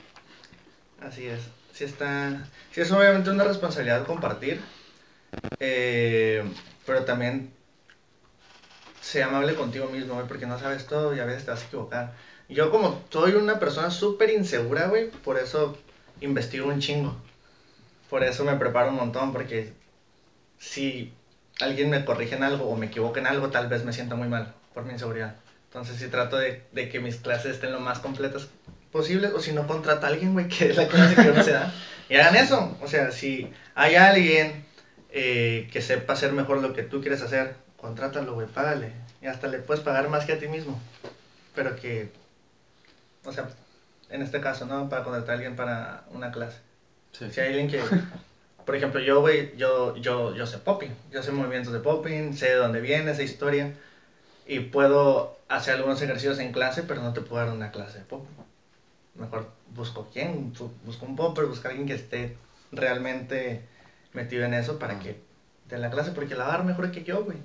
Así 1.01 1.27
es. 1.27 1.41
Sí 1.73 1.85
está. 1.85 2.49
Sí 2.71 2.81
es 2.81 2.93
obviamente 2.93 3.31
una 3.31 3.45
responsabilidad 3.45 4.07
compartir. 4.07 4.61
eh, 5.61 6.45
pero 6.87 7.05
también 7.05 7.53
sé 9.01 9.23
amable 9.23 9.55
contigo 9.55 9.87
mismo, 9.87 10.15
güey, 10.15 10.27
porque 10.27 10.47
no 10.47 10.59
sabes 10.59 10.87
todo 10.87 11.15
y 11.15 11.21
a 11.21 11.25
veces 11.25 11.45
te 11.45 11.51
vas 11.51 11.63
a 11.63 11.67
equivocar. 11.67 12.13
Yo 12.49 12.71
como 12.71 13.03
soy 13.11 13.35
una 13.35 13.59
persona 13.59 13.91
súper 13.91 14.31
insegura, 14.31 14.89
güey, 14.89 15.11
por 15.11 15.39
eso 15.39 15.79
investigo 16.21 16.69
un 16.69 16.81
chingo. 16.81 17.17
Por 18.11 18.25
eso 18.25 18.45
me 18.45 18.57
preparo 18.57 18.91
un 18.91 18.97
montón, 18.97 19.33
porque 19.33 19.73
si 20.59 21.13
alguien 21.61 21.91
me 21.91 22.05
corrige 22.05 22.37
en 22.37 22.43
algo 22.45 22.67
o 22.67 22.77
me 22.77 22.87
equivoca 22.87 23.21
en 23.21 23.27
algo, 23.27 23.51
tal 23.51 23.69
vez 23.69 23.85
me 23.85 23.93
sienta 23.93 24.15
muy 24.17 24.29
mal 24.29 24.55
por 24.75 24.85
mi 24.85 24.93
inseguridad. 24.93 25.37
Entonces 25.67 25.97
sí 25.97 26.09
trato 26.09 26.37
de 26.37 26.89
que 26.91 27.01
mis 27.01 27.17
clases 27.17 27.53
estén 27.53 27.73
lo 27.73 27.81
más 27.81 27.99
completas 28.01 28.49
posible, 28.93 29.29
o 29.29 29.41
si 29.41 29.53
no, 29.53 29.67
contrata 29.67 30.07
a 30.07 30.11
alguien, 30.11 30.35
güey, 30.35 30.47
que 30.49 30.71
es 30.71 30.77
la 30.77 30.87
clase 30.87 31.17
que 31.17 31.31
uno 31.31 31.43
se 31.43 31.53
da. 31.53 31.73
Y 32.09 32.17
hagan 32.17 32.37
eso. 32.37 32.77
O 32.83 32.87
sea, 32.87 33.11
si 33.11 33.51
hay 33.75 33.95
alguien 33.97 34.65
eh, 35.11 35.69
que 35.73 35.81
sepa 35.81 36.13
hacer 36.13 36.33
mejor 36.33 36.61
lo 36.61 36.75
que 36.75 36.83
tú 36.83 37.01
quieres 37.01 37.23
hacer, 37.23 37.55
contrátalo, 37.79 38.35
güey, 38.35 38.47
págale. 38.47 38.93
Y 39.23 39.27
hasta 39.27 39.49
le 39.49 39.59
puedes 39.59 39.83
pagar 39.83 40.09
más 40.09 40.27
que 40.27 40.35
a 40.35 40.39
ti 40.39 40.47
mismo. 40.47 40.79
Pero 41.55 41.75
que, 41.75 42.13
o 43.25 43.33
sea, 43.33 43.49
en 44.11 44.23
este 44.23 44.41
caso, 44.41 44.67
¿no? 44.67 44.89
Para 44.89 45.05
contratar 45.05 45.31
a 45.31 45.35
alguien 45.35 45.57
para 45.57 46.05
una 46.11 46.31
clase. 46.31 46.59
Sí. 47.13 47.31
Si 47.31 47.41
hay 47.41 47.49
alguien 47.49 47.69
que, 47.69 47.81
por 48.67 48.77
ejemplo, 48.77 49.01
yo, 49.01 49.21
güey, 49.21 49.57
yo, 49.57 49.97
yo, 49.97 50.35
yo 50.35 50.47
sé 50.47 50.59
popping, 50.59 50.95
yo 51.11 51.23
sé 51.23 51.33
movimientos 51.33 51.73
de 51.73 51.81
popping, 51.81 52.35
sé 52.35 52.49
de 52.49 52.57
dónde 52.57 52.81
viene 52.81 53.11
esa 53.11 53.23
historia 53.23 53.73
y 54.47 54.61
puedo 54.61 55.39
hacer 55.49 55.75
algunos 55.75 56.01
ejercicios 56.03 56.39
en 56.39 56.53
clase, 56.53 56.83
pero 56.83 57.03
no 57.03 57.13
te 57.13 57.21
puedo 57.23 57.45
dar 57.45 57.55
una 57.55 57.71
clase 57.71 57.99
de 57.99 58.05
popping. 58.05 58.52
Mejor 59.15 59.47
busco 59.75 60.09
quién, 60.13 60.53
bu- 60.55 60.71
busco 60.85 61.05
un 61.07 61.17
popper, 61.17 61.45
busco 61.45 61.69
a 61.69 61.71
alguien 61.71 61.87
que 61.87 61.95
esté 61.95 62.37
realmente 62.71 63.61
metido 64.13 64.45
en 64.45 64.55
eso 64.55 64.79
para 64.79 64.99
que 64.99 65.17
dé 65.69 65.79
la 65.79 65.91
clase, 65.91 66.11
porque 66.13 66.35
la 66.35 66.45
va 66.45 66.55
a 66.55 66.57
dar 66.59 66.65
mejor 66.67 66.91
que 66.91 67.03
yo, 67.03 67.23
güey, 67.25 67.39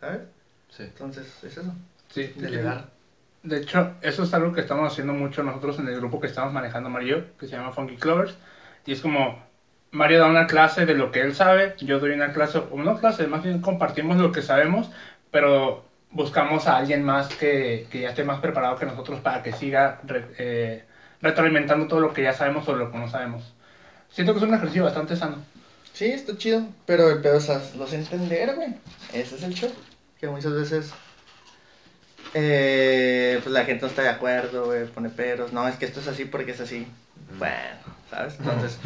¿sabes? 0.00 0.20
Sí. 0.68 0.82
Entonces, 0.84 1.26
es 1.42 1.56
eso, 1.56 1.72
Sí, 2.08 2.32
delegar. 2.36 2.88
De 3.42 3.56
hecho, 3.56 3.94
eso 4.00 4.22
es 4.22 4.34
algo 4.34 4.52
que 4.52 4.60
estamos 4.60 4.90
haciendo 4.92 5.12
mucho 5.12 5.42
nosotros 5.42 5.78
en 5.78 5.88
el 5.88 5.94
grupo 5.96 6.18
que 6.20 6.26
estamos 6.26 6.52
manejando 6.52 6.88
Mario, 6.88 7.24
que 7.38 7.46
se 7.46 7.52
llama 7.52 7.70
Funky 7.70 7.96
Clovers. 7.96 8.36
Y 8.84 8.92
es 8.92 9.00
como, 9.00 9.38
Mario 9.90 10.18
da 10.18 10.26
una 10.28 10.46
clase 10.46 10.84
de 10.84 10.94
lo 10.94 11.10
que 11.10 11.20
él 11.20 11.34
sabe, 11.34 11.74
yo 11.80 11.98
doy 11.98 12.10
una 12.12 12.32
clase, 12.32 12.58
o 12.58 12.82
no 12.82 12.96
clase, 12.96 13.26
más 13.26 13.42
bien 13.42 13.60
compartimos 13.60 14.16
lo 14.16 14.32
que 14.32 14.42
sabemos, 14.42 14.90
pero 15.30 15.84
buscamos 16.10 16.66
a 16.66 16.76
alguien 16.76 17.02
más 17.02 17.28
que, 17.28 17.86
que 17.90 18.00
ya 18.00 18.08
esté 18.08 18.24
más 18.24 18.40
preparado 18.40 18.76
que 18.76 18.86
nosotros 18.86 19.20
para 19.20 19.42
que 19.42 19.52
siga 19.52 19.98
eh, 20.38 20.84
retroalimentando 21.20 21.86
todo 21.88 22.00
lo 22.00 22.12
que 22.12 22.22
ya 22.22 22.32
sabemos 22.32 22.68
o 22.68 22.74
lo 22.76 22.90
que 22.92 22.98
no 22.98 23.08
sabemos. 23.10 23.52
Siento 24.10 24.32
que 24.32 24.38
es 24.38 24.44
un 24.44 24.54
ejercicio 24.54 24.84
bastante 24.84 25.16
sano. 25.16 25.36
Sí, 25.92 26.06
está 26.06 26.36
chido, 26.36 26.62
pero 26.86 27.10
el 27.10 27.20
pedo 27.20 27.38
es 27.38 27.48
hacerlos 27.50 27.92
entender, 27.92 28.54
güey. 28.54 28.74
Ese 29.12 29.36
es 29.36 29.42
el 29.42 29.54
show. 29.54 29.70
Que 30.20 30.28
muchas 30.28 30.52
veces 30.52 30.92
eh, 32.34 33.40
pues 33.42 33.52
la 33.52 33.64
gente 33.64 33.82
no 33.82 33.88
está 33.88 34.02
de 34.02 34.08
acuerdo, 34.10 34.66
güey, 34.66 34.86
pone 34.86 35.08
peros. 35.08 35.52
No, 35.52 35.66
es 35.66 35.76
que 35.76 35.86
esto 35.86 36.00
es 36.00 36.08
así 36.08 36.24
porque 36.24 36.52
es 36.52 36.60
así. 36.60 36.86
Bueno, 37.38 37.78
¿sabes? 38.10 38.36
Entonces, 38.38 38.78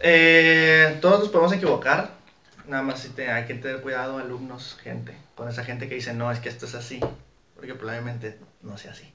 eh, 0.00 0.98
todos 1.00 1.20
nos 1.20 1.28
podemos 1.30 1.52
equivocar. 1.52 2.10
Nada 2.66 2.82
más 2.82 3.00
si 3.00 3.08
te- 3.08 3.30
hay 3.30 3.46
que 3.46 3.54
tener 3.54 3.80
cuidado, 3.80 4.18
alumnos, 4.18 4.78
gente, 4.82 5.16
con 5.34 5.48
esa 5.48 5.64
gente 5.64 5.88
que 5.88 5.96
dice, 5.96 6.14
no, 6.14 6.30
es 6.30 6.38
que 6.38 6.48
esto 6.48 6.66
es 6.66 6.74
así. 6.74 7.00
Porque 7.56 7.74
probablemente 7.74 8.38
no 8.62 8.78
sea 8.78 8.92
así. 8.92 9.12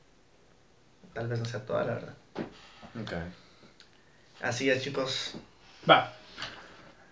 Tal 1.14 1.28
vez 1.28 1.40
no 1.40 1.46
sea 1.46 1.66
toda 1.66 1.84
la 1.86 1.94
verdad. 1.94 2.14
Ok. 3.02 3.12
Así 4.42 4.70
es, 4.70 4.84
chicos. 4.84 5.34
Va. 5.90 6.14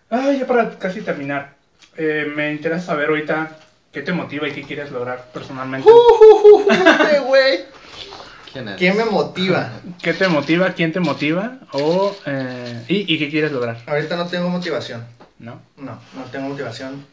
Ah, 0.09 0.31
ya 0.31 0.45
para 0.45 0.77
casi 0.77 1.01
terminar. 1.01 1.55
Eh, 1.97 2.31
me 2.35 2.51
interesa 2.51 2.87
saber 2.87 3.09
ahorita 3.09 3.57
qué 3.91 4.01
te 4.01 4.13
motiva 4.13 4.47
y 4.47 4.51
qué 4.51 4.63
quieres 4.63 4.91
lograr 4.91 5.31
personalmente. 5.33 5.89
Este 6.69 7.19
güey. 7.19 7.65
¿Quién 8.51 8.67
es? 8.69 8.77
¿Quién 8.77 8.97
me 8.97 9.05
motiva? 9.05 9.71
¿Qué 10.01 10.13
te 10.13 10.27
motiva? 10.27 10.73
¿Quién 10.73 10.91
te 10.91 10.99
motiva? 10.99 11.59
O, 11.71 12.15
eh, 12.25 12.85
y, 12.87 13.13
¿Y 13.13 13.19
qué 13.19 13.29
quieres 13.29 13.51
lograr? 13.51 13.77
Ahorita 13.87 14.15
no 14.15 14.27
tengo 14.27 14.49
motivación. 14.49 15.05
¿No? 15.39 15.59
No, 15.75 15.99
no 16.13 16.23
tengo 16.31 16.49
motivación 16.49 17.05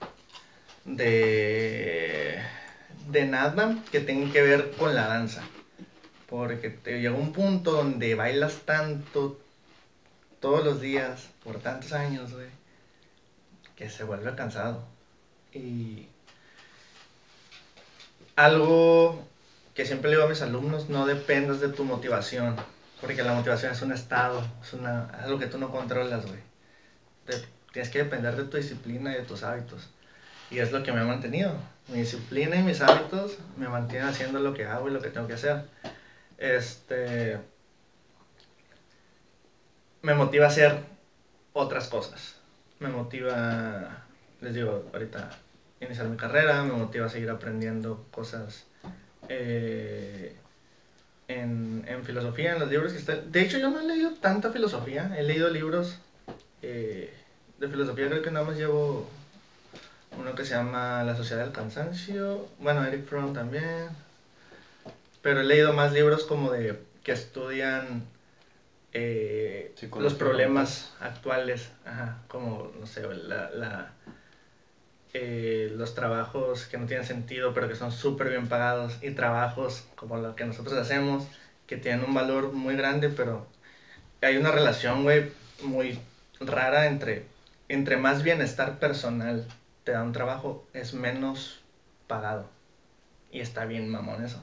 de, 0.85 2.41
de 3.09 3.27
nada 3.27 3.77
que 3.91 4.01
tenga 4.01 4.31
que 4.33 4.43
ver 4.43 4.73
con 4.79 4.95
la 4.95 5.09
danza. 5.09 5.43
Porque 6.31 6.71
te 6.71 7.01
llega 7.01 7.17
un 7.17 7.33
punto 7.33 7.73
donde 7.73 8.15
bailas 8.15 8.61
tanto 8.65 9.41
todos 10.41 10.65
los 10.65 10.81
días, 10.81 11.29
por 11.43 11.59
tantos 11.59 11.93
años, 11.93 12.33
güey, 12.33 12.47
que 13.75 13.91
se 13.91 14.05
vuelve 14.05 14.35
cansado. 14.37 14.85
Y 15.53 16.07
algo 18.37 19.27
que 19.75 19.85
siempre 19.85 20.09
le 20.09 20.17
digo 20.17 20.27
a 20.27 20.31
mis 20.31 20.41
alumnos, 20.41 20.89
no 20.89 21.05
dependas 21.05 21.61
de 21.61 21.69
tu 21.69 21.85
motivación, 21.85 22.57
porque 23.01 23.23
la 23.23 23.35
motivación 23.35 23.73
es 23.73 23.83
un 23.83 23.93
estado, 23.93 24.43
es 24.63 24.73
una, 24.73 25.07
algo 25.23 25.39
que 25.39 25.47
tú 25.47 25.59
no 25.59 25.71
controlas, 25.71 26.25
güey. 26.27 26.41
Tienes 27.73 27.91
que 27.91 28.05
depender 28.05 28.37
de 28.37 28.45
tu 28.45 28.57
disciplina 28.57 29.13
y 29.13 29.17
de 29.17 29.23
tus 29.23 29.43
hábitos. 29.43 29.89
Y 30.51 30.59
es 30.59 30.73
lo 30.73 30.83
que 30.83 30.93
me 30.93 31.01
ha 31.01 31.05
mantenido. 31.05 31.53
Mi 31.89 32.01
disciplina 32.01 32.57
y 32.57 32.63
mis 32.63 32.81
hábitos 32.81 33.39
me 33.57 33.69
mantienen 33.69 34.09
haciendo 34.09 34.41
lo 34.41 34.55
que 34.55 34.65
hago 34.65 34.89
y 34.89 34.93
lo 34.93 35.01
que 35.01 35.11
tengo 35.11 35.29
que 35.29 35.35
hacer. 35.35 35.65
Este. 36.41 37.39
Me 40.03 40.15
motiva 40.15 40.47
a 40.47 40.49
hacer 40.49 40.81
otras 41.53 41.89
cosas. 41.89 42.37
Me 42.81 42.89
motiva, 42.89 44.05
les 44.41 44.55
digo, 44.55 44.91
ahorita 44.93 45.31
iniciar 45.81 46.07
mi 46.09 46.17
carrera, 46.17 46.63
me 46.63 46.73
motiva 46.73 47.07
a 47.07 47.09
seguir 47.11 47.31
aprendiendo 47.31 48.07
cosas 48.11 48.65
eh, 49.29 50.35
en, 51.29 52.05
filosofía, 52.05 52.55
en 52.55 52.61
los 52.61 52.71
libros 52.71 52.95
que. 52.95 53.15
De 53.15 53.43
hecho, 53.43 53.59
yo 53.59 53.71
no 53.71 53.81
he 53.81 53.87
leído 53.87 54.13
tanta 54.15 54.51
filosofía, 54.51 55.15
he 55.19 55.23
leído 55.23 55.51
libros 55.51 55.99
eh, 56.63 57.13
de 57.59 57.69
filosofía, 57.69 58.09
creo 58.09 58.23
que 58.23 58.31
nada 58.31 58.47
más 58.47 58.57
llevo 58.57 59.09
uno 60.19 60.35
que 60.35 60.45
se 60.45 60.55
llama 60.55 61.05
La 61.05 61.15
Sociedad 61.15 61.45
del 61.45 61.53
Cansancio, 61.53 62.49
bueno, 62.59 62.85
Eric 62.85 63.07
Fromm 63.07 63.35
también, 63.35 63.89
pero 65.23 65.41
he 65.41 65.45
leído 65.45 65.73
más 65.73 65.93
libros 65.93 66.25
como 66.25 66.51
de 66.51 66.79
que 67.03 67.13
estudian 67.13 68.05
eh, 68.93 69.75
los 69.99 70.15
problemas 70.15 70.93
actuales, 71.01 71.71
ajá, 71.85 72.19
como, 72.29 72.73
no 72.79 72.87
sé, 72.87 73.03
la, 73.03 73.51
la, 73.51 73.93
eh, 75.15 75.73
los 75.77 75.95
trabajos 75.95 76.67
que 76.67 76.79
no 76.79 76.87
tienen 76.87 77.07
sentido 77.07 77.53
pero 77.55 77.69
que 77.69 77.75
son 77.75 77.93
súper 77.93 78.31
bien 78.31 78.49
pagados 78.49 78.99
y 79.03 79.11
trabajos 79.11 79.85
como 79.97 80.17
lo 80.19 80.37
que 80.37 80.45
nosotros 80.45 80.75
hacemos 80.75 81.25
que 81.67 81.77
tienen 81.77 82.05
un 82.05 82.15
valor 82.15 82.53
muy 82.53 82.77
grande 82.77 83.09
pero 83.09 83.47
hay 84.23 84.37
una 84.37 84.51
relación, 84.51 85.03
güey, 85.03 85.33
muy 85.63 85.99
rara 86.41 86.87
entre, 86.87 87.25
entre 87.69 87.97
más 87.97 88.23
bienestar 88.23 88.79
personal 88.79 89.47
te 89.85 89.93
da 89.93 90.03
un 90.03 90.13
trabajo, 90.13 90.67
es 90.73 90.93
menos 90.95 91.61
pagado. 92.07 92.49
Y 93.33 93.41
está 93.41 93.65
bien 93.65 93.89
mamón 93.89 94.25
eso. 94.25 94.43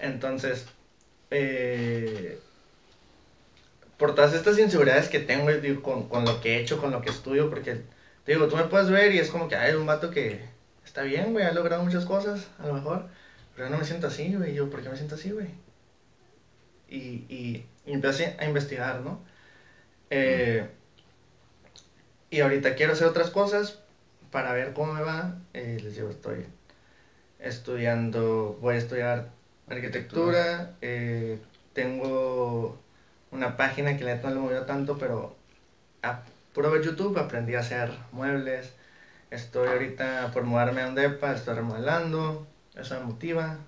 Entonces, 0.00 0.66
eh, 1.30 2.40
por 3.98 4.14
todas 4.14 4.34
estas 4.34 4.58
inseguridades 4.58 5.08
que 5.08 5.20
tengo, 5.20 5.46
con, 5.82 6.08
con 6.08 6.24
lo 6.24 6.40
que 6.40 6.56
he 6.56 6.60
hecho, 6.60 6.80
con 6.80 6.90
lo 6.90 7.02
que 7.02 7.10
estudio, 7.10 7.50
porque, 7.50 7.82
te 8.24 8.32
digo, 8.32 8.48
tú 8.48 8.56
me 8.56 8.64
puedes 8.64 8.90
ver 8.90 9.14
y 9.14 9.18
es 9.18 9.30
como 9.30 9.48
que 9.48 9.56
hay 9.56 9.74
un 9.74 9.86
vato 9.86 10.10
que 10.10 10.40
está 10.84 11.02
bien, 11.02 11.32
güey, 11.32 11.44
ha 11.44 11.52
logrado 11.52 11.84
muchas 11.84 12.06
cosas, 12.06 12.48
a 12.58 12.66
lo 12.66 12.74
mejor, 12.74 13.06
pero 13.54 13.68
yo 13.68 13.72
no 13.72 13.78
me 13.78 13.84
siento 13.84 14.06
así, 14.06 14.34
güey, 14.34 14.54
yo, 14.54 14.70
¿por 14.70 14.82
qué 14.82 14.88
me 14.88 14.96
siento 14.96 15.14
así, 15.16 15.30
güey? 15.30 15.48
Y, 16.88 17.26
y, 17.28 17.66
y 17.86 17.92
empecé 17.92 18.36
a 18.40 18.46
investigar, 18.46 19.00
¿no? 19.00 19.20
Eh, 20.08 20.66
y 22.30 22.40
ahorita 22.40 22.74
quiero 22.74 22.94
hacer 22.94 23.06
otras 23.06 23.30
cosas 23.30 23.80
para 24.30 24.52
ver 24.52 24.72
cómo 24.72 24.92
me 24.94 25.02
va. 25.02 25.36
Eh, 25.52 25.78
les 25.82 25.96
digo, 25.96 26.10
estoy 26.10 26.46
estudiando, 27.38 28.58
voy 28.60 28.76
a 28.76 28.78
estudiar 28.78 29.30
arquitectura. 29.70 30.72
eh, 30.80 31.38
tengo 31.72 32.78
una 33.30 33.56
página 33.56 33.96
que 33.96 34.04
la 34.04 34.14
neta 34.14 34.28
no 34.28 34.34
le 34.34 34.40
movió 34.40 34.62
tanto, 34.62 34.98
pero 34.98 35.36
a 36.02 36.22
puro 36.52 36.70
ver 36.70 36.82
YouTube 36.82 37.18
aprendí 37.18 37.54
a 37.54 37.60
hacer 37.60 37.92
muebles. 38.12 38.72
Estoy 39.30 39.68
ahorita 39.68 40.30
por 40.32 40.44
mudarme 40.44 40.82
a 40.82 40.88
un 40.88 40.94
depa, 40.94 41.32
estoy 41.32 41.54
remodelando. 41.54 42.46
Eso 42.74 42.98
me 42.98 43.06
motiva. 43.06 43.58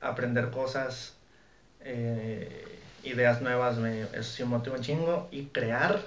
Aprender 0.00 0.50
cosas, 0.50 1.14
eh, 1.80 2.78
ideas 3.02 3.42
nuevas, 3.42 3.76
me, 3.78 4.02
eso 4.02 4.22
sí 4.22 4.42
me 4.44 4.50
motiva 4.50 4.76
un 4.76 4.82
chingo. 4.82 5.28
Y 5.32 5.46
crear, 5.46 6.00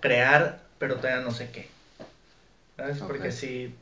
crear, 0.00 0.62
pero 0.78 0.96
todavía 0.96 1.22
no 1.22 1.30
sé 1.32 1.50
qué. 1.50 1.68
¿Sabes? 2.76 2.98
Porque 2.98 3.30
si 3.30 3.74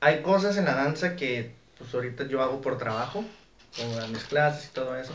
hay 0.00 0.22
cosas 0.22 0.56
en 0.56 0.64
la 0.64 0.74
danza 0.74 1.14
que 1.14 1.52
pues 1.78 1.92
ahorita 1.94 2.26
yo 2.26 2.42
hago 2.42 2.60
por 2.60 2.78
trabajo, 2.78 3.24
como 3.76 3.94
dar 3.96 4.08
mis 4.08 4.24
clases 4.24 4.68
y 4.70 4.72
todo 4.72 4.96
eso, 4.96 5.12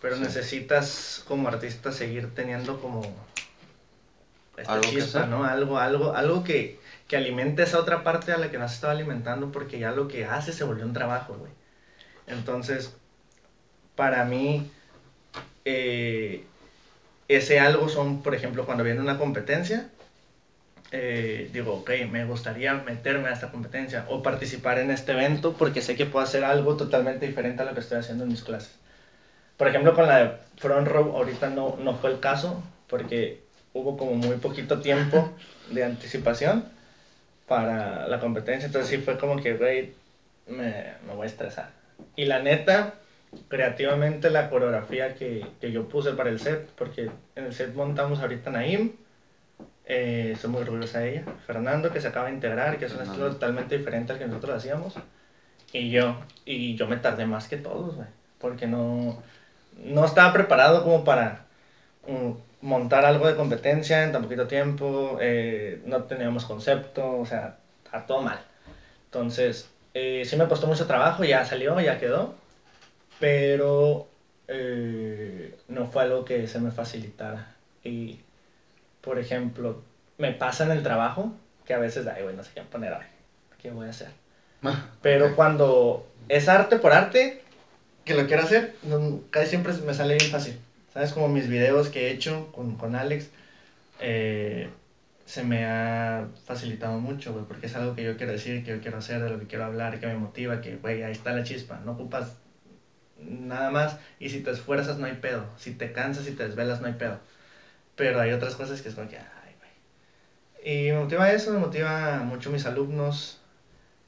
pero 0.00 0.16
Sí. 0.16 0.22
necesitas 0.22 1.22
como 1.26 1.48
artista 1.48 1.92
seguir 1.92 2.34
teniendo 2.34 2.80
como 2.80 3.00
esta 4.56 4.72
Algo 4.72 4.90
que 4.90 5.00
chispa. 5.00 5.26
¿no? 5.26 5.44
Algo, 5.44 5.78
algo, 5.78 6.14
algo 6.14 6.44
que, 6.44 6.78
que 7.08 7.16
alimente 7.16 7.62
esa 7.62 7.78
otra 7.78 8.02
parte 8.04 8.32
a 8.32 8.38
la 8.38 8.50
que 8.50 8.58
no 8.58 8.68
se 8.68 8.74
estaba 8.74 8.92
alimentando 8.92 9.50
porque 9.50 9.78
ya 9.78 9.90
lo 9.92 10.08
que 10.08 10.24
hace 10.24 10.52
se 10.52 10.64
volvió 10.64 10.84
un 10.84 10.92
trabajo, 10.92 11.34
güey. 11.34 11.52
Entonces, 12.26 12.92
para 13.96 14.24
mí, 14.24 14.70
eh, 15.64 16.44
ese 17.28 17.60
algo 17.60 17.88
son, 17.88 18.22
por 18.22 18.34
ejemplo, 18.34 18.64
cuando 18.66 18.84
viene 18.84 19.00
una 19.00 19.18
competencia, 19.18 19.90
eh, 20.96 21.50
digo, 21.52 21.74
ok, 21.74 21.90
me 22.08 22.24
gustaría 22.24 22.72
meterme 22.74 23.28
a 23.28 23.32
esta 23.32 23.50
competencia 23.50 24.06
o 24.08 24.22
participar 24.22 24.78
en 24.78 24.92
este 24.92 25.10
evento 25.10 25.54
porque 25.54 25.82
sé 25.82 25.96
que 25.96 26.06
puedo 26.06 26.24
hacer 26.24 26.44
algo 26.44 26.76
totalmente 26.76 27.26
diferente 27.26 27.62
a 27.62 27.64
lo 27.64 27.74
que 27.74 27.80
estoy 27.80 27.98
haciendo 27.98 28.22
en 28.22 28.30
mis 28.30 28.44
clases. 28.44 28.76
Por 29.56 29.66
ejemplo, 29.66 29.92
con 29.92 30.06
la 30.06 30.18
de 30.18 30.30
Front 30.56 30.86
Row, 30.86 31.16
ahorita 31.16 31.50
no, 31.50 31.76
no 31.80 31.96
fue 31.96 32.12
el 32.12 32.20
caso 32.20 32.62
porque 32.86 33.42
hubo 33.72 33.96
como 33.96 34.14
muy 34.14 34.36
poquito 34.36 34.80
tiempo 34.80 35.32
de 35.72 35.82
anticipación 35.82 36.64
para 37.48 38.06
la 38.06 38.20
competencia, 38.20 38.66
entonces 38.66 38.88
sí 38.88 38.98
fue 38.98 39.18
como 39.18 39.42
que, 39.42 39.54
güey, 39.54 39.94
me, 40.46 40.92
me 41.08 41.14
voy 41.16 41.24
a 41.24 41.26
estresar. 41.26 41.70
Y 42.14 42.26
la 42.26 42.38
neta, 42.38 42.94
creativamente 43.48 44.30
la 44.30 44.48
coreografía 44.48 45.16
que, 45.16 45.44
que 45.60 45.72
yo 45.72 45.88
puse 45.88 46.12
para 46.12 46.30
el 46.30 46.38
set, 46.38 46.68
porque 46.76 47.10
en 47.34 47.46
el 47.46 47.52
set 47.52 47.74
montamos 47.74 48.20
ahorita 48.20 48.50
Naim, 48.50 48.92
eh, 49.86 50.30
estoy 50.34 50.50
muy 50.50 50.62
orgullosa 50.62 51.00
de 51.00 51.12
ella, 51.12 51.24
Fernando 51.46 51.92
que 51.92 52.00
se 52.00 52.08
acaba 52.08 52.26
de 52.26 52.34
integrar, 52.34 52.78
que 52.78 52.86
es 52.86 52.94
un 52.94 53.02
estilo 53.02 53.30
totalmente 53.30 53.78
diferente 53.78 54.12
al 54.12 54.18
que 54.18 54.26
nosotros 54.26 54.56
hacíamos, 54.56 54.94
y 55.72 55.90
yo, 55.90 56.16
y 56.44 56.76
yo 56.76 56.86
me 56.86 56.96
tardé 56.96 57.26
más 57.26 57.48
que 57.48 57.56
todos, 57.56 57.96
güey, 57.96 58.08
porque 58.38 58.66
no, 58.66 59.22
no 59.84 60.04
estaba 60.04 60.32
preparado 60.32 60.84
como 60.84 61.04
para 61.04 61.46
mm, 62.06 62.32
montar 62.66 63.04
algo 63.04 63.26
de 63.26 63.36
competencia 63.36 64.04
en 64.04 64.12
tan 64.12 64.22
poquito 64.22 64.46
tiempo, 64.46 65.18
eh, 65.20 65.82
no 65.86 66.04
teníamos 66.04 66.44
concepto, 66.46 67.18
o 67.18 67.26
sea, 67.26 67.58
está 67.84 68.06
todo 68.06 68.22
mal. 68.22 68.40
Entonces, 69.06 69.70
eh, 69.94 70.22
sí 70.24 70.36
me 70.36 70.48
costó 70.48 70.66
mucho 70.66 70.86
trabajo, 70.86 71.24
ya 71.24 71.44
salió, 71.44 71.78
ya 71.80 71.98
quedó, 71.98 72.34
pero 73.20 74.08
eh, 74.48 75.56
no 75.68 75.86
fue 75.86 76.02
algo 76.02 76.24
que 76.24 76.46
se 76.46 76.58
me 76.60 76.70
facilitara. 76.70 77.54
Y, 77.84 78.20
por 79.04 79.18
ejemplo, 79.18 79.76
me 80.18 80.32
pasa 80.32 80.64
en 80.64 80.72
el 80.72 80.82
trabajo 80.82 81.32
que 81.66 81.74
a 81.74 81.78
veces, 81.78 82.06
ay, 82.06 82.22
güey, 82.22 82.34
no 82.34 82.42
sé 82.44 82.52
qué 82.54 82.62
poner 82.62 82.92
hoy, 82.92 83.04
qué 83.58 83.70
voy 83.70 83.86
a 83.86 83.90
hacer. 83.90 84.08
Pero 85.02 85.34
cuando 85.34 86.02
es 86.28 86.48
arte 86.48 86.76
por 86.76 86.92
arte, 86.92 87.34
que 88.04 88.14
lo 88.14 88.26
quiero 88.26 88.42
hacer, 88.42 88.70
no- 88.82 89.20
casi 89.30 89.46
siempre 89.48 89.72
me 89.74 89.94
sale 89.94 90.14
bien 90.16 90.28
fácil. 90.30 90.56
¿Sabes? 90.92 91.12
Como 91.12 91.28
mis 91.28 91.48
videos 91.48 91.90
que 91.90 92.06
he 92.06 92.10
hecho 92.10 92.48
con, 92.52 92.74
con 92.76 92.94
Alex, 92.96 93.30
eh, 94.00 94.68
se 95.26 95.42
me 95.44 95.64
ha 95.66 96.26
facilitado 96.44 96.98
mucho, 96.98 97.32
güey, 97.32 97.44
porque 97.44 97.66
es 97.66 97.76
algo 97.76 97.94
que 97.94 98.04
yo 98.04 98.16
quiero 98.16 98.32
decir, 98.32 98.62
que 98.62 98.72
yo 98.72 98.80
quiero 98.80 98.98
hacer, 98.98 99.22
de 99.22 99.30
lo 99.30 99.38
que 99.38 99.46
quiero 99.46 99.64
hablar, 99.64 99.98
que 99.98 100.06
me 100.06 100.16
motiva, 100.16 100.60
que, 100.60 100.76
güey, 100.76 101.02
ahí 101.02 101.12
está 101.12 101.32
la 101.32 101.42
chispa, 101.44 101.80
no 101.80 101.92
ocupas 101.92 102.36
nada 103.16 103.70
más, 103.70 103.96
y 104.18 104.28
si 104.30 104.40
te 104.40 104.50
esfuerzas 104.50 104.98
no 104.98 105.06
hay 105.06 105.12
pedo, 105.14 105.46
si 105.56 105.70
te 105.70 105.90
cansas 105.92 106.26
y 106.26 106.32
te 106.32 106.44
desvelas 106.44 106.80
no 106.80 106.86
hay 106.86 106.92
pedo, 106.92 107.18
pero 107.96 108.20
hay 108.20 108.32
otras 108.32 108.56
cosas 108.56 108.82
que 108.82 108.88
es 108.88 108.94
como 108.94 109.08
que, 109.08 109.18
ay, 109.18 109.54
güey. 109.58 110.88
Y 110.88 110.92
me 110.92 111.00
motiva 111.00 111.30
eso, 111.32 111.52
me 111.52 111.58
motiva 111.58 112.18
mucho 112.18 112.50
mis 112.50 112.66
alumnos, 112.66 113.38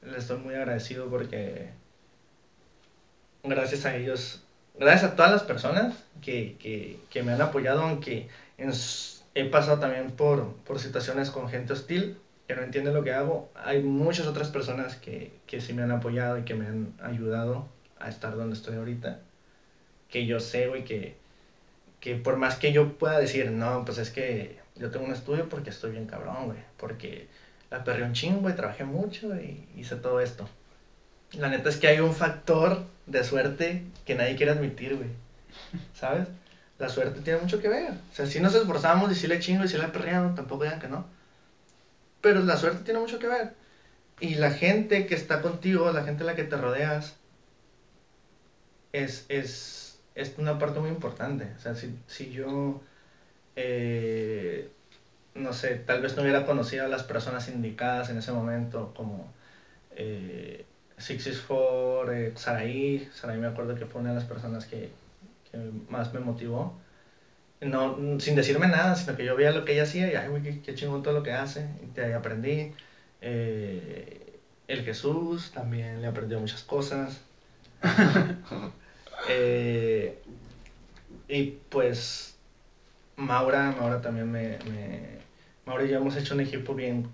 les 0.02 0.16
estoy 0.16 0.38
muy 0.38 0.54
agradecido 0.54 1.08
porque 1.08 1.70
gracias 3.42 3.86
a 3.86 3.96
ellos, 3.96 4.42
gracias 4.78 5.12
a 5.12 5.16
todas 5.16 5.32
las 5.32 5.42
personas 5.42 6.04
que, 6.22 6.56
que, 6.58 6.98
que 7.10 7.22
me 7.22 7.32
han 7.32 7.40
apoyado, 7.40 7.82
aunque 7.82 8.28
he 9.34 9.44
pasado 9.44 9.78
también 9.78 10.10
por, 10.10 10.52
por 10.64 10.78
situaciones 10.78 11.30
con 11.30 11.48
gente 11.48 11.72
hostil 11.72 12.18
que 12.46 12.54
no 12.54 12.62
entiende 12.62 12.92
lo 12.92 13.02
que 13.02 13.12
hago, 13.12 13.50
hay 13.54 13.82
muchas 13.82 14.26
otras 14.26 14.50
personas 14.50 14.96
que, 14.96 15.32
que 15.46 15.60
sí 15.60 15.72
me 15.72 15.82
han 15.82 15.90
apoyado 15.90 16.38
y 16.38 16.44
que 16.44 16.54
me 16.54 16.66
han 16.66 16.92
ayudado 17.02 17.66
a 17.98 18.08
estar 18.08 18.36
donde 18.36 18.54
estoy 18.54 18.76
ahorita, 18.76 19.18
que 20.08 20.26
yo 20.26 20.38
sé, 20.38 20.68
güey, 20.68 20.84
que, 20.84 21.16
que 22.06 22.14
por 22.14 22.36
más 22.36 22.54
que 22.54 22.70
yo 22.70 22.92
pueda 22.98 23.18
decir, 23.18 23.50
no, 23.50 23.84
pues 23.84 23.98
es 23.98 24.10
que 24.10 24.60
yo 24.76 24.92
tengo 24.92 25.06
un 25.06 25.12
estudio 25.12 25.48
porque 25.48 25.70
estoy 25.70 25.90
bien 25.90 26.06
cabrón, 26.06 26.44
güey, 26.44 26.58
porque 26.76 27.26
la 27.68 27.82
perré 27.82 28.04
un 28.04 28.12
chingo, 28.12 28.42
güey, 28.42 28.54
trabajé 28.54 28.84
mucho 28.84 29.34
y 29.34 29.66
hice 29.74 29.96
todo 29.96 30.20
esto. 30.20 30.48
La 31.32 31.48
neta 31.48 31.68
es 31.68 31.78
que 31.78 31.88
hay 31.88 31.98
un 31.98 32.14
factor 32.14 32.84
de 33.06 33.24
suerte 33.24 33.82
que 34.04 34.14
nadie 34.14 34.36
quiere 34.36 34.52
admitir, 34.52 34.94
güey, 34.94 35.08
¿sabes? 35.94 36.28
La 36.78 36.88
suerte 36.88 37.22
tiene 37.22 37.40
mucho 37.40 37.60
que 37.60 37.68
ver. 37.68 37.94
O 38.12 38.14
sea, 38.14 38.24
si 38.24 38.38
nos 38.38 38.54
esforzamos 38.54 39.10
y 39.10 39.16
si 39.16 39.26
le 39.26 39.40
chingo 39.40 39.64
y 39.64 39.68
si 39.68 39.76
le 39.76 39.88
perreamos, 39.88 40.36
tampoco 40.36 40.62
digan 40.62 40.78
que 40.78 40.86
no. 40.86 41.06
Pero 42.20 42.38
la 42.44 42.56
suerte 42.56 42.84
tiene 42.84 43.00
mucho 43.00 43.18
que 43.18 43.26
ver. 43.26 43.54
Y 44.20 44.36
la 44.36 44.52
gente 44.52 45.08
que 45.08 45.16
está 45.16 45.42
contigo, 45.42 45.90
la 45.90 46.04
gente 46.04 46.22
a 46.22 46.26
la 46.26 46.36
que 46.36 46.44
te 46.44 46.56
rodeas, 46.56 47.16
es, 48.92 49.26
es, 49.28 49.85
es 50.16 50.34
una 50.38 50.58
parte 50.58 50.80
muy 50.80 50.90
importante. 50.90 51.52
O 51.56 51.60
sea, 51.60 51.76
si, 51.76 51.94
si 52.08 52.30
yo, 52.32 52.80
eh, 53.56 54.68
no 55.34 55.52
sé, 55.52 55.76
tal 55.76 56.02
vez 56.02 56.16
no 56.16 56.22
hubiera 56.22 56.46
conocido 56.46 56.84
a 56.86 56.88
las 56.88 57.04
personas 57.04 57.48
indicadas 57.48 58.10
en 58.10 58.18
ese 58.18 58.32
momento, 58.32 58.92
como 58.96 59.30
eh, 59.96 60.64
Sixes 60.98 61.40
for 61.40 62.12
eh, 62.14 62.32
Saraí, 62.36 63.08
me 63.40 63.46
acuerdo 63.46 63.76
que 63.76 63.86
fue 63.86 64.00
una 64.02 64.10
de 64.10 64.16
las 64.16 64.24
personas 64.26 64.66
que, 64.66 64.90
que 65.50 65.58
más 65.88 66.14
me 66.14 66.20
motivó. 66.20 66.74
No, 67.60 67.96
sin 68.20 68.34
decirme 68.36 68.68
nada, 68.68 68.96
sino 68.96 69.16
que 69.16 69.24
yo 69.24 69.34
veía 69.36 69.50
lo 69.52 69.64
que 69.64 69.72
ella 69.72 69.84
hacía 69.84 70.10
y, 70.10 70.14
ay, 70.14 70.28
güey, 70.28 70.42
qué, 70.42 70.60
qué 70.60 70.74
chingón 70.74 71.02
todo 71.02 71.14
lo 71.14 71.22
que 71.22 71.32
hace, 71.32 71.66
y 71.82 71.86
de 71.94 72.04
ahí 72.06 72.12
aprendí. 72.12 72.72
Eh, 73.22 74.40
el 74.68 74.82
Jesús 74.84 75.50
también 75.52 76.02
le 76.02 76.06
aprendió 76.08 76.38
muchas 76.40 76.62
cosas. 76.64 77.20
Eh, 79.28 80.18
y 81.28 81.42
pues 81.68 82.36
Maura, 83.16 83.74
Maura 83.78 84.00
también 84.00 84.30
me, 84.30 84.58
Maura 85.64 85.84
y 85.84 85.88
yo 85.88 85.96
hemos 85.96 86.16
hecho 86.16 86.34
un 86.34 86.40
equipo 86.40 86.74
bien 86.74 87.08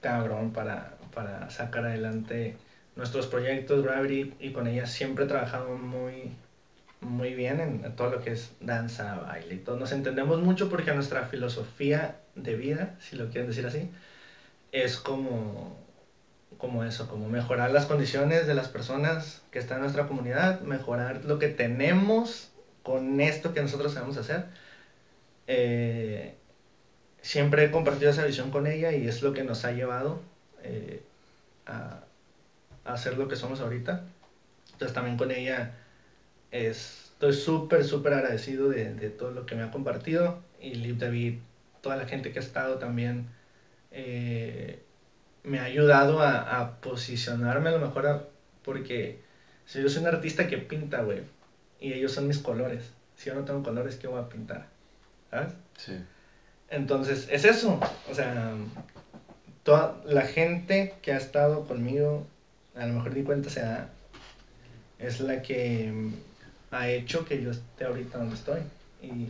cabrón 0.00 0.52
para, 0.52 0.96
para 1.14 1.50
sacar 1.50 1.86
adelante 1.86 2.56
nuestros 2.96 3.26
proyectos, 3.26 3.82
Gravity, 3.82 4.34
y 4.38 4.52
con 4.52 4.66
ella 4.66 4.86
siempre 4.86 5.26
trabajamos 5.26 5.80
muy, 5.80 6.32
muy 7.00 7.34
bien 7.34 7.60
en, 7.60 7.84
en 7.84 7.96
todo 7.96 8.10
lo 8.10 8.22
que 8.22 8.30
es 8.32 8.52
danza, 8.60 9.14
baile 9.16 9.54
y 9.54 9.58
todo. 9.58 9.76
Nos 9.76 9.92
entendemos 9.92 10.40
mucho 10.40 10.68
porque 10.68 10.92
nuestra 10.92 11.24
filosofía 11.24 12.20
de 12.34 12.54
vida, 12.54 12.96
si 13.00 13.16
lo 13.16 13.30
quieren 13.30 13.48
decir 13.48 13.66
así, 13.66 13.88
es 14.72 14.96
como, 14.96 15.76
como 16.62 16.84
eso, 16.84 17.08
como 17.08 17.28
mejorar 17.28 17.72
las 17.72 17.86
condiciones 17.86 18.46
de 18.46 18.54
las 18.54 18.68
personas 18.68 19.42
que 19.50 19.58
están 19.58 19.78
en 19.78 19.82
nuestra 19.82 20.06
comunidad, 20.06 20.60
mejorar 20.60 21.24
lo 21.24 21.40
que 21.40 21.48
tenemos 21.48 22.52
con 22.84 23.20
esto 23.20 23.52
que 23.52 23.60
nosotros 23.60 23.94
sabemos 23.94 24.16
hacer. 24.16 24.44
Eh, 25.48 26.36
siempre 27.20 27.64
he 27.64 27.70
compartido 27.72 28.12
esa 28.12 28.24
visión 28.24 28.52
con 28.52 28.68
ella 28.68 28.92
y 28.92 29.08
es 29.08 29.22
lo 29.22 29.32
que 29.32 29.42
nos 29.42 29.64
ha 29.64 29.72
llevado 29.72 30.20
eh, 30.62 31.02
a, 31.66 32.04
hacer 32.84 33.18
lo 33.18 33.26
que 33.26 33.34
somos 33.34 33.60
ahorita. 33.60 34.04
Entonces 34.72 34.94
también 34.94 35.16
con 35.16 35.32
ella 35.32 35.74
es, 36.52 37.10
estoy 37.14 37.32
súper, 37.32 37.82
súper 37.82 38.14
agradecido 38.14 38.68
de, 38.68 38.94
de 38.94 39.10
todo 39.10 39.32
lo 39.32 39.46
que 39.46 39.56
me 39.56 39.64
ha 39.64 39.72
compartido 39.72 40.38
y 40.60 40.76
Liv 40.76 40.98
David, 40.98 41.40
toda 41.80 41.96
la 41.96 42.06
gente 42.06 42.30
que 42.30 42.38
ha 42.38 42.42
estado 42.42 42.78
también 42.78 43.26
eh, 43.90 44.80
me 45.44 45.58
ha 45.58 45.64
ayudado 45.64 46.20
a, 46.20 46.60
a 46.60 46.80
posicionarme 46.80 47.68
a 47.68 47.72
lo 47.72 47.78
mejor 47.78 48.06
a- 48.06 48.22
porque 48.62 49.16
si 49.66 49.80
yo 49.80 49.88
soy 49.88 50.02
un 50.02 50.08
artista 50.08 50.46
que 50.46 50.58
pinta, 50.58 51.00
güey, 51.00 51.22
y 51.80 51.92
ellos 51.92 52.12
son 52.12 52.26
mis 52.28 52.38
colores. 52.38 52.82
Si 53.16 53.26
yo 53.26 53.34
no 53.34 53.44
tengo 53.44 53.62
colores, 53.62 53.96
¿qué 53.96 54.06
voy 54.06 54.20
a 54.20 54.28
pintar? 54.28 54.66
¿Sabes? 55.30 55.52
Sí. 55.76 55.92
Entonces, 56.70 57.26
es 57.30 57.44
eso. 57.44 57.78
O 58.10 58.14
sea, 58.14 58.54
toda 59.62 60.00
la 60.04 60.24
gente 60.24 60.92
que 61.02 61.12
ha 61.12 61.16
estado 61.16 61.64
conmigo, 61.64 62.24
a 62.74 62.86
lo 62.86 62.94
mejor 62.94 63.14
di 63.14 63.22
cuenta 63.22 63.50
se 63.50 63.60
da, 63.60 63.88
es 64.98 65.20
la 65.20 65.42
que 65.42 65.92
ha 66.70 66.88
hecho 66.88 67.24
que 67.24 67.40
yo 67.40 67.50
esté 67.50 67.84
ahorita 67.84 68.18
donde 68.18 68.34
estoy. 68.34 68.62
Y, 69.02 69.28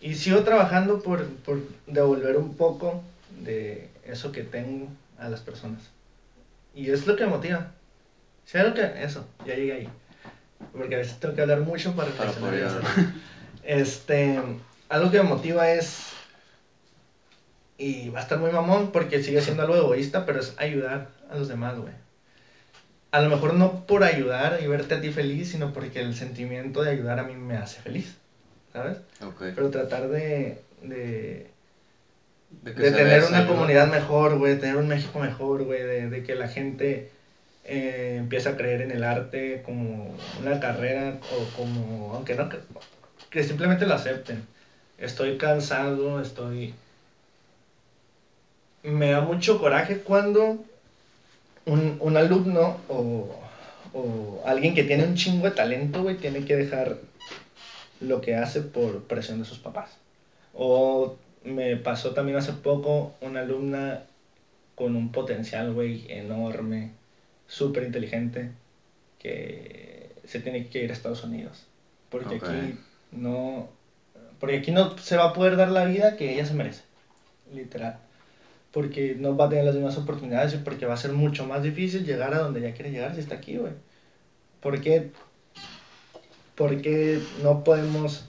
y 0.00 0.14
sigo 0.14 0.42
trabajando 0.42 1.00
por, 1.00 1.26
por 1.28 1.60
devolver 1.86 2.36
un 2.36 2.52
poco 2.54 3.02
de 3.42 3.88
eso 4.04 4.32
que 4.32 4.42
tengo 4.42 4.88
a 5.18 5.28
las 5.28 5.40
personas. 5.40 5.82
Y 6.74 6.90
es 6.90 7.06
lo 7.06 7.16
que 7.16 7.24
me 7.24 7.30
motiva. 7.30 7.72
¿Sabes 8.44 8.68
lo 8.68 8.74
que? 8.74 9.02
Eso, 9.02 9.26
ya 9.46 9.54
llegué 9.54 9.72
ahí. 9.72 9.88
Porque 10.72 10.94
a 10.94 10.98
veces 10.98 11.18
tengo 11.18 11.34
que 11.34 11.42
hablar 11.42 11.60
mucho 11.60 11.94
para 11.94 12.10
Para 12.12 12.32
reflexionar 12.32 12.82
hacer. 12.82 13.06
Este, 13.64 14.40
algo 14.88 15.10
que 15.10 15.18
me 15.18 15.28
motiva 15.28 15.70
es, 15.70 16.12
y 17.76 18.08
va 18.08 18.20
a 18.20 18.22
estar 18.22 18.38
muy 18.38 18.50
mamón 18.50 18.92
porque 18.92 19.22
sigue 19.22 19.42
siendo 19.42 19.62
algo 19.62 19.76
egoísta, 19.76 20.24
pero 20.24 20.40
es 20.40 20.54
ayudar 20.58 21.10
a 21.30 21.36
los 21.36 21.48
demás, 21.48 21.78
güey. 21.78 21.92
A 23.10 23.20
lo 23.20 23.28
mejor 23.30 23.54
no 23.54 23.86
por 23.86 24.04
ayudar 24.04 24.58
y 24.62 24.66
verte 24.66 24.94
a 24.94 25.00
ti 25.00 25.10
feliz, 25.10 25.50
sino 25.50 25.72
porque 25.72 26.00
el 26.00 26.14
sentimiento 26.14 26.82
de 26.82 26.90
ayudar 26.90 27.18
a 27.18 27.24
mí 27.24 27.34
me 27.36 27.56
hace 27.56 27.80
feliz, 27.80 28.16
¿sabes? 28.72 28.98
Ok. 29.22 29.42
Pero 29.54 29.70
tratar 29.70 30.08
de, 30.08 30.62
de, 30.82 31.50
De, 32.50 32.72
tener 32.72 33.24
una 33.24 33.38
ayuda. 33.38 33.46
comunidad 33.46 33.90
mejor, 33.90 34.38
güey, 34.38 34.54
de 34.54 34.60
tener 34.60 34.76
un 34.76 34.88
México 34.88 35.18
mejor, 35.18 35.64
güey, 35.64 35.82
de, 35.82 36.08
de 36.08 36.22
que 36.22 36.34
la 36.34 36.48
gente 36.48 37.10
eh, 37.64 38.16
empiece 38.18 38.48
a 38.48 38.56
creer 38.56 38.80
en 38.80 38.90
el 38.90 39.04
arte 39.04 39.62
como 39.64 40.14
una 40.40 40.58
carrera 40.58 41.18
o 41.32 41.56
como, 41.56 42.14
aunque 42.14 42.34
no, 42.34 42.48
que, 42.48 42.58
que 43.30 43.44
simplemente 43.44 43.86
lo 43.86 43.94
acepten. 43.94 44.46
Estoy 44.96 45.36
cansado, 45.36 46.20
estoy... 46.20 46.74
Me 48.82 49.10
da 49.10 49.20
mucho 49.20 49.58
coraje 49.58 49.98
cuando 49.98 50.64
un, 51.66 51.98
un 52.00 52.16
alumno 52.16 52.78
o, 52.88 53.28
o 53.92 54.42
alguien 54.46 54.74
que 54.74 54.84
tiene 54.84 55.04
un 55.04 55.14
chingo 55.14 55.44
de 55.44 55.54
talento, 55.54 56.02
güey, 56.02 56.16
tiene 56.16 56.44
que 56.46 56.56
dejar 56.56 56.96
lo 58.00 58.20
que 58.20 58.34
hace 58.36 58.62
por 58.62 59.02
presión 59.02 59.40
de 59.40 59.44
sus 59.44 59.58
papás. 59.58 59.90
O 60.54 61.16
me 61.48 61.76
pasó 61.76 62.12
también 62.12 62.38
hace 62.38 62.52
poco 62.52 63.14
una 63.20 63.40
alumna 63.40 64.04
con 64.74 64.94
un 64.94 65.10
potencial, 65.10 65.72
güey, 65.72 66.06
enorme, 66.08 66.92
súper 67.46 67.82
inteligente, 67.82 68.52
que 69.18 70.12
se 70.24 70.40
tiene 70.40 70.68
que 70.68 70.84
ir 70.84 70.90
a 70.90 70.92
Estados 70.92 71.24
Unidos. 71.24 71.66
Porque 72.10 72.36
aquí 72.36 72.78
no. 73.12 73.68
Porque 74.38 74.58
aquí 74.58 74.70
no 74.70 74.96
se 74.98 75.16
va 75.16 75.30
a 75.30 75.32
poder 75.32 75.56
dar 75.56 75.70
la 75.70 75.84
vida 75.84 76.16
que 76.16 76.32
ella 76.32 76.46
se 76.46 76.54
merece. 76.54 76.82
Literal. 77.52 77.98
Porque 78.70 79.16
no 79.18 79.36
va 79.36 79.46
a 79.46 79.48
tener 79.48 79.64
las 79.64 79.74
mismas 79.74 79.98
oportunidades 79.98 80.54
y 80.54 80.58
porque 80.58 80.86
va 80.86 80.94
a 80.94 80.98
ser 80.98 81.12
mucho 81.12 81.46
más 81.46 81.62
difícil 81.62 82.04
llegar 82.04 82.34
a 82.34 82.38
donde 82.38 82.60
ella 82.60 82.74
quiere 82.74 82.92
llegar 82.92 83.14
si 83.14 83.20
está 83.20 83.36
aquí, 83.36 83.56
güey. 83.56 83.72
¿Por 84.60 84.80
qué? 84.80 85.10
Porque 86.54 87.20
no 87.42 87.64
podemos 87.64 88.28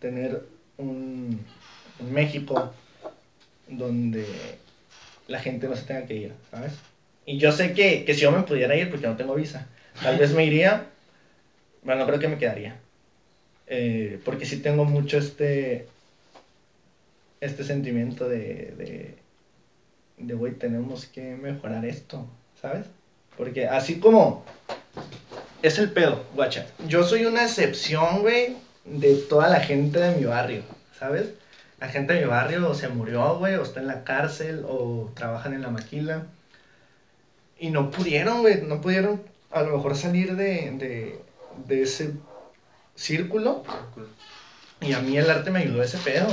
tener 0.00 0.44
un, 0.76 1.40
un 2.00 2.12
México 2.12 2.72
donde 3.68 4.26
la 5.28 5.38
gente 5.38 5.68
no 5.68 5.76
se 5.76 5.84
tenga 5.84 6.06
que 6.06 6.14
ir, 6.14 6.32
¿sabes? 6.50 6.72
Y 7.26 7.38
yo 7.38 7.52
sé 7.52 7.72
que, 7.72 8.04
que 8.04 8.14
si 8.14 8.20
yo 8.20 8.32
me 8.32 8.42
pudiera 8.42 8.76
ir, 8.76 8.90
porque 8.90 9.06
no 9.06 9.16
tengo 9.16 9.34
visa, 9.34 9.66
tal 10.02 10.18
vez 10.18 10.32
me 10.34 10.44
iría, 10.44 10.86
bueno, 11.82 12.00
no 12.00 12.06
creo 12.06 12.20
que 12.20 12.28
me 12.28 12.38
quedaría. 12.38 12.78
Eh, 13.66 14.20
porque 14.24 14.44
sí 14.44 14.58
tengo 14.58 14.84
mucho 14.84 15.16
este, 15.16 15.86
este 17.40 17.64
sentimiento 17.64 18.28
de, 18.28 18.74
de, 18.76 19.14
de, 20.18 20.34
güey, 20.34 20.52
tenemos 20.52 21.06
que 21.06 21.34
mejorar 21.36 21.84
esto, 21.86 22.26
¿sabes? 22.60 22.84
Porque 23.38 23.66
así 23.66 23.98
como 23.98 24.44
es 25.62 25.78
el 25.78 25.90
pedo, 25.90 26.24
guacha. 26.34 26.66
Yo 26.86 27.04
soy 27.04 27.24
una 27.24 27.44
excepción, 27.44 28.20
güey, 28.20 28.56
de 28.84 29.14
toda 29.14 29.48
la 29.48 29.60
gente 29.60 29.98
de 29.98 30.16
mi 30.16 30.24
barrio, 30.24 30.62
¿sabes? 30.98 31.30
La 31.84 31.90
gente 31.90 32.14
de 32.14 32.22
mi 32.22 32.26
barrio 32.26 32.70
o 32.70 32.74
se 32.74 32.88
murió, 32.88 33.36
güey, 33.36 33.56
o 33.56 33.62
está 33.62 33.80
en 33.80 33.88
la 33.88 34.04
cárcel, 34.04 34.64
o 34.66 35.12
trabajan 35.14 35.52
en 35.52 35.60
la 35.60 35.68
maquila. 35.68 36.24
Y 37.58 37.68
no 37.68 37.90
pudieron, 37.90 38.40
güey, 38.40 38.62
no 38.62 38.80
pudieron 38.80 39.20
a 39.50 39.60
lo 39.60 39.76
mejor 39.76 39.94
salir 39.94 40.34
de, 40.34 41.20
de, 41.66 41.82
ese 41.82 42.14
círculo. 42.94 43.64
Y 44.80 44.94
a 44.94 45.00
mí 45.00 45.18
el 45.18 45.28
arte 45.28 45.50
me 45.50 45.58
ayudó 45.58 45.82
a 45.82 45.84
ese 45.84 45.98
pedo. 45.98 46.26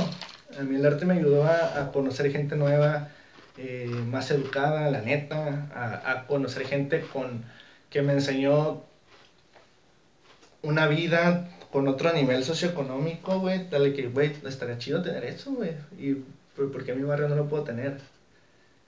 A 0.58 0.62
mí 0.62 0.76
el 0.76 0.86
arte 0.86 1.04
me 1.04 1.18
ayudó 1.18 1.44
a, 1.44 1.82
a 1.82 1.92
conocer 1.92 2.32
gente 2.32 2.56
nueva, 2.56 3.08
eh, 3.58 3.90
más 4.06 4.30
educada, 4.30 4.90
la 4.90 5.02
neta, 5.02 5.68
a, 5.74 6.12
a 6.12 6.26
conocer 6.28 6.66
gente 6.66 7.02
con 7.02 7.44
que 7.90 8.00
me 8.00 8.14
enseñó 8.14 8.84
una 10.62 10.86
vida 10.86 11.50
con 11.72 11.88
otro 11.88 12.12
nivel 12.12 12.44
socioeconómico, 12.44 13.40
güey, 13.40 13.68
dale 13.70 13.92
que, 13.94 14.08
güey, 14.08 14.32
estaría 14.44 14.78
chido 14.78 15.02
tener 15.02 15.24
eso, 15.24 15.52
güey, 15.52 15.74
y 15.98 16.14
¿por 16.56 16.70
por 16.72 16.84
qué 16.84 16.92
en 16.92 16.98
mi 16.98 17.04
barrio 17.04 17.28
no 17.28 17.36
lo 17.36 17.48
puedo 17.48 17.64
tener? 17.64 17.98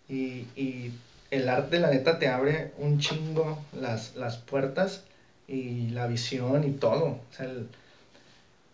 Y, 0.09 0.47
y 0.56 0.93
el 1.31 1.48
arte, 1.48 1.78
la 1.78 1.90
neta, 1.90 2.19
te 2.19 2.28
abre 2.28 2.73
un 2.77 2.98
chingo 2.98 3.59
las, 3.73 4.15
las 4.16 4.36
puertas 4.39 5.02
y 5.47 5.89
la 5.90 6.06
visión 6.06 6.65
y 6.65 6.70
todo. 6.70 7.05
O 7.06 7.20
sea, 7.32 7.47
el- 7.47 7.66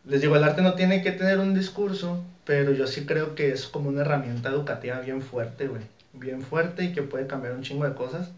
les 0.05 0.20
digo, 0.20 0.37
el 0.37 0.45
arte 0.45 0.62
no 0.62 0.74
tiene 0.74 1.03
que 1.03 1.12
tener 1.12 1.39
un 1.39 1.55
discurso, 1.55 2.23
pero 2.45 2.73
yo 2.73 2.87
sí 2.87 3.05
creo 3.05 3.35
que 3.35 3.53
es 3.53 3.66
como 3.66 3.89
una 3.89 4.01
herramienta 4.03 4.49
educativa 4.51 4.99
bien 5.01 5.20
fuerte, 5.23 5.66
güey. 5.69 5.82
Bien 6.12 6.43
fuerte 6.43 6.85
y 6.85 6.93
que 6.93 7.03
puede 7.03 7.27
cambiar 7.27 7.55
un 7.55 7.62
chingo 7.62 7.85
de 7.85 7.95
cosas. 7.95 8.31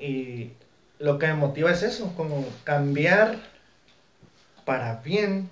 Y 0.00 0.50
lo 0.98 1.18
que 1.18 1.28
me 1.28 1.34
motiva 1.34 1.70
es 1.72 1.82
eso, 1.82 2.12
como 2.16 2.46
cambiar 2.64 3.38
para 4.64 4.96
bien 5.02 5.48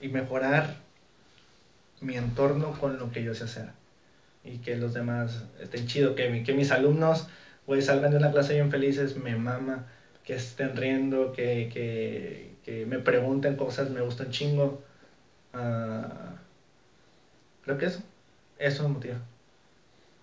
y 0.00 0.08
mejorar 0.08 0.76
mi 2.00 2.16
entorno 2.16 2.72
con 2.78 2.98
lo 2.98 3.10
que 3.12 3.22
yo 3.22 3.34
sé 3.34 3.44
hacer. 3.44 3.70
Y 4.44 4.58
que 4.58 4.76
los 4.76 4.94
demás 4.94 5.44
estén 5.60 5.86
chido, 5.86 6.14
que, 6.14 6.28
mi- 6.30 6.42
que 6.44 6.54
mis 6.54 6.70
alumnos, 6.72 7.28
güey, 7.66 7.82
salgan 7.82 8.10
de 8.10 8.16
una 8.18 8.30
clase 8.30 8.54
bien 8.54 8.70
felices, 8.70 9.16
me 9.16 9.36
mama, 9.36 9.86
que 10.24 10.34
estén 10.34 10.76
riendo, 10.76 11.32
que, 11.32 11.68
que, 11.72 12.56
que 12.64 12.86
me 12.86 12.98
pregunten 12.98 13.56
cosas, 13.56 13.90
me 13.90 14.00
gustan 14.00 14.30
chingo. 14.30 14.82
Ah, 15.52 16.34
creo 17.62 17.78
que 17.78 17.86
eso, 17.86 18.02
eso 18.58 18.82
me 18.88 18.94
motiva. 18.94 19.16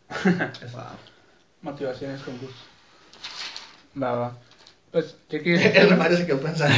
Eso. 0.63 0.79
Motivaciones 1.61 2.21
con 2.21 2.37
gusto. 2.37 2.61
Va, 4.01 4.11
va. 4.13 4.46
Pues, 4.97 5.13
¿qué 5.29 5.41
quieres? 5.43 5.75
El 5.75 5.95
Mario 5.95 6.17
se 6.17 6.25
quedó 6.25 6.39
pensando. 6.39 6.75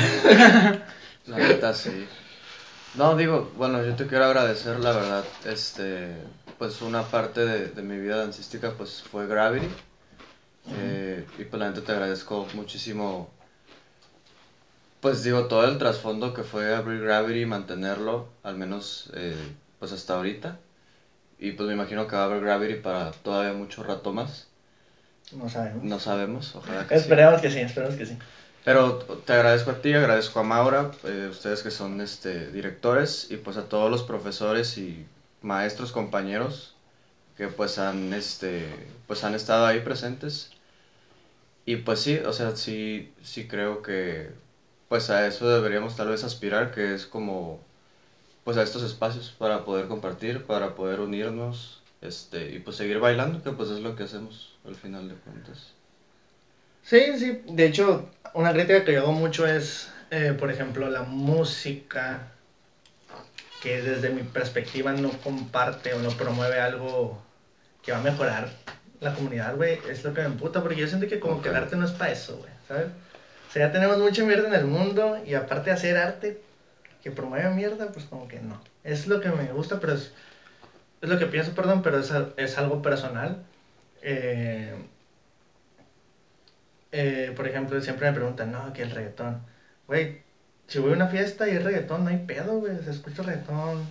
La 1.27 1.37
neta, 1.37 1.73
sí. 1.73 2.05
No, 2.95 3.15
digo, 3.15 3.49
bueno, 3.55 3.81
yo 3.81 3.95
te 3.95 4.07
quiero 4.07 4.25
agradecer, 4.25 4.77
la 4.81 4.91
verdad, 4.91 5.23
este, 5.45 6.17
pues 6.57 6.81
una 6.81 7.03
parte 7.03 7.45
de, 7.45 7.67
de 7.67 7.81
mi 7.81 7.97
vida 7.97 8.17
dancística, 8.17 8.71
pues 8.71 9.03
fue 9.03 9.25
Gravity. 9.25 9.69
Eh, 10.81 11.25
y 11.37 11.45
pues 11.45 11.59
la 11.61 11.69
neta 11.69 11.79
te 11.79 11.93
agradezco 11.93 12.45
muchísimo, 12.55 13.29
pues 14.99 15.23
digo, 15.23 15.45
todo 15.45 15.63
el 15.63 15.77
trasfondo 15.77 16.33
que 16.33 16.43
fue 16.43 16.75
abrir 16.75 16.99
Gravity 16.99 17.43
y 17.43 17.45
mantenerlo, 17.45 18.27
al 18.43 18.57
menos, 18.57 19.11
eh, 19.13 19.33
pues 19.79 19.93
hasta 19.93 20.15
ahorita. 20.15 20.59
Y 21.39 21.53
pues 21.53 21.67
me 21.69 21.73
imagino 21.73 22.05
que 22.05 22.17
va 22.17 22.23
a 22.23 22.25
haber 22.25 22.41
Gravity 22.41 22.81
para 22.81 23.11
todavía 23.11 23.53
mucho 23.53 23.81
rato 23.81 24.11
más. 24.11 24.48
No 25.33 25.49
sabemos. 25.49 25.83
No 25.83 25.99
sabemos, 25.99 26.55
ojalá 26.55 26.87
que 26.87 26.95
sí. 26.95 27.01
Esperemos 27.01 27.41
que 27.41 27.51
sí, 27.51 27.59
esperemos 27.59 27.95
que 27.95 28.05
sí. 28.05 28.17
Pero 28.65 28.95
te 28.97 29.33
agradezco 29.33 29.71
a 29.71 29.81
ti, 29.81 29.93
agradezco 29.93 30.39
a 30.39 30.43
Maura, 30.43 30.91
eh, 31.05 31.27
ustedes 31.29 31.63
que 31.63 31.71
son 31.71 32.01
este, 32.01 32.51
directores, 32.51 33.27
y 33.29 33.37
pues 33.37 33.57
a 33.57 33.69
todos 33.69 33.89
los 33.89 34.03
profesores 34.03 34.77
y 34.77 35.05
maestros, 35.41 35.91
compañeros 35.91 36.75
que 37.39 37.47
pues 37.47 37.79
han, 37.79 38.13
este, 38.13 38.67
pues 39.07 39.23
han 39.23 39.33
estado 39.33 39.65
ahí 39.65 39.79
presentes. 39.79 40.51
Y 41.65 41.77
pues 41.77 42.01
sí, 42.01 42.17
o 42.17 42.33
sea, 42.33 42.55
sí, 42.57 43.13
sí 43.23 43.47
creo 43.47 43.81
que 43.81 44.29
pues 44.89 45.09
a 45.09 45.25
eso 45.25 45.47
deberíamos 45.49 45.95
tal 45.95 46.09
vez 46.09 46.25
aspirar, 46.25 46.71
que 46.71 46.93
es 46.93 47.05
como 47.05 47.61
pues 48.43 48.57
a 48.57 48.63
estos 48.63 48.83
espacios 48.83 49.33
para 49.37 49.63
poder 49.63 49.87
compartir, 49.87 50.43
para 50.45 50.75
poder 50.75 50.99
unirnos, 50.99 51.78
este, 52.01 52.51
y 52.51 52.59
pues 52.59 52.77
seguir 52.77 52.99
bailando, 52.99 53.43
que 53.43 53.51
pues 53.51 53.69
es 53.69 53.79
lo 53.79 53.95
que 53.95 54.03
hacemos 54.03 54.57
al 54.65 54.75
final 54.75 55.09
de 55.09 55.15
cuentas. 55.15 55.73
Sí, 56.83 57.17
sí. 57.17 57.41
De 57.45 57.65
hecho, 57.65 58.09
una 58.33 58.53
crítica 58.53 58.83
que 58.83 58.93
yo 58.93 59.01
hago 59.01 59.11
mucho 59.11 59.45
es, 59.45 59.89
eh, 60.11 60.33
por 60.37 60.49
ejemplo, 60.49 60.89
la 60.89 61.03
música 61.03 62.31
que 63.61 63.81
desde 63.81 64.09
mi 64.09 64.23
perspectiva 64.23 64.93
no 64.93 65.11
comparte 65.11 65.93
o 65.93 65.99
no 65.99 66.09
promueve 66.11 66.59
algo 66.59 67.21
que 67.83 67.91
va 67.91 67.99
a 67.99 68.01
mejorar 68.03 68.49
la 69.01 69.13
comunidad, 69.13 69.55
güey. 69.55 69.79
Es 69.89 70.03
lo 70.03 70.13
que 70.13 70.21
me 70.21 70.27
emputa, 70.27 70.61
porque 70.61 70.77
yo 70.77 70.87
siento 70.87 71.07
que 71.07 71.19
como 71.19 71.41
que 71.41 71.49
el 71.49 71.55
arte 71.55 71.75
no 71.75 71.85
es 71.85 71.91
para 71.91 72.11
eso, 72.11 72.37
güey, 72.37 72.51
¿sabes? 72.67 72.87
O 73.49 73.51
sea, 73.51 73.67
ya 73.67 73.71
tenemos 73.71 73.97
mucha 73.97 74.23
mierda 74.23 74.47
en 74.47 74.53
el 74.53 74.65
mundo 74.65 75.17
y 75.25 75.33
aparte 75.33 75.69
de 75.69 75.75
hacer 75.75 75.97
arte 75.97 76.41
que 77.03 77.11
promueve 77.11 77.49
mierda, 77.49 77.91
pues 77.91 78.05
como 78.05 78.27
que 78.27 78.39
no. 78.39 78.61
Es 78.83 79.07
lo 79.07 79.21
que 79.21 79.29
me 79.29 79.51
gusta, 79.51 79.79
pero 79.79 79.93
es, 79.93 80.11
es 81.01 81.09
lo 81.09 81.17
que 81.17 81.25
pienso, 81.27 81.53
perdón, 81.53 81.81
pero 81.81 81.99
es, 81.99 82.11
es 82.37 82.57
algo 82.57 82.81
personal. 82.81 83.43
Eh, 84.01 84.73
eh, 86.91 87.31
por 87.35 87.47
ejemplo, 87.47 87.79
siempre 87.81 88.07
me 88.07 88.13
preguntan, 88.13 88.51
no, 88.51 88.73
que 88.73 88.81
el 88.81 88.91
reggaetón. 88.91 89.41
Güey, 89.87 90.21
si 90.67 90.79
voy 90.79 90.91
a 90.91 90.95
una 90.95 91.07
fiesta 91.07 91.47
y 91.47 91.51
es 91.55 91.63
reggaetón, 91.63 92.03
no 92.03 92.09
hay 92.09 92.17
pedo, 92.17 92.59
güey. 92.59 92.77
Se 92.83 92.91
escucha 92.91 93.23
reggaetón. 93.23 93.87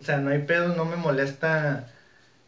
O 0.00 0.04
sea, 0.04 0.18
no 0.18 0.30
hay 0.30 0.40
pedo, 0.40 0.74
no 0.74 0.84
me 0.84 0.96
molesta. 0.96 1.88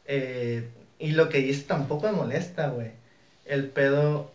eh, 0.05 0.69
y 0.99 1.13
lo 1.13 1.29
que 1.29 1.39
dice 1.39 1.65
tampoco 1.67 2.07
me 2.07 2.13
molesta, 2.13 2.69
güey. 2.69 2.93
El 3.45 3.69
pedo, 3.71 4.33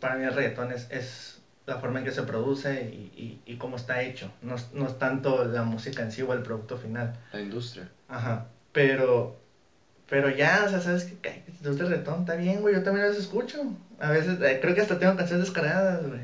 para 0.00 0.16
mí 0.16 0.24
el 0.24 0.32
reggaetón 0.34 0.72
es, 0.72 0.88
es 0.90 1.40
la 1.66 1.78
forma 1.78 1.98
en 2.00 2.04
que 2.06 2.10
se 2.12 2.22
produce 2.22 2.82
y, 2.92 3.12
y, 3.46 3.52
y 3.52 3.56
cómo 3.58 3.76
está 3.76 4.02
hecho. 4.02 4.32
No, 4.42 4.56
no 4.72 4.86
es 4.86 4.98
tanto 4.98 5.44
la 5.44 5.62
música 5.62 6.02
en 6.02 6.10
sí 6.12 6.22
o 6.22 6.32
el 6.32 6.42
producto 6.42 6.76
final. 6.78 7.16
La 7.32 7.40
industria. 7.40 7.88
Ajá, 8.08 8.46
pero, 8.72 9.36
pero 10.08 10.30
ya, 10.30 10.64
o 10.66 10.68
sea, 10.68 10.80
sabes 10.80 11.04
que, 11.04 11.16
que 11.16 11.42
si 11.46 11.62
te 11.62 11.68
gusta 11.68 11.84
el 11.84 11.90
reggaetón, 11.90 12.20
está 12.20 12.34
bien, 12.36 12.60
güey, 12.60 12.74
yo 12.74 12.82
también 12.82 13.06
las 13.06 13.16
escucho. 13.16 13.62
A 13.98 14.10
veces, 14.10 14.40
eh, 14.42 14.58
creo 14.60 14.74
que 14.74 14.80
hasta 14.80 14.98
tengo 14.98 15.16
canciones 15.16 15.46
descargadas, 15.46 16.06
güey. 16.06 16.22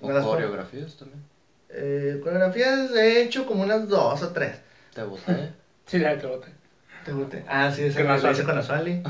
O 0.00 0.10
las 0.10 0.24
coreografías 0.24 0.96
también. 0.96 1.22
Eh, 1.68 2.20
coreografías 2.22 2.90
he 2.92 3.22
hecho 3.22 3.46
como 3.46 3.62
unas 3.62 3.88
dos 3.88 4.22
o 4.22 4.28
tres. 4.30 4.56
Te 4.94 5.02
boté. 5.02 5.52
Sí, 5.84 5.98
la 5.98 6.16
que 6.16 6.26
bote. 6.26 6.48
¿Te 7.04 7.12
guste? 7.12 7.44
Ah, 7.48 7.70
sí, 7.70 7.90
Con 7.90 8.06
lo 8.06 8.30
hice 8.30 8.44
con 8.44 8.56
Azuali. 8.56 9.02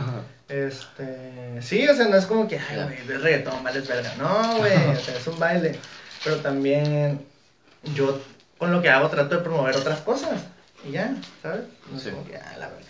Este, 0.49 1.61
sí, 1.61 1.87
o 1.89 1.95
sea, 1.95 2.09
no 2.09 2.17
es 2.17 2.27
como 2.27 2.49
que, 2.49 2.59
ay, 2.59 2.83
güey, 2.83 2.99
es 2.99 3.23
reggaetón, 3.23 3.63
vales 3.63 3.87
verga. 3.87 4.15
No, 4.17 4.57
güey, 4.59 4.73
o 4.73 4.97
sea, 4.97 5.17
es 5.17 5.27
un 5.27 5.39
baile. 5.39 5.79
Pero 6.25 6.37
también 6.37 7.21
yo 7.95 8.21
con 8.59 8.73
lo 8.73 8.83
que 8.83 8.91
hago 8.91 9.09
trato 9.09 9.37
de 9.37 9.43
promover 9.43 9.77
otras 9.77 10.01
cosas. 10.01 10.45
Y 10.89 10.93
ya, 10.93 11.15
¿sabes? 11.43 11.65
No 11.91 11.97
es 11.97 12.03
Sí. 12.03 12.11
como 12.11 12.25
que, 12.27 12.37
ah, 12.37 12.55
la 12.59 12.69
verga. 12.69 12.87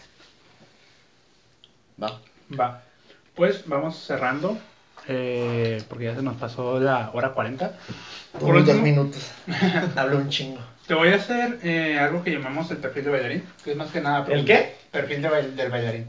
Va. 2.02 2.20
Va. 2.58 2.82
Pues 3.34 3.66
vamos 3.66 3.96
cerrando. 3.98 4.58
eh, 5.08 5.82
porque 5.88 6.04
ya 6.04 6.14
se 6.14 6.22
nos 6.22 6.36
pasó 6.36 6.78
la 6.78 7.10
hora 7.12 7.30
40. 7.30 7.72
Por 8.38 8.64
dos 8.64 8.76
minutos. 8.76 9.32
Hablo 9.96 10.18
un 10.18 10.28
chingo. 10.28 10.60
te 10.86 10.94
voy 10.94 11.08
a 11.08 11.16
hacer 11.16 11.58
eh, 11.64 11.98
algo 11.98 12.22
que 12.22 12.30
llamamos 12.30 12.70
el 12.70 12.76
perfil 12.76 13.04
de 13.04 13.10
bailarín. 13.10 13.44
Que 13.64 13.72
es 13.72 13.76
más 13.76 13.90
que 13.90 14.00
nada. 14.00 14.24
¿El 14.32 14.44
qué? 14.44 14.76
Perfil 14.92 15.20
de 15.22 15.28
bail- 15.28 15.54
del 15.56 15.70
bailarín. 15.72 16.06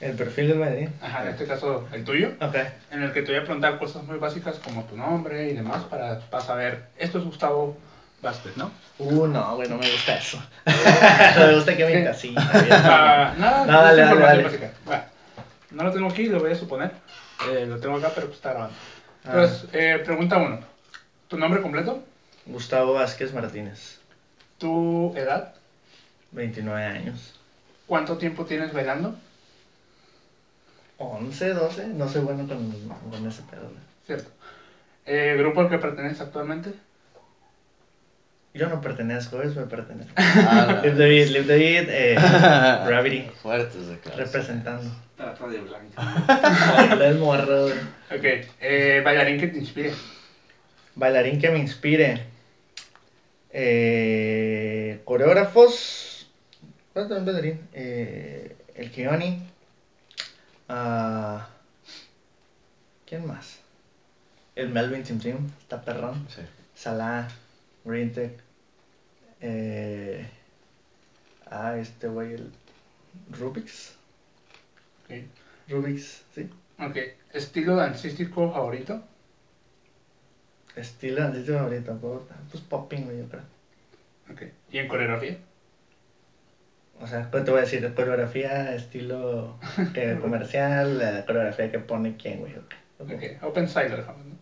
El 0.00 0.12
perfil 0.16 0.46
del 0.48 0.58
bailarín. 0.60 0.92
Ajá, 1.02 1.22
en 1.24 1.28
este 1.30 1.44
caso 1.46 1.88
el 1.92 2.04
tuyo. 2.04 2.34
Ok. 2.40 2.54
En 2.92 3.02
el 3.02 3.12
que 3.12 3.22
te 3.22 3.32
voy 3.32 3.40
a 3.40 3.44
preguntar 3.44 3.78
cosas 3.80 4.04
muy 4.04 4.18
básicas 4.18 4.60
como 4.60 4.84
tu 4.84 4.96
nombre 4.96 5.50
y 5.50 5.54
demás 5.54 5.82
para, 5.84 6.20
para 6.20 6.44
saber. 6.44 6.84
Esto 6.96 7.18
es 7.18 7.24
Gustavo 7.24 7.76
Vázquez, 8.24 8.56
¿no? 8.56 8.72
Uh, 8.98 9.26
no, 9.28 9.54
güey, 9.56 9.68
no 9.68 9.76
me 9.76 9.88
gusta 9.90 10.16
eso. 10.16 10.42
no 11.38 11.46
me 11.46 11.54
gusta 11.54 11.76
que 11.76 11.84
me 11.84 12.00
encasilla. 12.00 12.40
Ah, 12.42 13.34
nada, 13.38 13.66
No, 13.66 13.72
dale, 13.82 14.02
es 14.02 14.08
dale, 14.08 14.12
información 14.12 14.20
dale. 14.20 14.42
básica. 14.42 14.72
Va. 14.90 15.06
No 15.70 15.84
lo 15.84 15.92
tengo 15.92 16.08
aquí, 16.08 16.26
lo 16.26 16.40
voy 16.40 16.50
a 16.52 16.56
suponer. 16.56 16.90
Eh, 17.50 17.66
lo 17.66 17.78
tengo 17.78 17.96
acá, 17.96 18.10
pero 18.14 18.26
pues 18.26 18.38
está 18.38 18.50
grabando. 18.50 18.74
Ah. 19.24 19.28
Entonces, 19.32 19.68
eh, 19.72 20.02
pregunta 20.04 20.38
uno. 20.38 20.60
¿Tu 21.28 21.36
nombre 21.38 21.62
completo? 21.62 22.02
Gustavo 22.46 22.94
Vázquez 22.94 23.32
Martínez, 23.32 23.98
¿Tu 24.58 25.14
edad? 25.16 25.54
29 26.32 26.84
años. 26.84 27.34
¿Cuánto 27.86 28.18
tiempo 28.18 28.44
tienes 28.44 28.72
bailando? 28.72 29.16
11, 30.98 31.54
12, 31.54 31.86
no 31.88 32.08
soy 32.08 32.20
bueno 32.22 32.46
con, 32.46 32.70
con 33.10 33.26
ese 33.26 33.42
pedo. 33.42 33.68
Cierto. 34.06 34.30
Eh, 35.06 35.34
¿Grupo 35.38 35.60
al 35.60 35.68
que 35.68 35.78
perteneces 35.78 36.20
actualmente? 36.20 36.72
Yo 38.54 38.68
no 38.68 38.80
pertenezco, 38.80 39.42
eso 39.42 39.60
me 39.60 39.66
pertenece. 39.66 40.10
Ah, 40.16 40.80
Live 40.84 40.96
David, 40.96 41.26
Live 41.30 41.46
David, 41.46 41.88
eh, 41.90 42.14
Gravity, 42.86 43.28
Fuertes 43.42 43.88
de 43.88 43.98
clase. 43.98 44.16
representando. 44.18 44.90
Trata 45.16 45.48
de 45.48 45.58
blanca. 45.60 47.14
Morro, 47.18 47.62
güey. 47.62 47.74
Ok. 48.16 48.46
Eh, 48.60 49.02
¿Bailarín 49.04 49.38
que 49.40 49.48
te 49.48 49.58
inspire? 49.58 49.92
Bailarín 50.94 51.40
que 51.40 51.50
me 51.50 51.58
inspire. 51.58 52.22
Eh, 53.50 55.00
coreógrafos. 55.04 56.28
¿Cuál 56.92 57.06
es 57.06 57.10
el 57.10 57.24
bailarín? 57.24 57.60
Eh, 57.72 58.56
el 58.76 58.90
Kioni. 58.90 59.40
Ah, 60.68 61.48
¿Quién 63.06 63.26
más? 63.26 63.58
El 64.56 64.68
Melvin 64.70 65.02
Tim 65.02 65.18
Tim, 65.18 65.36
está 65.60 65.82
perrón. 65.82 66.26
Sí. 66.28 66.40
Salah, 66.74 67.28
Green 67.84 68.12
Tech. 68.12 68.43
Eh, 69.46 70.26
ah, 71.50 71.76
este 71.76 72.08
güey, 72.08 72.32
el 72.32 72.50
Rubix. 73.30 73.94
Ok. 75.04 75.16
Rubix, 75.68 76.24
sí. 76.34 76.48
Ok. 76.78 76.96
¿Estilo 77.30 77.76
dancístico 77.76 78.50
favorito? 78.50 79.02
Estilo 80.74 81.20
dancístico 81.20 81.58
ahorita, 81.58 81.92
puta. 81.92 82.34
Pues 82.50 82.62
popping, 82.62 83.04
güey, 83.04 83.18
yo 83.18 83.28
creo. 83.28 83.42
Ok. 84.30 84.42
¿Y 84.70 84.78
en 84.78 84.88
coreografía? 84.88 85.36
O 87.00 87.06
sea, 87.06 87.28
¿cuál 87.30 87.44
te 87.44 87.50
voy 87.50 87.58
a 87.58 87.64
decir? 87.64 87.92
Coreografía, 87.92 88.74
estilo 88.74 89.58
eh, 89.94 90.18
comercial, 90.22 90.98
la 90.98 91.26
coreografía 91.26 91.70
que 91.70 91.80
pone 91.80 92.16
quién, 92.16 92.40
güey. 92.40 92.56
ok. 92.56 92.74
Ok. 93.00 93.42
Open 93.42 93.68
side 93.68 93.90
¿no? 93.90 94.38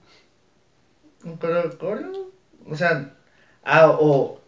¿Un 1.25 1.37
coreo? 1.39 2.31
O 2.67 2.77
sea, 2.77 3.17
ah, 3.65 3.97
o. 3.99 4.42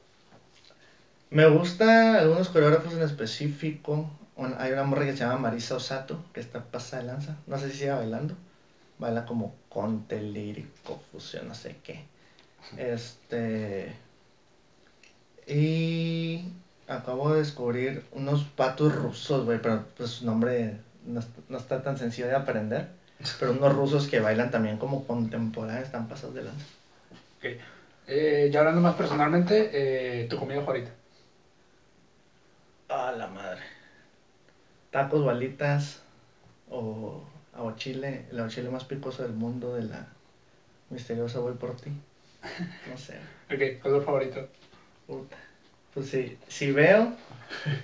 Me 1.34 1.48
gusta 1.48 2.20
algunos 2.20 2.48
coreógrafos 2.48 2.92
en 2.92 3.02
específico. 3.02 4.08
Hay 4.56 4.70
una 4.70 4.84
morra 4.84 5.04
que 5.04 5.14
se 5.14 5.24
llama 5.24 5.36
Marisa 5.36 5.74
Osato, 5.74 6.24
que 6.32 6.38
está 6.38 6.62
pasada 6.62 7.02
de 7.02 7.08
lanza. 7.08 7.36
No 7.48 7.58
sé 7.58 7.72
si 7.72 7.78
sigue 7.78 7.90
bailando. 7.90 8.36
Baila 9.00 9.26
como 9.26 9.56
conte 9.68 10.20
lírico, 10.20 11.02
fusión, 11.10 11.48
no 11.48 11.54
sé 11.56 11.78
qué. 11.82 12.04
Este. 12.76 13.96
Y 15.48 16.52
acabo 16.86 17.32
de 17.32 17.40
descubrir 17.40 18.04
unos 18.12 18.44
patos 18.44 18.94
rusos, 18.94 19.44
güey, 19.44 19.60
pero 19.60 19.86
pues 19.96 20.10
su 20.10 20.26
nombre 20.26 20.76
no, 21.04 21.20
no 21.48 21.58
está 21.58 21.82
tan 21.82 21.98
sencillo 21.98 22.28
de 22.28 22.36
aprender. 22.36 22.90
Pero 23.40 23.50
unos 23.50 23.74
rusos 23.74 24.06
que 24.06 24.20
bailan 24.20 24.52
también 24.52 24.76
como 24.76 25.04
contemporáneos, 25.04 25.86
están 25.86 26.06
pasados 26.06 26.36
de 26.36 26.44
lanza. 26.44 26.66
Ok. 27.38 27.46
Eh, 28.06 28.50
ya 28.52 28.60
hablando 28.60 28.80
más 28.80 28.94
personalmente, 28.94 29.70
eh, 29.72 30.28
¿tu 30.28 30.38
comida 30.38 30.60
favorita? 30.60 30.92
Ah, 32.88 33.12
la 33.16 33.26
madre. 33.26 33.60
Tacos, 34.90 35.24
balitas 35.24 36.00
o 36.70 37.24
aguachile, 37.54 38.26
el 38.30 38.38
aguachile 38.38 38.70
más 38.70 38.84
picoso 38.84 39.22
del 39.22 39.32
mundo 39.32 39.74
de 39.74 39.84
la 39.84 40.06
misteriosa 40.90 41.40
voy 41.40 41.54
por 41.54 41.76
ti. 41.76 41.90
No 42.88 42.96
sé. 42.96 43.18
Ok. 43.50 43.82
¿Color 43.82 44.04
favorito? 44.04 44.48
Puta. 45.06 45.36
Pues 45.92 46.08
sí, 46.08 46.38
si 46.48 46.72
veo 46.72 47.12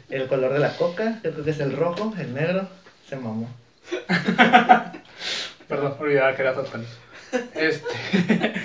el 0.09 0.27
color 0.27 0.55
de 0.55 0.59
la 0.59 0.75
coca, 0.77 1.21
yo 1.23 1.33
creo 1.33 1.45
que 1.45 1.51
es 1.51 1.61
el 1.61 1.77
rojo, 1.77 2.13
el 2.19 2.35
negro, 2.35 2.67
se 3.07 3.17
mamó. 3.17 3.49
Perdón, 5.69 5.97
olvidaba 6.01 6.35
que 6.35 6.43
era 6.43 6.55
total. 6.55 6.87
Este. 7.55 8.55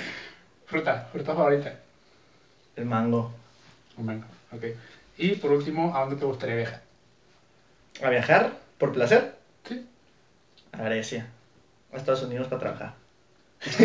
fruta, 0.66 1.10
fruta 1.12 1.36
favorita. 1.36 1.76
El 2.76 2.86
mango. 2.86 3.32
Un 3.98 4.06
mango. 4.06 4.26
Ok. 4.52 4.64
Y 5.18 5.36
por 5.36 5.52
último, 5.52 5.96
¿a 5.96 6.02
dónde 6.02 6.18
te 6.18 6.26
gustaría 6.26 6.56
viajar? 6.56 6.82
¿A 8.04 8.10
viajar? 8.10 8.52
¿Por 8.78 8.92
placer? 8.92 9.36
Sí. 9.68 9.86
A 10.74 10.84
Grecia. 10.84 11.28
A 11.94 11.98
Estados 11.98 12.24
Unidos 12.24 12.48
para 12.48 12.60
trabajar. 12.60 12.94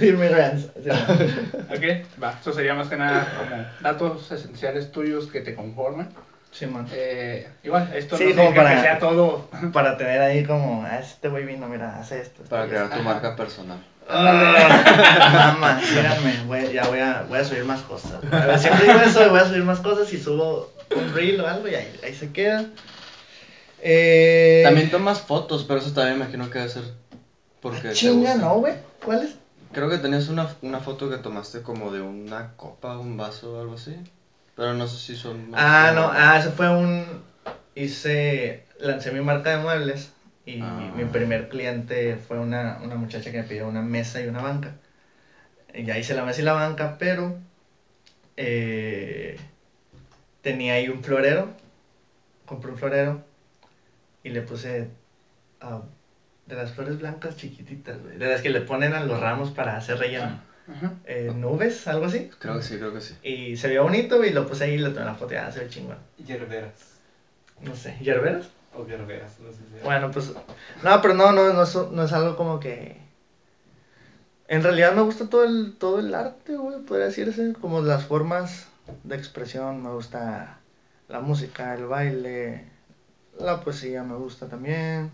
Irme 0.00 0.30
no. 0.30 0.94
Ok, 1.74 2.22
va. 2.22 2.38
Eso 2.40 2.52
sería 2.52 2.74
más 2.74 2.88
que 2.88 2.96
nada 2.96 3.26
como 3.38 3.64
datos 3.80 4.30
esenciales 4.30 4.92
tuyos 4.92 5.26
que 5.26 5.40
te 5.40 5.54
conforman. 5.54 6.08
Sí, 6.50 6.66
man. 6.66 6.86
Eh, 6.92 7.46
igual, 7.62 7.90
esto 7.94 8.16
Sí, 8.16 8.32
no 8.34 8.36
como 8.44 8.54
para- 8.54 8.74
que 8.76 8.80
sea 8.80 8.98
todo. 8.98 9.48
Para 9.72 9.96
tener 9.96 10.20
ahí 10.20 10.44
como, 10.44 10.82
ah, 10.84 10.98
este 10.98 11.28
güey 11.28 11.44
vino, 11.44 11.68
mira, 11.68 11.98
hace 11.98 12.20
esto. 12.20 12.42
Para 12.44 12.62
esto, 12.64 12.70
crear 12.74 12.88
tu 12.88 12.94
Ajá. 12.94 13.02
marca 13.02 13.36
personal. 13.36 13.78
Ah, 14.10 15.52
Mamá, 15.54 15.80
síganme, 15.84 16.32
voy- 16.46 16.72
ya 16.72 16.86
voy 16.88 16.98
a, 17.00 17.26
voy 17.28 17.38
a 17.38 17.44
subir 17.44 17.64
más 17.64 17.82
cosas. 17.82 18.20
Siempre 18.60 18.86
digo 18.86 19.00
eso, 19.00 19.28
voy 19.28 19.40
a 19.40 19.44
subir 19.46 19.62
más 19.64 19.80
cosas 19.80 20.10
y 20.12 20.18
subo 20.18 20.72
un 20.96 21.12
reel 21.14 21.38
o 21.42 21.46
algo 21.46 21.68
y 21.68 21.74
ahí, 21.74 22.00
ahí 22.02 22.14
se 22.14 22.32
queda. 22.32 22.64
Eh, 23.80 24.62
También 24.64 24.90
tomas 24.90 25.20
fotos, 25.20 25.64
pero 25.68 25.80
eso 25.80 25.92
también 25.92 26.18
me 26.18 26.24
imagino 26.24 26.50
que 26.50 26.58
debe 26.58 26.70
ser 26.70 26.84
porque 27.60 27.80
te 27.88 27.92
Chinga, 27.92 28.34
no, 28.36 28.54
güey. 28.60 28.74
¿Cuál 29.04 29.24
es? 29.24 29.34
Creo 29.72 29.88
que 29.90 29.98
tenías 29.98 30.28
una, 30.28 30.48
una 30.62 30.80
foto 30.80 31.10
que 31.10 31.18
tomaste 31.18 31.60
como 31.62 31.92
de 31.92 32.00
una 32.00 32.52
copa, 32.56 32.96
un 32.98 33.16
vaso 33.16 33.56
o 33.56 33.60
algo 33.60 33.74
así. 33.74 33.94
Pero 34.58 34.74
no 34.74 34.88
sé 34.88 34.96
si 34.98 35.14
son... 35.14 35.52
Ah, 35.54 35.92
no, 35.94 36.10
ah, 36.12 36.36
eso 36.36 36.50
fue 36.50 36.68
un. 36.68 37.22
Hice. 37.76 38.64
Lancé 38.80 39.12
mi 39.12 39.20
marca 39.20 39.50
de 39.50 39.58
muebles 39.62 40.10
y 40.46 40.60
Ah. 40.60 40.92
mi 40.96 41.04
primer 41.04 41.48
cliente 41.48 42.16
fue 42.16 42.40
una, 42.40 42.78
una 42.82 42.96
muchacha 42.96 43.30
que 43.30 43.38
me 43.38 43.44
pidió 43.44 43.68
una 43.68 43.82
mesa 43.82 44.20
y 44.20 44.26
una 44.26 44.42
banca. 44.42 44.72
Y 45.72 45.84
ya 45.84 45.96
hice 45.96 46.12
la 46.12 46.24
mesa 46.24 46.40
y 46.40 46.44
la 46.44 46.54
banca, 46.54 46.96
pero. 46.98 47.36
eh, 48.36 49.36
tenía 50.42 50.74
ahí 50.74 50.88
un 50.88 51.02
florero. 51.04 51.50
Compré 52.44 52.72
un 52.72 52.78
florero 52.78 53.20
y 54.24 54.30
le 54.30 54.42
puse. 54.42 54.88
ah, 55.60 55.82
de 56.46 56.56
las 56.56 56.72
flores 56.72 56.98
blancas 56.98 57.36
chiquititas, 57.36 58.00
güey. 58.02 58.16
De 58.16 58.26
las 58.26 58.42
que 58.42 58.50
le 58.50 58.60
ponen 58.60 58.92
a 58.94 59.04
los 59.04 59.20
ramos 59.20 59.52
para 59.52 59.76
hacer 59.76 59.98
relleno. 59.98 60.24
Ajá. 60.24 60.40
Eh, 61.04 61.32
nubes, 61.34 61.88
algo 61.88 62.06
así. 62.06 62.30
Creo 62.38 62.56
que 62.56 62.62
sí, 62.62 62.76
creo 62.76 62.92
que 62.92 63.00
sí. 63.00 63.14
Y 63.22 63.56
se 63.56 63.68
veía 63.68 63.80
bonito 63.80 64.22
y 64.24 64.30
lo 64.30 64.46
puse 64.46 64.64
ahí 64.64 64.74
y 64.74 64.78
le 64.78 64.90
tomé 64.90 65.06
la 65.06 65.14
foto 65.14 65.32
y 65.34 65.36
ah, 65.36 65.50
se 65.50 65.60
ve 65.60 65.68
chingón. 65.68 65.96
Yerberas. 66.18 66.98
No 67.62 67.74
sé, 67.74 67.96
¿yerberas? 68.00 68.50
O 68.74 68.86
Yerberas, 68.86 69.40
no 69.40 69.50
sé 69.50 69.58
si. 69.58 69.82
Bueno, 69.82 70.10
pues. 70.10 70.32
No, 70.82 71.00
pero 71.00 71.14
no, 71.14 71.32
no, 71.32 71.52
no, 71.52 71.62
es, 71.62 71.74
no 71.74 72.02
es 72.02 72.12
algo 72.12 72.36
como 72.36 72.60
que. 72.60 72.98
En 74.46 74.62
realidad 74.62 74.94
me 74.94 75.02
gusta 75.02 75.28
todo 75.28 75.44
el, 75.44 75.76
todo 75.78 75.98
el 76.00 76.14
arte, 76.14 76.56
güey, 76.56 76.80
podría 76.80 77.06
decirse. 77.06 77.54
Como 77.60 77.80
las 77.80 78.04
formas 78.04 78.68
de 79.04 79.16
expresión. 79.16 79.82
Me 79.82 79.90
gusta 79.90 80.58
la 81.08 81.20
música, 81.20 81.74
el 81.74 81.86
baile, 81.86 82.64
la 83.38 83.60
poesía 83.60 84.02
me 84.02 84.14
gusta 84.16 84.48
también. 84.48 85.10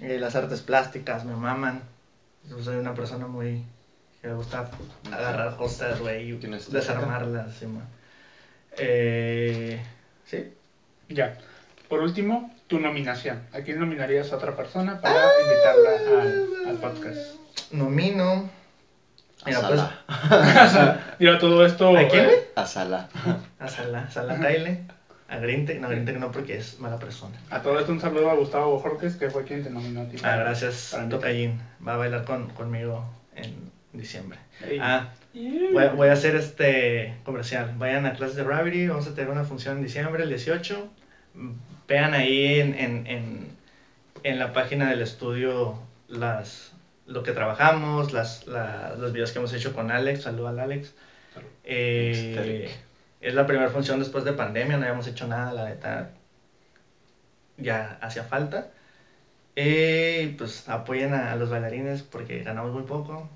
eh, 0.00 0.18
las 0.18 0.36
artes 0.36 0.60
plásticas 0.60 1.24
me 1.24 1.34
maman. 1.34 1.82
Yo 2.48 2.62
soy 2.62 2.76
una 2.76 2.94
persona 2.94 3.26
muy. 3.26 3.64
Que 4.22 4.28
me 4.28 4.34
gusta 4.34 4.70
agarrar 5.10 5.56
cosas, 5.56 5.98
güey, 5.98 6.30
y 6.30 6.32
desarmarlas, 6.36 7.52
sí, 7.54 7.66
man. 7.66 7.84
Eh, 8.78 9.82
sí. 10.24 10.52
Ya. 11.08 11.36
Por 11.88 12.00
último, 12.00 12.54
tu 12.68 12.78
nominación. 12.78 13.42
¿A 13.52 13.60
quién 13.60 13.80
nominarías 13.80 14.32
a 14.32 14.36
otra 14.36 14.56
persona 14.56 15.00
para 15.00 15.24
invitarla 15.42 16.22
al, 16.22 16.68
al 16.68 16.76
podcast? 16.76 17.34
Nomino. 17.72 18.48
A 19.40 19.44
pues. 19.44 19.56
Sala. 19.58 21.00
Mira, 21.18 21.38
todo 21.40 21.66
esto. 21.66 21.96
¿A 21.96 22.06
quién, 22.06 22.26
eh? 22.26 22.48
A 22.54 22.64
Sala. 22.64 23.08
A 23.58 23.66
Sala, 23.66 24.08
Sala 24.08 24.38
Taile, 24.38 24.84
a 25.28 25.38
Grintec, 25.38 25.80
no, 25.80 25.88
Grintec 25.88 26.16
no 26.18 26.30
porque 26.30 26.58
es 26.58 26.78
mala 26.78 26.98
persona. 26.98 27.36
a 27.50 27.60
todo 27.60 27.80
esto 27.80 27.90
un 27.90 28.00
saludo 28.00 28.30
a 28.30 28.34
Gustavo 28.34 28.78
Jorges, 28.78 29.16
que 29.16 29.30
fue 29.30 29.42
quien 29.44 29.64
te 29.64 29.70
nominó 29.70 30.02
a 30.02 30.04
ti. 30.04 30.16
Ah, 30.22 30.36
gracias, 30.36 30.96
va 30.96 31.94
a 31.94 31.96
bailar 31.96 32.24
con, 32.24 32.50
conmigo 32.50 33.04
en 33.34 33.72
diciembre. 33.92 34.38
Ey. 34.66 34.78
Ah, 34.80 35.10
voy, 35.72 35.84
a- 35.84 35.90
voy 35.92 36.08
a 36.08 36.12
hacer 36.12 36.36
este 36.36 37.14
comercial, 37.24 37.74
vayan 37.78 38.06
a 38.06 38.12
clases 38.14 38.36
de 38.36 38.44
Gravity, 38.44 38.86
vamos 38.88 39.06
a 39.06 39.14
tener 39.14 39.30
una 39.30 39.44
función 39.44 39.78
en 39.78 39.82
diciembre, 39.84 40.22
el 40.22 40.28
18, 40.28 40.88
Mm, 41.34 41.52
vean 41.88 42.12
ahí 42.12 42.60
en, 42.60 42.74
en, 42.74 43.06
en, 43.06 43.56
en 44.22 44.38
la 44.38 44.52
página 44.52 44.90
del 44.90 45.00
estudio 45.00 45.78
las, 46.08 46.72
lo 47.06 47.22
que 47.22 47.32
trabajamos, 47.32 48.12
las, 48.12 48.46
la- 48.46 48.94
los 48.98 49.12
videos 49.14 49.32
que 49.32 49.38
hemos 49.38 49.52
hecho 49.54 49.72
con 49.72 49.90
Alex, 49.90 50.22
saludo 50.22 50.48
al 50.48 50.58
Alex. 50.60 50.92
Eh, 51.64 52.70
es 53.22 53.34
la 53.34 53.46
primera 53.46 53.70
función 53.70 53.98
después 53.98 54.24
de 54.24 54.32
pandemia, 54.34 54.76
no 54.76 54.82
habíamos 54.84 55.06
hecho 55.06 55.26
nada, 55.26 55.52
la 55.54 55.64
neta. 55.70 56.10
Ya 57.56 57.98
hacía 58.02 58.24
falta. 58.24 58.70
Eh, 59.56 60.28
y 60.30 60.34
pues 60.34 60.68
apoyen 60.68 61.14
a, 61.14 61.32
a 61.32 61.36
los 61.36 61.50
bailarines 61.50 62.02
porque 62.02 62.42
ganamos 62.42 62.72
muy 62.72 62.82
poco 62.82 63.28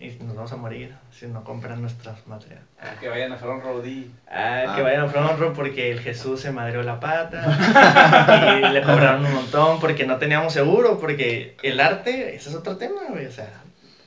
y 0.00 0.08
nos 0.24 0.34
vamos 0.36 0.52
a 0.52 0.56
morir 0.56 0.94
si 1.10 1.26
no 1.26 1.44
compran 1.44 1.80
nuestros 1.82 2.26
materiales. 2.26 2.64
Ah, 2.80 2.94
que 2.98 3.08
vayan 3.08 3.32
a 3.32 3.36
Front 3.36 3.62
Roadie. 3.62 4.10
Ah, 4.28 4.64
Ah. 4.68 4.76
que 4.76 4.82
vayan 4.82 5.02
a 5.02 5.08
front 5.08 5.54
porque 5.54 5.90
el 5.90 6.00
Jesús 6.00 6.40
se 6.40 6.50
madreó 6.50 6.82
la 6.82 6.98
pata 6.98 8.58
y 8.58 8.72
le 8.72 8.82
cobraron 8.82 9.24
un 9.26 9.34
montón 9.34 9.78
porque 9.80 10.06
no 10.06 10.16
teníamos 10.18 10.52
seguro, 10.52 10.98
porque 10.98 11.56
el 11.62 11.80
arte, 11.80 12.34
ese 12.34 12.48
es 12.50 12.54
otro 12.54 12.76
tema, 12.76 13.02
güey, 13.10 13.26
o 13.26 13.32
sea, 13.32 13.50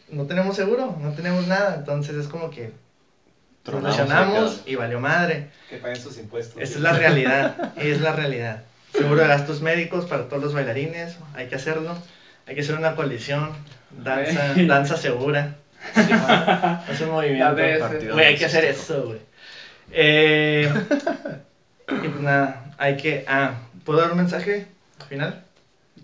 no 0.10 0.26
tenemos 0.26 0.56
seguro, 0.56 0.96
no 1.00 1.12
tenemos 1.14 1.46
nada, 1.48 1.76
entonces 1.76 2.16
es 2.16 2.28
como 2.28 2.50
que 2.50 2.72
Tronamos 3.64 4.64
y 4.66 4.76
valió 4.76 5.00
madre. 5.00 5.50
Que 5.70 5.78
paguen 5.78 5.98
sus 6.02 6.18
impuestos. 6.18 6.62
Esa 6.62 6.76
es 6.76 6.82
la 6.82 6.94
realidad, 6.94 7.74
es 7.78 8.02
la 8.02 8.14
realidad. 8.14 8.64
Seguro 8.94 9.22
de 9.22 9.28
gastos 9.28 9.62
médicos 9.62 10.06
para 10.06 10.28
todos 10.28 10.42
los 10.42 10.54
bailarines, 10.54 11.18
hay 11.36 11.48
que 11.48 11.56
hacerlo. 11.56 11.96
Hay 12.48 12.56
que 12.56 12.62
hacer 12.62 12.76
una 12.76 12.96
coalición, 12.96 13.52
danza, 13.92 14.54
danza 14.56 14.98
segura. 14.98 15.56
Sí, 15.94 16.02
es 16.92 17.02
un 17.02 17.12
movimiento. 17.12 17.56
Güey, 18.14 18.26
hay 18.26 18.38
que 18.38 18.46
hacer 18.46 18.66
eso, 18.66 19.04
güey. 19.08 19.20
Eh, 19.92 20.72
y 21.90 22.08
pues 22.08 22.22
nada, 22.22 22.66
hay 22.78 22.98
que... 22.98 23.26
Ah, 23.28 23.54
¿puedo 23.86 24.02
dar 24.02 24.12
un 24.12 24.18
mensaje 24.18 24.68
final? 25.08 25.44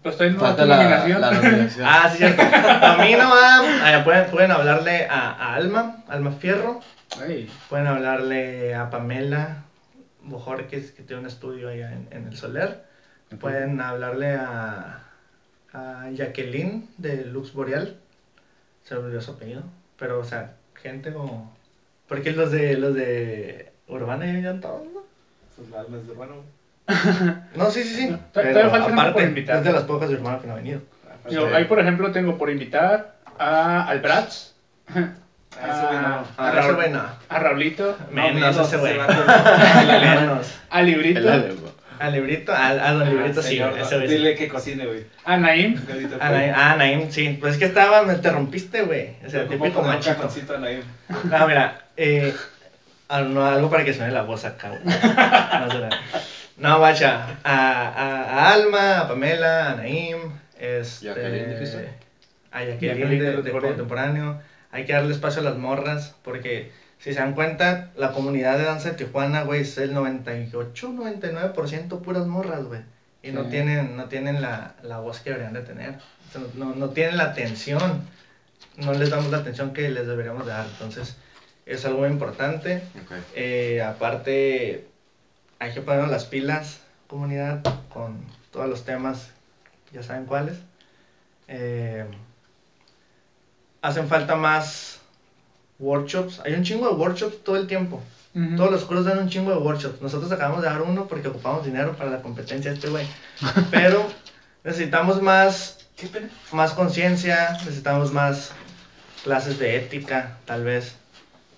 Pues 0.02 0.14
estoy 0.14 0.28
en 0.28 0.38
la, 0.38 0.54
nominación. 0.54 1.22
la 1.22 1.32
nominación. 1.32 1.88
Ah, 1.88 2.10
sí, 2.12 2.18
cierto. 2.18 2.42
A 2.42 2.98
mí 2.98 3.14
no 3.14 3.30
va... 3.30 3.60
ah, 3.84 4.04
pueden, 4.04 4.30
pueden 4.30 4.52
hablarle 4.52 5.08
a, 5.10 5.32
a 5.32 5.56
Alma, 5.56 6.04
Alma 6.08 6.32
Fierro. 6.32 6.82
Pueden 7.70 7.88
hablarle 7.88 8.76
a 8.76 8.90
Pamela 8.90 9.64
Bojorquez, 10.22 10.92
que 10.92 11.04
tiene 11.04 11.22
un 11.22 11.28
estudio 11.28 11.70
allá 11.70 11.92
en, 11.92 12.08
en 12.12 12.28
el 12.28 12.38
Soler. 12.38 12.84
Pueden 13.40 13.82
hablarle 13.82 14.36
a, 14.36 15.05
a 15.76 16.10
Jacqueline 16.12 16.88
de 16.98 17.26
Lux 17.26 17.54
Boreal. 17.54 17.98
Se 18.84 18.96
me 18.96 19.02
olvidó 19.02 19.22
su 19.22 19.32
apellido. 19.32 19.64
Pero, 19.98 20.20
o 20.20 20.24
sea, 20.24 20.54
gente 20.82 21.12
como. 21.14 21.56
Porque 22.08 22.32
los 22.32 22.52
de 22.52 22.78
los 22.78 22.94
de 22.94 23.72
Urbana 23.88 24.26
ya 24.40 24.50
han 24.52 24.62
todos, 24.62 24.84
¿no? 24.94 25.02
Sus 25.56 25.74
almas 25.74 26.08
de 26.08 26.14
bueno. 26.14 26.36
No, 27.56 27.72
sí, 27.72 27.84
sí, 27.84 27.96
sí. 27.96 28.18
Todavía 28.32 28.54
Pero 28.54 28.70
falta 28.70 28.86
aparte, 28.94 29.24
invitar. 29.24 29.58
es 29.58 29.64
de 29.64 29.72
las 29.74 29.84
pocas 29.84 30.10
de 30.10 30.16
Urbana 30.16 30.40
que 30.40 30.48
no 30.48 30.54
ha 30.54 30.58
venido. 30.58 30.82
Yo, 31.30 31.48
Sí. 31.48 31.54
ahí, 31.56 31.66
por 31.66 31.80
ejemplo, 31.80 32.12
tengo 32.12 32.38
por 32.38 32.50
invitar 32.52 33.16
a 33.40 33.90
Ah, 35.60 35.88
güey 35.88 36.02
no. 36.02 36.08
a, 36.08 36.26
Ah, 36.38 36.52
no. 36.90 37.02
a 37.30 37.40
Raulito, 37.40 37.98
Menos 38.12 38.58
ese 38.58 38.78
güey. 38.78 38.98
a 40.70 40.82
Librito. 40.84 41.22
Al 42.00 42.14
librito, 42.14 42.54
al, 42.54 42.80
a 42.80 42.92
don 42.94 43.10
librito 43.10 43.40
Ah, 43.40 43.44
sí, 43.44 43.50
señor, 43.50 43.78
ese 43.80 44.00
sí. 44.02 44.08
Dile 44.08 44.36
que 44.36 44.48
cocine, 44.48 44.86
güey. 44.86 45.06
a 45.24 45.38
Naim, 45.38 45.76
Ah, 46.20 46.30
Naim, 46.30 46.54
ah, 46.56 46.76
Naim, 46.78 47.12
sí. 47.12 47.38
Pues 47.40 47.54
es 47.54 47.60
que 47.60 47.66
estaba, 47.66 48.04
me 48.04 48.14
interrumpiste, 48.14 48.82
güey. 48.84 49.16
O 49.26 49.30
sea, 49.30 49.48
típico 49.48 49.80
un 49.82 49.88
machito. 49.88 50.16
cajoncito 50.16 50.56
a 50.56 50.60
Naim. 50.60 50.82
No, 51.26 51.48
mira, 51.48 51.86
eh, 51.98 52.34
ah, 53.10 53.22
no, 53.22 53.46
algo 53.46 53.70
para 53.70 53.84
que 53.86 53.94
suene 53.94 54.12
la 54.12 54.24
voz 54.24 54.46
acá, 54.46 54.70
güey. 54.70 54.82
No, 56.58 56.78
guacha, 56.78 57.38
a, 57.44 57.88
a, 57.90 58.24
a 58.24 58.54
Alma, 58.54 59.00
a 59.02 59.08
Pamela, 59.10 59.72
a 59.72 59.76
Naim, 59.76 60.18
este, 60.58 61.08
Jacqueline, 61.08 61.50
dijiste. 61.60 61.90
a 62.52 62.64
Jacqueline 62.64 63.20
de, 63.20 63.32
de 63.38 63.42
de. 63.42 63.52
Contemporáneo. 63.52 64.42
Hay 64.72 64.86
que 64.86 64.94
darle 64.94 65.12
espacio 65.14 65.42
a 65.42 65.46
las 65.46 65.58
morras, 65.58 66.16
porque 66.24 66.72
si 67.00 67.14
se 67.14 67.20
dan 67.20 67.34
cuenta, 67.34 67.92
la 67.96 68.12
comunidad 68.12 68.58
de 68.58 68.64
danza 68.66 68.92
de 68.92 68.96
Tijuana, 68.96 69.44
güey, 69.44 69.62
es 69.62 69.78
el 69.78 69.94
98, 69.94 70.90
99% 70.90 72.02
puras 72.02 72.26
morras, 72.26 72.66
güey. 72.66 72.82
Y 73.22 73.32
no 73.32 73.48
tienen, 73.48 73.98
no 73.98 74.06
tienen 74.06 74.42
la, 74.42 74.76
la 74.84 75.00
voz 75.00 75.20
que 75.20 75.32
deberían 75.32 75.54
de 75.54 75.62
tener. 75.62 75.96
O 76.30 76.32
sea, 76.32 76.42
no, 76.56 76.76
no 76.76 76.90
tienen 76.90 77.18
la 77.18 77.26
atención. 77.26 78.02
No 78.78 78.94
les 78.94 79.10
damos 79.10 79.32
la 79.32 79.40
atención 79.40 79.74
que 79.74 79.90
les 79.90 80.06
deberíamos 80.06 80.46
dar. 80.46 80.66
Entonces, 80.66 81.16
es 81.66 81.86
algo 81.86 82.00
muy 82.00 82.10
importante. 82.10 82.84
Eh, 83.34 83.82
aparte, 83.82 84.88
hay 85.60 85.74
que 85.74 85.82
ponernos 85.82 86.12
las 86.12 86.26
pilas, 86.26 86.82
comunidad, 87.08 87.64
con 87.90 88.20
todos 88.52 88.70
los 88.70 88.86
temas, 88.86 89.32
ya 89.92 90.04
saben 90.04 90.26
cuáles. 90.26 90.58
Eh, 91.48 92.06
hacen 93.82 94.08
falta 94.08 94.36
más 94.36 95.02
workshops. 95.80 96.42
Hay 96.46 96.54
un 96.54 96.64
chingo 96.64 96.88
de 96.88 96.96
workshops 96.96 97.44
todo 97.44 97.58
el 97.58 97.68
tiempo. 97.68 98.02
Ujú. 98.34 98.56
Todos 98.56 98.72
los 98.72 98.84
cursos 98.84 99.06
dan 99.06 99.20
un 99.20 99.30
chingo 99.30 99.52
de 99.52 99.58
workshops. 99.58 100.02
Nosotros 100.02 100.32
acabamos 100.32 100.62
de 100.62 100.70
dar 100.70 100.82
uno 100.82 101.08
porque 101.08 101.28
ocupamos 101.28 101.66
dinero 101.66 101.96
para 101.96 102.10
la 102.10 102.22
competencia 102.22 102.72
de 102.72 102.76
este 102.76 102.90
güey. 102.90 103.06
Pero 103.72 104.06
necesitamos 104.64 105.22
más, 105.22 105.88
más 106.52 106.74
conciencia, 106.74 107.52
necesitamos 107.54 108.12
más 108.12 108.52
clases 109.24 109.58
de 109.58 109.78
ética, 109.78 110.38
tal 110.46 110.64
vez, 110.64 110.96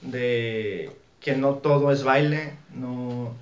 de 0.01 0.91
que 1.19 1.35
no 1.35 1.55
todo 1.55 1.91
es 1.91 2.03
baile, 2.03 2.53
no 2.73 3.35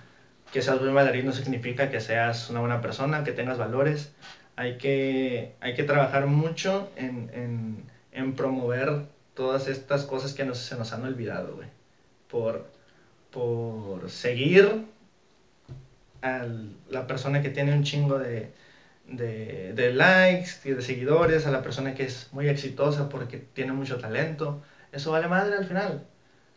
que 0.52 0.62
seas 0.62 0.80
buen 0.80 0.96
bailarín 0.96 1.26
no 1.26 1.34
significa 1.34 1.92
que 1.92 2.00
seas 2.00 2.50
una 2.50 2.62
buena 2.62 2.82
persona, 2.82 3.26
que 3.26 3.34
tengas 3.34 3.58
valores. 3.58 4.14
Hay 4.56 4.78
que, 4.78 5.54
hay 5.60 5.76
que 5.76 5.84
trabajar 5.84 6.28
mucho 6.28 6.90
en, 6.96 7.30
en, 7.34 7.84
en 8.14 8.36
promover 8.36 9.02
todas 9.36 9.68
estas 9.68 10.06
cosas 10.06 10.34
que 10.34 10.46
nos, 10.46 10.58
se 10.58 10.76
nos 10.76 10.92
han 10.94 11.04
olvidado, 11.04 11.56
güey. 11.56 11.68
Por, 12.30 12.66
por 13.32 14.10
seguir 14.10 14.86
a 16.22 16.48
la 16.90 17.06
persona 17.06 17.42
que 17.42 17.50
tiene 17.50 17.74
un 17.74 17.84
chingo 17.84 18.18
de, 18.18 18.52
de, 19.08 19.94
likes 19.94 20.52
y 20.64 20.72
de 20.72 20.82
seguidores, 20.82 21.46
a 21.46 21.52
la 21.52 21.62
persona 21.62 21.94
que 21.94 22.04
es 22.04 22.30
muy 22.32 22.48
exitosa 22.48 23.10
porque 23.10 23.38
tiene 23.38 23.74
mucho 23.74 23.98
talento. 23.98 24.64
Eso 24.92 25.12
vale 25.12 25.28
madre 25.28 25.56
al 25.58 25.66
final. 25.66 26.08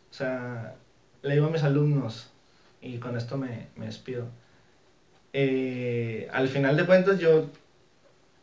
O 0.09 0.13
sea, 0.13 0.75
le 1.21 1.33
digo 1.35 1.47
a 1.47 1.51
mis 1.51 1.63
alumnos, 1.63 2.31
y 2.81 2.97
con 2.97 3.17
esto 3.17 3.37
me, 3.37 3.67
me 3.75 3.85
despido. 3.87 4.27
Eh, 5.33 6.27
al 6.31 6.47
final 6.47 6.77
de 6.77 6.85
cuentas, 6.85 7.19
yo 7.19 7.49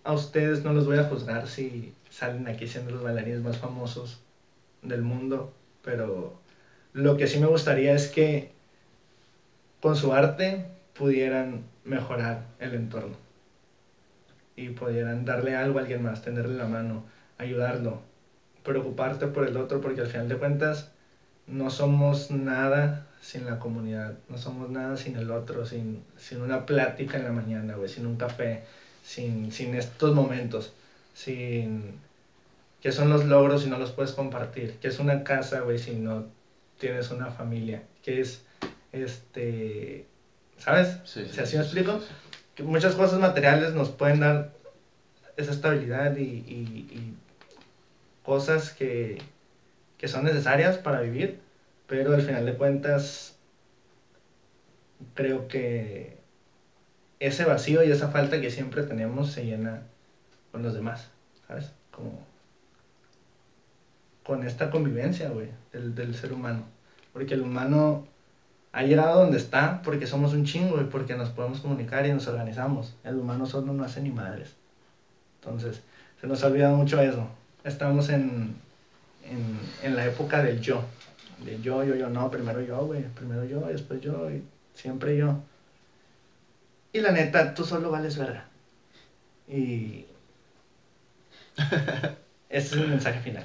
a 0.04 0.12
ustedes 0.12 0.62
no 0.62 0.72
los 0.72 0.86
voy 0.86 0.98
a 0.98 1.04
juzgar 1.04 1.48
si 1.48 1.92
salen 2.10 2.46
aquí 2.46 2.68
siendo 2.68 2.92
los 2.92 3.02
bailarines 3.02 3.40
más 3.40 3.58
famosos 3.58 4.20
del 4.88 5.02
mundo, 5.02 5.52
pero 5.82 6.40
lo 6.92 7.16
que 7.16 7.26
sí 7.26 7.38
me 7.38 7.46
gustaría 7.46 7.94
es 7.94 8.08
que 8.08 8.50
con 9.80 9.96
su 9.96 10.12
arte 10.12 10.66
pudieran 10.94 11.64
mejorar 11.84 12.44
el 12.58 12.74
entorno 12.74 13.14
y 14.56 14.70
pudieran 14.70 15.24
darle 15.24 15.54
algo 15.54 15.78
a 15.78 15.82
alguien 15.82 16.02
más, 16.02 16.22
tenerle 16.22 16.56
la 16.56 16.66
mano, 16.66 17.04
ayudarlo, 17.38 18.00
preocuparte 18.62 19.26
por 19.26 19.46
el 19.46 19.56
otro, 19.56 19.80
porque 19.80 20.00
al 20.00 20.06
final 20.06 20.28
de 20.28 20.36
cuentas 20.36 20.90
no 21.46 21.70
somos 21.70 22.30
nada 22.30 23.06
sin 23.20 23.44
la 23.44 23.58
comunidad, 23.58 24.14
no 24.28 24.38
somos 24.38 24.70
nada 24.70 24.96
sin 24.96 25.16
el 25.16 25.30
otro, 25.30 25.66
sin, 25.66 26.02
sin 26.16 26.40
una 26.40 26.64
plática 26.64 27.18
en 27.18 27.24
la 27.24 27.32
mañana, 27.32 27.74
güey, 27.74 27.88
sin 27.88 28.06
un 28.06 28.16
café, 28.16 28.62
sin, 29.02 29.52
sin 29.52 29.74
estos 29.74 30.14
momentos, 30.14 30.72
sin 31.14 31.98
qué 32.86 32.92
son 32.92 33.10
los 33.10 33.24
logros 33.24 33.62
si 33.62 33.68
no 33.68 33.78
los 33.78 33.90
puedes 33.90 34.12
compartir, 34.12 34.76
qué 34.80 34.86
es 34.86 35.00
una 35.00 35.24
casa, 35.24 35.58
güey, 35.58 35.76
si 35.76 35.90
no 35.96 36.24
tienes 36.78 37.10
una 37.10 37.30
familia, 37.30 37.82
qué 38.04 38.20
es, 38.20 38.42
este, 38.92 40.04
¿sabes? 40.56 41.00
Sí, 41.02 41.24
sí, 41.24 41.32
Si 41.34 41.40
así 41.40 41.50
sí, 41.50 41.56
me 41.56 41.62
explico, 41.62 41.98
sí, 41.98 42.04
sí. 42.06 42.14
que 42.54 42.62
muchas 42.62 42.94
cosas 42.94 43.18
materiales 43.18 43.72
nos 43.72 43.90
pueden 43.90 44.20
dar 44.20 44.52
esa 45.36 45.50
estabilidad 45.50 46.14
y, 46.14 46.44
y- 46.46 46.86
y 46.88 47.12
cosas 48.22 48.70
que, 48.70 49.18
que 49.98 50.06
son 50.06 50.22
necesarias 50.22 50.78
para 50.78 51.00
vivir, 51.00 51.34
pero 51.88 52.12
al 52.12 52.22
final 52.22 52.44
de 52.46 52.54
cuentas 52.54 53.34
creo 55.14 55.48
que 55.48 56.18
ese 57.18 57.44
vacío 57.44 57.82
y 57.82 57.90
esa 57.90 58.06
falta 58.06 58.40
que 58.40 58.48
siempre 58.48 58.84
tenemos 58.84 59.28
se 59.28 59.44
llena 59.44 59.82
con 60.52 60.62
los 60.62 60.72
demás, 60.72 61.08
¿sabes? 61.48 61.72
Como 61.90 62.22
con 64.26 64.44
esta 64.44 64.70
convivencia, 64.70 65.28
güey, 65.28 65.48
del, 65.72 65.94
del 65.94 66.14
ser 66.16 66.32
humano. 66.32 66.64
Porque 67.12 67.34
el 67.34 67.42
humano 67.42 68.04
ha 68.72 68.82
llegado 68.82 69.20
donde 69.20 69.38
está 69.38 69.80
porque 69.82 70.06
somos 70.06 70.34
un 70.34 70.44
chingo 70.44 70.80
y 70.80 70.84
porque 70.84 71.14
nos 71.14 71.30
podemos 71.30 71.60
comunicar 71.60 72.04
y 72.06 72.12
nos 72.12 72.26
organizamos. 72.26 72.96
El 73.04 73.16
humano 73.16 73.46
solo 73.46 73.72
no 73.72 73.84
hace 73.84 74.02
ni 74.02 74.10
madres. 74.10 74.56
Entonces, 75.40 75.80
se 76.20 76.26
nos 76.26 76.42
ha 76.42 76.48
olvidado 76.48 76.76
mucho 76.76 77.00
eso. 77.00 77.28
Estamos 77.62 78.08
en, 78.08 78.56
en, 79.24 79.58
en 79.84 79.96
la 79.96 80.04
época 80.06 80.42
del 80.42 80.60
yo. 80.60 80.82
De 81.44 81.60
yo, 81.60 81.84
yo, 81.84 81.94
yo, 81.94 82.10
no, 82.10 82.28
primero 82.28 82.60
yo, 82.60 82.84
güey. 82.84 83.04
Primero 83.14 83.44
yo, 83.44 83.60
después 83.60 84.00
yo, 84.00 84.28
y 84.30 84.42
siempre 84.74 85.16
yo. 85.16 85.38
Y 86.92 87.00
la 87.00 87.12
neta, 87.12 87.54
tú 87.54 87.64
solo 87.64 87.92
vales 87.92 88.18
verga. 88.18 88.44
Y. 89.48 90.04
Ese 92.48 92.66
es 92.66 92.72
el 92.72 92.88
mensaje 92.88 93.20
final. 93.20 93.44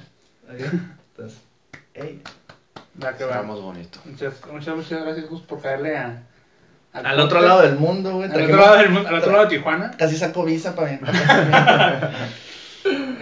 Entonces, 0.58 1.40
hey, 1.94 2.22
Va 3.02 3.14
que 3.14 3.24
va. 3.24 3.40
Bonito. 3.40 3.98
Muchas, 4.04 4.34
muchas, 4.52 4.76
muchas 4.76 5.02
gracias, 5.02 5.28
Gus, 5.28 5.42
por 5.42 5.62
caerle 5.62 5.96
a, 5.96 6.22
al 6.92 7.20
otro 7.20 7.40
lado 7.40 7.62
del 7.62 7.76
mundo, 7.76 8.16
güey. 8.16 8.30
Al 8.30 8.42
otro 8.42 8.56
lado 8.56 8.76
del 8.76 8.90
mundo, 8.90 9.08
al 9.08 9.14
otro 9.14 9.32
lado 9.32 9.44
de 9.44 9.56
Tijuana. 9.56 9.92
Casi 9.96 10.16
saco 10.16 10.44
visa 10.44 10.74
para 10.74 10.92
mí. 10.92 10.98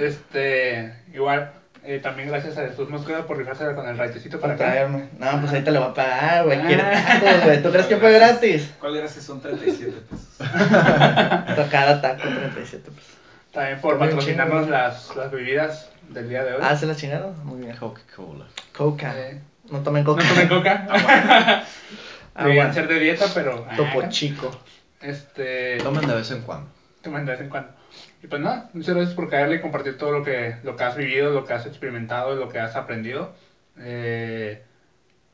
Este, 0.01 0.94
igual, 1.12 1.52
eh, 1.85 1.98
también 2.02 2.31
gracias 2.31 2.57
a 2.57 2.66
Jesús 2.66 2.89
Mosqueda 2.89 3.27
por 3.27 3.36
rifarse 3.36 3.74
con 3.74 3.86
el 3.86 3.98
raitecito 3.98 4.40
para 4.40 4.57
traerme. 4.57 5.11
No, 5.19 5.39
pues 5.39 5.52
ahí 5.52 5.62
te 5.62 5.70
lo 5.70 5.81
voy 5.81 5.90
a 5.90 5.94
pagar, 5.94 6.44
güey. 6.47 6.59
Ah. 6.59 7.40
Güey. 7.44 7.62
¿Tú 7.62 7.70
crees 7.70 7.85
que 7.85 7.98
fue 7.98 8.11
gratis? 8.12 8.73
¿Cuál 8.81 8.97
era 8.97 9.09
si 9.09 9.20
son 9.20 9.43
37 9.43 9.93
pesos? 10.09 10.28
Cada 11.70 12.01
taco 12.01 12.23
37 12.23 12.90
pesos. 12.90 13.11
También 13.52 13.78
por 13.82 13.98
patrocinarnos 13.98 14.70
las, 14.70 15.15
las 15.15 15.31
bebidas 15.31 15.90
del 16.12 16.28
día 16.28 16.44
de 16.44 16.54
hoy. 16.54 16.60
Ah, 16.62 16.76
¿se 16.76 16.86
la 16.86 16.94
chingaron? 16.96 17.34
Muy 17.46 17.60
bien. 17.62 17.76
Coca-Cola. 17.76 18.46
Coca. 18.76 19.14
Eh, 19.16 19.40
No 19.70 19.80
tomen 19.80 20.04
no 20.04 20.10
coca. 20.14 20.24
tomen 20.28 20.48
coca. 20.48 20.86
Ah, 22.32 22.44
Deberían 22.44 22.68
bueno. 22.68 22.74
ser 22.74 22.88
de 22.88 23.00
dieta, 23.00 23.26
pero. 23.34 23.66
ah, 23.68 23.74
Topo 23.76 24.08
chico. 24.08 24.50
Este. 25.02 25.78
Tomen 25.78 26.06
de 26.06 26.14
vez 26.14 26.30
en 26.30 26.42
cuando. 26.42 26.70
Tomen 27.02 27.26
de 27.26 27.32
vez 27.32 27.40
en 27.40 27.48
cuando. 27.48 27.72
Y 28.22 28.28
pues 28.28 28.40
nada, 28.40 28.70
muchas 28.72 28.94
gracias 28.94 29.14
por 29.16 29.28
caerle 29.28 29.56
y 29.56 29.60
compartir 29.60 29.98
todo 29.98 30.12
lo 30.12 30.22
que, 30.24 30.54
lo 30.62 30.76
que 30.76 30.84
has 30.84 30.96
vivido, 30.96 31.32
lo 31.32 31.44
que 31.44 31.54
has 31.54 31.66
experimentado, 31.66 32.36
lo 32.36 32.48
que 32.48 32.60
has 32.60 32.76
aprendido. 32.76 33.34
Eh, 33.78 34.62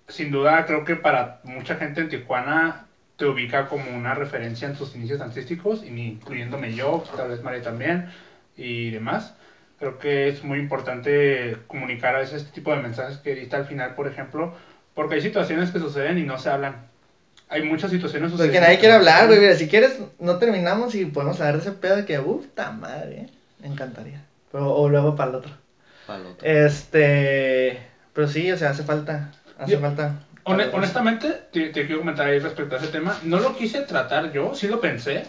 sin 0.08 0.30
duda, 0.30 0.64
creo 0.66 0.84
que 0.84 0.96
para 0.96 1.40
mucha 1.44 1.76
gente 1.76 2.00
en 2.00 2.08
Tijuana 2.08 2.86
te 3.16 3.26
ubica 3.26 3.66
como 3.68 3.90
una 3.90 4.14
referencia 4.14 4.66
en 4.66 4.74
tus 4.74 4.96
inicios 4.96 5.20
artísticos, 5.20 5.84
y 5.84 5.88
incluyéndome 5.88 6.74
yo, 6.74 7.04
tal 7.14 7.28
vez 7.28 7.42
María 7.42 7.62
también, 7.62 8.10
y 8.56 8.90
demás. 8.90 9.34
Creo 9.78 9.98
que 9.98 10.28
es 10.28 10.42
muy 10.42 10.58
importante 10.58 11.56
comunicar 11.66 12.14
a 12.16 12.20
veces 12.20 12.42
este 12.42 12.52
tipo 12.52 12.74
de 12.74 12.80
mensajes 12.82 13.18
que 13.18 13.34
diste 13.34 13.56
al 13.56 13.66
final, 13.66 13.94
por 13.94 14.06
ejemplo, 14.06 14.54
porque 14.94 15.16
hay 15.16 15.20
situaciones 15.20 15.70
que 15.70 15.78
suceden 15.78 16.16
y 16.18 16.22
no 16.22 16.38
se 16.38 16.48
hablan. 16.48 16.86
Hay 17.48 17.62
muchas 17.62 17.90
situaciones 17.90 18.30
Porque 18.30 18.44
sucediendo 18.44 18.60
nadie 18.66 18.76
que 18.76 18.80
quiere 18.80 18.94
hablar, 18.94 19.26
güey. 19.26 19.38
Mira, 19.38 19.54
si 19.54 19.68
quieres, 19.68 19.98
no 20.18 20.38
terminamos 20.38 20.94
y 20.94 21.04
podemos 21.04 21.38
hablar 21.40 21.56
de 21.56 21.60
ese 21.60 21.72
pedo 21.72 21.96
de 21.96 22.04
que, 22.06 22.18
uff, 22.18 22.46
ta 22.54 22.72
madre, 22.72 23.16
¿eh? 23.20 23.26
Me 23.60 23.68
encantaría. 23.68 24.24
Pero- 24.50 24.72
o 24.74 24.88
luego 24.88 25.14
para 25.14 25.30
el 25.30 25.36
otro. 25.36 25.52
Para 26.06 26.20
el 26.20 26.26
otro. 26.26 26.48
Este. 26.48 27.78
Pero 28.14 28.28
sí, 28.28 28.50
o 28.50 28.56
sea, 28.56 28.70
hace 28.70 28.82
falta. 28.82 29.30
Hace 29.58 29.72
Yo- 29.72 29.80
falta. 29.80 30.22
Hone- 30.44 30.70
honestamente, 30.72 31.42
te, 31.52 31.68
te 31.70 31.86
quiero 31.86 31.98
comentar 32.00 32.26
ahí 32.28 32.38
respecto 32.38 32.76
a 32.76 32.78
ese 32.78 32.88
tema. 32.88 33.18
No 33.24 33.40
lo 33.40 33.56
quise 33.56 33.80
tratar 33.82 34.32
yo, 34.32 34.54
sí 34.54 34.68
lo 34.68 34.80
pensé, 34.80 35.24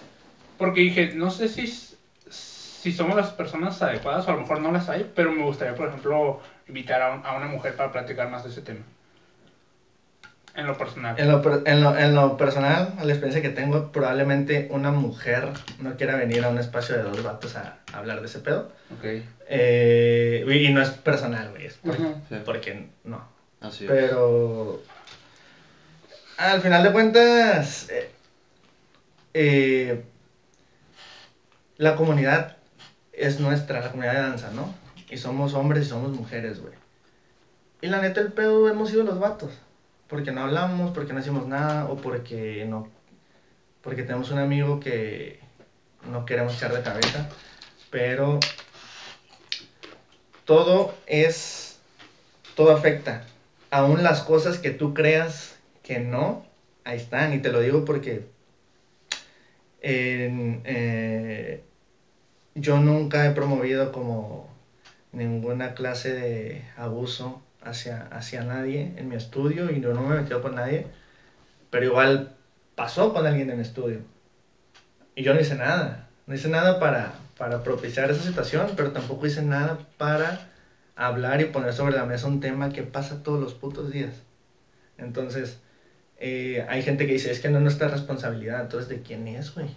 porque 0.59 0.81
dije, 0.81 1.13
no 1.15 1.31
sé 1.31 1.49
si, 1.49 1.65
si 2.91 2.97
somos 2.97 3.15
las 3.15 3.31
personas 3.31 3.81
adecuadas 3.81 4.27
o 4.27 4.31
a 4.31 4.33
lo 4.33 4.39
mejor 4.41 4.59
no 4.59 4.71
las 4.71 4.87
hay, 4.89 5.09
pero 5.15 5.31
me 5.31 5.43
gustaría, 5.43 5.75
por 5.75 5.87
ejemplo, 5.87 6.39
invitar 6.67 7.01
a, 7.01 7.11
un- 7.13 7.25
a 7.25 7.33
una 7.35 7.47
mujer 7.47 7.75
para 7.75 7.91
platicar 7.91 8.29
más 8.29 8.43
de 8.43 8.49
ese 8.49 8.61
tema. 8.61 8.81
En 10.55 10.65
lo 10.65 10.75
personal. 10.77 11.19
En 11.19 11.27
lo, 11.27 11.41
en, 11.65 11.81
lo, 11.81 11.95
en 11.95 12.13
lo 12.15 12.35
personal, 12.37 12.93
a 12.97 13.03
la 13.03 13.11
experiencia 13.11 13.41
que 13.41 13.49
tengo, 13.49 13.91
probablemente 13.91 14.67
una 14.71 14.89
mujer 14.91 15.49
no 15.77 15.95
quiera 15.97 16.15
venir 16.15 16.43
a 16.43 16.49
un 16.49 16.57
espacio 16.57 16.95
de 16.95 17.03
dos 17.03 17.21
vatos 17.21 17.55
a, 17.55 17.75
a 17.93 17.97
hablar 17.97 18.21
de 18.21 18.25
ese 18.27 18.39
pedo. 18.39 18.69
Ok. 18.91 19.05
Eh, 19.49 20.43
y 20.47 20.69
no 20.71 20.81
es 20.81 20.89
personal, 20.89 21.49
güey, 21.49 21.65
es 21.65 21.79
porque 22.43 22.87
no. 23.03 23.23
Así 23.61 23.83
es. 23.85 23.89
Pero 23.91 24.81
al 26.37 26.59
final 26.61 26.81
de 26.83 26.91
cuentas, 26.91 27.87
eh, 27.89 28.09
eh, 29.35 30.01
la 31.77 31.93
comunidad 31.95 32.56
es 33.17 33.39
nuestra, 33.39 33.81
la 33.81 33.91
comunidad 33.91 34.13
de 34.13 34.21
danza, 34.21 34.51
¿no? 34.51 34.73
Y 35.09 35.17
somos 35.17 35.53
hombres 35.55 35.85
y 35.85 35.89
somos 35.89 36.11
mujeres, 36.11 36.61
güey. 36.61 36.73
Y 37.81 37.87
la 37.87 38.01
neta, 38.01 38.21
el 38.21 38.31
pedo 38.31 38.69
hemos 38.69 38.89
sido 38.89 39.03
los 39.03 39.19
vatos. 39.19 39.51
Porque 40.07 40.31
no 40.31 40.41
hablamos, 40.41 40.91
porque 40.91 41.13
no 41.13 41.19
hacemos 41.19 41.47
nada, 41.47 41.85
o 41.85 41.97
porque 41.97 42.65
no. 42.69 42.87
Porque 43.81 44.03
tenemos 44.03 44.31
un 44.31 44.39
amigo 44.39 44.79
que 44.79 45.39
no 46.09 46.25
queremos 46.25 46.55
echar 46.55 46.73
de 46.73 46.83
cabeza. 46.83 47.27
Pero 47.89 48.39
todo 50.45 50.95
es. 51.07 51.79
Todo 52.55 52.71
afecta. 52.71 53.25
Aún 53.71 54.03
las 54.03 54.21
cosas 54.21 54.59
que 54.59 54.71
tú 54.71 54.93
creas 54.93 55.57
que 55.83 55.99
no, 55.99 56.45
ahí 56.83 56.97
están. 56.97 57.33
Y 57.33 57.39
te 57.39 57.51
lo 57.51 57.61
digo 57.61 57.83
porque. 57.83 58.27
en, 59.81 60.61
eh, 60.65 61.63
yo 62.61 62.79
nunca 62.79 63.25
he 63.25 63.31
promovido 63.31 63.91
como 63.91 64.49
ninguna 65.11 65.73
clase 65.75 66.13
de 66.13 66.65
abuso 66.75 67.41
hacia, 67.61 68.03
hacia 68.07 68.43
nadie 68.43 68.93
en 68.97 69.09
mi 69.09 69.15
estudio 69.15 69.71
y 69.71 69.81
yo 69.81 69.93
no 69.93 70.01
me 70.03 70.15
he 70.15 70.21
metido 70.21 70.41
con 70.41 70.55
nadie, 70.55 70.87
pero 71.71 71.85
igual 71.85 72.37
pasó 72.75 73.13
con 73.13 73.25
alguien 73.27 73.49
en 73.51 73.57
mi 73.57 73.63
estudio. 73.63 74.01
Y 75.15 75.23
yo 75.23 75.33
no 75.33 75.39
hice 75.39 75.55
nada, 75.55 76.07
no 76.27 76.33
hice 76.35 76.47
nada 76.49 76.79
para, 76.79 77.13
para 77.37 77.63
propiciar 77.63 78.09
esa 78.11 78.23
situación, 78.23 78.73
pero 78.75 78.91
tampoco 78.91 79.25
hice 79.25 79.41
nada 79.43 79.79
para 79.97 80.51
hablar 80.95 81.41
y 81.41 81.45
poner 81.45 81.73
sobre 81.73 81.95
la 81.95 82.05
mesa 82.05 82.27
un 82.27 82.39
tema 82.39 82.69
que 82.71 82.83
pasa 82.83 83.23
todos 83.23 83.39
los 83.39 83.53
putos 83.53 83.91
días. 83.91 84.23
Entonces, 84.97 85.59
Eh, 86.21 86.65
hay 86.69 86.83
gente 86.83 87.07
que 87.07 87.13
dice, 87.13 87.31
es 87.31 87.39
que 87.41 87.49
no 87.49 87.57
es 87.59 87.63
nuestra 87.63 87.89
responsabilidad, 87.89 88.61
entonces 88.61 88.89
¿de 88.89 89.01
quién 89.03 89.27
es, 89.27 89.53
güey? 89.55 89.67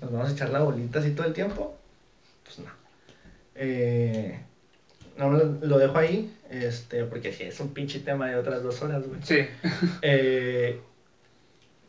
¿Nos 0.00 0.12
vamos 0.12 0.28
a 0.28 0.32
echar 0.32 0.50
la 0.50 0.60
bolita 0.60 0.98
así 0.98 1.10
todo 1.10 1.26
el 1.26 1.32
tiempo? 1.32 1.76
Pues 2.44 2.58
no. 2.58 2.70
Eh, 3.54 4.38
no 5.16 5.30
lo, 5.30 5.78
dejo 5.78 5.98
ahí, 5.98 6.34
este, 6.50 7.04
porque 7.04 7.32
sí, 7.32 7.44
es 7.44 7.58
un 7.60 7.72
pinche 7.72 8.00
tema 8.00 8.28
de 8.28 8.36
otras 8.36 8.62
dos 8.62 8.82
horas, 8.82 9.06
güey. 9.06 9.20
Sí. 9.22 9.46
Eh, 10.02 10.80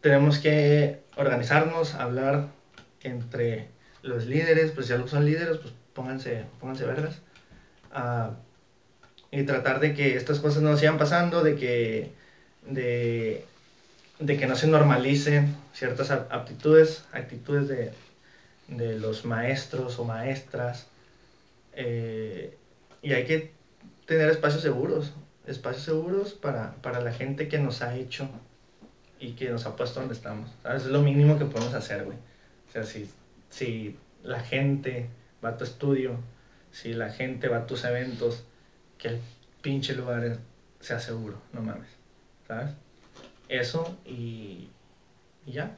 tenemos 0.01 0.39
que 0.39 1.01
organizarnos, 1.17 1.95
hablar 1.95 2.47
entre 3.01 3.67
los 4.03 4.25
líderes, 4.25 4.71
pues 4.71 4.87
si 4.87 4.93
algo 4.93 5.07
son 5.07 5.25
líderes, 5.25 5.57
pues 5.57 5.73
pónganse, 5.93 6.45
pónganse 6.59 6.85
vergas. 6.85 7.19
Ah, 7.91 8.31
y 9.31 9.43
tratar 9.43 9.79
de 9.79 9.93
que 9.93 10.15
estas 10.15 10.39
cosas 10.39 10.63
no 10.63 10.77
sigan 10.77 10.97
pasando, 10.97 11.43
de 11.43 11.55
que, 11.55 12.11
de, 12.65 13.43
de 14.19 14.37
que 14.37 14.47
no 14.47 14.55
se 14.55 14.67
normalicen 14.67 15.55
ciertas 15.77 16.09
ap- 16.11 16.31
aptitudes, 16.31 17.03
actitudes 17.11 17.67
de, 17.67 17.91
de 18.67 18.97
los 18.97 19.25
maestros 19.25 19.99
o 19.99 20.03
maestras. 20.05 20.87
Eh, 21.73 22.57
y 23.01 23.13
hay 23.13 23.25
que 23.25 23.51
tener 24.05 24.29
espacios 24.29 24.63
seguros, 24.63 25.13
espacios 25.45 25.83
seguros 25.83 26.33
para, 26.33 26.73
para 26.81 26.99
la 27.01 27.11
gente 27.11 27.47
que 27.47 27.59
nos 27.59 27.81
ha 27.81 27.95
hecho 27.95 28.27
y 29.19 29.31
que 29.31 29.49
nos 29.49 29.65
ha 29.65 29.75
puesto 29.75 29.99
donde 29.99 30.15
estamos. 30.15 30.49
¿sabes? 30.63 30.83
Es 30.83 30.89
lo 30.89 31.01
mínimo 31.01 31.37
que 31.37 31.45
podemos 31.45 31.73
hacer, 31.73 32.03
güey. 32.03 32.17
O 32.69 32.71
sea, 32.71 32.83
si, 32.83 33.07
si 33.49 33.95
la 34.23 34.39
gente 34.39 35.07
va 35.43 35.49
a 35.49 35.57
tu 35.57 35.63
estudio, 35.63 36.17
si 36.71 36.93
la 36.93 37.09
gente 37.11 37.47
va 37.49 37.57
a 37.57 37.67
tus 37.67 37.83
eventos, 37.83 38.43
que 38.97 39.09
el 39.09 39.19
pinche 39.61 39.93
lugar 39.93 40.37
sea 40.79 40.99
seguro, 40.99 41.37
no 41.53 41.61
mames. 41.61 41.89
¿Sabes? 42.47 42.71
Eso 43.49 43.95
y, 44.05 44.69
y 45.47 45.53
ya. 45.53 45.71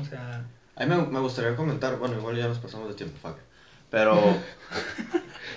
O 0.00 0.04
sea, 0.04 0.44
A 0.76 0.84
mí 0.86 0.94
me, 0.94 1.02
me 1.06 1.20
gustaría 1.20 1.56
comentar, 1.56 1.96
bueno, 1.96 2.16
igual 2.18 2.36
ya 2.36 2.46
nos 2.46 2.58
pasamos 2.58 2.88
de 2.88 2.94
tiempo, 2.94 3.16
fuck. 3.20 3.38
Pero. 3.90 4.36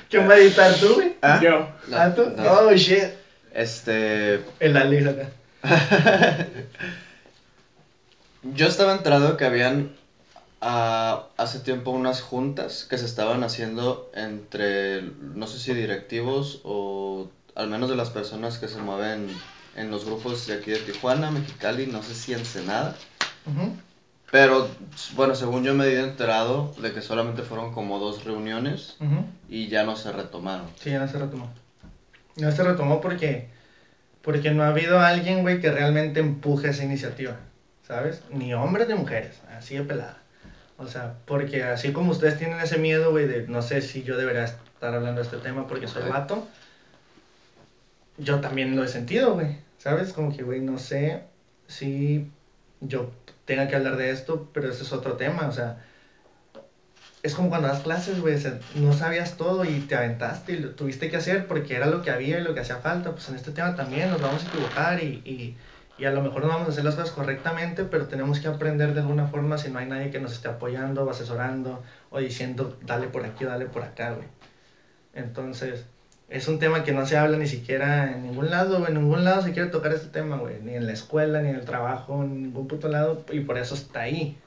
¿quién 0.09 0.29
va 0.29 0.33
a 0.33 0.37
editar 0.37 0.73
tú, 0.75 0.95
güey? 0.95 1.17
¿Ah? 1.21 1.39
Yo. 1.43 1.67
No, 1.87 1.97
¿Ah, 1.97 2.15
tú? 2.15 2.29
no. 2.35 2.51
Oh, 2.51 2.73
shit. 2.73 3.03
Este. 3.53 4.43
El 4.59 4.77
Alex 4.77 5.07
acá. 5.07 5.29
Yo 8.43 8.67
estaba 8.67 8.93
enterado 8.93 9.35
que 9.35 9.45
habían 9.45 9.91
ah, 10.61 11.27
hace 11.35 11.59
tiempo 11.59 11.91
unas 11.91 12.21
juntas 12.21 12.85
que 12.89 12.97
se 12.97 13.05
estaban 13.05 13.43
haciendo 13.43 14.09
entre, 14.13 15.01
no 15.01 15.45
sé 15.47 15.59
si 15.59 15.73
directivos 15.73 16.61
o 16.63 17.29
al 17.55 17.67
menos 17.67 17.89
de 17.89 17.97
las 17.97 18.11
personas 18.11 18.57
que 18.57 18.69
se 18.69 18.77
mueven 18.77 19.27
en 19.75 19.91
los 19.91 20.05
grupos 20.05 20.47
de 20.47 20.53
aquí 20.53 20.71
de 20.71 20.77
Tijuana, 20.79 21.31
Mexicali, 21.31 21.87
no 21.87 22.01
sé 22.01 22.15
si 22.15 22.33
Ensenada. 22.33 22.95
Pero 24.31 24.69
bueno, 25.15 25.33
según 25.33 25.63
yo 25.63 25.73
me 25.73 25.87
di 25.87 25.95
enterado 25.95 26.73
de 26.81 26.93
que 26.93 27.01
solamente 27.01 27.41
fueron 27.41 27.73
como 27.73 27.99
dos 27.99 28.23
reuniones 28.25 28.97
y 29.49 29.67
ya 29.67 29.83
no 29.83 29.95
se 29.95 30.11
retomaron. 30.11 30.67
Sí, 30.79 30.91
ya 30.91 30.99
no 30.99 31.07
se 31.07 31.17
retomó. 31.17 31.49
No 32.35 32.51
se 32.51 32.63
retomó 32.63 33.01
porque, 33.01 33.49
porque 34.21 34.51
no 34.51 34.63
ha 34.63 34.67
habido 34.67 34.99
alguien, 34.99 35.41
güey, 35.41 35.59
que 35.59 35.71
realmente 35.71 36.19
empuje 36.19 36.69
esa 36.69 36.83
iniciativa, 36.83 37.37
¿sabes? 37.87 38.21
Ni 38.29 38.53
hombres 38.53 38.87
ni 38.87 38.93
mujeres, 38.93 39.41
así 39.57 39.75
de 39.75 39.83
pelada. 39.83 40.17
O 40.77 40.87
sea, 40.87 41.15
porque 41.25 41.63
así 41.63 41.91
como 41.91 42.11
ustedes 42.11 42.37
tienen 42.37 42.59
ese 42.61 42.77
miedo, 42.77 43.11
güey, 43.11 43.27
de 43.27 43.47
no 43.47 43.61
sé 43.61 43.81
si 43.81 44.03
yo 44.03 44.15
debería 44.15 44.45
estar 44.45 44.93
hablando 44.93 45.21
de 45.21 45.27
este 45.27 45.37
tema 45.37 45.67
porque 45.67 45.87
soy 45.87 46.07
vato, 46.07 46.47
yo 48.17 48.39
también 48.39 48.75
lo 48.75 48.83
he 48.83 48.87
sentido, 48.87 49.33
güey, 49.33 49.57
¿sabes? 49.77 50.13
Como 50.13 50.33
que, 50.35 50.43
güey, 50.43 50.61
no 50.61 50.77
sé 50.77 51.23
si 51.67 52.31
yo 52.79 53.11
tenga 53.45 53.67
que 53.67 53.75
hablar 53.75 53.97
de 53.97 54.11
esto, 54.11 54.51
pero 54.53 54.69
ese 54.69 54.83
es 54.83 54.93
otro 54.93 55.17
tema, 55.17 55.47
o 55.47 55.51
sea, 55.51 55.85
es 57.21 57.35
como 57.35 57.49
cuando 57.49 57.67
das 57.67 57.81
clases, 57.81 58.19
güey, 58.19 58.37
no 58.75 58.93
sabías 58.93 59.35
todo 59.37 59.65
y 59.65 59.81
te 59.87 59.95
aventaste 59.95 60.53
y 60.53 60.57
lo 60.59 60.75
tuviste 60.75 61.09
que 61.09 61.17
hacer 61.17 61.47
porque 61.47 61.75
era 61.75 61.85
lo 61.87 62.01
que 62.01 62.11
había 62.11 62.39
y 62.39 62.43
lo 62.43 62.53
que 62.53 62.61
hacía 62.61 62.77
falta. 62.77 63.11
Pues 63.11 63.27
en 63.29 63.35
este 63.35 63.51
tema 63.51 63.75
también 63.75 64.09
nos 64.09 64.21
vamos 64.21 64.43
a 64.43 64.47
equivocar 64.47 65.03
y, 65.03 65.21
y, 65.25 65.57
y 65.97 66.05
a 66.05 66.11
lo 66.11 66.21
mejor 66.21 66.43
no 66.43 66.47
vamos 66.49 66.67
a 66.67 66.71
hacer 66.71 66.83
las 66.85 66.95
cosas 66.95 67.11
correctamente, 67.11 67.83
pero 67.85 68.07
tenemos 68.07 68.39
que 68.39 68.47
aprender 68.47 68.93
de 68.93 69.01
alguna 69.01 69.27
forma 69.27 69.57
si 69.57 69.69
no 69.69 69.79
hay 69.79 69.87
nadie 69.87 70.11
que 70.11 70.19
nos 70.21 70.31
esté 70.33 70.47
apoyando 70.47 71.03
o 71.05 71.09
asesorando 71.09 71.83
o 72.09 72.19
diciendo 72.19 72.77
dale 72.81 73.07
por 73.09 73.25
aquí 73.25 73.43
dale 73.43 73.65
por 73.65 73.83
acá, 73.83 74.11
güey. 74.13 74.29
Entonces, 75.13 75.85
es 76.29 76.47
un 76.47 76.59
tema 76.59 76.83
que 76.83 76.91
no 76.91 77.05
se 77.05 77.17
habla 77.17 77.37
ni 77.37 77.47
siquiera 77.47 78.11
en 78.11 78.23
ningún 78.23 78.49
lado, 78.49 78.79
güey. 78.79 78.91
En 78.93 78.99
ningún 79.01 79.23
lado 79.23 79.41
se 79.41 79.51
quiere 79.51 79.69
tocar 79.69 79.91
este 79.93 80.07
tema, 80.07 80.37
güey. 80.37 80.55
Ni 80.61 80.75
en 80.75 80.85
la 80.85 80.93
escuela, 80.93 81.41
ni 81.41 81.49
en 81.49 81.55
el 81.55 81.65
trabajo, 81.65 82.23
en 82.23 82.43
ningún 82.43 82.67
puto 82.67 82.87
lado. 82.87 83.23
Y 83.31 83.39
por 83.41 83.57
eso 83.57 83.73
está 83.75 84.01
ahí. 84.01 84.37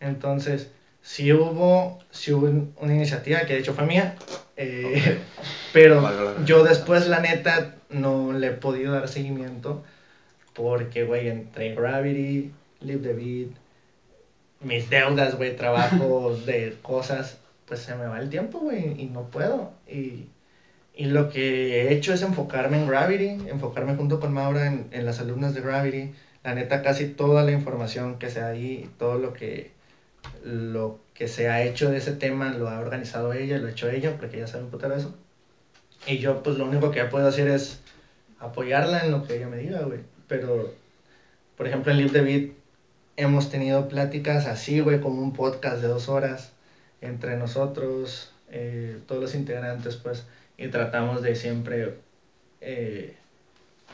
Entonces, 0.00 0.70
si 1.02 1.32
hubo, 1.32 1.98
sí 2.10 2.32
hubo 2.32 2.46
un- 2.46 2.72
una 2.80 2.94
iniciativa 2.94 3.40
que 3.42 3.54
de 3.54 3.60
hecho 3.60 3.74
fue 3.74 3.84
mía. 3.86 4.14
eh, 4.56 5.18
pero 5.72 6.44
yo 6.44 6.64
después, 6.64 7.06
la 7.08 7.20
neta, 7.20 7.76
no 7.90 8.32
le 8.32 8.48
he 8.48 8.52
podido 8.52 8.92
dar 8.92 9.08
seguimiento. 9.08 9.82
Porque, 10.54 11.04
güey, 11.04 11.28
entre 11.28 11.74
Gravity, 11.74 12.50
Live 12.80 13.02
the 13.02 13.12
Beat, 13.12 13.50
mis 14.60 14.90
deudas, 14.90 15.36
güey, 15.36 15.54
trabajo 15.56 16.36
de 16.46 16.76
cosas, 16.82 17.38
pues 17.66 17.80
se 17.80 17.94
me 17.94 18.06
va 18.06 18.18
el 18.20 18.28
tiempo, 18.30 18.58
güey, 18.58 19.00
y 19.00 19.06
no 19.06 19.22
puedo. 19.24 19.70
Y, 19.88 20.26
y 20.98 21.04
lo 21.04 21.28
que 21.30 21.82
he 21.82 21.92
hecho 21.94 22.12
es 22.12 22.22
enfocarme 22.22 22.76
en 22.76 22.88
Gravity, 22.88 23.48
enfocarme 23.48 23.94
junto 23.94 24.18
con 24.18 24.32
Maura 24.32 24.66
en, 24.66 24.88
en 24.90 25.04
las 25.04 25.20
alumnas 25.20 25.54
de 25.54 25.60
Gravity. 25.60 26.12
La 26.42 26.54
neta, 26.54 26.82
casi 26.82 27.06
toda 27.06 27.44
la 27.44 27.52
información 27.52 28.18
que 28.18 28.28
sea 28.30 28.48
ahí, 28.48 28.90
todo 28.98 29.16
lo 29.16 29.32
que, 29.32 29.70
lo 30.42 30.98
que 31.14 31.28
se 31.28 31.48
ha 31.48 31.62
hecho 31.62 31.88
de 31.88 31.98
ese 31.98 32.10
tema, 32.14 32.50
lo 32.50 32.68
ha 32.68 32.80
organizado 32.80 33.32
ella, 33.32 33.58
lo 33.58 33.68
ha 33.68 33.70
hecho 33.70 33.88
ella, 33.88 34.16
porque 34.18 34.38
ella 34.38 34.48
sabe 34.48 34.64
un 34.64 34.70
putero 34.70 34.96
eso. 34.96 35.14
Y 36.04 36.18
yo, 36.18 36.42
pues 36.42 36.56
lo 36.56 36.64
único 36.64 36.90
que 36.90 37.04
puedo 37.04 37.28
hacer 37.28 37.46
es 37.46 37.78
apoyarla 38.40 39.04
en 39.04 39.12
lo 39.12 39.24
que 39.24 39.36
ella 39.36 39.46
me 39.46 39.58
diga, 39.58 39.82
güey. 39.82 40.00
Pero, 40.26 40.74
por 41.56 41.68
ejemplo, 41.68 41.92
en 41.92 41.98
Live 41.98 42.10
the 42.10 42.22
Beat 42.22 42.50
hemos 43.16 43.50
tenido 43.50 43.86
pláticas 43.86 44.46
así, 44.46 44.80
güey, 44.80 45.00
como 45.00 45.22
un 45.22 45.32
podcast 45.32 45.80
de 45.80 45.86
dos 45.86 46.08
horas 46.08 46.50
entre 47.00 47.36
nosotros, 47.36 48.32
eh, 48.50 48.98
todos 49.06 49.20
los 49.20 49.36
integrantes, 49.36 49.94
pues, 49.94 50.24
y 50.58 50.68
tratamos 50.68 51.22
de 51.22 51.36
siempre 51.36 51.94
eh, 52.60 53.16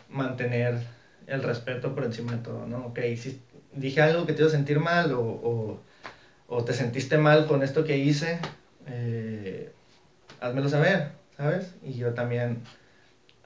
mantener 0.09 0.79
el 1.27 1.43
respeto 1.43 1.95
por 1.95 2.05
encima 2.05 2.33
de 2.33 2.39
todo, 2.39 2.67
¿no? 2.67 2.87
Ok, 2.87 2.99
si 3.17 3.41
dije 3.73 4.01
algo 4.01 4.27
que 4.27 4.33
te 4.33 4.43
hizo 4.43 4.51
sentir 4.51 4.81
mal 4.81 5.13
o, 5.13 5.21
o, 5.21 5.81
o 6.49 6.65
te 6.65 6.73
sentiste 6.73 7.19
mal 7.19 7.47
con 7.47 7.63
esto 7.63 7.85
que 7.85 7.99
hice, 7.99 8.41
eh, 8.87 9.73
házmelo 10.41 10.69
saber, 10.69 11.09
¿sabes? 11.37 11.75
Y 11.83 11.95
yo 11.95 12.15
también, 12.15 12.63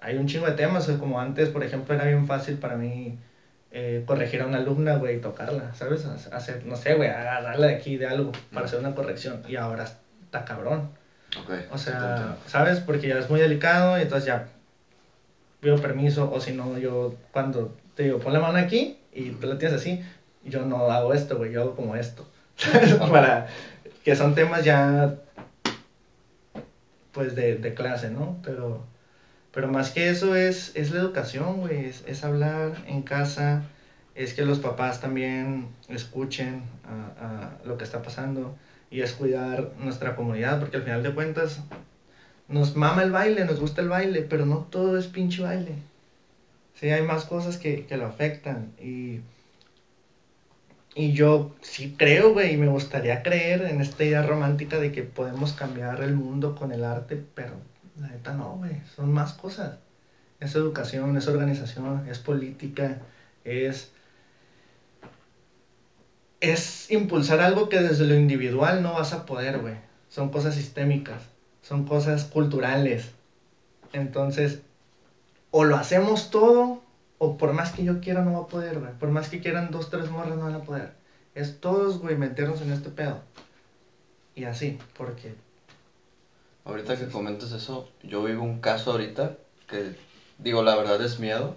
hay 0.00 0.16
un 0.16 0.28
chingo 0.28 0.46
de 0.46 0.52
temas, 0.52 0.86
como 1.00 1.20
antes, 1.20 1.48
por 1.48 1.64
ejemplo, 1.64 1.94
era 1.94 2.04
bien 2.04 2.26
fácil 2.26 2.56
para 2.56 2.76
mí 2.76 3.18
eh, 3.72 4.04
corregir 4.06 4.42
a 4.42 4.46
una 4.46 4.58
alumna, 4.58 4.96
güey, 4.96 5.16
y 5.16 5.20
tocarla, 5.20 5.74
¿sabes? 5.74 6.04
Hacer, 6.04 6.64
no 6.66 6.76
sé, 6.76 6.94
güey, 6.94 7.08
agarrarla 7.08 7.66
de 7.66 7.74
aquí 7.74 7.96
de 7.96 8.06
algo 8.06 8.32
para 8.52 8.66
hacer 8.66 8.78
una 8.78 8.94
corrección. 8.94 9.42
Y 9.48 9.56
ahora 9.56 9.84
está 9.84 10.44
cabrón. 10.44 10.90
O 11.70 11.78
sea, 11.78 12.16
entiendo. 12.16 12.36
¿sabes? 12.46 12.80
Porque 12.80 13.08
ya 13.08 13.18
es 13.18 13.28
muy 13.28 13.40
delicado 13.40 13.98
y 13.98 14.02
entonces 14.02 14.26
ya 14.26 14.48
pido 15.60 15.76
permiso 15.76 16.30
o 16.32 16.40
si 16.40 16.52
no, 16.52 16.78
yo 16.78 17.14
cuando 17.32 17.76
te 17.94 18.04
digo, 18.04 18.18
pon 18.18 18.32
la 18.32 18.40
mano 18.40 18.58
aquí 18.58 18.98
y 19.12 19.30
tú 19.30 19.46
la 19.46 19.58
tienes 19.58 19.80
así, 19.80 20.02
yo 20.44 20.64
no 20.64 20.90
hago 20.90 21.12
esto, 21.12 21.36
güey, 21.36 21.52
yo 21.52 21.62
hago 21.62 21.76
como 21.76 21.96
esto. 21.96 22.26
¿sabes? 22.56 22.94
Para 23.10 23.48
que 24.04 24.14
son 24.14 24.34
temas 24.34 24.64
ya, 24.64 25.16
pues, 27.12 27.34
de, 27.34 27.56
de 27.56 27.74
clase, 27.74 28.10
¿no? 28.10 28.38
Pero, 28.44 28.84
pero 29.52 29.68
más 29.68 29.90
que 29.90 30.10
eso 30.10 30.34
es, 30.34 30.72
es 30.76 30.90
la 30.90 31.00
educación, 31.00 31.60
güey, 31.60 31.86
es, 31.86 32.04
es 32.06 32.24
hablar 32.24 32.84
en 32.86 33.02
casa, 33.02 33.62
es 34.14 34.34
que 34.34 34.44
los 34.44 34.60
papás 34.60 35.00
también 35.00 35.68
escuchen 35.88 36.62
a, 36.84 37.58
a 37.60 37.66
lo 37.66 37.76
que 37.76 37.84
está 37.84 38.02
pasando 38.02 38.54
y 38.90 39.00
es 39.02 39.12
cuidar 39.12 39.72
nuestra 39.78 40.16
comunidad, 40.16 40.60
porque 40.60 40.78
al 40.78 40.82
final 40.84 41.02
de 41.02 41.14
cuentas 41.14 41.60
nos 42.48 42.76
mama 42.76 43.02
el 43.02 43.10
baile, 43.10 43.44
nos 43.44 43.60
gusta 43.60 43.82
el 43.82 43.88
baile, 43.88 44.22
pero 44.22 44.46
no 44.46 44.66
todo 44.70 44.98
es 44.98 45.06
pinche 45.06 45.42
baile. 45.42 45.74
Sí, 46.74 46.90
hay 46.90 47.02
más 47.02 47.24
cosas 47.24 47.58
que, 47.58 47.86
que 47.86 47.96
lo 47.96 48.06
afectan 48.06 48.72
y, 48.80 49.20
y 50.94 51.12
yo 51.12 51.54
sí 51.60 51.94
creo, 51.98 52.32
güey, 52.32 52.54
y 52.54 52.56
me 52.56 52.68
gustaría 52.68 53.22
creer 53.22 53.62
en 53.62 53.80
esta 53.80 54.04
idea 54.04 54.22
romántica 54.22 54.78
de 54.78 54.92
que 54.92 55.02
podemos 55.02 55.52
cambiar 55.52 56.02
el 56.02 56.14
mundo 56.14 56.54
con 56.54 56.72
el 56.72 56.84
arte, 56.84 57.22
pero 57.34 57.54
la 58.00 58.08
neta 58.08 58.32
no, 58.32 58.56
güey, 58.56 58.80
son 58.96 59.12
más 59.12 59.32
cosas. 59.34 59.78
Es 60.40 60.54
educación, 60.54 61.16
es 61.16 61.26
organización, 61.26 62.08
es 62.08 62.18
política, 62.20 62.98
es 63.44 63.92
es 66.40 66.90
impulsar 66.90 67.40
algo 67.40 67.68
que 67.68 67.80
desde 67.80 68.06
lo 68.06 68.14
individual 68.14 68.82
no 68.82 68.94
vas 68.94 69.12
a 69.12 69.26
poder, 69.26 69.58
güey. 69.58 69.74
Son 70.08 70.30
cosas 70.30 70.54
sistémicas, 70.54 71.22
son 71.62 71.84
cosas 71.86 72.24
culturales. 72.24 73.10
Entonces, 73.92 74.60
o 75.50 75.64
lo 75.64 75.76
hacemos 75.76 76.30
todo 76.30 76.82
o 77.18 77.36
por 77.36 77.52
más 77.52 77.72
que 77.72 77.84
yo 77.84 78.00
quiera 78.00 78.22
no 78.22 78.32
va 78.32 78.40
a 78.40 78.48
poder, 78.48 78.78
güey. 78.78 78.92
Por 78.98 79.10
más 79.10 79.28
que 79.28 79.40
quieran 79.40 79.70
dos, 79.70 79.90
tres 79.90 80.10
morras 80.10 80.36
no 80.36 80.44
van 80.44 80.54
a 80.54 80.62
poder. 80.62 80.92
Es 81.34 81.60
todos, 81.60 81.98
güey, 81.98 82.16
meternos 82.16 82.60
en 82.62 82.72
este 82.72 82.90
pedo. 82.90 83.20
Y 84.34 84.44
así, 84.44 84.78
porque 84.96 85.34
Ahorita 86.68 86.98
que 86.98 87.08
comentas 87.08 87.52
eso, 87.52 87.88
yo 88.02 88.22
vivo 88.22 88.44
un 88.44 88.60
caso 88.60 88.90
ahorita 88.90 89.38
que, 89.66 89.94
digo, 90.36 90.62
la 90.62 90.76
verdad 90.76 91.02
es 91.02 91.18
miedo. 91.18 91.56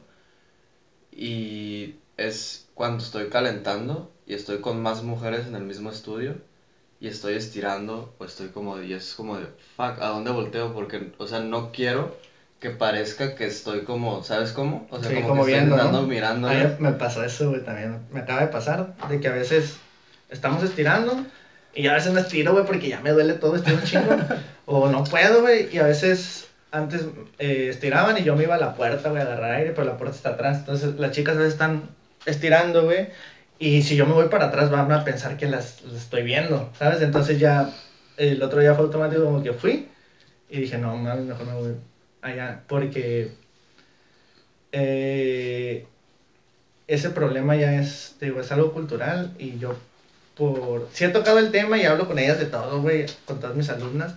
Y 1.11 1.95
es 2.15 2.69
cuando 2.75 3.03
estoy 3.03 3.27
calentando 3.27 4.09
y 4.31 4.33
estoy 4.33 4.59
con 4.59 4.81
más 4.81 5.03
mujeres 5.03 5.45
en 5.45 5.55
el 5.55 5.63
mismo 5.63 5.89
estudio 5.89 6.35
y 7.01 7.09
estoy 7.09 7.33
estirando 7.33 8.15
o 8.17 8.23
estoy 8.23 8.47
como, 8.47 8.81
y 8.81 8.93
es 8.93 9.13
como 9.13 9.37
de, 9.37 9.47
fuck, 9.75 10.01
¿a 10.01 10.07
dónde 10.07 10.31
volteo? 10.31 10.73
Porque, 10.73 11.11
o 11.17 11.27
sea, 11.27 11.41
no 11.41 11.73
quiero 11.73 12.15
que 12.61 12.69
parezca 12.69 13.35
que 13.35 13.45
estoy 13.45 13.81
como, 13.83 14.23
¿sabes 14.23 14.53
cómo? 14.53 14.87
O 14.89 15.01
sea, 15.01 15.09
Sí, 15.09 15.15
como, 15.15 15.27
como 15.27 15.43
que 15.43 15.51
estoy 15.51 15.59
viendo, 15.59 15.75
¿no? 15.75 15.81
intentando 15.81 16.07
mirando. 16.07 16.47
A 16.47 16.53
mí 16.53 16.63
me 16.79 16.93
pasó 16.93 17.25
eso, 17.25 17.49
güey, 17.49 17.61
también. 17.65 18.05
Me 18.09 18.21
acaba 18.21 18.39
de 18.39 18.47
pasar 18.47 18.95
de 19.09 19.19
que 19.19 19.27
a 19.27 19.33
veces 19.33 19.75
estamos 20.29 20.63
estirando 20.63 21.25
y 21.75 21.87
a 21.87 21.93
veces 21.93 22.13
me 22.13 22.21
estiro, 22.21 22.53
güey, 22.53 22.65
porque 22.65 22.87
ya 22.87 23.01
me 23.01 23.11
duele 23.11 23.33
todo, 23.33 23.57
estoy 23.57 23.73
un 23.73 23.83
chingo. 23.83 24.15
o 24.65 24.87
no 24.87 25.03
puedo, 25.03 25.41
güey, 25.41 25.67
y 25.75 25.79
a 25.79 25.83
veces 25.83 26.47
antes 26.71 27.05
eh, 27.37 27.67
estiraban 27.69 28.17
y 28.17 28.23
yo 28.23 28.37
me 28.37 28.43
iba 28.43 28.55
a 28.55 28.59
la 28.59 28.75
puerta, 28.75 29.09
güey, 29.09 29.21
a 29.21 29.25
agarrar 29.25 29.55
aire, 29.55 29.71
pero 29.71 29.87
la 29.87 29.97
puerta 29.97 30.15
está 30.15 30.29
atrás. 30.29 30.59
Entonces 30.59 30.97
las 30.97 31.11
chicas 31.11 31.35
a 31.35 31.39
veces 31.39 31.55
están 31.55 31.89
estirando, 32.25 32.85
güey, 32.85 33.09
y 33.61 33.83
si 33.83 33.95
yo 33.95 34.07
me 34.07 34.13
voy 34.13 34.27
para 34.27 34.45
atrás 34.45 34.71
van 34.71 34.91
a 34.91 35.03
pensar 35.03 35.38
que 35.38 35.45
las, 35.45 35.83
estoy 35.95 36.23
viendo, 36.23 36.71
¿sabes? 36.79 36.99
Entonces 37.03 37.38
ya 37.38 37.71
el 38.17 38.41
otro 38.41 38.59
día 38.59 38.73
fue 38.73 38.85
automático 38.85 39.23
como 39.23 39.43
que 39.43 39.53
fui 39.53 39.88
y 40.49 40.61
dije, 40.61 40.79
no, 40.79 40.97
mames, 40.97 41.25
mejor 41.25 41.45
me 41.45 41.53
voy 41.53 41.75
allá, 42.23 42.63
porque 42.67 43.31
eh, 44.71 45.85
ese 46.88 47.11
problema 47.11 47.55
ya 47.55 47.75
es, 47.75 48.15
digo, 48.19 48.41
es 48.41 48.51
algo 48.51 48.73
cultural 48.73 49.35
y 49.38 49.59
yo 49.59 49.75
por... 50.35 50.88
Sí 50.91 51.03
he 51.03 51.09
tocado 51.09 51.38
el 51.38 51.51
tema 51.51 51.77
y 51.77 51.85
hablo 51.85 52.07
con 52.07 52.17
ellas 52.17 52.39
de 52.39 52.45
todo, 52.45 52.81
güey, 52.81 53.05
con 53.25 53.39
todas 53.39 53.55
mis 53.55 53.69
alumnas, 53.69 54.15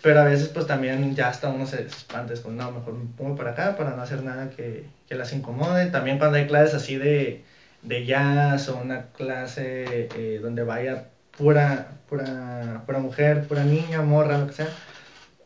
pero 0.00 0.20
a 0.20 0.24
veces 0.24 0.48
pues 0.48 0.66
también 0.66 1.14
ya 1.14 1.28
hasta 1.28 1.50
uno 1.50 1.66
se 1.66 1.82
espanta, 1.82 2.32
es 2.32 2.40
como, 2.40 2.56
no, 2.56 2.72
mejor 2.72 2.94
me 2.94 3.04
pongo 3.14 3.36
para 3.36 3.50
acá 3.50 3.76
para 3.76 3.94
no 3.94 4.00
hacer 4.00 4.22
nada 4.22 4.48
que, 4.48 4.84
que 5.06 5.16
las 5.16 5.34
incomode. 5.34 5.90
También 5.90 6.16
cuando 6.16 6.38
hay 6.38 6.46
clases 6.46 6.76
así 6.76 6.96
de, 6.96 7.44
de 7.82 8.04
jazz 8.04 8.68
o 8.68 8.76
una 8.78 9.06
clase 9.08 10.08
eh, 10.16 10.38
donde 10.42 10.62
vaya 10.62 11.08
pura, 11.36 11.92
pura, 12.08 12.82
pura 12.86 12.98
mujer, 12.98 13.46
pura 13.46 13.64
niña, 13.64 14.02
morra, 14.02 14.38
lo 14.38 14.46
que 14.46 14.52
sea, 14.52 14.68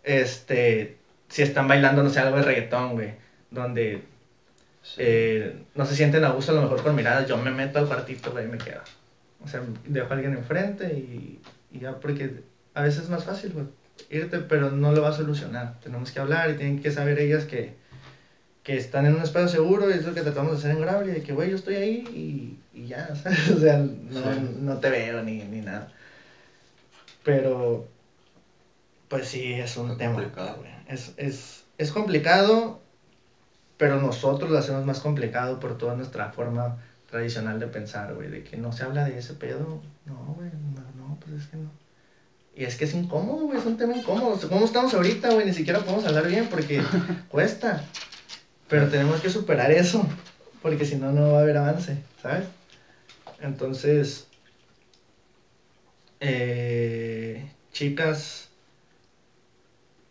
este, 0.03 0.97
si 1.29 1.43
están 1.43 1.69
bailando, 1.69 2.03
no 2.03 2.11
sé, 2.11 2.21
algo 2.21 2.37
de 2.39 2.43
reggaetón, 2.43 2.93
güey, 2.93 3.13
donde 3.51 4.03
Sí. 4.83 4.97
eh, 4.99 5.63
no 5.75 5.87
se 5.87 5.95
sienten 5.97 6.25
a 6.25 6.31
gusto 6.31 6.53
a 6.53 6.57
lo 6.57 6.61
mejor 6.63 6.83
con 6.83 6.95
miradas, 6.95 7.27
yo 7.27 7.39
me 7.39 7.51
meto 7.51 7.79
al 7.79 7.87
cuartito, 7.87 8.33
güey, 8.33 8.45
y 8.45 8.49
me 8.49 8.59
quedo. 8.59 8.83
O 9.43 9.49
sea, 9.49 9.63
dejo 9.87 10.11
a 10.11 10.15
alguien 10.15 10.35
enfrente 10.35 10.93
y, 10.93 11.41
y 11.73 11.79
ya, 11.81 11.95
porque 12.01 12.43
a 12.75 12.83
veces 12.83 13.05
es 13.05 13.09
más 13.09 13.25
fácil, 13.25 13.53
güey, 13.53 13.67
irte, 14.11 14.41
pero 14.41 14.71
no 14.71 14.93
lo 14.93 15.01
va 15.01 15.09
a 15.09 15.13
solucionar. 15.15 15.81
Tenemos 15.83 16.13
que 16.13 16.21
hablar 16.21 16.51
y 16.51 16.55
tienen 16.57 16.83
que 16.83 16.91
saber 16.91 17.19
ellas 17.19 17.45
que, 17.45 17.75
que 18.65 18.77
están 18.77 19.07
en 19.07 19.15
un 19.15 19.23
espacio 19.23 19.49
seguro 19.49 19.91
y 19.91 19.93
es 19.93 20.05
lo 20.05 20.15
que 20.15 20.23
tratamos 20.23 20.53
de 20.53 20.59
hacer 20.59 20.71
en 20.73 20.81
Gravity, 20.81 21.11
de 21.13 21.23
que, 21.23 21.33
güey, 21.35 21.51
yo 21.51 21.57
estoy 21.57 21.77
ahí 21.77 22.59
y, 22.75 22.79
y 22.81 22.87
ya, 22.89 23.15
¿sabes? 23.23 23.51
O 23.51 23.61
sea, 23.61 23.79
no, 23.79 24.35
no 24.61 24.79
te 24.79 24.91
veo 24.91 25.23
ni, 25.23 25.45
ni 25.45 25.61
nada. 25.61 25.93
Pero, 27.23 27.87
pues 29.09 29.29
sí, 29.29 29.53
es 29.55 29.77
un 29.77 29.93
Es 29.93 29.99
tema. 29.99 30.15
complicado. 30.15 30.63
Es, 30.89 31.13
es, 31.17 31.65
es 31.79 31.93
complicado, 31.93 32.81
pero 33.77 34.01
nosotros 34.01 34.51
lo 34.51 34.59
hacemos 34.59 34.85
más 34.85 35.01
complicado 35.01 35.61
por 35.61 35.79
toda 35.79 35.95
nuestra 35.95 36.31
forma 36.31 36.79
tradicional 37.11 37.59
de 37.61 37.67
pensar, 37.67 38.15
güey, 38.15 38.29
de 38.29 38.43
que 38.43 38.57
no 38.57 38.73
se 38.73 38.83
habla 38.85 39.05
de 39.05 39.19
ese 39.19 39.35
pedo. 39.35 39.81
No, 40.07 40.35
güey, 40.37 40.49
no, 40.75 41.07
no, 41.07 41.17
pues 41.21 41.43
es 41.43 41.49
que 41.49 41.57
no. 41.57 41.71
Y 42.57 42.65
es 42.65 42.77
que 42.77 42.85
es 42.85 42.95
incómodo, 42.95 43.47
güey, 43.47 43.59
es 43.59 43.67
un 43.67 43.77
tema 43.77 43.97
incómodo. 43.97 44.39
¿Cómo 44.49 44.65
estamos 44.65 44.95
ahorita, 44.95 45.31
güey? 45.33 45.45
Ni 45.47 45.53
siquiera 45.53 45.81
podemos 45.81 46.05
hablar 46.07 46.27
bien 46.29 46.47
porque 46.51 46.83
cuesta. 47.29 47.83
Pero 48.75 48.89
tenemos 48.89 49.21
que 49.21 49.31
superar 49.31 49.71
eso, 49.71 50.05
porque 50.61 50.85
si 50.85 50.97
no, 50.97 51.13
no 51.13 51.31
va 51.31 51.39
a 51.39 51.43
haber 51.43 51.57
avance, 51.59 51.97
¿sabes? 52.21 52.49
Entonces, 53.41 54.27
eh, 56.19 57.49
chicas, 57.73 58.49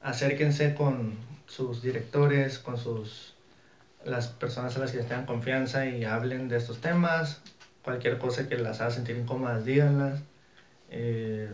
acérquense 0.01 0.75
con 0.75 1.13
sus 1.45 1.81
directores, 1.81 2.57
con 2.57 2.77
sus 2.77 3.33
las 4.05 4.27
personas 4.27 4.77
a 4.77 4.79
las 4.79 4.91
que 4.91 4.97
les 4.99 5.07
tengan 5.09 5.25
confianza 5.25 5.85
y 5.85 6.05
hablen 6.05 6.47
de 6.47 6.55
estos 6.55 6.79
temas. 6.79 7.41
Cualquier 7.83 8.17
cosa 8.17 8.47
que 8.47 8.55
las 8.55 8.79
haga 8.79 8.91
sentir 8.91 9.17
incómodas, 9.17 9.65
díganlas. 9.65 10.19
Eh, 10.89 11.53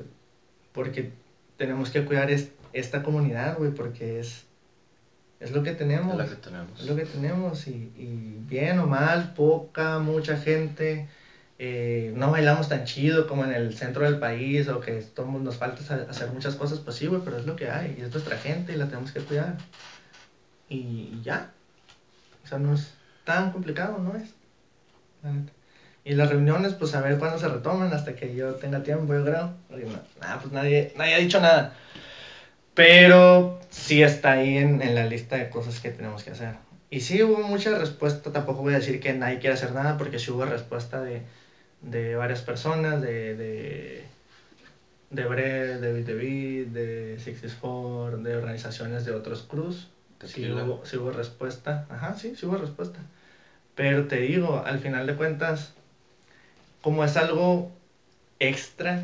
porque 0.73 1.09
tenemos 1.57 1.89
que 1.89 2.05
cuidar 2.05 2.29
es- 2.29 2.49
esta 2.71 3.01
comunidad, 3.01 3.57
güey, 3.57 3.71
porque 3.71 4.19
es, 4.19 4.45
es 5.39 5.51
lo 5.51 5.63
que 5.63 5.71
tenemos. 5.73 6.11
Es 6.13 6.17
la 6.17 6.25
que 6.27 6.35
tenemos. 6.35 6.79
Es 6.79 6.85
lo 6.87 6.95
que 6.95 7.05
tenemos 7.05 7.67
y, 7.67 7.71
y 7.97 8.37
bien 8.47 8.79
o 8.79 8.87
mal, 8.87 9.33
poca, 9.33 9.99
mucha 9.99 10.37
gente. 10.37 11.07
eh, 11.57 12.11
no 12.15 12.31
bailamos 12.31 12.69
tan 12.69 12.85
chido 12.85 13.27
como 13.27 13.43
en 13.43 13.51
el 13.53 13.75
centro 13.75 14.05
del 14.05 14.19
país 14.19 14.67
o 14.69 14.79
que 14.79 14.93
todo, 15.01 15.27
nos 15.27 15.57
falta 15.57 15.81
hacer 16.09 16.31
muchas 16.31 16.55
cosas, 16.55 16.79
pues 16.79 16.95
sí, 16.97 17.07
güey, 17.07 17.21
pero 17.23 17.37
es 17.37 17.45
lo 17.45 17.55
que 17.55 17.69
hay 17.69 17.95
y 17.97 18.01
es 18.01 18.11
nuestra 18.11 18.37
gente 18.37 18.73
y 18.73 18.77
la 18.77 18.87
tenemos 18.87 19.11
que 19.11 19.19
cuidar. 19.21 19.57
Y, 20.69 20.75
y 21.13 21.21
ya. 21.23 21.51
O 22.43 22.47
sea, 22.47 22.57
no 22.59 22.73
es 22.73 22.93
tan 23.25 23.51
complicado, 23.51 23.99
¿no 23.99 24.15
es? 24.15 24.33
La 25.23 25.31
neta. 25.31 25.51
Y 26.05 26.13
las 26.13 26.29
reuniones, 26.29 26.73
pues 26.73 26.95
a 26.95 27.01
ver 27.01 27.19
cuándo 27.19 27.37
se 27.37 27.47
retoman 27.49 27.93
hasta 27.93 28.15
que 28.15 28.33
yo 28.33 28.55
tenga 28.55 28.81
tiempo, 28.83 29.13
yo 29.13 29.23
creo. 29.25 29.53
Porque 29.67 29.85
no, 29.85 29.99
nada, 30.21 30.39
pues 30.39 30.51
nadie, 30.53 30.93
nadie 30.97 31.15
ha 31.15 31.19
dicho 31.19 31.39
nada. 31.41 31.75
Pero 32.79 33.59
sí 33.69 34.01
está 34.03 34.31
ahí 34.31 34.57
en, 34.57 34.81
en 34.81 34.95
la 34.95 35.05
lista 35.05 35.35
de 35.35 35.49
cosas 35.49 35.81
que 35.81 35.91
tenemos 35.91 36.23
que 36.23 36.31
hacer. 36.31 36.55
Y 36.89 37.01
sí 37.01 37.21
hubo 37.21 37.41
mucha 37.43 37.77
respuesta, 37.77 38.31
tampoco 38.31 38.61
voy 38.61 38.73
a 38.73 38.77
decir 38.77 39.01
que 39.01 39.13
nadie 39.13 39.39
quiere 39.39 39.55
hacer 39.55 39.73
nada, 39.73 39.97
porque 39.97 40.17
sí 40.17 40.31
hubo 40.31 40.45
respuesta 40.45 41.01
de, 41.01 41.21
de 41.81 42.15
varias 42.15 42.41
personas, 42.41 43.01
de, 43.01 43.35
de, 43.35 44.03
de 45.09 45.25
Bre, 45.25 45.77
de 45.79 46.03
David, 46.03 46.67
de 46.67 47.17
64, 47.19 48.17
de 48.17 48.35
organizaciones 48.35 49.05
de 49.05 49.11
otros 49.11 49.43
cruz. 49.43 49.87
Sí 50.25 50.49
hubo, 50.51 50.85
sí 50.85 50.97
hubo 50.97 51.11
respuesta, 51.11 51.85
ajá, 51.89 52.15
sí, 52.15 52.33
sí 52.35 52.45
hubo 52.45 52.57
respuesta. 52.57 52.99
Pero 53.75 54.07
te 54.07 54.17
digo, 54.21 54.63
al 54.65 54.79
final 54.79 55.07
de 55.07 55.15
cuentas, 55.15 55.73
como 56.81 57.03
es 57.03 57.15
algo 57.17 57.71
extra 58.39 59.03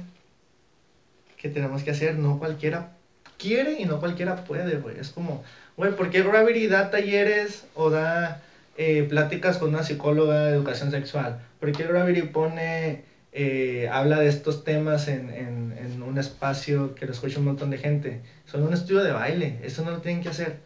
que 1.37 1.49
tenemos 1.49 1.83
que 1.83 1.91
hacer, 1.91 2.15
no 2.17 2.39
cualquiera 2.39 2.94
quiere 3.37 3.79
y 3.79 3.85
no 3.85 3.99
cualquiera 3.99 4.43
puede, 4.43 4.77
güey. 4.77 4.99
Es 4.99 5.09
como, 5.09 5.43
güey, 5.77 5.95
¿por 5.95 6.09
qué 6.09 6.23
Gravity 6.23 6.67
da 6.67 6.89
talleres 6.89 7.65
o 7.75 7.89
da 7.89 8.41
eh, 8.77 9.05
pláticas 9.09 9.57
con 9.57 9.69
una 9.69 9.83
psicóloga 9.83 10.45
de 10.45 10.53
educación 10.55 10.91
sexual? 10.91 11.41
¿Por 11.59 11.71
qué 11.71 11.83
Gravity 11.83 12.23
pone, 12.23 13.03
eh, 13.31 13.89
habla 13.91 14.19
de 14.19 14.27
estos 14.27 14.63
temas 14.63 15.07
en, 15.07 15.29
en, 15.29 15.77
en 15.77 16.01
un 16.01 16.17
espacio 16.17 16.95
que 16.95 17.05
lo 17.05 17.11
escucha 17.11 17.39
un 17.39 17.45
montón 17.45 17.69
de 17.69 17.77
gente? 17.77 18.21
Son 18.45 18.63
un 18.63 18.73
estudio 18.73 19.03
de 19.03 19.11
baile, 19.11 19.59
eso 19.63 19.83
no 19.83 19.91
lo 19.91 20.01
tienen 20.01 20.23
que 20.23 20.29
hacer. 20.29 20.59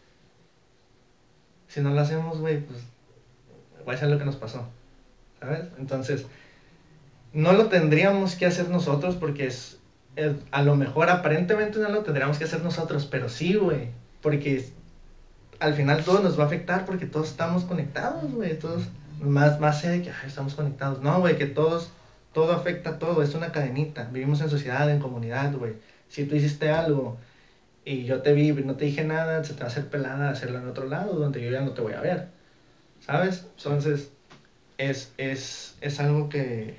Si 1.68 1.80
no 1.80 1.94
lo 1.94 2.00
hacemos, 2.00 2.38
güey, 2.40 2.60
pues, 2.60 2.80
va 3.88 3.92
a 3.94 3.96
ser 3.96 4.08
lo 4.08 4.18
que 4.18 4.24
nos 4.24 4.36
pasó, 4.36 4.66
¿sabes? 5.38 5.68
Entonces, 5.78 6.26
no 7.32 7.52
lo 7.52 7.66
tendríamos 7.66 8.34
que 8.34 8.46
hacer 8.46 8.68
nosotros 8.68 9.16
porque 9.16 9.46
es, 9.46 9.79
es- 10.20 10.36
a 10.50 10.62
lo 10.62 10.76
mejor 10.76 11.10
aparentemente 11.10 11.78
no 11.78 11.88
lo 11.88 12.02
tendríamos 12.02 12.38
que 12.38 12.44
hacer 12.44 12.62
nosotros, 12.62 13.06
pero 13.06 13.28
sí, 13.28 13.54
güey, 13.54 13.88
porque 14.22 14.64
al 15.58 15.74
final 15.74 16.04
todo 16.04 16.20
nos 16.20 16.38
va 16.38 16.44
a 16.44 16.46
afectar 16.46 16.84
porque 16.86 17.06
todos 17.06 17.28
estamos 17.30 17.64
conectados, 17.64 18.30
güey, 18.32 18.58
todos, 18.58 18.84
más, 19.20 19.60
más 19.60 19.82
que 19.82 20.10
estamos 20.26 20.54
conectados, 20.54 21.02
no, 21.02 21.20
güey, 21.20 21.36
que 21.36 21.46
todos, 21.46 21.90
todo 22.32 22.52
afecta 22.52 22.90
a 22.90 22.98
todo, 22.98 23.22
es 23.22 23.34
una 23.34 23.52
cadenita, 23.52 24.08
vivimos 24.12 24.40
en 24.40 24.48
sociedad, 24.50 24.90
en 24.90 25.00
comunidad, 25.00 25.52
güey, 25.54 25.74
si 26.08 26.24
tú 26.24 26.34
hiciste 26.34 26.70
algo 26.70 27.18
y 27.84 28.04
yo 28.04 28.22
te 28.22 28.32
vi 28.32 28.48
y 28.50 28.52
no 28.52 28.76
te 28.76 28.86
dije 28.86 29.04
nada, 29.04 29.44
se 29.44 29.52
te 29.54 29.60
va 29.60 29.66
a 29.66 29.68
hacer 29.68 29.88
pelada 29.88 30.30
hacerlo 30.30 30.58
en 30.58 30.68
otro 30.68 30.86
lado 30.86 31.14
donde 31.14 31.42
yo 31.42 31.50
ya 31.50 31.60
no 31.62 31.72
te 31.72 31.80
voy 31.82 31.92
a 31.94 32.00
ver, 32.00 32.28
¿sabes? 33.00 33.46
Entonces, 33.58 34.10
es, 34.78 35.12
es, 35.18 35.76
es 35.82 36.00
algo 36.00 36.28
que, 36.30 36.74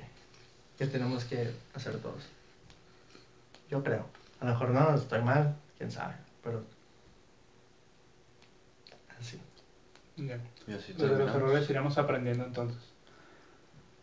que 0.78 0.86
tenemos 0.86 1.24
que 1.24 1.50
hacer 1.74 1.96
todos. 1.98 2.31
Yo 3.72 3.82
creo. 3.82 4.04
A 4.40 4.44
lo 4.44 4.50
mejor 4.52 4.68
no, 4.70 4.94
estoy 4.94 5.22
mal, 5.22 5.56
quién 5.78 5.90
sabe, 5.90 6.12
pero 6.44 6.62
así. 9.18 9.40
Ya. 10.16 10.36
Y 10.68 10.74
así 10.74 10.92
Desde 10.92 11.16
los 11.18 11.34
errores 11.34 11.68
iremos 11.70 11.96
aprendiendo 11.96 12.44
entonces. 12.44 12.78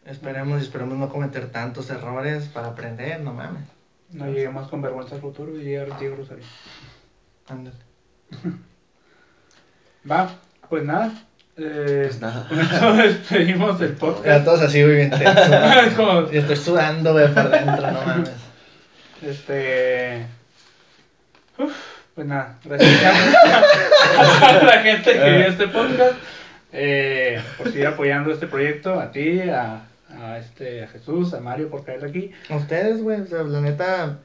Esperemos, 0.05 0.59
esperemos 0.61 0.97
no 0.97 1.07
cometer 1.09 1.51
tantos 1.51 1.89
errores 1.91 2.47
para 2.47 2.69
aprender, 2.69 3.21
no 3.21 3.31
mames. 3.33 3.63
No 4.11 4.25
lleguemos 4.25 4.67
con 4.69 4.81
vergüenza 4.81 5.13
al 5.15 5.21
futuro 5.21 5.55
y 5.55 5.63
llegar 5.63 5.99
Diego 5.99 6.15
Rosario. 6.15 6.43
Ándale. 7.47 7.75
Va, 10.09 10.29
pues 10.67 10.83
nada. 10.83 11.11
eh, 11.57 12.05
Pues 12.07 12.19
nada. 12.21 12.47
con 12.47 12.59
esto 12.59 12.93
despedimos 12.95 13.79
del 13.79 13.93
Ya 13.93 13.99
podcast. 13.99 14.45
todos 14.45 14.61
así, 14.61 14.81
güey, 14.81 14.95
bien 14.95 15.09
tensos. 15.11 15.35
Es 15.87 15.93
como- 15.93 16.21
estoy 16.21 16.55
sudando, 16.55 17.13
güey, 17.13 17.31
por 17.31 17.49
dentro, 17.51 17.91
no 17.91 18.01
mames. 18.01 18.31
Este. 19.21 20.25
Uf, 21.57 21.73
pues 22.15 22.27
nada, 22.27 22.57
gracias 22.63 23.03
a 24.41 24.63
la 24.63 24.79
gente 24.81 25.11
que 25.13 25.19
vio 25.19 25.47
este 25.47 25.67
podcast. 25.67 26.13
eh, 26.71 27.41
por 27.57 27.71
seguir 27.71 27.87
apoyando 27.87 28.31
este 28.31 28.47
proyecto. 28.47 28.99
A 28.99 29.11
ti, 29.11 29.41
a, 29.41 29.81
a, 30.17 30.37
este, 30.37 30.83
a 30.83 30.87
Jesús, 30.87 31.33
a 31.33 31.39
Mario 31.41 31.69
por 31.69 31.83
caer 31.83 32.05
aquí. 32.05 32.31
A 32.49 32.55
Ustedes, 32.57 33.01
güey, 33.01 33.21
o 33.21 33.27
sea, 33.27 33.43
la 33.43 33.61
neta, 33.61 34.19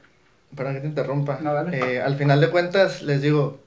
perdón 0.55 0.75
que 0.75 0.81
te 0.81 0.87
interrumpa. 0.87 1.39
No. 1.41 1.69
Eh, 1.71 2.01
al 2.01 2.15
final 2.15 2.39
de 2.39 2.49
cuentas, 2.49 3.01
les 3.01 3.21
digo, 3.21 3.59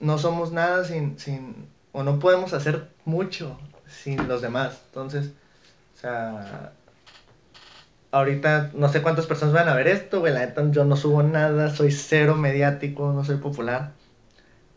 no 0.00 0.18
somos 0.18 0.52
nada 0.52 0.84
sin, 0.84 1.18
sin, 1.18 1.68
o 1.92 2.02
no 2.02 2.18
podemos 2.18 2.52
hacer 2.52 2.88
mucho 3.04 3.58
sin 3.86 4.26
los 4.26 4.42
demás. 4.42 4.80
Entonces, 4.88 5.30
o 5.96 6.00
sea, 6.00 6.72
ahorita 8.14 8.70
no 8.74 8.88
sé 8.88 9.02
cuántas 9.02 9.26
personas 9.26 9.54
van 9.54 9.68
a 9.68 9.74
ver 9.74 9.88
esto, 9.88 10.20
güey, 10.20 10.32
la 10.32 10.46
neta 10.46 10.62
yo 10.70 10.84
no 10.84 10.96
subo 10.96 11.22
nada, 11.24 11.74
soy 11.74 11.90
cero 11.90 12.36
mediático, 12.36 13.12
no 13.12 13.24
soy 13.24 13.38
popular. 13.38 13.92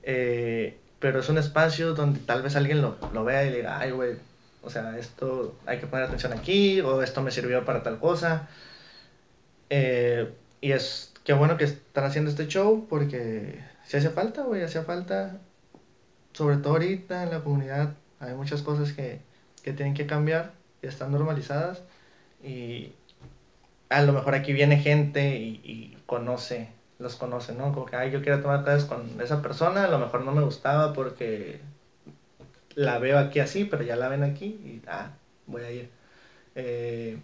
Eh, 0.03 0.79
pero 0.99 1.19
es 1.19 1.29
un 1.29 1.37
espacio 1.37 1.93
donde 1.93 2.19
tal 2.19 2.41
vez 2.41 2.55
alguien 2.55 2.81
lo, 2.81 2.97
lo 3.13 3.23
vea 3.23 3.45
y 3.45 3.51
le 3.51 3.57
diga, 3.57 3.77
ay, 3.79 3.91
güey, 3.91 4.15
o 4.63 4.71
sea, 4.71 4.97
esto 4.97 5.55
hay 5.67 5.79
que 5.79 5.85
poner 5.85 6.05
atención 6.05 6.33
aquí, 6.33 6.81
o 6.81 7.03
esto 7.03 7.21
me 7.21 7.29
sirvió 7.29 7.63
para 7.63 7.83
tal 7.83 7.99
cosa. 7.99 8.47
Eh, 9.69 10.33
y 10.59 10.71
es 10.71 11.13
qué 11.23 11.33
bueno 11.33 11.57
que 11.57 11.65
están 11.65 12.05
haciendo 12.05 12.31
este 12.31 12.47
show 12.47 12.87
porque 12.89 13.63
si 13.85 13.97
hacía 13.97 14.11
falta, 14.11 14.43
güey, 14.43 14.63
hacía 14.63 14.83
falta. 14.83 15.37
Sobre 16.33 16.57
todo 16.57 16.73
ahorita 16.73 17.23
en 17.23 17.31
la 17.31 17.41
comunidad 17.41 17.93
hay 18.19 18.33
muchas 18.33 18.61
cosas 18.63 18.93
que, 18.93 19.19
que 19.63 19.73
tienen 19.73 19.93
que 19.93 20.07
cambiar 20.07 20.53
y 20.81 20.87
están 20.87 21.11
normalizadas. 21.11 21.83
Y 22.43 22.93
a 23.89 24.01
lo 24.01 24.13
mejor 24.13 24.35
aquí 24.35 24.53
viene 24.53 24.77
gente 24.77 25.37
y, 25.37 25.61
y 25.63 25.97
conoce, 26.05 26.69
los 26.99 27.15
conoce, 27.15 27.53
¿no? 27.53 27.73
Como 27.73 27.85
que, 27.85 27.95
ay, 27.95 28.11
yo 28.11 28.21
quiero 28.21 28.41
tomar 28.41 28.63
clases 28.63 28.85
con 28.85 29.19
esa 29.21 29.41
persona, 29.41 29.85
a 29.85 29.87
lo 29.87 29.99
mejor 29.99 30.23
no 30.23 30.31
me 30.31 30.43
gustaba 30.43 30.93
porque 30.93 31.59
la 32.75 32.99
veo 32.99 33.17
aquí 33.17 33.39
así, 33.39 33.65
pero 33.65 33.83
ya 33.83 33.95
la 33.95 34.09
ven 34.09 34.23
aquí 34.23 34.45
y, 34.45 34.81
ah, 34.87 35.11
voy 35.45 35.63
a 35.63 35.71
ir. 35.71 35.89
Eh, 36.55 37.17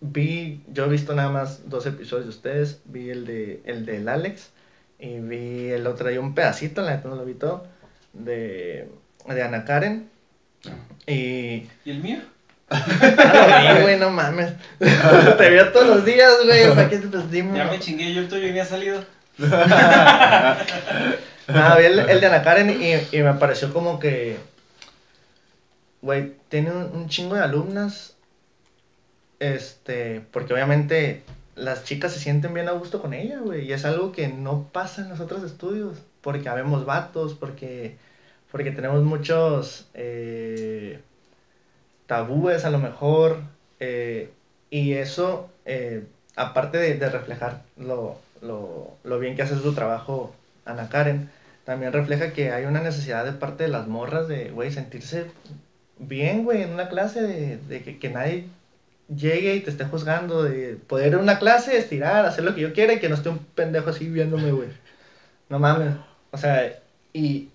vi, 0.00 0.62
yo 0.68 0.86
he 0.86 0.88
visto 0.88 1.14
nada 1.14 1.30
más 1.30 1.68
dos 1.68 1.86
episodios 1.86 2.26
de 2.26 2.30
ustedes, 2.30 2.80
vi 2.84 3.10
el 3.10 3.24
de 3.24 3.62
el 3.64 3.86
del 3.86 4.08
Alex 4.08 4.50
y 4.98 5.20
vi 5.20 5.70
el 5.70 5.86
otro 5.86 6.08
día 6.08 6.20
un 6.20 6.34
pedacito, 6.34 6.82
la 6.82 6.96
neta 6.96 7.08
no 7.08 7.16
lo 7.16 7.24
vi 7.24 7.34
todo, 7.34 7.66
de, 8.12 8.88
de 9.26 9.42
Ana 9.42 9.64
Karen. 9.64 10.10
Y 11.06 11.68
¿Y 11.84 11.90
el 11.90 12.00
mío? 12.00 12.18
Ah, 12.72 13.78
güey, 13.82 13.98
no 13.98 14.10
mames. 14.10 14.52
Te 14.78 15.50
veo 15.50 15.72
todos 15.72 15.88
los 15.88 16.04
días, 16.04 16.32
güey. 16.44 16.68
¿Para 16.68 16.88
qué 16.88 16.98
te 16.98 17.18
dime? 17.30 17.56
Ya 17.56 17.64
me 17.64 17.78
chingué, 17.78 18.12
yo 18.12 18.20
el 18.22 18.28
tuyo 18.28 18.52
ni 18.52 18.58
ha 18.58 18.64
salido. 18.64 19.04
Ah, 21.48 21.76
vi 21.76 21.86
el, 21.86 21.98
el 21.98 22.20
de 22.20 22.26
Ana 22.26 22.42
Karen 22.42 22.70
y, 22.70 23.16
y 23.16 23.20
me 23.20 23.34
pareció 23.34 23.72
como 23.72 23.98
que, 23.98 24.38
güey, 26.00 26.34
tiene 26.48 26.70
un, 26.70 26.84
un 26.94 27.08
chingo 27.08 27.34
de 27.34 27.42
alumnas, 27.42 28.14
este, 29.40 30.24
porque 30.30 30.54
obviamente 30.54 31.24
las 31.56 31.84
chicas 31.84 32.12
se 32.12 32.20
sienten 32.20 32.54
bien 32.54 32.68
a 32.68 32.72
gusto 32.72 33.02
con 33.02 33.12
ella, 33.12 33.40
güey, 33.40 33.66
y 33.66 33.72
es 33.72 33.84
algo 33.84 34.12
que 34.12 34.28
no 34.28 34.68
pasa 34.72 35.02
en 35.02 35.08
los 35.08 35.20
otros 35.20 35.42
estudios, 35.42 35.98
porque 36.20 36.48
habemos 36.48 36.86
vatos, 36.86 37.34
porque, 37.34 37.96
porque 38.50 38.70
tenemos 38.70 39.02
muchos 39.02 39.88
eh, 39.94 41.00
tabúes 42.12 42.66
a 42.66 42.70
lo 42.70 42.78
mejor, 42.78 43.38
eh, 43.80 44.28
y 44.68 44.92
eso, 44.92 45.48
eh, 45.64 46.04
aparte 46.36 46.76
de, 46.76 47.08
reflejar 47.08 47.62
lo, 47.78 48.18
lo, 48.42 48.90
lo 49.02 49.18
bien 49.18 49.34
que 49.34 49.40
hace 49.40 49.56
su 49.56 49.74
trabajo 49.74 50.34
Ana 50.66 50.90
Karen, 50.90 51.30
también 51.64 51.90
refleja 51.90 52.34
que 52.34 52.52
hay 52.52 52.66
una 52.66 52.82
necesidad 52.82 53.24
de 53.24 53.32
parte 53.32 53.64
de 53.64 53.70
las 53.70 53.88
morras 53.88 54.28
de, 54.28 54.50
güey, 54.50 54.70
sentirse 54.70 55.24
bien, 55.98 56.44
güey, 56.44 56.60
en 56.60 56.74
una 56.74 56.90
clase, 56.90 57.22
de, 57.22 57.98
que, 57.98 58.10
nadie 58.10 58.44
llegue 59.08 59.54
y 59.54 59.60
te 59.60 59.70
esté 59.70 59.86
juzgando, 59.86 60.42
de 60.42 60.76
poder 60.76 61.08
ir 61.08 61.14
a 61.14 61.18
una 61.18 61.38
clase, 61.38 61.78
estirar, 61.78 62.26
hacer 62.26 62.44
lo 62.44 62.54
que 62.54 62.60
yo 62.60 62.74
quiera 62.74 62.92
y 62.92 63.00
que 63.00 63.08
no 63.08 63.14
esté 63.14 63.30
un 63.30 63.38
pendejo 63.38 63.88
así 63.88 64.06
viéndome, 64.06 64.52
güey. 64.52 64.68
No 65.48 65.58
mames. 65.58 65.94
O 66.30 66.36
sea, 66.36 66.78
y 67.14 67.48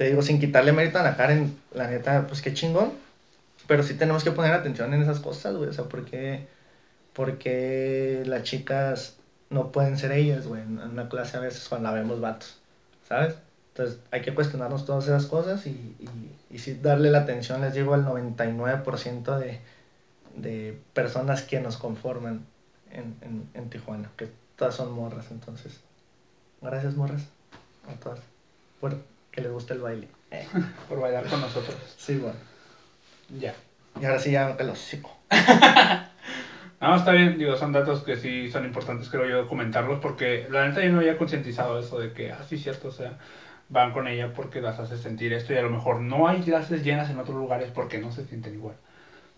te 0.00 0.06
digo, 0.06 0.22
sin 0.22 0.40
quitarle 0.40 0.72
mérito 0.72 0.96
a 0.96 1.02
Ana 1.02 1.14
Karen, 1.14 1.60
la 1.74 1.86
neta, 1.86 2.26
pues 2.26 2.40
qué 2.40 2.54
chingón. 2.54 2.94
Pero 3.66 3.82
sí 3.82 3.92
tenemos 3.92 4.24
que 4.24 4.30
poner 4.30 4.54
atención 4.54 4.94
en 4.94 5.02
esas 5.02 5.20
cosas, 5.20 5.54
güey. 5.56 5.68
O 5.68 5.74
sea, 5.74 5.84
¿por 5.84 6.06
qué, 6.06 6.48
por 7.12 7.36
qué 7.36 8.22
las 8.24 8.44
chicas 8.44 9.18
no 9.50 9.70
pueden 9.72 9.98
ser 9.98 10.12
ellas, 10.12 10.46
güey, 10.46 10.62
en 10.62 10.78
una 10.78 11.10
clase 11.10 11.36
a 11.36 11.40
veces 11.40 11.68
cuando 11.68 11.90
la 11.90 11.94
vemos 11.96 12.18
vatos, 12.18 12.56
¿sabes? 13.06 13.34
Entonces 13.74 13.98
hay 14.10 14.22
que 14.22 14.34
cuestionarnos 14.34 14.86
todas 14.86 15.04
esas 15.04 15.26
cosas 15.26 15.66
y, 15.66 15.70
y, 15.98 16.08
y 16.48 16.58
sí 16.60 16.78
darle 16.80 17.10
la 17.10 17.18
atención, 17.18 17.60
les 17.60 17.74
digo, 17.74 17.92
al 17.92 18.06
99% 18.06 19.38
de, 19.38 19.60
de 20.34 20.80
personas 20.94 21.42
que 21.42 21.60
nos 21.60 21.76
conforman 21.76 22.46
en, 22.90 23.16
en, 23.20 23.50
en 23.52 23.68
Tijuana, 23.68 24.10
que 24.16 24.30
todas 24.56 24.76
son 24.76 24.92
morras, 24.92 25.26
entonces. 25.30 25.78
Gracias, 26.62 26.94
morras, 26.94 27.24
a 27.86 28.00
todas, 28.00 28.20
por 28.80 28.96
que 29.30 29.40
les 29.40 29.50
guste 29.52 29.74
el 29.74 29.80
baile. 29.80 30.08
Eh, 30.30 30.46
Por 30.88 31.00
bailar 31.00 31.26
con 31.26 31.40
nosotros. 31.40 31.76
sí, 31.96 32.16
bueno. 32.16 32.36
Ya. 33.38 33.54
Y 34.00 34.04
ahora 34.04 34.18
sí 34.18 34.30
ya 34.32 34.56
los 34.60 34.78
sigo. 34.78 35.10
No, 36.80 36.96
está 36.96 37.12
bien, 37.12 37.36
digo, 37.38 37.56
son 37.56 37.72
datos 37.72 38.02
que 38.02 38.16
sí 38.16 38.50
son 38.50 38.64
importantes, 38.64 39.10
creo 39.10 39.26
yo, 39.26 39.48
comentarlos, 39.48 40.00
porque 40.00 40.46
la 40.50 40.66
neta 40.66 40.82
yo 40.82 40.90
no 40.90 41.00
había 41.00 41.18
concientizado 41.18 41.78
eso 41.78 41.98
de 41.98 42.12
que, 42.12 42.32
ah, 42.32 42.42
sí, 42.48 42.56
cierto, 42.56 42.88
o 42.88 42.92
sea, 42.92 43.18
van 43.68 43.92
con 43.92 44.08
ella 44.08 44.32
porque 44.32 44.62
las 44.62 44.78
hace 44.80 44.96
sentir 44.96 45.32
esto 45.34 45.52
y 45.52 45.58
a 45.58 45.62
lo 45.62 45.68
mejor 45.70 46.00
no 46.00 46.26
hay 46.26 46.40
clases 46.40 46.82
llenas 46.82 47.10
en 47.10 47.18
otros 47.18 47.36
lugares 47.36 47.70
porque 47.74 47.98
no 47.98 48.10
se 48.10 48.24
sienten 48.24 48.54
igual. 48.54 48.76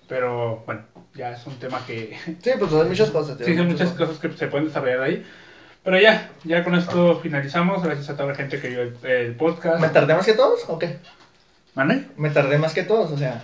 Pero 0.08 0.62
bueno, 0.66 0.82
ya 1.14 1.32
es 1.32 1.44
un 1.46 1.58
tema 1.58 1.84
que 1.84 2.16
Sí, 2.40 2.50
pues 2.58 2.72
hay 2.72 2.84
muchas 2.88 3.10
cosas. 3.10 3.36
tío, 3.36 3.46
sí 3.46 3.56
son 3.56 3.68
muchas 3.68 3.90
cosas 3.90 4.18
que 4.18 4.30
se 4.30 4.46
pueden 4.46 4.68
desarrollar 4.68 5.00
ahí. 5.00 5.26
Pero 5.84 5.98
ya, 6.00 6.30
ya 6.44 6.62
con 6.64 6.74
esto 6.74 7.18
finalizamos. 7.20 7.82
Gracias 7.82 8.08
a 8.10 8.16
toda 8.16 8.28
la 8.30 8.34
gente 8.34 8.60
que 8.60 8.68
vio 8.68 8.82
el, 8.82 8.96
el 9.04 9.34
podcast. 9.34 9.80
¿Me 9.80 9.88
tardé 9.88 10.14
más 10.14 10.24
que 10.26 10.34
todos 10.34 10.60
o 10.68 10.78
qué? 10.78 10.98
¿Mande? 11.74 12.04
Me 12.16 12.30
tardé 12.30 12.58
más 12.58 12.72
que 12.74 12.82
todos, 12.84 13.10
o 13.10 13.18
sea. 13.18 13.42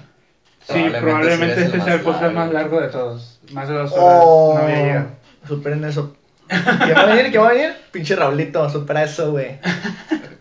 Sí, 0.66 0.72
Probablemente 0.74 1.00
probablemente 1.00 1.54
sí 1.56 1.62
este 1.62 1.76
el 1.78 1.82
sea 1.82 1.94
el 1.94 2.00
podcast 2.00 2.22
largo. 2.22 2.38
más 2.40 2.52
largo 2.52 2.80
de 2.80 2.88
todos. 2.88 3.40
Más 3.52 3.68
de 3.68 3.74
dos 3.74 3.92
horas. 3.92 4.20
Oh, 4.22 4.54
No 4.56 4.62
había 4.64 4.82
llegado. 4.82 5.06
superen 5.48 5.84
eso. 5.84 6.14
¿Quién 6.46 6.96
va 6.96 7.00
a 7.02 7.06
venir? 7.06 7.30
¿Quién 7.30 7.42
va 7.42 7.48
a 7.48 7.52
venir? 7.52 7.72
Pinche 7.90 8.16
Raulito, 8.16 8.68
supera 8.70 9.02
eso, 9.04 9.32
güey. 9.32 9.58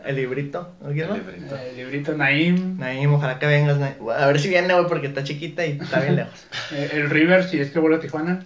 El 0.06 0.16
librito. 0.16 0.74
¿No 0.82 0.90
quieres 0.92 1.10
más? 1.10 1.18
librito. 1.20 1.56
Eh, 1.56 1.74
librito 1.76 2.14
Naim. 2.16 2.78
Naim, 2.78 3.14
ojalá 3.14 3.40
que 3.40 3.46
vengas. 3.46 3.78
Naim. 3.78 3.96
A 4.18 4.26
ver 4.28 4.40
si 4.40 4.50
viene, 4.50 4.74
güey, 4.74 4.88
porque 4.88 5.08
está 5.08 5.24
chiquita 5.24 5.66
y 5.66 5.80
está 5.82 6.00
bien 6.00 6.16
lejos. 6.18 6.46
eh, 6.72 6.92
el 6.94 7.10
River, 7.10 7.44
si 7.50 7.60
es 7.60 7.72
que 7.72 7.80
vuelve 7.80 7.98
a 7.98 8.00
Tijuana. 8.02 8.46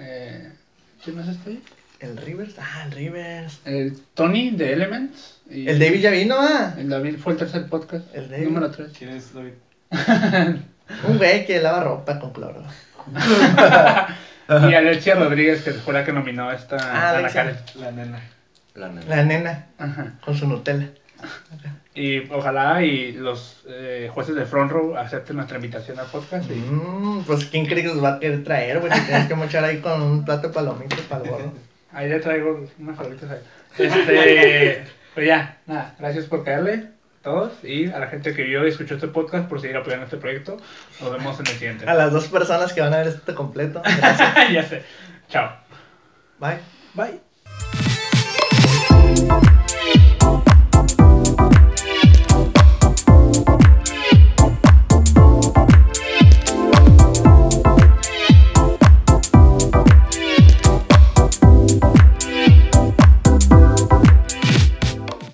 Eh, 0.00 0.52
¿Quién 1.04 1.16
más 1.16 1.28
está 1.28 1.50
ahí? 1.50 1.62
El 2.04 2.16
Rivers, 2.18 2.54
ah, 2.58 2.82
el 2.86 2.92
Rivers. 2.92 3.60
El 3.64 3.98
Tony 4.14 4.50
de 4.50 4.72
Elements. 4.72 5.38
y- 5.50 5.68
El 5.68 5.78
David 5.78 6.00
ya 6.00 6.10
vino, 6.10 6.36
ah. 6.38 6.74
El 6.78 6.88
David 6.88 7.16
fue 7.18 7.32
el 7.32 7.38
tercer 7.38 7.66
podcast. 7.68 8.04
El 8.14 8.28
David. 8.30 8.44
Número 8.44 8.70
3. 8.70 8.92
¿Quién 8.96 9.10
es 9.10 9.32
David? 9.34 9.52
Un 11.08 11.16
güey 11.18 11.46
que 11.46 11.60
lava 11.60 11.82
ropa 11.82 12.18
con 12.20 12.32
cloro. 12.32 12.62
y 14.48 14.74
Alexia 14.74 15.14
Rodríguez, 15.14 15.62
que 15.62 15.72
fue 15.72 15.94
la 15.94 16.04
que 16.04 16.12
nominó 16.12 16.48
a 16.50 16.54
esta 16.54 16.76
Ah. 16.78 17.26
Karen. 17.32 17.56
La 17.76 17.90
nena. 17.90 18.20
La 18.74 18.88
nena. 18.88 19.06
La 19.16 19.24
nena, 19.24 19.66
Ajá. 19.78 20.14
con 20.24 20.36
su 20.36 20.46
Nutella. 20.48 20.88
Y 21.94 22.28
ojalá 22.30 22.82
y 22.82 23.12
los 23.12 23.62
eh, 23.68 24.10
jueces 24.12 24.34
de 24.34 24.44
Front 24.44 24.72
Row 24.72 24.96
acepten 24.96 25.36
nuestra 25.36 25.56
invitación 25.56 25.98
al 25.98 26.06
podcast. 26.06 26.50
y- 26.50 26.54
Mmm, 26.54 27.22
pues 27.24 27.44
¿quién 27.46 27.66
cree 27.66 27.82
que 27.82 27.88
nos 27.88 28.02
va 28.02 28.14
a 28.16 28.20
querer 28.20 28.42
traer, 28.44 28.80
güey? 28.80 28.92
Te 28.92 29.00
tienes 29.02 29.26
que 29.28 29.34
mochar 29.34 29.64
ahí 29.64 29.78
con 29.78 30.02
un 30.02 30.24
plato 30.24 30.48
de 30.48 30.54
palomitas 30.54 31.00
para 31.02 31.22
el 31.24 31.30
gorro. 31.30 31.52
Ahí 31.94 32.08
le 32.08 32.18
traigo 32.18 32.66
unas 32.78 32.96
favoritas 32.96 33.30
ahí. 33.30 33.38
Este, 33.78 34.84
pues 35.14 35.26
ya, 35.26 35.58
nada, 35.66 35.94
gracias 35.98 36.26
por 36.26 36.44
caerle 36.44 36.88
todos 37.22 37.52
y 37.62 37.86
a 37.86 37.98
la 37.98 38.08
gente 38.08 38.34
que 38.34 38.42
vio 38.42 38.66
y 38.66 38.68
escuchó 38.68 38.96
este 38.96 39.08
podcast 39.08 39.48
por 39.48 39.60
seguir 39.60 39.76
apoyando 39.76 40.04
este 40.04 40.18
proyecto. 40.18 40.58
Nos 41.00 41.10
vemos 41.10 41.40
en 41.40 41.46
el 41.46 41.52
siguiente. 41.52 41.88
A 41.88 41.94
las 41.94 42.12
dos 42.12 42.28
personas 42.28 42.72
que 42.72 42.82
van 42.82 42.92
a 42.92 42.98
ver 42.98 43.08
esto 43.08 43.34
completo. 43.34 43.80
Gracias. 43.82 44.34
ya 44.52 44.62
sé. 44.62 44.82
Chao. 45.28 45.50
Bye. 46.38 46.58
Bye. 46.94 47.20